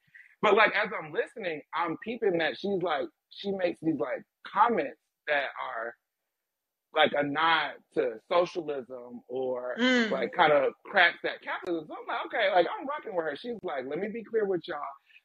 [0.41, 4.99] But like as I'm listening, I'm peeping that she's like she makes these like comments
[5.27, 5.95] that are
[6.95, 10.11] like a nod to socialism or Mm.
[10.11, 11.87] like kind of cracks that capitalism.
[11.89, 13.35] So I'm like, okay, like I'm rocking with her.
[13.35, 14.79] She's like, let me be clear with y'all.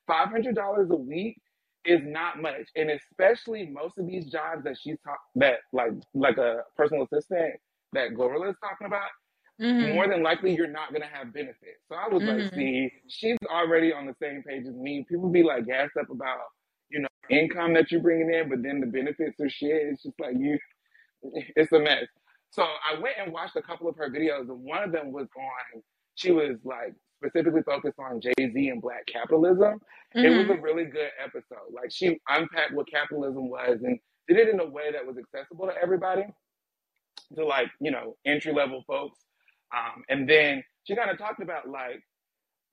[0.06, 1.38] Five hundred dollars a week
[1.84, 6.38] is not much, and especially most of these jobs that she's talk that like like
[6.38, 7.54] a personal assistant
[7.92, 9.10] that Glorilla is talking about.
[9.60, 9.94] Mhm.
[9.94, 11.80] More than likely, you're not gonna have benefits.
[11.88, 12.54] So I was like, Mhm.
[12.54, 15.04] see, she's already on the same page as me.
[15.08, 16.40] People be like gassed up about
[16.90, 19.88] you know income that you're bringing in, but then the benefits are shit.
[19.88, 20.58] It's just like you
[21.56, 22.06] it's a mess.
[22.50, 25.28] So I went and watched a couple of her videos, and one of them was
[25.36, 25.82] on.
[26.16, 29.80] She was like specifically focused on Jay Z and Black capitalism.
[30.14, 30.62] It was a Mhm.
[30.62, 31.72] really good episode.
[31.72, 35.66] Like she unpacked what capitalism was and did it in a way that was accessible
[35.66, 36.24] to everybody,
[37.36, 39.18] to like you know entry level folks.
[39.74, 42.02] Um, and then she kind of talked about like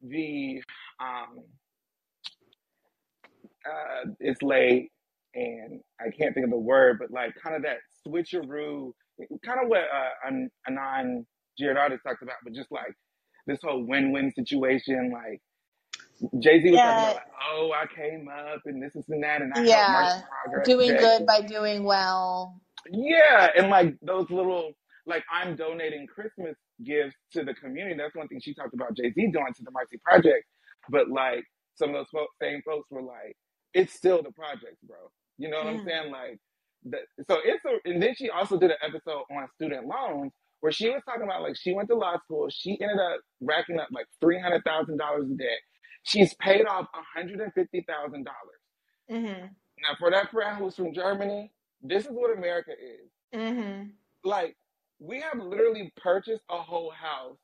[0.01, 0.61] the
[0.99, 1.43] um,
[3.65, 4.91] uh, it's late
[5.35, 8.91] and I can't think of the word, but like kind of that switcheroo,
[9.45, 11.25] kind of what uh, An- Anand
[11.61, 12.93] Giridharadas talked about, but just like
[13.47, 15.11] this whole win-win situation.
[15.13, 15.41] Like
[16.39, 19.41] Jay Z was talking about, like, oh, I came up and this, this, and that,
[19.41, 19.89] and I helped yeah.
[19.89, 20.09] March
[20.43, 20.65] Progress.
[20.65, 22.61] Doing Jay, good by doing well.
[22.91, 24.73] yeah, and like those little,
[25.07, 27.95] like I'm donating Christmas gifts to the community.
[27.97, 30.45] That's one thing she talked about Jay Z doing to the Marcy Project.
[30.89, 31.45] But like
[31.75, 33.35] some of those same folks were like,
[33.73, 34.97] it's still the project, bro.
[35.37, 35.85] You know what I'm Mm.
[35.85, 36.11] saying?
[36.11, 36.39] Like,
[36.85, 40.71] the, so it's a, and then she also did an episode on student loans where
[40.71, 42.49] she was talking about like she went to law school.
[42.49, 45.59] She ended up racking up like three hundred thousand dollars in debt.
[46.03, 48.61] She's paid off one hundred and fifty thousand dollars.
[49.09, 49.49] Mhm.
[49.81, 53.09] Now, for that friend who's from Germany, this is what America is.
[53.33, 53.93] Mhm.
[54.23, 54.57] Like,
[54.99, 57.37] we have literally purchased a whole house,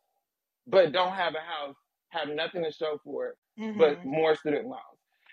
[0.67, 1.75] but don't have a house,
[2.09, 3.37] have nothing to show for it,
[3.77, 4.05] but Mhm.
[4.05, 4.81] more student loans.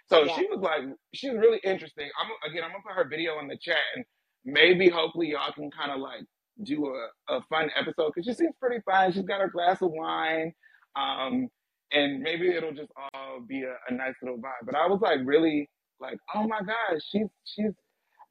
[0.06, 0.36] So Yeah.
[0.36, 2.10] she was like, she's really interesting.
[2.18, 4.04] I'm again, I'm gonna put her video in the chat, and
[4.44, 6.24] maybe hopefully y'all can kind of like
[6.64, 9.12] do a, a fun episode because she seems pretty fun.
[9.12, 10.52] She's got her glass of wine,
[10.96, 11.48] um,
[11.92, 14.64] and maybe it'll just all be a, a nice little vibe.
[14.66, 15.68] But I was like, really,
[16.00, 17.72] like, oh my gosh, she's she's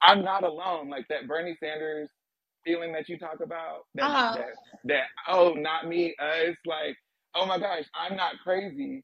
[0.02, 0.90] I'm not alone.
[0.90, 2.10] Like that Bernie Sanders
[2.66, 4.36] feeling that you talk about, that Uh-huh.
[4.38, 4.48] that
[4.86, 6.56] that oh, not me, us.
[6.66, 6.98] Like,
[7.36, 9.04] oh my gosh, I'm not crazy.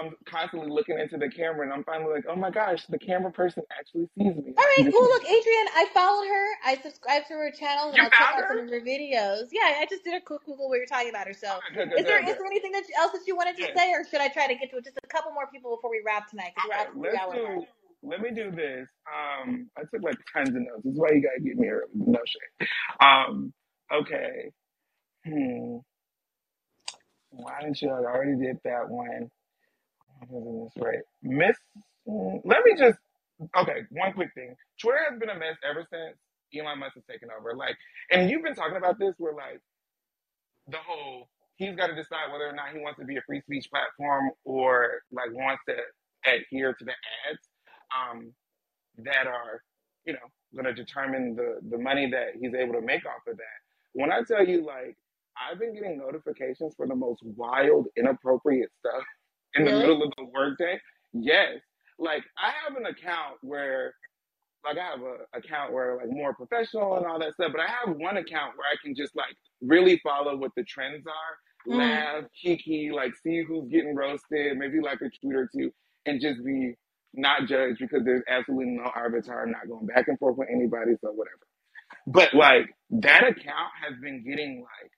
[0.00, 3.30] I'm constantly looking into the camera, and I'm finally like, oh my gosh, the camera
[3.30, 4.54] person actually sees me.
[4.56, 5.04] All right, cool.
[5.04, 6.46] Look, Adrian, I followed her.
[6.64, 9.48] I subscribed to her channel, and you I'll check found out some of her videos.
[9.52, 11.34] Yeah, I just did a quick Google where you're talking about her.
[11.34, 13.68] So, Good, good, is there good, is there anything that else that you wanted to
[13.76, 16.02] say, or should I try to get to just a couple more people before we
[16.04, 16.52] wrap tonight?
[16.72, 17.64] At Let's hour do.
[18.02, 18.86] Let me do this.
[19.08, 20.82] Um, I took like tons of notes.
[20.84, 21.88] This is why you gotta get me early.
[21.94, 22.68] No shit.
[23.00, 23.52] Um,
[23.92, 24.50] okay.
[25.26, 25.78] Hmm.
[27.30, 27.88] Why didn't you?
[27.90, 29.30] I already did that one.
[30.76, 31.00] Right?
[31.22, 31.56] Miss.
[32.06, 32.98] Let me just.
[33.58, 34.54] Okay, one quick thing.
[34.80, 36.16] Twitter has been a mess ever since
[36.56, 37.56] Elon Musk has taken over.
[37.56, 37.76] Like,
[38.12, 39.60] and you've been talking about this, where like
[40.68, 43.40] the whole he's got to decide whether or not he wants to be a free
[43.42, 45.76] speech platform or like wants to
[46.30, 47.48] adhere to the ads
[47.94, 48.32] um,
[48.98, 49.62] that are
[50.06, 53.36] you know going to determine the the money that he's able to make off of
[53.38, 53.58] that.
[53.94, 54.96] When I tell you, like,
[55.38, 59.04] I've been getting notifications for the most wild, inappropriate stuff
[59.56, 59.80] in the Really?
[59.80, 60.80] middle of the workday.
[61.12, 61.60] Yes,
[61.98, 63.94] like I have an account where
[64.64, 67.66] like I have a account where like more professional and all that stuff, but I
[67.68, 71.38] have one account where I can just like really follow what the trends are,
[71.70, 71.76] Mm.
[71.78, 75.72] laugh, kiki, like see who's getting roasted, maybe like a tweet or two,
[76.06, 76.74] and just be
[77.14, 79.42] not judged because there's absolutely no arbiter.
[79.42, 81.46] I'm not going back and forth with anybody, so whatever.
[82.06, 82.66] But like
[83.02, 84.92] that account has been getting like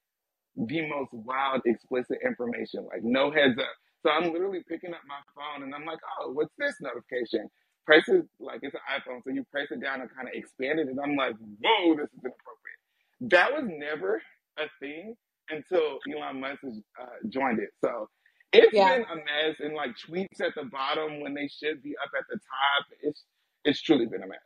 [0.69, 3.67] the most wild, explicit information, like no heads up.
[4.07, 7.51] So I'm literally picking up my phone and I'm like, oh, what's this notification?
[7.87, 10.81] Press it, like it's an iPhone, so you press it down and kind of expand
[10.81, 12.81] it, and I'm like, whoa, this is inappropriate.
[13.23, 14.23] That was never
[14.59, 15.17] a thing
[15.51, 17.71] until Elon Musk has, uh, joined it.
[17.85, 18.09] So
[18.55, 18.85] it's Yeah.
[18.85, 22.27] been a mess, and like tweets at the bottom when they should be up at
[22.31, 22.87] the top.
[23.03, 23.25] It's
[23.67, 24.39] it's truly been a mess.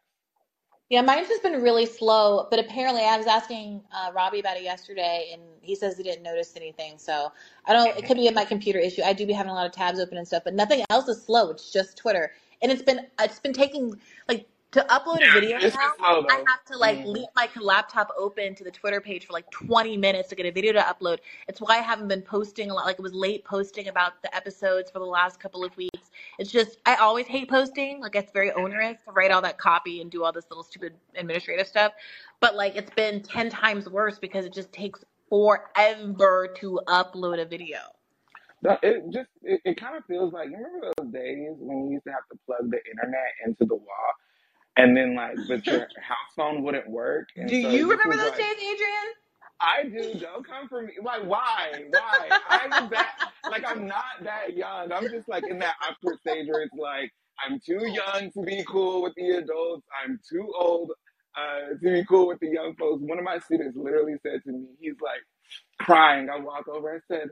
[0.91, 4.65] Yeah, mine's just been really slow, but apparently I was asking uh, Robbie about it
[4.65, 6.99] yesterday, and he says he didn't notice anything.
[6.99, 7.31] So
[7.65, 7.97] I don't.
[7.97, 9.03] It could be my computer issue.
[9.03, 11.23] I do be having a lot of tabs open and stuff, but nothing else is
[11.23, 11.51] slow.
[11.51, 15.75] It's just Twitter, and it's been it's been taking like To upload a video it's
[15.75, 17.07] now, slow I have to like Mhm.
[17.07, 20.53] leave my laptop open to the Twitter page for like 20 minutes to get a
[20.53, 21.19] video to upload.
[21.49, 22.87] It's why I haven't been posting a lot.
[22.87, 26.13] Like it was late posting about the episodes for the last couple of weeks.
[26.39, 28.01] It's just I always hate posting.
[28.01, 30.95] Like it's very onerous to write all that copy and do all this little stupid
[31.17, 31.93] administrative stuff.
[32.39, 37.45] But like it's been 10 times worse because it just takes forever to upload a
[37.45, 37.79] video.
[38.63, 41.93] No, it just it, it kind of feels like you remember those days when you
[41.95, 44.13] used to have to plug the internet into the wall,
[44.85, 48.33] and then like but your house phone wouldn't work, and Do so you remember those
[48.33, 49.15] like days, Adrian?
[49.61, 50.19] I do.
[50.21, 50.95] Don't come for me.
[51.03, 51.85] Like why?
[51.91, 52.31] Why?
[52.49, 53.13] I'm that
[53.51, 54.93] like I'm not that young.
[54.93, 57.13] I'm just like in that awkward stage where it's like
[57.45, 59.87] I'm too young to be cool with the adults.
[60.05, 60.93] I'm too old
[61.37, 63.03] uh, to be cool with the young folks.
[63.03, 65.23] One of my students literally said to me, he's like
[65.87, 66.29] crying.
[66.31, 66.95] I walk over.
[66.95, 67.29] and said.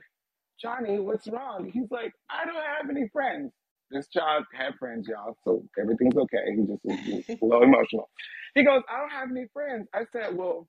[0.61, 1.71] Johnny, what's wrong?
[1.73, 3.53] He's like, I don't have any friends.
[3.91, 6.45] This child had friends, y'all, so everything's okay.
[6.57, 6.99] He just was
[7.43, 8.11] a little emotional.
[8.55, 9.89] He goes, I don't have any friends.
[9.95, 10.69] I said, Well,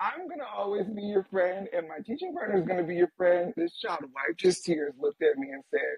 [0.00, 3.54] I'm gonna always be your friend, and my teaching partner is gonna be your friend.
[3.56, 5.96] This child wiped his tears, looked at me, and said,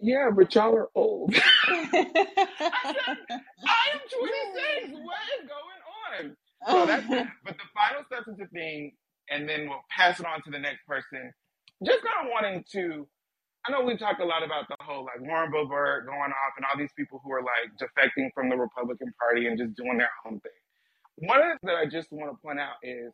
[0.00, 1.34] Yeah, but y'all are old.
[1.68, 3.18] I said,
[3.66, 5.04] "I am 26.
[5.04, 6.36] What is going on?
[6.70, 7.28] So that's it.
[7.44, 8.92] But the final substantive thing,
[9.30, 11.32] and then we'll pass it on to the next person.
[11.84, 13.08] Just kind of wanting to.
[13.66, 16.66] I know we've talked a lot about the whole like Lauren Boebert going off and
[16.66, 20.10] all these people who are like defecting from the Republican Party and just doing their
[20.26, 21.28] own thing.
[21.28, 23.12] One of the that I just want to point out is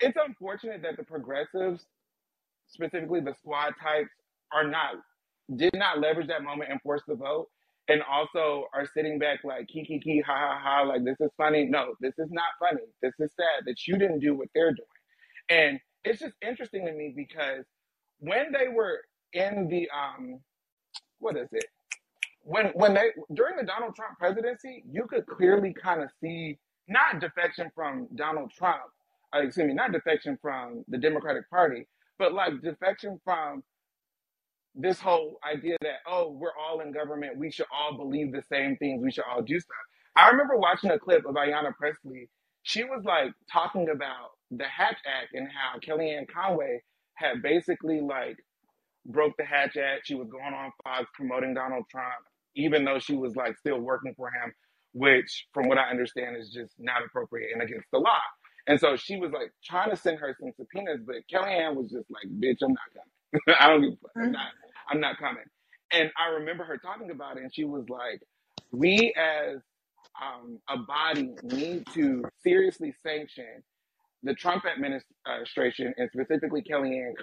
[0.00, 1.86] it's unfortunate that the progressives,
[2.68, 4.10] specifically the squad types,
[4.52, 4.96] are not
[5.56, 7.48] did not leverage that moment and force the vote,
[7.88, 11.66] and also are sitting back like kiki kiki ha ha ha like this is funny.
[11.66, 12.82] No, this is not funny.
[13.02, 14.88] This is sad that you didn't do what they're doing,
[15.50, 17.64] and it's just interesting to me because
[18.18, 19.02] when they were
[19.32, 20.40] in the um
[21.20, 21.64] what is it
[22.44, 27.20] when when they during the Donald Trump presidency, you could clearly kind of see not
[27.20, 28.82] defection from Donald Trump,
[29.34, 31.86] uh, excuse me, not defection from the Democratic Party,
[32.18, 33.62] but like defection from
[34.74, 38.76] this whole idea that oh we're all in government, we should all believe the same
[38.78, 39.76] things, we should all do stuff.
[40.16, 42.28] I remember watching a clip of Ayanna Pressley.
[42.64, 46.82] She was like talking about the Hatch Act and how Kellyanne Conway
[47.14, 48.36] had basically like
[49.06, 50.02] broke the Hatch Act.
[50.06, 52.24] She was going on Fox promoting Donald Trump,
[52.56, 54.52] even though she was like still working for him,
[54.94, 58.20] which, from what I understand, is just not appropriate and against the law.
[58.68, 62.10] And so she was like trying to send her some subpoenas, but Kellyanne was just
[62.10, 63.56] like, "Bitch, I'm not coming.
[63.60, 64.12] I don't give a fuck.
[64.16, 64.46] I'm not.
[64.90, 65.44] I'm not coming."
[65.92, 68.22] And I remember her talking about it, and she was like,
[68.72, 69.58] "We as
[70.22, 73.62] um, a body need to seriously sanction
[74.24, 77.14] the Trump administration and specifically Kellyanne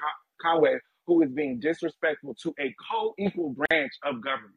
[0.42, 0.78] Conway,
[1.10, 4.54] who is being disrespectful to a co-equal branch of government.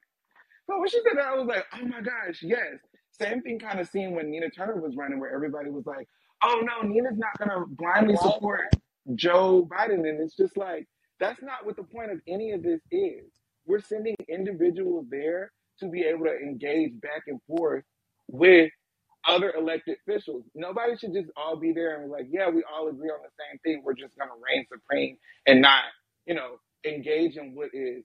[0.68, 2.76] So when she said that, I was like, oh my gosh, yes.
[3.18, 6.06] Same thing kind of seen when Nina Turner was running, where everybody was like,
[6.42, 8.66] oh no, Nina's not going to blindly support
[9.14, 10.06] Joe Biden.
[10.06, 10.86] And it's just like,
[11.18, 13.24] that's not what the point of any of this is.
[13.66, 17.84] We're sending individuals there to be able to engage back and forth
[18.28, 18.70] with
[19.26, 20.44] other elected officials.
[20.54, 23.30] Nobody should just all be there and be like, yeah, we all agree on the
[23.38, 23.82] same thing.
[23.84, 25.16] We're just going to reign supreme
[25.46, 25.84] and not,
[26.26, 28.04] you know, engage in what is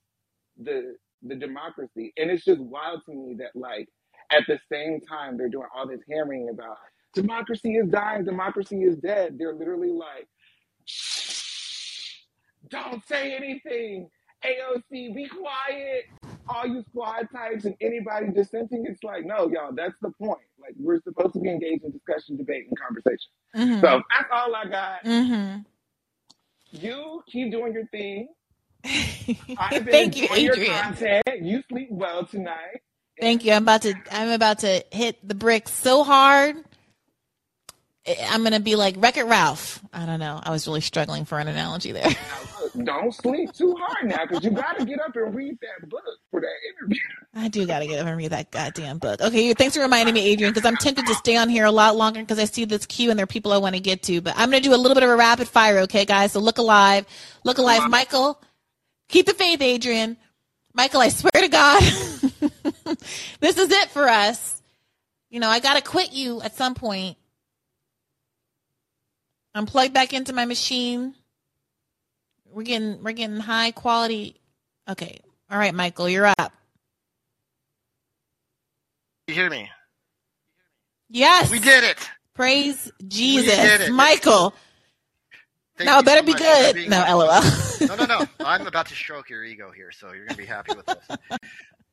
[0.61, 2.13] the the democracy.
[2.17, 3.89] And it's just wild to me that like
[4.31, 6.77] at the same time they're doing all this hammering about
[7.13, 9.37] democracy is dying, democracy is dead.
[9.39, 10.27] They're literally like,
[12.69, 14.09] don't say anything.
[14.45, 16.05] AOC, be quiet.
[16.49, 20.39] All you squad types and anybody dissenting, it's like, no, y'all, that's the point.
[20.61, 23.31] Like, we're supposed to be engaged in discussion, debate, and conversation.
[23.55, 23.81] Mhm.
[23.81, 25.03] So that's all I got.
[25.05, 25.65] Mhm.
[26.71, 28.27] You keep doing your thing.
[29.57, 30.81] I've been Thank you, your Adrian.
[30.81, 31.23] content.
[31.41, 32.81] You sleep well tonight.
[33.19, 33.53] Thank you.
[33.53, 36.55] I'm about to I'm about to hit the bricks so hard.
[38.29, 39.83] I'm gonna be like Wreck It Ralph.
[39.93, 40.39] I don't know.
[40.41, 42.05] I was really struggling for an analogy there.
[42.05, 45.89] Look, don't sleep too hard now because you got to get up and read that
[45.89, 46.99] book for that interview.
[47.33, 49.21] I do got to get up and read that goddamn book.
[49.21, 51.95] Okay, thanks for reminding me, Adrian, because I'm tempted to stay on here a lot
[51.95, 54.21] longer because I see this queue and there are people I want to get to.
[54.21, 56.31] But I'm going to do a little bit of a rapid fire, okay, guys?
[56.33, 57.05] So look alive.
[57.43, 57.79] Look alive.
[57.79, 57.89] Uh-huh.
[57.89, 58.41] Michael,
[59.07, 60.17] keep the faith, Adrian.
[60.73, 61.81] Michael, I swear to God,
[63.39, 64.61] this is it for us.
[65.29, 67.17] You know, I got to quit you at some point.
[69.53, 71.15] I'm plugged back into my machine.
[72.51, 74.39] We're getting we're getting high quality.
[74.87, 75.19] Okay.
[75.49, 76.53] All right, Michael, you're up.
[79.27, 79.69] You hear me?
[81.09, 81.51] Yes.
[81.51, 81.97] We did it.
[82.33, 83.57] Praise did Jesus.
[83.57, 83.91] it.
[83.91, 84.53] Michael.
[85.77, 86.89] Thank now it better so be good.
[86.89, 87.87] No, lol.
[87.87, 88.27] no, no, no.
[88.39, 91.39] I'm about to stroke your ego here, so you're gonna be happy with this.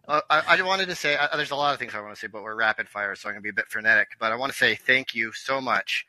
[0.07, 2.21] Uh, I, I wanted to say uh, there's a lot of things I want to
[2.21, 4.09] say, but we're rapid fire, so I'm going to be a bit frenetic.
[4.19, 6.07] But I want to say thank you so much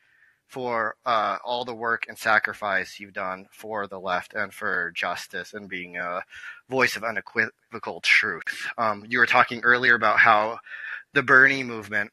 [0.47, 5.53] for uh, all the work and sacrifice you've done for the left and for justice
[5.53, 6.21] and being a
[6.69, 8.67] voice of unequivocal truth.
[8.77, 10.59] Um, you were talking earlier about how
[11.13, 12.11] the Bernie movement,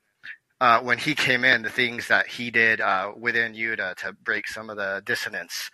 [0.61, 4.13] uh, when he came in, the things that he did uh, within you to, to
[4.25, 5.71] break some of the dissonance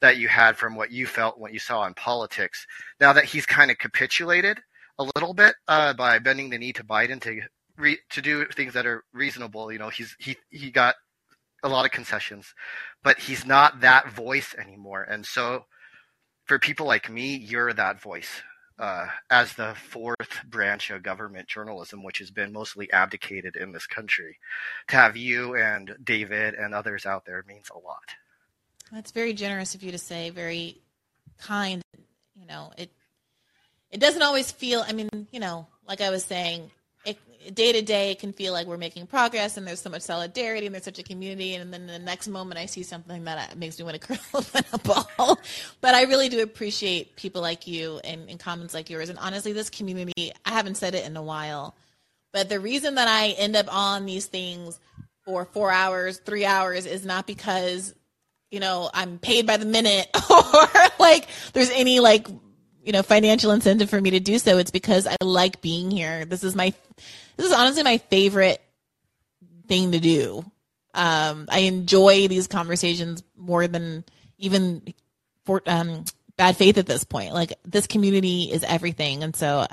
[0.00, 2.66] that you had from what you felt, what you saw in politics.
[3.00, 4.60] Now that he's kind of capitulated
[4.98, 7.40] a little bit uh, by bending the knee to Biden to
[7.76, 10.94] re- to do things that are reasonable, you know, he's he he got
[11.62, 12.54] a lot of concessions,
[13.02, 15.02] but he's not that voice anymore.
[15.02, 15.66] And so,
[16.44, 18.42] for people like me, you're that voice.
[18.78, 23.86] Uh, as the fourth branch of government journalism, which has been mostly abdicated in this
[23.86, 24.38] country,
[24.88, 27.98] to have you and David and others out there means a lot.
[28.90, 30.30] That's very generous of you to say.
[30.30, 30.80] Very
[31.38, 31.82] kind.
[32.34, 32.90] You know, it
[33.90, 34.82] it doesn't always feel.
[34.86, 36.70] I mean, you know, like I was saying,
[37.54, 40.66] day to day, it can feel like we're making progress and there's so much solidarity
[40.66, 41.54] and there's such a community.
[41.54, 44.18] And then the next moment, I see something that uh, makes me want to curl
[44.34, 45.38] up in a ball.
[45.80, 49.08] But I really do appreciate people like you and, and comments like yours.
[49.08, 51.74] And honestly, this community, I haven't said it in a while,
[52.32, 54.78] but the reason that I end up on these things
[55.24, 57.94] for four hours, three hours is not because,
[58.50, 62.28] you know, I'm paid by the minute or like there's any like
[62.84, 66.24] you know financial incentive for me to do so it's because i like being here.
[66.24, 66.72] This is my
[67.36, 68.60] this is honestly my favorite
[69.68, 70.44] thing to do.
[70.94, 74.04] Um, i enjoy these conversations more than
[74.38, 74.82] even
[75.44, 76.04] for um,
[76.36, 77.32] bad faith at this point.
[77.34, 79.66] Like this community is everything and so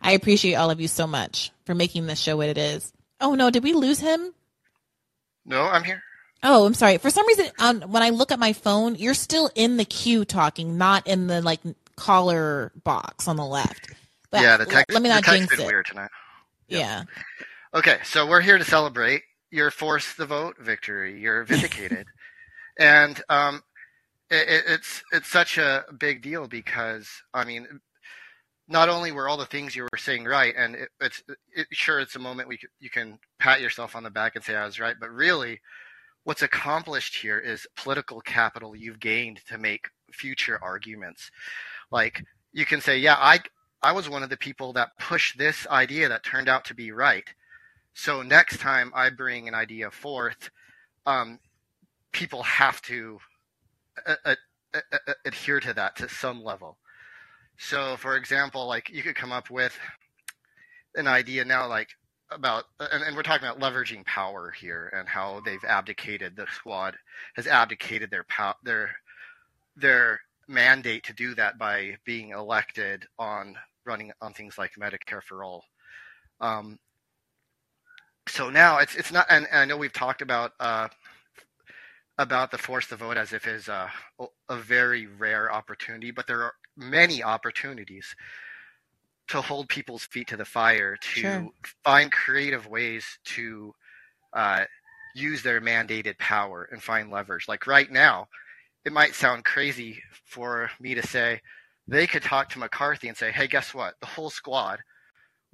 [0.00, 2.92] i appreciate all of you so much for making this show what it is.
[3.20, 4.32] Oh no did we lose him?
[5.44, 6.02] No i'm here.
[6.42, 6.96] Oh, I'm sorry.
[6.96, 10.24] For some reason, um, when I look at my phone, you're still in the queue
[10.24, 11.60] talking, not in the like
[12.00, 13.92] caller box on the left.
[14.30, 14.92] But yeah, the text.
[14.92, 15.66] Let me not the text jinx it.
[15.66, 16.10] weird tonight.
[16.68, 17.04] Yeah.
[17.74, 21.20] Okay, so we're here to celebrate your force the vote victory.
[21.20, 22.06] You're vindicated,
[22.78, 23.62] and um,
[24.30, 27.68] it, it's it's such a big deal because I mean,
[28.66, 31.22] not only were all the things you were saying right, and it, it's
[31.54, 34.56] it, sure it's a moment we you can pat yourself on the back and say
[34.56, 35.60] I was right, but really,
[36.24, 41.30] what's accomplished here is political capital you've gained to make future arguments
[41.90, 43.38] like you can say yeah i
[43.82, 46.92] i was one of the people that pushed this idea that turned out to be
[46.92, 47.24] right.
[47.94, 50.50] So next time i bring an idea forth
[51.06, 51.38] um,
[52.12, 53.18] people have to
[54.06, 54.34] uh, uh,
[54.74, 56.76] uh, adhere to that to some level.
[57.58, 59.76] So for example like you could come up with
[60.94, 61.88] an idea now like
[62.30, 66.96] about and, and we're talking about leveraging power here and how they've abdicated the squad
[67.34, 68.90] has abdicated their power their
[69.76, 70.20] their
[70.50, 73.56] mandate to do that by being elected on
[73.86, 75.64] running on things like Medicare for all.
[76.40, 76.78] Um,
[78.28, 80.88] so now it's it's not, and, and I know we've talked about uh,
[82.18, 83.90] about the force to vote as if it's a,
[84.48, 88.14] a very rare opportunity, but there are many opportunities
[89.28, 91.50] to hold people's feet to the fire to Sure.
[91.84, 93.72] find creative ways to
[94.34, 94.64] uh,
[95.14, 97.48] use their mandated power and find leverage.
[97.48, 98.28] Like right now,
[98.84, 101.40] it might sound crazy for me to say
[101.86, 103.94] they could talk to McCarthy and say, hey, guess what?
[104.00, 104.78] The whole squad,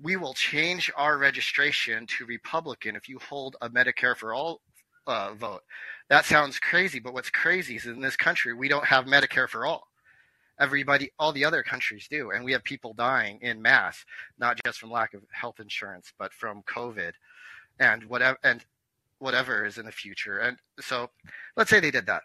[0.00, 4.60] we will change our registration to Republican if you hold a Medicare for all
[5.06, 5.62] uh, vote.
[6.08, 9.66] That sounds crazy, but what's crazy is in this country, we don't have Medicare for
[9.66, 9.88] all.
[10.60, 12.30] Everybody, all the other countries do.
[12.30, 14.04] And we have people dying in mass,
[14.38, 17.12] not just from lack of health insurance, but from COVID
[17.78, 18.64] and whatever, and
[19.18, 20.38] whatever is in the future.
[20.38, 21.10] And so
[21.56, 22.22] let's say they did that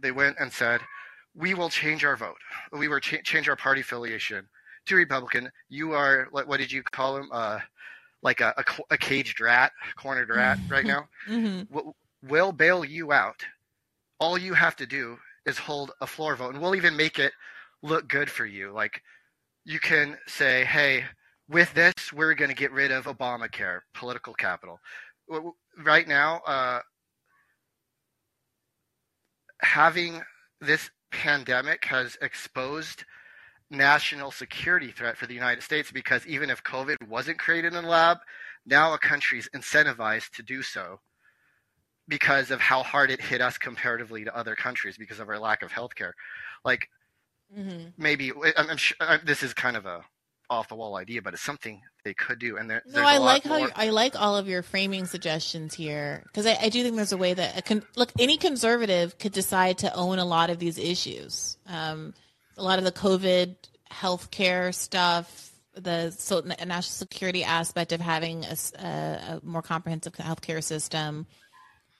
[0.00, 0.80] they went and said,
[1.34, 2.38] "We will change our vote.
[2.72, 4.48] We will cha- change our party affiliation
[4.86, 5.50] to Republican.
[5.68, 7.28] You are what, what did you call him?
[7.32, 7.60] Uh,
[8.22, 8.64] like a, a,
[8.94, 11.08] a caged rat, cornered rat right now.
[11.28, 11.72] Mm-hmm.
[11.74, 13.46] W- We'll bail you out.
[14.18, 17.32] All you have to do is hold a floor vote, and we'll even make it
[17.82, 18.72] look good for you.
[18.72, 19.02] Like
[19.64, 21.04] you can say, "Hey,
[21.48, 24.80] with this, we're going to get rid of Obamacare, political capital."
[25.82, 26.80] Right now, uh,
[29.62, 30.22] having
[30.60, 33.04] this pandemic has exposed
[33.70, 37.88] national security threat for the United States because even if COVID wasn't created in a
[37.88, 38.18] lab,
[38.66, 41.00] now a country's incentivized to do so
[42.08, 45.62] because of how hard it hit us comparatively to other countries because of our lack
[45.62, 46.12] of healthcare.
[46.64, 46.88] Like
[47.58, 47.88] Mm-hmm.
[47.98, 50.04] maybe I'm, I'm sure uh, this is kind of a
[50.50, 52.56] off the wall idea, but it's something they could do.
[52.56, 55.72] And there, No, I a like how you, I like all of your framing suggestions
[55.74, 59.16] here because I, I do think there's a way that a con- look any conservative
[59.18, 61.56] could decide to own a lot of these issues.
[61.68, 62.12] Um,
[62.58, 63.54] a lot of the COVID
[63.90, 71.26] healthcare stuff, the so national security aspect of having a more comprehensive healthcare system.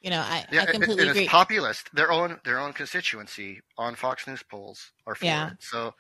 [0.03, 1.23] You know, I, Yeah, I completely and agree.
[1.25, 1.95] it's populist.
[1.95, 5.51] Their own their own constituency on Fox News polls are for Yeah.
[5.53, 5.57] it.
[5.61, 5.95] So,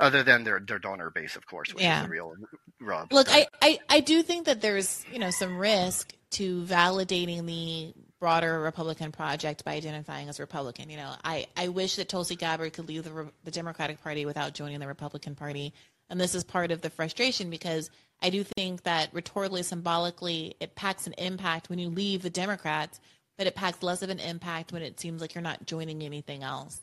[0.00, 2.00] other than their their donor base, of course, which Yeah.
[2.00, 2.34] is the real
[2.80, 3.12] rub.
[3.12, 7.94] Look, I, I, I do think that there's, you know, some risk to validating the
[8.20, 10.90] broader Republican project by identifying as Republican.
[10.90, 14.54] You know, I, I wish that Tulsi Gabbard could leave the, the Democratic Party without
[14.54, 15.72] joining the Republican Party.
[16.10, 20.74] And this is part of the frustration because I do think that rhetorically, symbolically, it
[20.74, 22.98] packs an impact when you leave the Democrats,
[23.36, 26.42] but it packs less of an impact when it seems like you're not joining anything
[26.42, 26.80] else.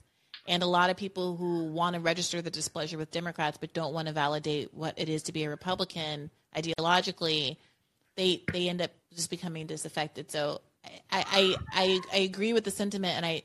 [0.48, 3.94] And a lot of people who want to register the displeasure with Democrats but don't
[3.94, 7.58] want to validate what it is to be a Republican ideologically,
[8.16, 10.32] they they end up just becoming disaffected.
[10.32, 10.62] So
[11.12, 13.44] I I, I, I agree with the sentiment, and I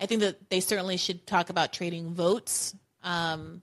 [0.00, 2.74] I think that they certainly should talk about trading votes.
[3.02, 3.62] Um,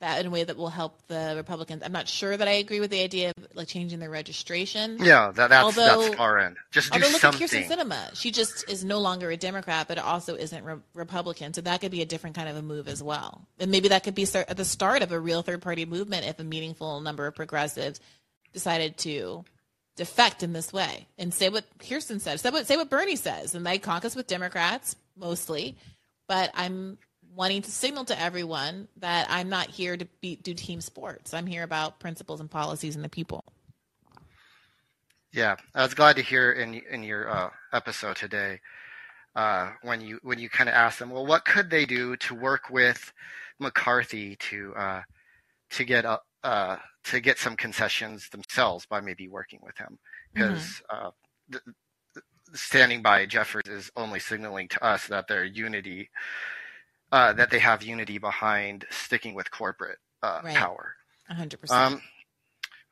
[0.00, 1.82] that in a way that will help the Republicans.
[1.84, 4.96] I'm not sure that I agree with the idea of like changing their registration.
[4.98, 6.56] Yeah, that, that's Although- that's far end.
[6.70, 7.42] Just do look something.
[7.42, 11.52] at Kyrsten Sinema, she just is no longer a Democrat, but also isn't re- Republican.
[11.52, 13.46] So that could be a different kind of a move as well.
[13.58, 16.26] And maybe that could be start, at the start of a real third party movement
[16.26, 18.00] if a meaningful number of progressives
[18.52, 19.44] decided to
[19.96, 23.54] defect in this way and say what Kyrsten said, say what say what Bernie says,
[23.54, 25.76] and they caucus with Democrats mostly.
[26.26, 26.96] But I'm
[27.34, 31.32] wanting to signal to everyone that I'm not here to be, do team sports.
[31.32, 33.44] I'm here about principles and policies and the people.
[35.32, 38.58] Yeah, I was glad to hear in in your uh, episode today
[39.36, 42.34] uh, when you when you kind of asked them, well, what could they do to
[42.34, 43.12] work with
[43.58, 45.02] McCarthy to uh,
[45.70, 49.98] to get uh, uh, to get some concessions themselves by maybe working with him
[50.34, 51.10] because uh,
[51.50, 51.62] th-
[52.14, 56.10] th- standing by Jeffries is only signaling to us that their unity
[57.12, 60.54] uh, that they have unity behind sticking with corporate uh, Right.
[60.56, 60.94] power.
[61.30, 61.70] 100%.
[61.70, 62.02] Um,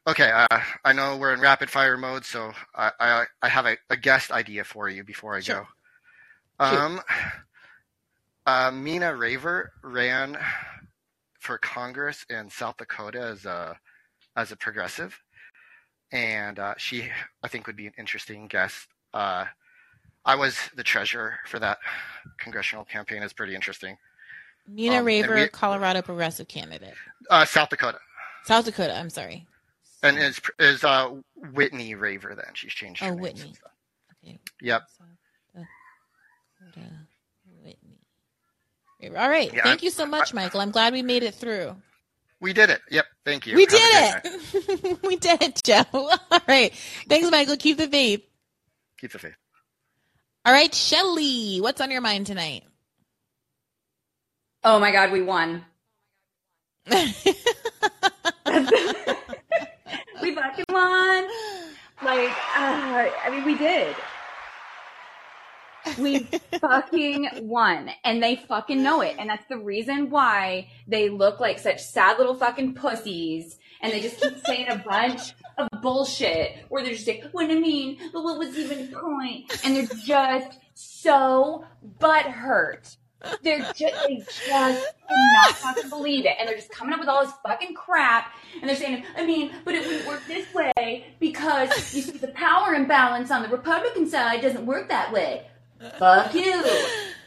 [0.07, 3.77] okay, uh, I know we're in rapid fire mode, so I, I, I have a,
[3.91, 5.67] a guest idea for you before I Sure.
[6.59, 6.65] go.
[6.65, 7.01] Um,
[8.47, 10.37] uh, Mina Raver ran
[11.41, 13.79] for Congress in South Dakota as a
[14.37, 15.21] as a progressive,
[16.13, 17.09] and uh, she
[17.43, 18.89] I think would be an interesting guest.
[19.15, 19.45] Uh,
[20.25, 21.79] I was the treasurer for that
[22.39, 23.23] congressional campaign.
[23.23, 23.97] It's pretty interesting.
[24.69, 26.95] Nina Um, Raver, we- Colorado progressive candidate.
[27.31, 27.99] Uh, South Dakota.
[28.45, 29.47] South Dakota, I'm sorry.
[30.03, 31.11] And is is uh,
[31.53, 32.53] Whitney Raver then?
[32.55, 33.55] She's changed her Oh, name Whitney.
[34.25, 34.39] Okay.
[34.63, 34.83] Yep.
[35.55, 36.87] Dakota,
[37.65, 37.99] Whitney.
[39.03, 39.19] Raver.
[39.19, 39.47] All right.
[39.53, 40.61] Yeah, Thank I'm- you so much, Michael.
[40.61, 41.75] I'm glad we made it through.
[42.41, 42.81] We did it.
[42.91, 43.07] Yep.
[43.25, 43.57] Thank you.
[43.57, 45.03] We Have did it.
[45.03, 45.83] we did it, Joe.
[45.93, 46.73] All right.
[47.09, 47.57] Thanks, Michael.
[47.57, 48.23] Keep the faith.
[49.01, 49.35] Keep the faith.
[50.47, 52.63] All right, Shelly, what's on your mind tonight?
[54.65, 55.65] Oh my God, we won.
[56.91, 56.95] we
[60.35, 61.29] fucking won.
[62.03, 63.95] Like, uh, I mean, we did.
[65.97, 66.21] We
[66.61, 67.91] fucking won.
[68.05, 69.17] And they fucking know it.
[69.19, 73.59] And that's the reason why they look like such sad little fucking pussies.
[73.81, 77.57] And they just keep saying a bunch of bullshit where they're just like, what do
[77.57, 79.61] I mean, but what was even the point?
[79.65, 81.65] And they're just so
[82.01, 82.97] butthurt.
[83.43, 86.37] They're just, they just cannot fucking believe it.
[86.39, 88.33] And they're just coming up with all this fucking crap.
[88.61, 92.29] And they're saying, I mean, but it wouldn't work this way because you see the
[92.29, 95.47] power imbalance on the Republican side doesn't work that way.
[95.99, 96.63] Fuck you.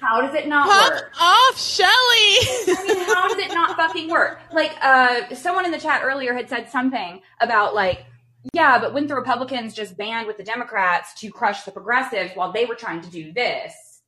[0.01, 1.11] How does it not Pop work?
[1.19, 1.89] off, Shelly.
[1.91, 4.39] I mean, how does it not fucking work?
[4.51, 8.05] Like, uh, someone in the chat earlier had said something about like,
[8.53, 12.51] yeah, but wouldn't the Republicans just band with the Democrats to crush the progressives while
[12.51, 14.01] they were trying to do this?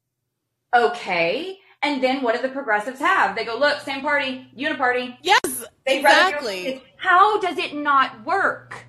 [0.75, 1.59] Okay.
[1.83, 3.35] And then what do the progressives have?
[3.35, 5.17] They go, look, same party, uniparty.
[5.21, 6.81] Yes, do exactly.
[6.95, 8.85] How does it not work?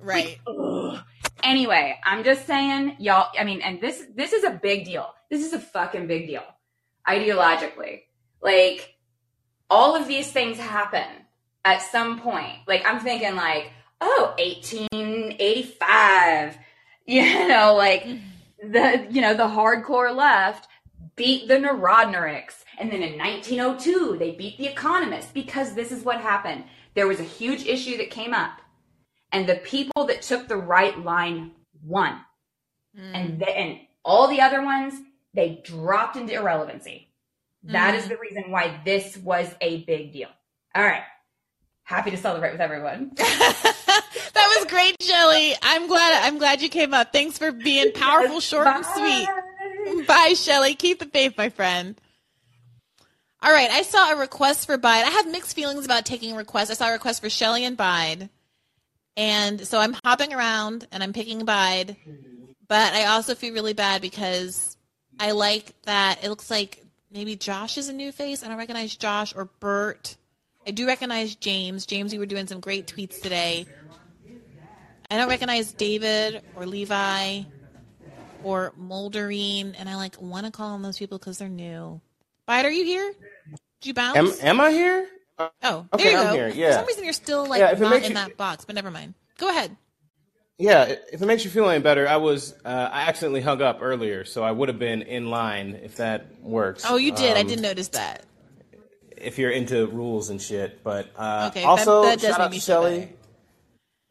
[0.00, 0.38] Right.
[0.46, 1.00] Ugh.
[1.42, 3.30] Anyway, I'm just saying, y'all.
[3.38, 5.12] I mean, and this this is a big deal.
[5.28, 6.44] This is a fucking big deal,
[7.06, 8.02] ideologically.
[8.40, 8.94] Like,
[9.68, 11.08] all of these things happen
[11.64, 12.58] at some point.
[12.66, 16.58] Like, I'm thinking, like, oh, 1885.
[17.06, 18.70] You know, like mm-hmm.
[18.70, 20.68] the you know the hardcore left
[21.20, 26.18] beat the Narodniks, and then in 1902 they beat the Economists because this is what
[26.20, 26.64] happened.
[26.94, 28.52] There was a huge issue that came up
[29.30, 31.52] and the people that took the right line
[31.84, 32.18] won.
[32.96, 34.94] And the, and all the other ones
[35.34, 37.08] they dropped into irrelevancy.
[37.64, 38.08] That is Mm.
[38.08, 40.30] the reason why this was a big deal.
[40.74, 41.04] All right.
[41.84, 43.12] Happy to celebrate with everyone.
[44.32, 45.54] That was great, Shelly.
[45.60, 47.12] I'm glad I'm glad you came up.
[47.12, 49.28] Thanks for being powerful, short, and sweet.
[50.06, 50.74] Bye, Shelly.
[50.74, 52.00] Keep the faith, my friend.
[53.42, 55.04] All right, I saw a request for Bide.
[55.04, 56.70] I have mixed feelings about taking requests.
[56.70, 58.28] I saw a request for Shelly and Bide.
[59.16, 61.96] And so I'm hopping around and I'm picking Bide.
[62.68, 64.76] But I also feel really bad because
[65.18, 68.44] I like that it looks like maybe Josh is a new face.
[68.44, 70.16] I don't recognize Josh or Bert.
[70.66, 71.86] I do recognize James.
[71.86, 73.66] James, you were doing some great tweets today.
[75.10, 77.42] I don't recognize David or Levi
[78.44, 82.00] or moldering, and I like want to call on those people because they're new.
[82.46, 83.12] Bide, are you here?
[83.80, 84.40] Did you bounce?
[84.42, 85.06] Am, am I here?
[85.62, 86.50] oh, okay, there you I'm go.
[86.52, 88.90] here, For some reason, you're still like Yeah, not in you- that box, but never
[88.90, 89.14] mind.
[89.38, 89.76] Go ahead.
[90.58, 93.78] Yeah, if it makes you feel any better, I was uh, I accidentally hung up
[93.80, 96.84] earlier, so I would have been in line if that works.
[96.86, 97.36] Oh, you did.
[97.38, 98.24] I Um, did notice that.
[99.16, 102.46] If you're into rules and shit, but uh, Okay, also that does shout make out
[102.48, 103.12] to feel Shelly.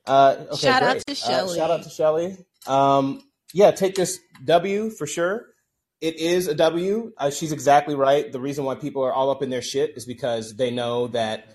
[0.07, 1.57] Uh, okay, Shout out to Uh, Shelly.
[1.57, 2.37] shout out to Shelly.
[3.53, 5.47] Yeah, take this W for sure.
[6.01, 7.11] It is a W.
[7.17, 8.31] Uh, she's exactly right.
[8.31, 11.49] The reason why people are all up in their shit is because they know that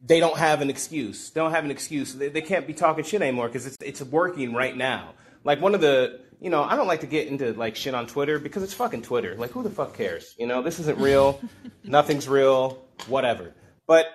[0.00, 1.30] they don't have an excuse.
[1.30, 2.14] They don't have an excuse.
[2.14, 5.14] They, they can't be talking shit anymore because it's it's working right now.
[5.44, 8.06] Like one of the, you know, I don't like to get into like shit on
[8.06, 9.34] Twitter because it's fucking Twitter.
[9.34, 10.34] Like who the fuck cares?
[10.38, 11.40] You know, this isn't real.
[11.84, 12.82] Nothing's real.
[13.06, 13.54] Whatever.
[13.86, 14.06] But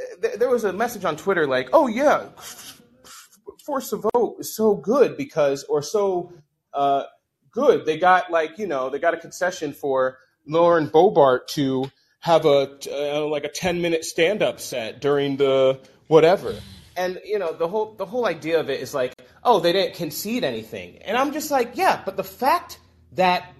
[0.00, 2.28] uh, th- there was a message on Twitter like, oh yeah,
[3.68, 6.32] force to vote is so good because or so
[6.72, 7.02] uh,
[7.50, 7.84] good.
[7.86, 11.90] They got like you know they got a concession for Lauren Boebert to
[12.20, 16.54] have a uh, like a ten minute stand up set during the whatever.
[16.96, 19.12] And you know the whole the whole idea of it is like
[19.44, 22.80] oh they didn't concede anything, and I'm just like yeah, but the fact
[23.12, 23.52] that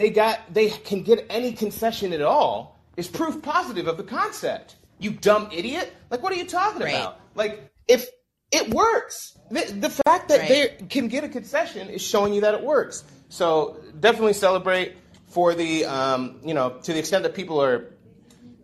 [0.00, 4.76] they got they can get any concession at all is proof positive of the concept.
[4.98, 5.92] You dumb idiot!
[6.10, 6.94] Like what are you talking Right.
[6.94, 7.20] about?
[7.34, 8.08] Like if
[8.52, 10.48] it works, the, the fact that Right.
[10.78, 13.02] they can get a concession is showing you that it works.
[13.28, 14.94] So definitely celebrate
[15.28, 17.86] for the um, you know to the extent that people are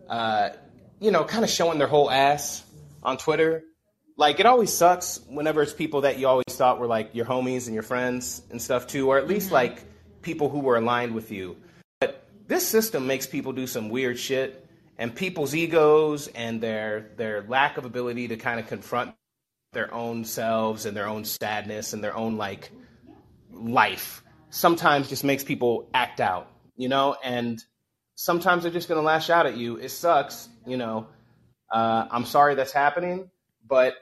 [0.07, 0.49] uh,
[0.99, 2.63] you know kind of showing their whole ass
[3.03, 3.63] on Twitter.
[4.15, 7.65] Like it always sucks whenever it's people that you always thought were like your homies
[7.65, 9.83] and your friends and stuff too, or at least like
[10.21, 11.55] people who were aligned with you.
[12.01, 17.43] But this system makes people do some weird shit, and people's egos and their their
[17.47, 19.15] lack of ability to kind of confront
[19.71, 22.71] their own selves and their own sadness and their own like
[23.51, 27.63] life sometimes just makes people act out, you know, and
[28.15, 29.77] sometimes they're just gonna lash out at you.
[29.77, 31.07] It sucks, you know.
[31.71, 33.29] Uh, I'm sorry that's happening,
[33.67, 33.93] but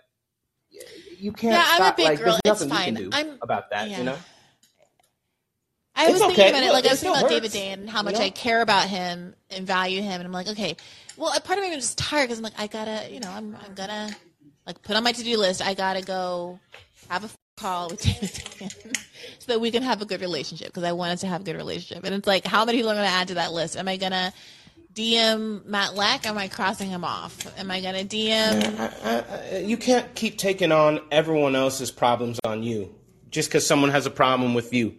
[1.20, 1.98] you can't Yeah, I'm a stop.
[1.98, 2.40] big like, girl.
[2.44, 2.96] there's It's nothing you fine.
[2.96, 3.98] can do I'm- about that, yeah.
[3.98, 4.18] you know.
[6.00, 6.50] I It's was thinking okay.
[6.52, 8.22] about it, like I was thinking about David hurts, Day and how you much know?
[8.22, 10.78] I care about him and value him, and I'm like, okay,
[11.18, 13.32] well, a part of me was just tired because I'm like, I gotta, you know,
[13.32, 14.16] I'm, I'm gonna
[14.68, 15.62] like put on my to do list.
[15.62, 16.60] I gotta go
[17.10, 18.68] have a call with Day
[19.40, 21.56] so that we can have a good relationship because I wanted to have a good
[21.56, 23.78] relationship, and it's like, how many people are gonna add to that list?
[23.78, 24.32] Am I gonna
[24.94, 26.28] DM Matt Lack?
[26.28, 27.58] Am I crossing him off?
[27.58, 28.80] Am I gonna DM?
[29.04, 29.24] I,
[29.56, 32.94] I, you can't keep taking on everyone else's problems on you
[33.32, 34.96] just because someone has a problem with you.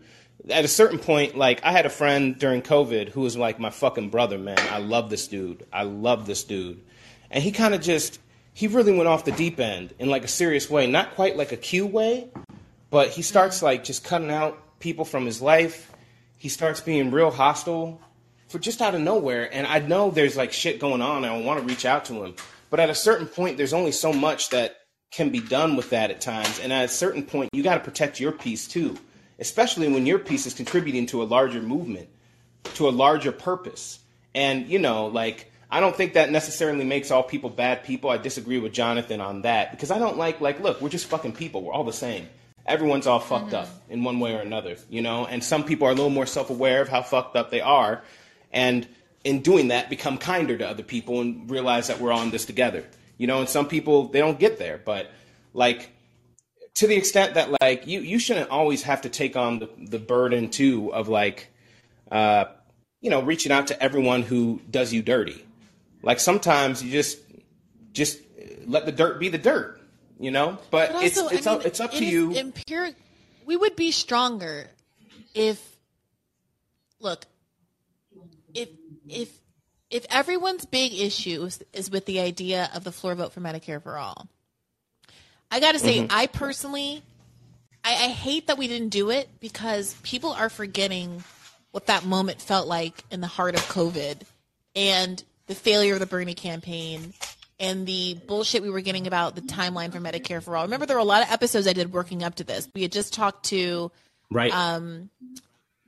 [0.51, 3.71] At a certain point, like I had a friend during COVID who was like my
[3.71, 4.59] fucking brother, man.
[4.59, 5.67] I love this dude.
[5.73, 6.81] I love this dude.
[7.31, 8.19] And he kind of just,
[8.59, 10.89] he really went off the deep end in like a serious way.
[10.89, 12.29] Not quite like a Q way,
[12.91, 13.67] but he starts mm-hmm.
[13.67, 15.93] like just cutting out people from his life.
[16.39, 18.01] He starts being real hostile
[18.49, 19.49] for just out of nowhere.
[19.55, 22.25] And I know there's like shit going on and I want to reach out to
[22.25, 22.35] him.
[22.69, 24.75] But at a certain point, there's only so much that
[25.13, 26.59] can be done with that at times.
[26.59, 28.99] And at a certain point, you got to protect your peace too,
[29.39, 32.09] especially when your piece is contributing to a larger movement,
[32.75, 34.01] to a larger purpose.
[34.35, 38.09] And, you know, like, I don't think that necessarily makes all people bad people.
[38.09, 41.33] I disagree with Jonathan on that because I don't like, like, look, we're just fucking
[41.33, 41.63] people.
[41.63, 42.29] We're all the same.
[42.65, 45.27] Everyone's all fucked up in one way or another, you know?
[45.27, 48.03] And some people are a little more self aware of how fucked up they are.
[48.53, 48.87] And
[49.25, 52.45] in doing that, become kinder to other people and realize that we're all in this
[52.45, 52.85] together,
[53.19, 53.41] you know?
[53.41, 54.81] And some people, they don't get there.
[54.83, 55.11] But,
[55.53, 55.91] like,
[56.79, 59.99] to the extent that like you you shouldn't always have to take on the, the
[59.99, 61.49] burden too of like
[62.13, 62.45] uh
[63.01, 65.45] you know reaching out to everyone who does you dirty
[66.03, 67.19] like sometimes you just
[67.93, 68.21] just
[68.67, 69.81] let the dirt be the dirt
[70.19, 72.33] you know but, But it's also, it's I up mean, it's up it to you
[72.35, 72.95] Empiric,
[73.47, 74.69] we would be stronger
[75.35, 75.77] if,
[77.01, 77.25] look,
[78.55, 78.69] if
[79.09, 79.31] if
[79.91, 83.83] if everyone's big issue is, is with the idea of the floor vote for Medicare
[83.83, 84.29] for all.
[85.51, 86.09] I got to say, Mhm.
[86.11, 87.03] I personally,
[87.83, 91.25] I, I hate that we didn't do it because people are forgetting
[91.71, 94.21] what that moment felt like in the heart of COVID
[94.77, 97.13] and the failure of the Bernie campaign
[97.61, 100.63] and the bullshit we were getting about the timeline for Medicare for all.
[100.65, 102.69] Remember, there were a lot of episodes I did working up to this.
[102.75, 103.91] We had just talked to
[104.31, 104.53] Right.
[104.53, 105.11] um,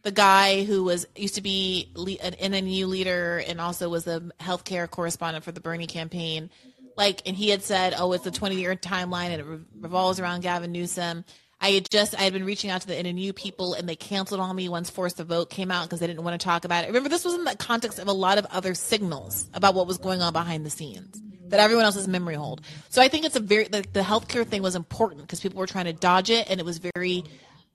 [0.03, 4.21] the guy who was used to be le- an NNU leader and also was a
[4.41, 6.51] healthcare correspondent for the Bernie campaign.
[6.97, 10.19] Like, and he had said, "Oh, it's a 20 year timeline and it re- revolves
[10.19, 11.25] around Gavin Newsom."
[11.61, 14.41] I had just I had been reaching out to the NNU people and they canceled
[14.41, 16.85] on me once Force the Vote came out because they didn't want to talk about
[16.85, 16.89] it.
[16.89, 19.99] Remember, this was in the context of a lot of other signals about what was
[19.99, 22.63] going on behind the scenes that everyone else's memory hold.
[22.89, 25.67] So I think it's a very the, the healthcare thing was important because people were
[25.67, 27.25] trying to dodge it and it was very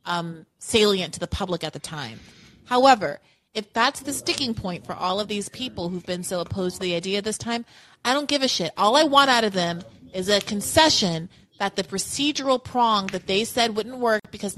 [0.05, 2.19] um, salient to the public at the time.
[2.65, 3.19] However,
[3.53, 6.81] if that's the sticking point for all of these people who've been so opposed to
[6.81, 7.65] the idea this time,
[8.03, 8.71] I don't give a shit.
[8.77, 9.83] All I want out of them
[10.13, 14.57] is a concession that the procedural prong that they said wouldn't work because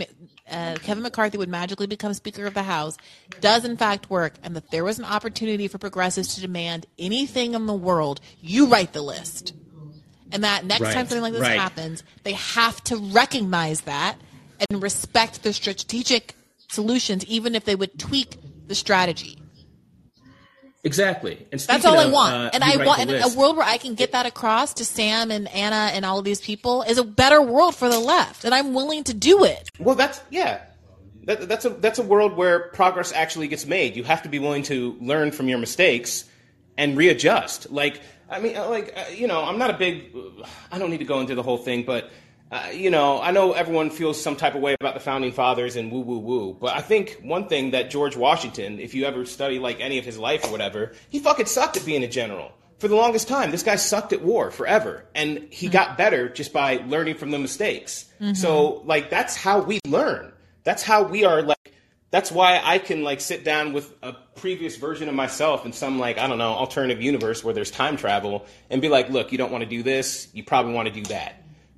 [0.50, 2.98] uh, Kevin McCarthy would magically become Speaker of the House
[3.40, 7.54] does in fact work, and that there was an opportunity for progressives to demand anything
[7.54, 9.54] in the world, you write the list.
[10.32, 11.60] And that next Right, time something like this right.
[11.60, 14.18] happens, they have to recognize that
[14.70, 16.36] and respect the strategic
[16.70, 19.38] solutions, even if they would tweak the strategy.
[20.88, 21.34] Exactly.
[21.52, 22.34] And That's speaking all I want.
[22.34, 25.32] uh, and I want and a world where I can get that across to Sam
[25.32, 28.46] and Ana and all of these people is a better world for the left.
[28.46, 29.70] And I'm willing to do it.
[29.80, 30.62] Well, that's yeah.
[31.26, 33.98] That, that's a that's a world where progress actually gets made.
[33.98, 36.24] You have to be willing to learn from your mistakes
[36.78, 37.70] and readjust.
[37.70, 38.00] Like
[38.30, 40.16] I mean, uh, like uh, you know, I'm not a big.
[40.72, 42.10] I don't need to go into the whole thing, but
[42.52, 45.76] uh, you know, I know everyone feels some type of way about the founding fathers
[45.76, 46.54] and woo woo woo.
[46.60, 50.06] But I think one thing that George Washington, if you ever study like any of
[50.06, 52.52] his life or whatever, he fucking sucked at being a general.
[52.80, 56.54] For the longest time, this guy sucked at war forever, and he got better just
[56.54, 58.06] by learning from the mistakes.
[58.22, 58.38] Mhm.
[58.38, 60.32] So, like, that's how we learn.
[60.64, 61.58] That's how we are like.
[62.12, 66.00] That's why I can like sit down with a previous version of myself in some
[66.00, 69.38] like I don't know alternative universe where there's time travel and be like, look, you
[69.38, 70.30] don't want to do this.
[70.34, 71.37] You probably want to do that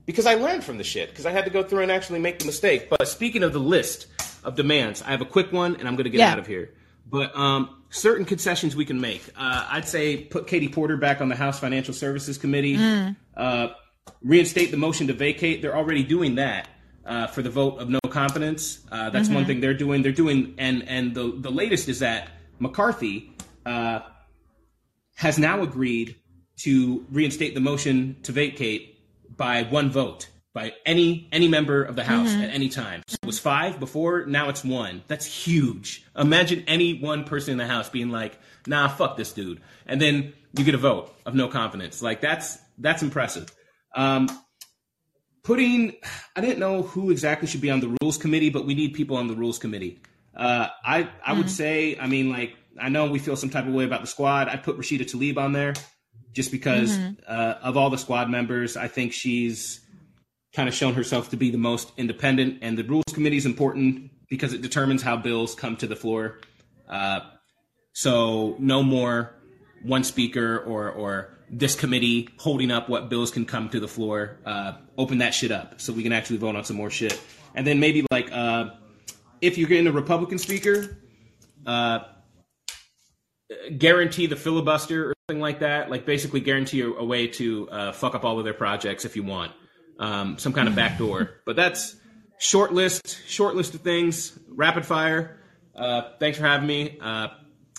[0.10, 2.40] because I learned from the shit because I had to go through and actually make
[2.40, 2.90] the mistake.
[2.90, 4.08] But speaking of the list
[4.44, 6.32] of demands, I have a quick one and I'm going to get Yeah.
[6.32, 6.74] out of here.
[7.06, 9.22] But um, certain concessions we can make.
[9.38, 12.76] Uh, I'd say put Katie Porter back on the House Financial Services Committee.
[12.78, 13.16] Mm.
[13.38, 13.68] Uh,
[14.24, 15.62] reinstate the motion to vacate.
[15.62, 16.68] They're already doing that
[17.06, 18.80] uh, for the vote of no confidence.
[18.92, 19.48] Uh, that's one Mhm.
[19.48, 20.02] thing they're doing.
[20.02, 23.32] They're doing, and and the the latest is that McCarthy
[23.68, 24.00] uh,
[25.18, 26.16] has now agreed
[26.58, 28.99] to reinstate the motion to vacate
[29.40, 32.44] by one vote by any any member of the House Mhm.
[32.44, 33.02] at any time.
[33.08, 35.04] So it was five before, now it's one.
[35.08, 36.04] That's huge.
[36.18, 38.38] Imagine any one person in the House being like,
[38.68, 42.02] "Nah, fuck this dude," and then you get a vote of no confidence.
[42.02, 43.48] Like that's that's impressive.
[43.96, 44.28] Um,
[45.44, 45.94] putting,
[46.36, 49.18] I didn't know who exactly should be on the Rules Committee, but we need people
[49.18, 50.00] on the Rules Committee.
[50.36, 51.50] Uh, I I would Mhm.
[51.50, 54.48] say, I mean, like I know we feel some type of way about the squad.
[54.48, 55.74] I put Rashida Tlaib on there
[56.34, 57.18] just because Mhm.
[57.28, 59.82] uh, of all the squad members, I think she's
[60.54, 62.60] kind of shown herself to be the most independent.
[62.62, 66.40] And the rules committee is important because it determines how bills come to the floor.
[66.90, 67.20] Uh,
[67.94, 69.36] so no more
[69.84, 74.38] one speaker or or this committee holding up what bills can come to the floor.
[74.46, 77.20] Uh, open that shit up so we can actually vote on some more shit.
[77.56, 78.70] And then maybe like uh,
[79.42, 80.98] if you're getting a Republican speaker,
[81.66, 82.00] uh,
[83.78, 85.90] guarantee the filibuster or something like that.
[85.90, 89.16] Like basically guarantee a, a way to uh, fuck up all of their projects if
[89.16, 89.52] you want.
[90.00, 91.42] Um, some kind of backdoor.
[91.46, 91.96] but that's
[92.38, 94.38] short list, short list of things.
[94.48, 95.40] Rapid fire.
[95.76, 96.98] Uh, thanks for having me.
[97.02, 97.28] Uh,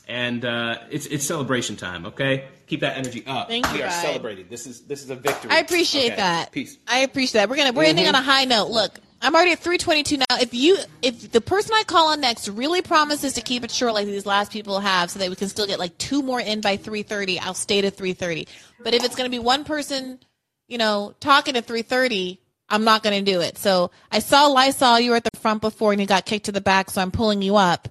[0.09, 2.05] and uh, it's it's celebration time.
[2.07, 3.49] Okay, keep that energy up.
[3.49, 4.03] Thank we you, are Guy.
[4.03, 4.49] celebrating.
[4.51, 5.51] This is this is a victory.
[5.53, 6.51] I appreciate Okay, that.
[6.53, 6.77] Peace.
[6.89, 7.49] I appreciate that.
[7.49, 8.11] We're gonna we're ending Mhm.
[8.11, 8.71] on a high note.
[8.71, 10.25] Look, I'm already at 322 now.
[10.41, 13.93] If you if the person I call on next really promises to keep it short
[13.93, 16.61] like these last people have, so that we can still get like two more in
[16.61, 18.49] by 3:30, I'll stay to 3:30.
[18.83, 20.21] But if it's gonna be one person,
[20.69, 22.39] you know, talking at 3:30.
[22.73, 23.59] I'm not going to do it.
[23.59, 25.01] So I saw Lysol.
[25.01, 26.89] You were at the front before and you got kicked to the back.
[26.89, 27.89] So I'm pulling you up.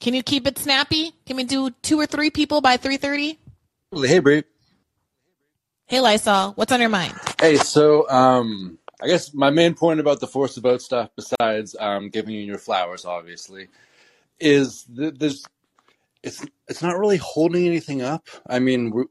[0.00, 1.12] Can you keep it snappy?
[1.24, 3.38] Can we do two or three people by 3:30?
[3.94, 4.42] Hey, Brie.
[5.86, 6.52] Hey, Lysol.
[6.54, 7.14] What's on your mind?
[7.40, 11.74] Hey, so um, I guess my main point about the force of vote stuff, besides
[11.78, 13.68] um, giving you your flowers, obviously,
[14.38, 15.44] is that there's
[16.22, 18.28] it's it's not really holding anything up.
[18.46, 19.06] I mean,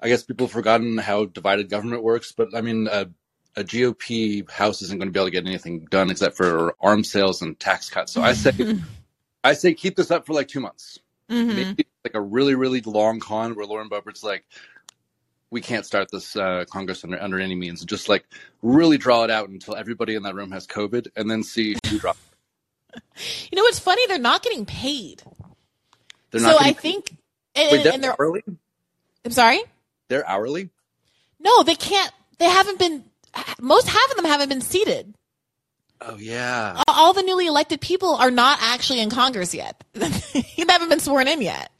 [0.00, 3.08] I guess people have forgotten how divided government works, but I mean, a,
[3.56, 7.10] a GOP house isn't going to be able to get anything done except for arms
[7.10, 8.12] sales and tax cuts.
[8.12, 8.78] So I say,
[9.44, 10.98] I say, keep this up for like two months.
[11.30, 11.54] Mhm.
[11.54, 14.44] Maybe like a really, really long con where Lauren Boebert's like,
[15.50, 17.84] we can't start this uh, Congress under, under any means.
[17.84, 18.24] Just like
[18.62, 21.98] really draw it out until everybody in that room has COVID, and then see who
[21.98, 22.18] drops.
[23.50, 24.06] You know what's funny?
[24.06, 25.22] They're not getting paid.
[26.30, 26.62] They're so not.
[26.62, 27.16] I getting- think,
[27.54, 28.16] and, Wait, they're and they're.
[28.18, 28.42] hourly.
[29.24, 29.60] I'm sorry.
[30.08, 30.70] They're hourly.
[31.38, 32.10] No, they can't.
[32.38, 33.04] They haven't been.
[33.60, 35.14] Most half of them haven't been seated.
[36.00, 36.82] Oh yeah.
[36.88, 39.84] all- all the newly elected people are not actually in Congress yet.
[39.92, 40.10] they
[40.66, 41.70] haven't been sworn in yet.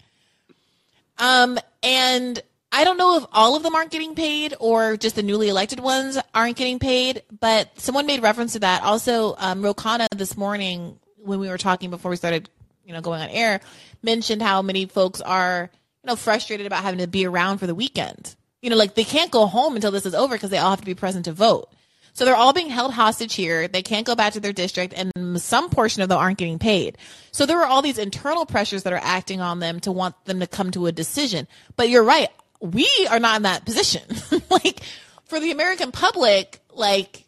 [1.19, 2.43] Um, and
[2.77, 5.81] I don't know if all of them aren't getting paid or just the newly elected
[5.81, 8.83] ones aren't getting paid, but someone made reference to that.
[8.83, 12.51] Also, um, Ro Khanna this morning when we were talking before we started,
[12.85, 13.63] you know, going on air,
[14.03, 15.71] mentioned how many folks are,
[16.05, 18.37] you know, frustrated about having to be around for the weekend.
[18.61, 20.81] You know, like they can't go home until this is over because they all have
[20.81, 21.73] to be present to vote.
[22.13, 23.69] So they're all being held hostage here.
[23.69, 26.99] They can't go back to their district, and some portion of them aren't getting paid.
[27.33, 30.41] So there are all these internal pressures that are acting on them to want them
[30.41, 31.47] to come to a decision.
[31.77, 32.29] But you're right.
[32.61, 34.03] We are not in that position.
[34.51, 34.81] like
[35.25, 37.25] for the American public, like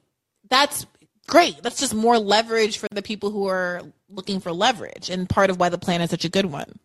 [0.49, 0.87] that's
[1.27, 1.63] great.
[1.63, 5.61] That's just more leverage for the people who are looking for leverage and part of
[5.61, 6.79] why the plan is such a good one.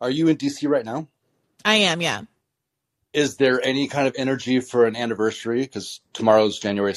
[0.00, 1.08] Are you in DC right now?
[1.64, 2.22] I am, yeah.
[3.12, 5.62] Is there any kind of energy for an anniversary?
[5.62, 6.94] Because tomorrow's January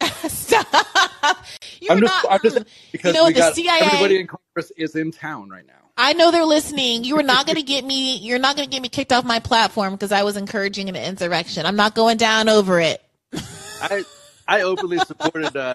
[0.28, 1.78] sixth.
[1.80, 4.72] You're I'm just, not- I'm just because know, we the got CIA everybody in Congress
[4.76, 5.74] is in town right now.
[5.96, 7.04] I know they're listening.
[7.04, 8.16] You are not going to get me.
[8.16, 10.96] You're not going to get me kicked off my platform because I was encouraging an
[10.96, 11.66] insurrection.
[11.66, 13.00] I'm not going down over it.
[13.80, 14.04] I
[14.48, 15.74] I openly supported uh,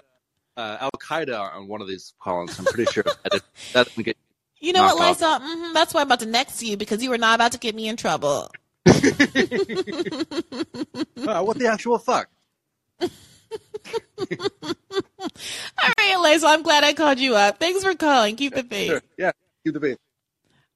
[0.56, 2.58] uh, Al Qaeda on one of these columns.
[2.58, 3.42] I'm pretty sure that,
[3.72, 4.16] doesn't get.
[4.62, 5.08] You know what.
[5.08, 5.38] Lisa?
[5.40, 7.74] hmm that's why I'm about to next you because you were not about to get
[7.74, 8.50] me in trouble.
[8.86, 8.92] Uh,
[11.42, 12.28] what the actual fuck?
[14.18, 17.58] All right, Eliza, I'm glad I called you up.
[17.58, 18.36] Thanks for calling.
[18.36, 18.88] Keep the faith.
[18.90, 19.02] Sure.
[19.18, 19.32] Yeah,
[19.64, 19.98] keep the faith.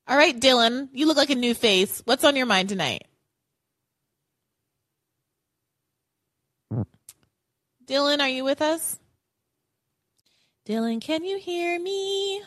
[0.06, 2.02] All right, Dylan, you look like a new face.
[2.04, 3.04] What's on your mind tonight?
[7.86, 8.98] Dylan, are you with us?
[10.66, 12.42] Dylan, can you hear me?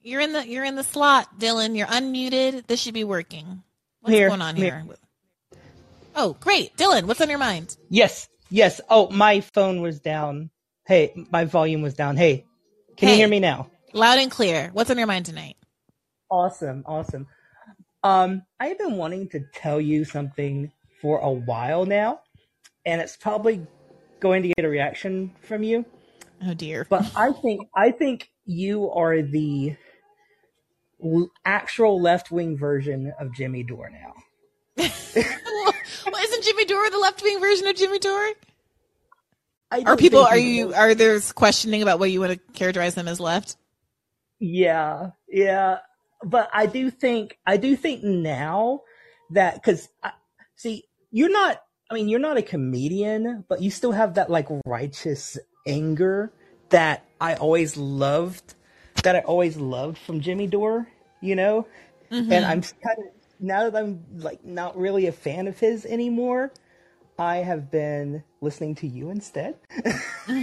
[0.00, 1.76] You're in the you're in the slot, Dylan.
[1.76, 2.66] You're unmuted.
[2.66, 3.62] This should be working.
[4.00, 4.84] What's Here, going on here.
[4.86, 4.96] here?
[6.14, 6.76] Oh, great.
[6.76, 7.76] Dylan, what's on your mind?
[7.90, 8.80] Yes, yes.
[8.88, 10.50] Oh, my phone was down.
[10.86, 12.16] Hey, my volume was down.
[12.16, 12.46] Hey,
[12.96, 13.70] can you hear me now?
[13.92, 14.70] Loud and clear.
[14.72, 15.56] What's on your mind tonight?
[16.30, 17.26] Awesome, awesome.
[18.02, 22.20] Um, I've been wanting to tell you something for a while now,
[22.84, 23.66] and it's probably
[24.20, 25.84] going to get a reaction from you.
[26.46, 26.86] Oh dear.
[26.88, 29.76] But I think I think you are the
[31.44, 34.14] actual left wing version of Jimmy Dore now.
[35.16, 38.30] well, isn't Jimmy Dore the left wing version of Jimmy Dore?
[39.70, 43.20] Are people are you are there questioning about what you want to characterize them as
[43.20, 43.56] left?
[44.38, 45.78] Yeah, yeah,
[46.24, 48.82] but I do think I do think now
[49.30, 49.88] that because
[50.56, 51.62] see, you're not.
[51.90, 56.32] I mean, you're not a comedian, but you still have that like righteous anger
[56.70, 58.54] that I always loved.
[59.02, 60.88] That I always loved from Jimmy Dore,
[61.20, 61.66] you know.
[62.10, 62.32] Mhm.
[62.32, 63.04] And I'm kind of
[63.40, 66.52] now that I'm like not really a fan of his anymore.
[67.18, 69.56] I have been listening to you instead.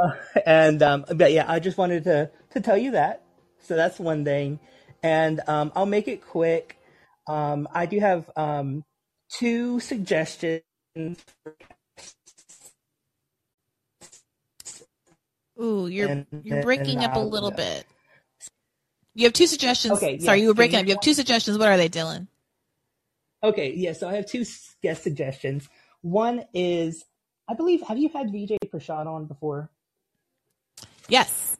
[0.00, 0.12] Uh,
[0.46, 3.22] and um, but yeah, I just wanted to to tell you that.
[3.60, 4.60] So that's one thing,
[5.02, 6.78] and um, I'll make it quick.
[7.28, 8.84] Um, I do have um,
[9.30, 10.62] two suggestions.
[15.62, 17.86] Ooh, you're And- you're breaking up a little bit.
[19.14, 19.94] You have two suggestions.
[19.98, 20.86] Okay, Sorry, you were breaking you- up.
[20.86, 21.58] You have two suggestions.
[21.58, 22.28] What are they, Dylan?
[23.42, 23.92] Okay, yeah.
[23.92, 24.44] So I have two
[24.82, 25.68] guest suggestions.
[26.02, 27.04] One is,
[27.48, 29.70] I believe, have you had Vijay Prashad on before?
[31.08, 31.56] Yes.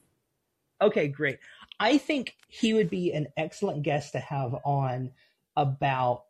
[0.81, 1.39] Okay, great.
[1.79, 5.11] I think he would be an excellent guest to have on
[5.55, 6.23] about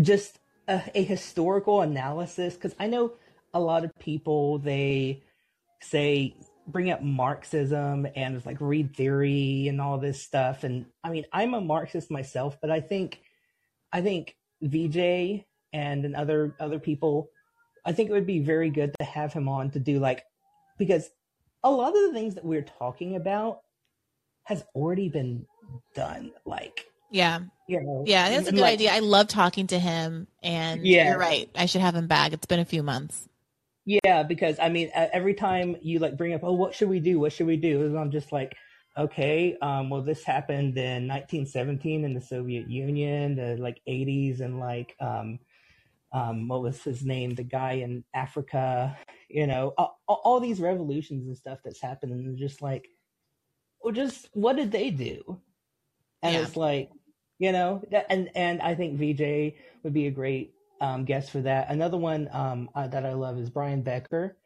[0.00, 0.38] just
[0.68, 3.12] a, a historical analysis because I know
[3.54, 5.22] a lot of people they
[5.80, 6.34] say
[6.72, 11.24] bring up Marxism and it's like read theory and all this stuff and I mean
[11.32, 13.20] I'm a Marxist myself but I think
[13.92, 17.30] I think Vijay and and other other people
[17.84, 20.24] I think it would be very good to have him on to do like
[20.78, 21.08] because
[21.62, 23.60] a lot of the things that we're talking about
[24.44, 25.46] has already been
[25.94, 27.40] done like Yeah.
[27.68, 28.92] you know Yeah, that's a good like, idea.
[28.92, 31.10] I love talking to him, and Yeah.
[31.10, 31.48] you're right.
[31.54, 32.32] I should have him back.
[32.32, 33.28] It's been a few months.
[33.84, 37.18] Yeah, because I mean, every time you like bring up, oh, what should we do?
[37.18, 37.82] What should we do?
[37.86, 38.54] And I'm just like,
[38.96, 44.60] okay, um, well, this happened in 1917 in the Soviet Union, the like 80s, and
[44.60, 45.38] like, um,
[46.12, 47.34] um, what was his name?
[47.34, 48.96] The guy in Africa,
[49.28, 52.88] you know, all, all these revolutions and stuff that's happened, and just like,
[53.82, 55.40] well, just what did they do?
[56.22, 56.42] And Yeah.
[56.42, 56.90] it's like,
[57.38, 61.40] you know, that, and and I think Vijay would be a great um, guest for
[61.42, 61.70] that.
[61.70, 64.36] Another one um, uh, that I love is Brian Becker.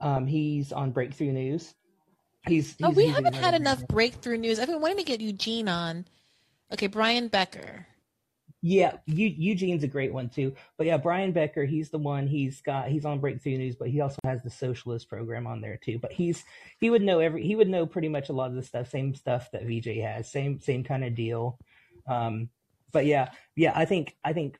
[0.00, 1.74] Um, he's on Breakthrough News.
[2.46, 4.58] He's, Oh, we haven't had enough breakthrough news.
[4.58, 6.06] I've been wanting to get Eugene on.
[6.72, 7.86] Okay, Brian Becker.
[8.60, 10.54] Yeah, Eu- Eugene's a great one too.
[10.76, 12.26] But yeah, Brian Becker, he's the one.
[12.26, 15.78] He's got he's on Breakthrough News, but he also has the Socialist program on there
[15.82, 15.98] too.
[16.00, 16.44] But he's
[16.80, 19.14] he would know every he would know pretty much a lot of the stuff, same
[19.14, 21.58] stuff that Vijay has, same same kind of deal.
[22.08, 22.48] Um,
[22.90, 24.58] but yeah, yeah, I think I think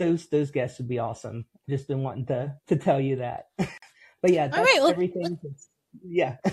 [0.00, 1.44] those those guests would be awesome.
[1.68, 3.46] Just been wanting to to tell you that.
[3.58, 5.38] but yeah, that's right, well, everything.
[6.04, 6.36] Yeah.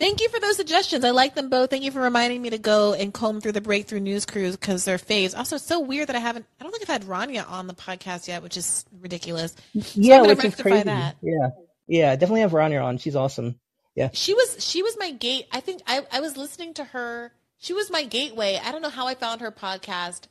[0.00, 1.04] Thank you for those suggestions.
[1.04, 1.70] I like them both.
[1.70, 4.84] Thank you for reminding me to go and comb through the Breakthrough News Cruise because
[4.84, 5.36] they're faves.
[5.36, 6.46] Also, it's so weird that I haven't.
[6.58, 9.54] I don't think I've had Rania on the podcast yet, which is ridiculous.
[9.72, 10.84] Yeah, which is crazy.
[10.84, 11.16] that.
[11.22, 11.50] Yeah,
[11.86, 12.98] yeah, definitely have Rania on.
[12.98, 13.60] She's awesome.
[13.94, 14.10] Yeah.
[14.12, 15.46] She was she was my gate.
[15.52, 17.32] I think I I was listening to her.
[17.58, 18.58] She was my gateway.
[18.62, 20.22] I don't know how I found her podcast.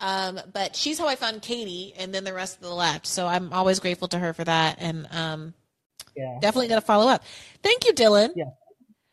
[0.00, 3.06] Um, but she's how I found Katie and then the rest of the left.
[3.06, 5.54] So I'm always grateful to her for that and um
[6.16, 6.38] Yeah.
[6.40, 7.22] definitely gonna follow up.
[7.62, 8.30] Thank you, Dylan.
[8.34, 8.44] Yeah.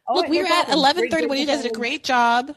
[0.09, 0.77] Look, right, we were at problem.
[0.79, 2.55] eleven Great- thirty great when you guys did a great job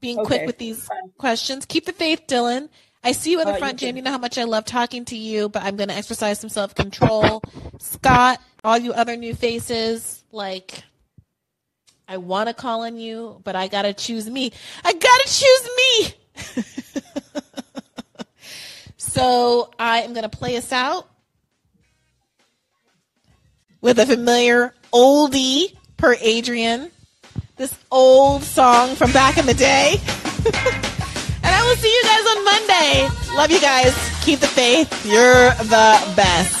[0.00, 1.64] being quick with these questions.
[1.66, 2.68] Keep the faith, Dylan.
[3.04, 3.96] I see you in the Uh, front, Jim.
[3.96, 6.74] You know how much I love talking to you, but I'm gonna exercise some self
[6.74, 7.40] control.
[7.78, 10.82] Scott, all you other new faces, like
[12.08, 14.52] I want to call on you, but I gotta choose me.
[14.84, 16.14] I gotta choose me.
[19.10, 21.08] so I am gonna play us out
[23.80, 26.90] with a familiar oldie per Adrian.
[27.56, 29.96] This old song from back in the day.
[30.46, 33.36] and I will see you guys on Monday.
[33.36, 33.94] Love you guys.
[34.24, 35.04] Keep the faith.
[35.04, 36.59] You're the best.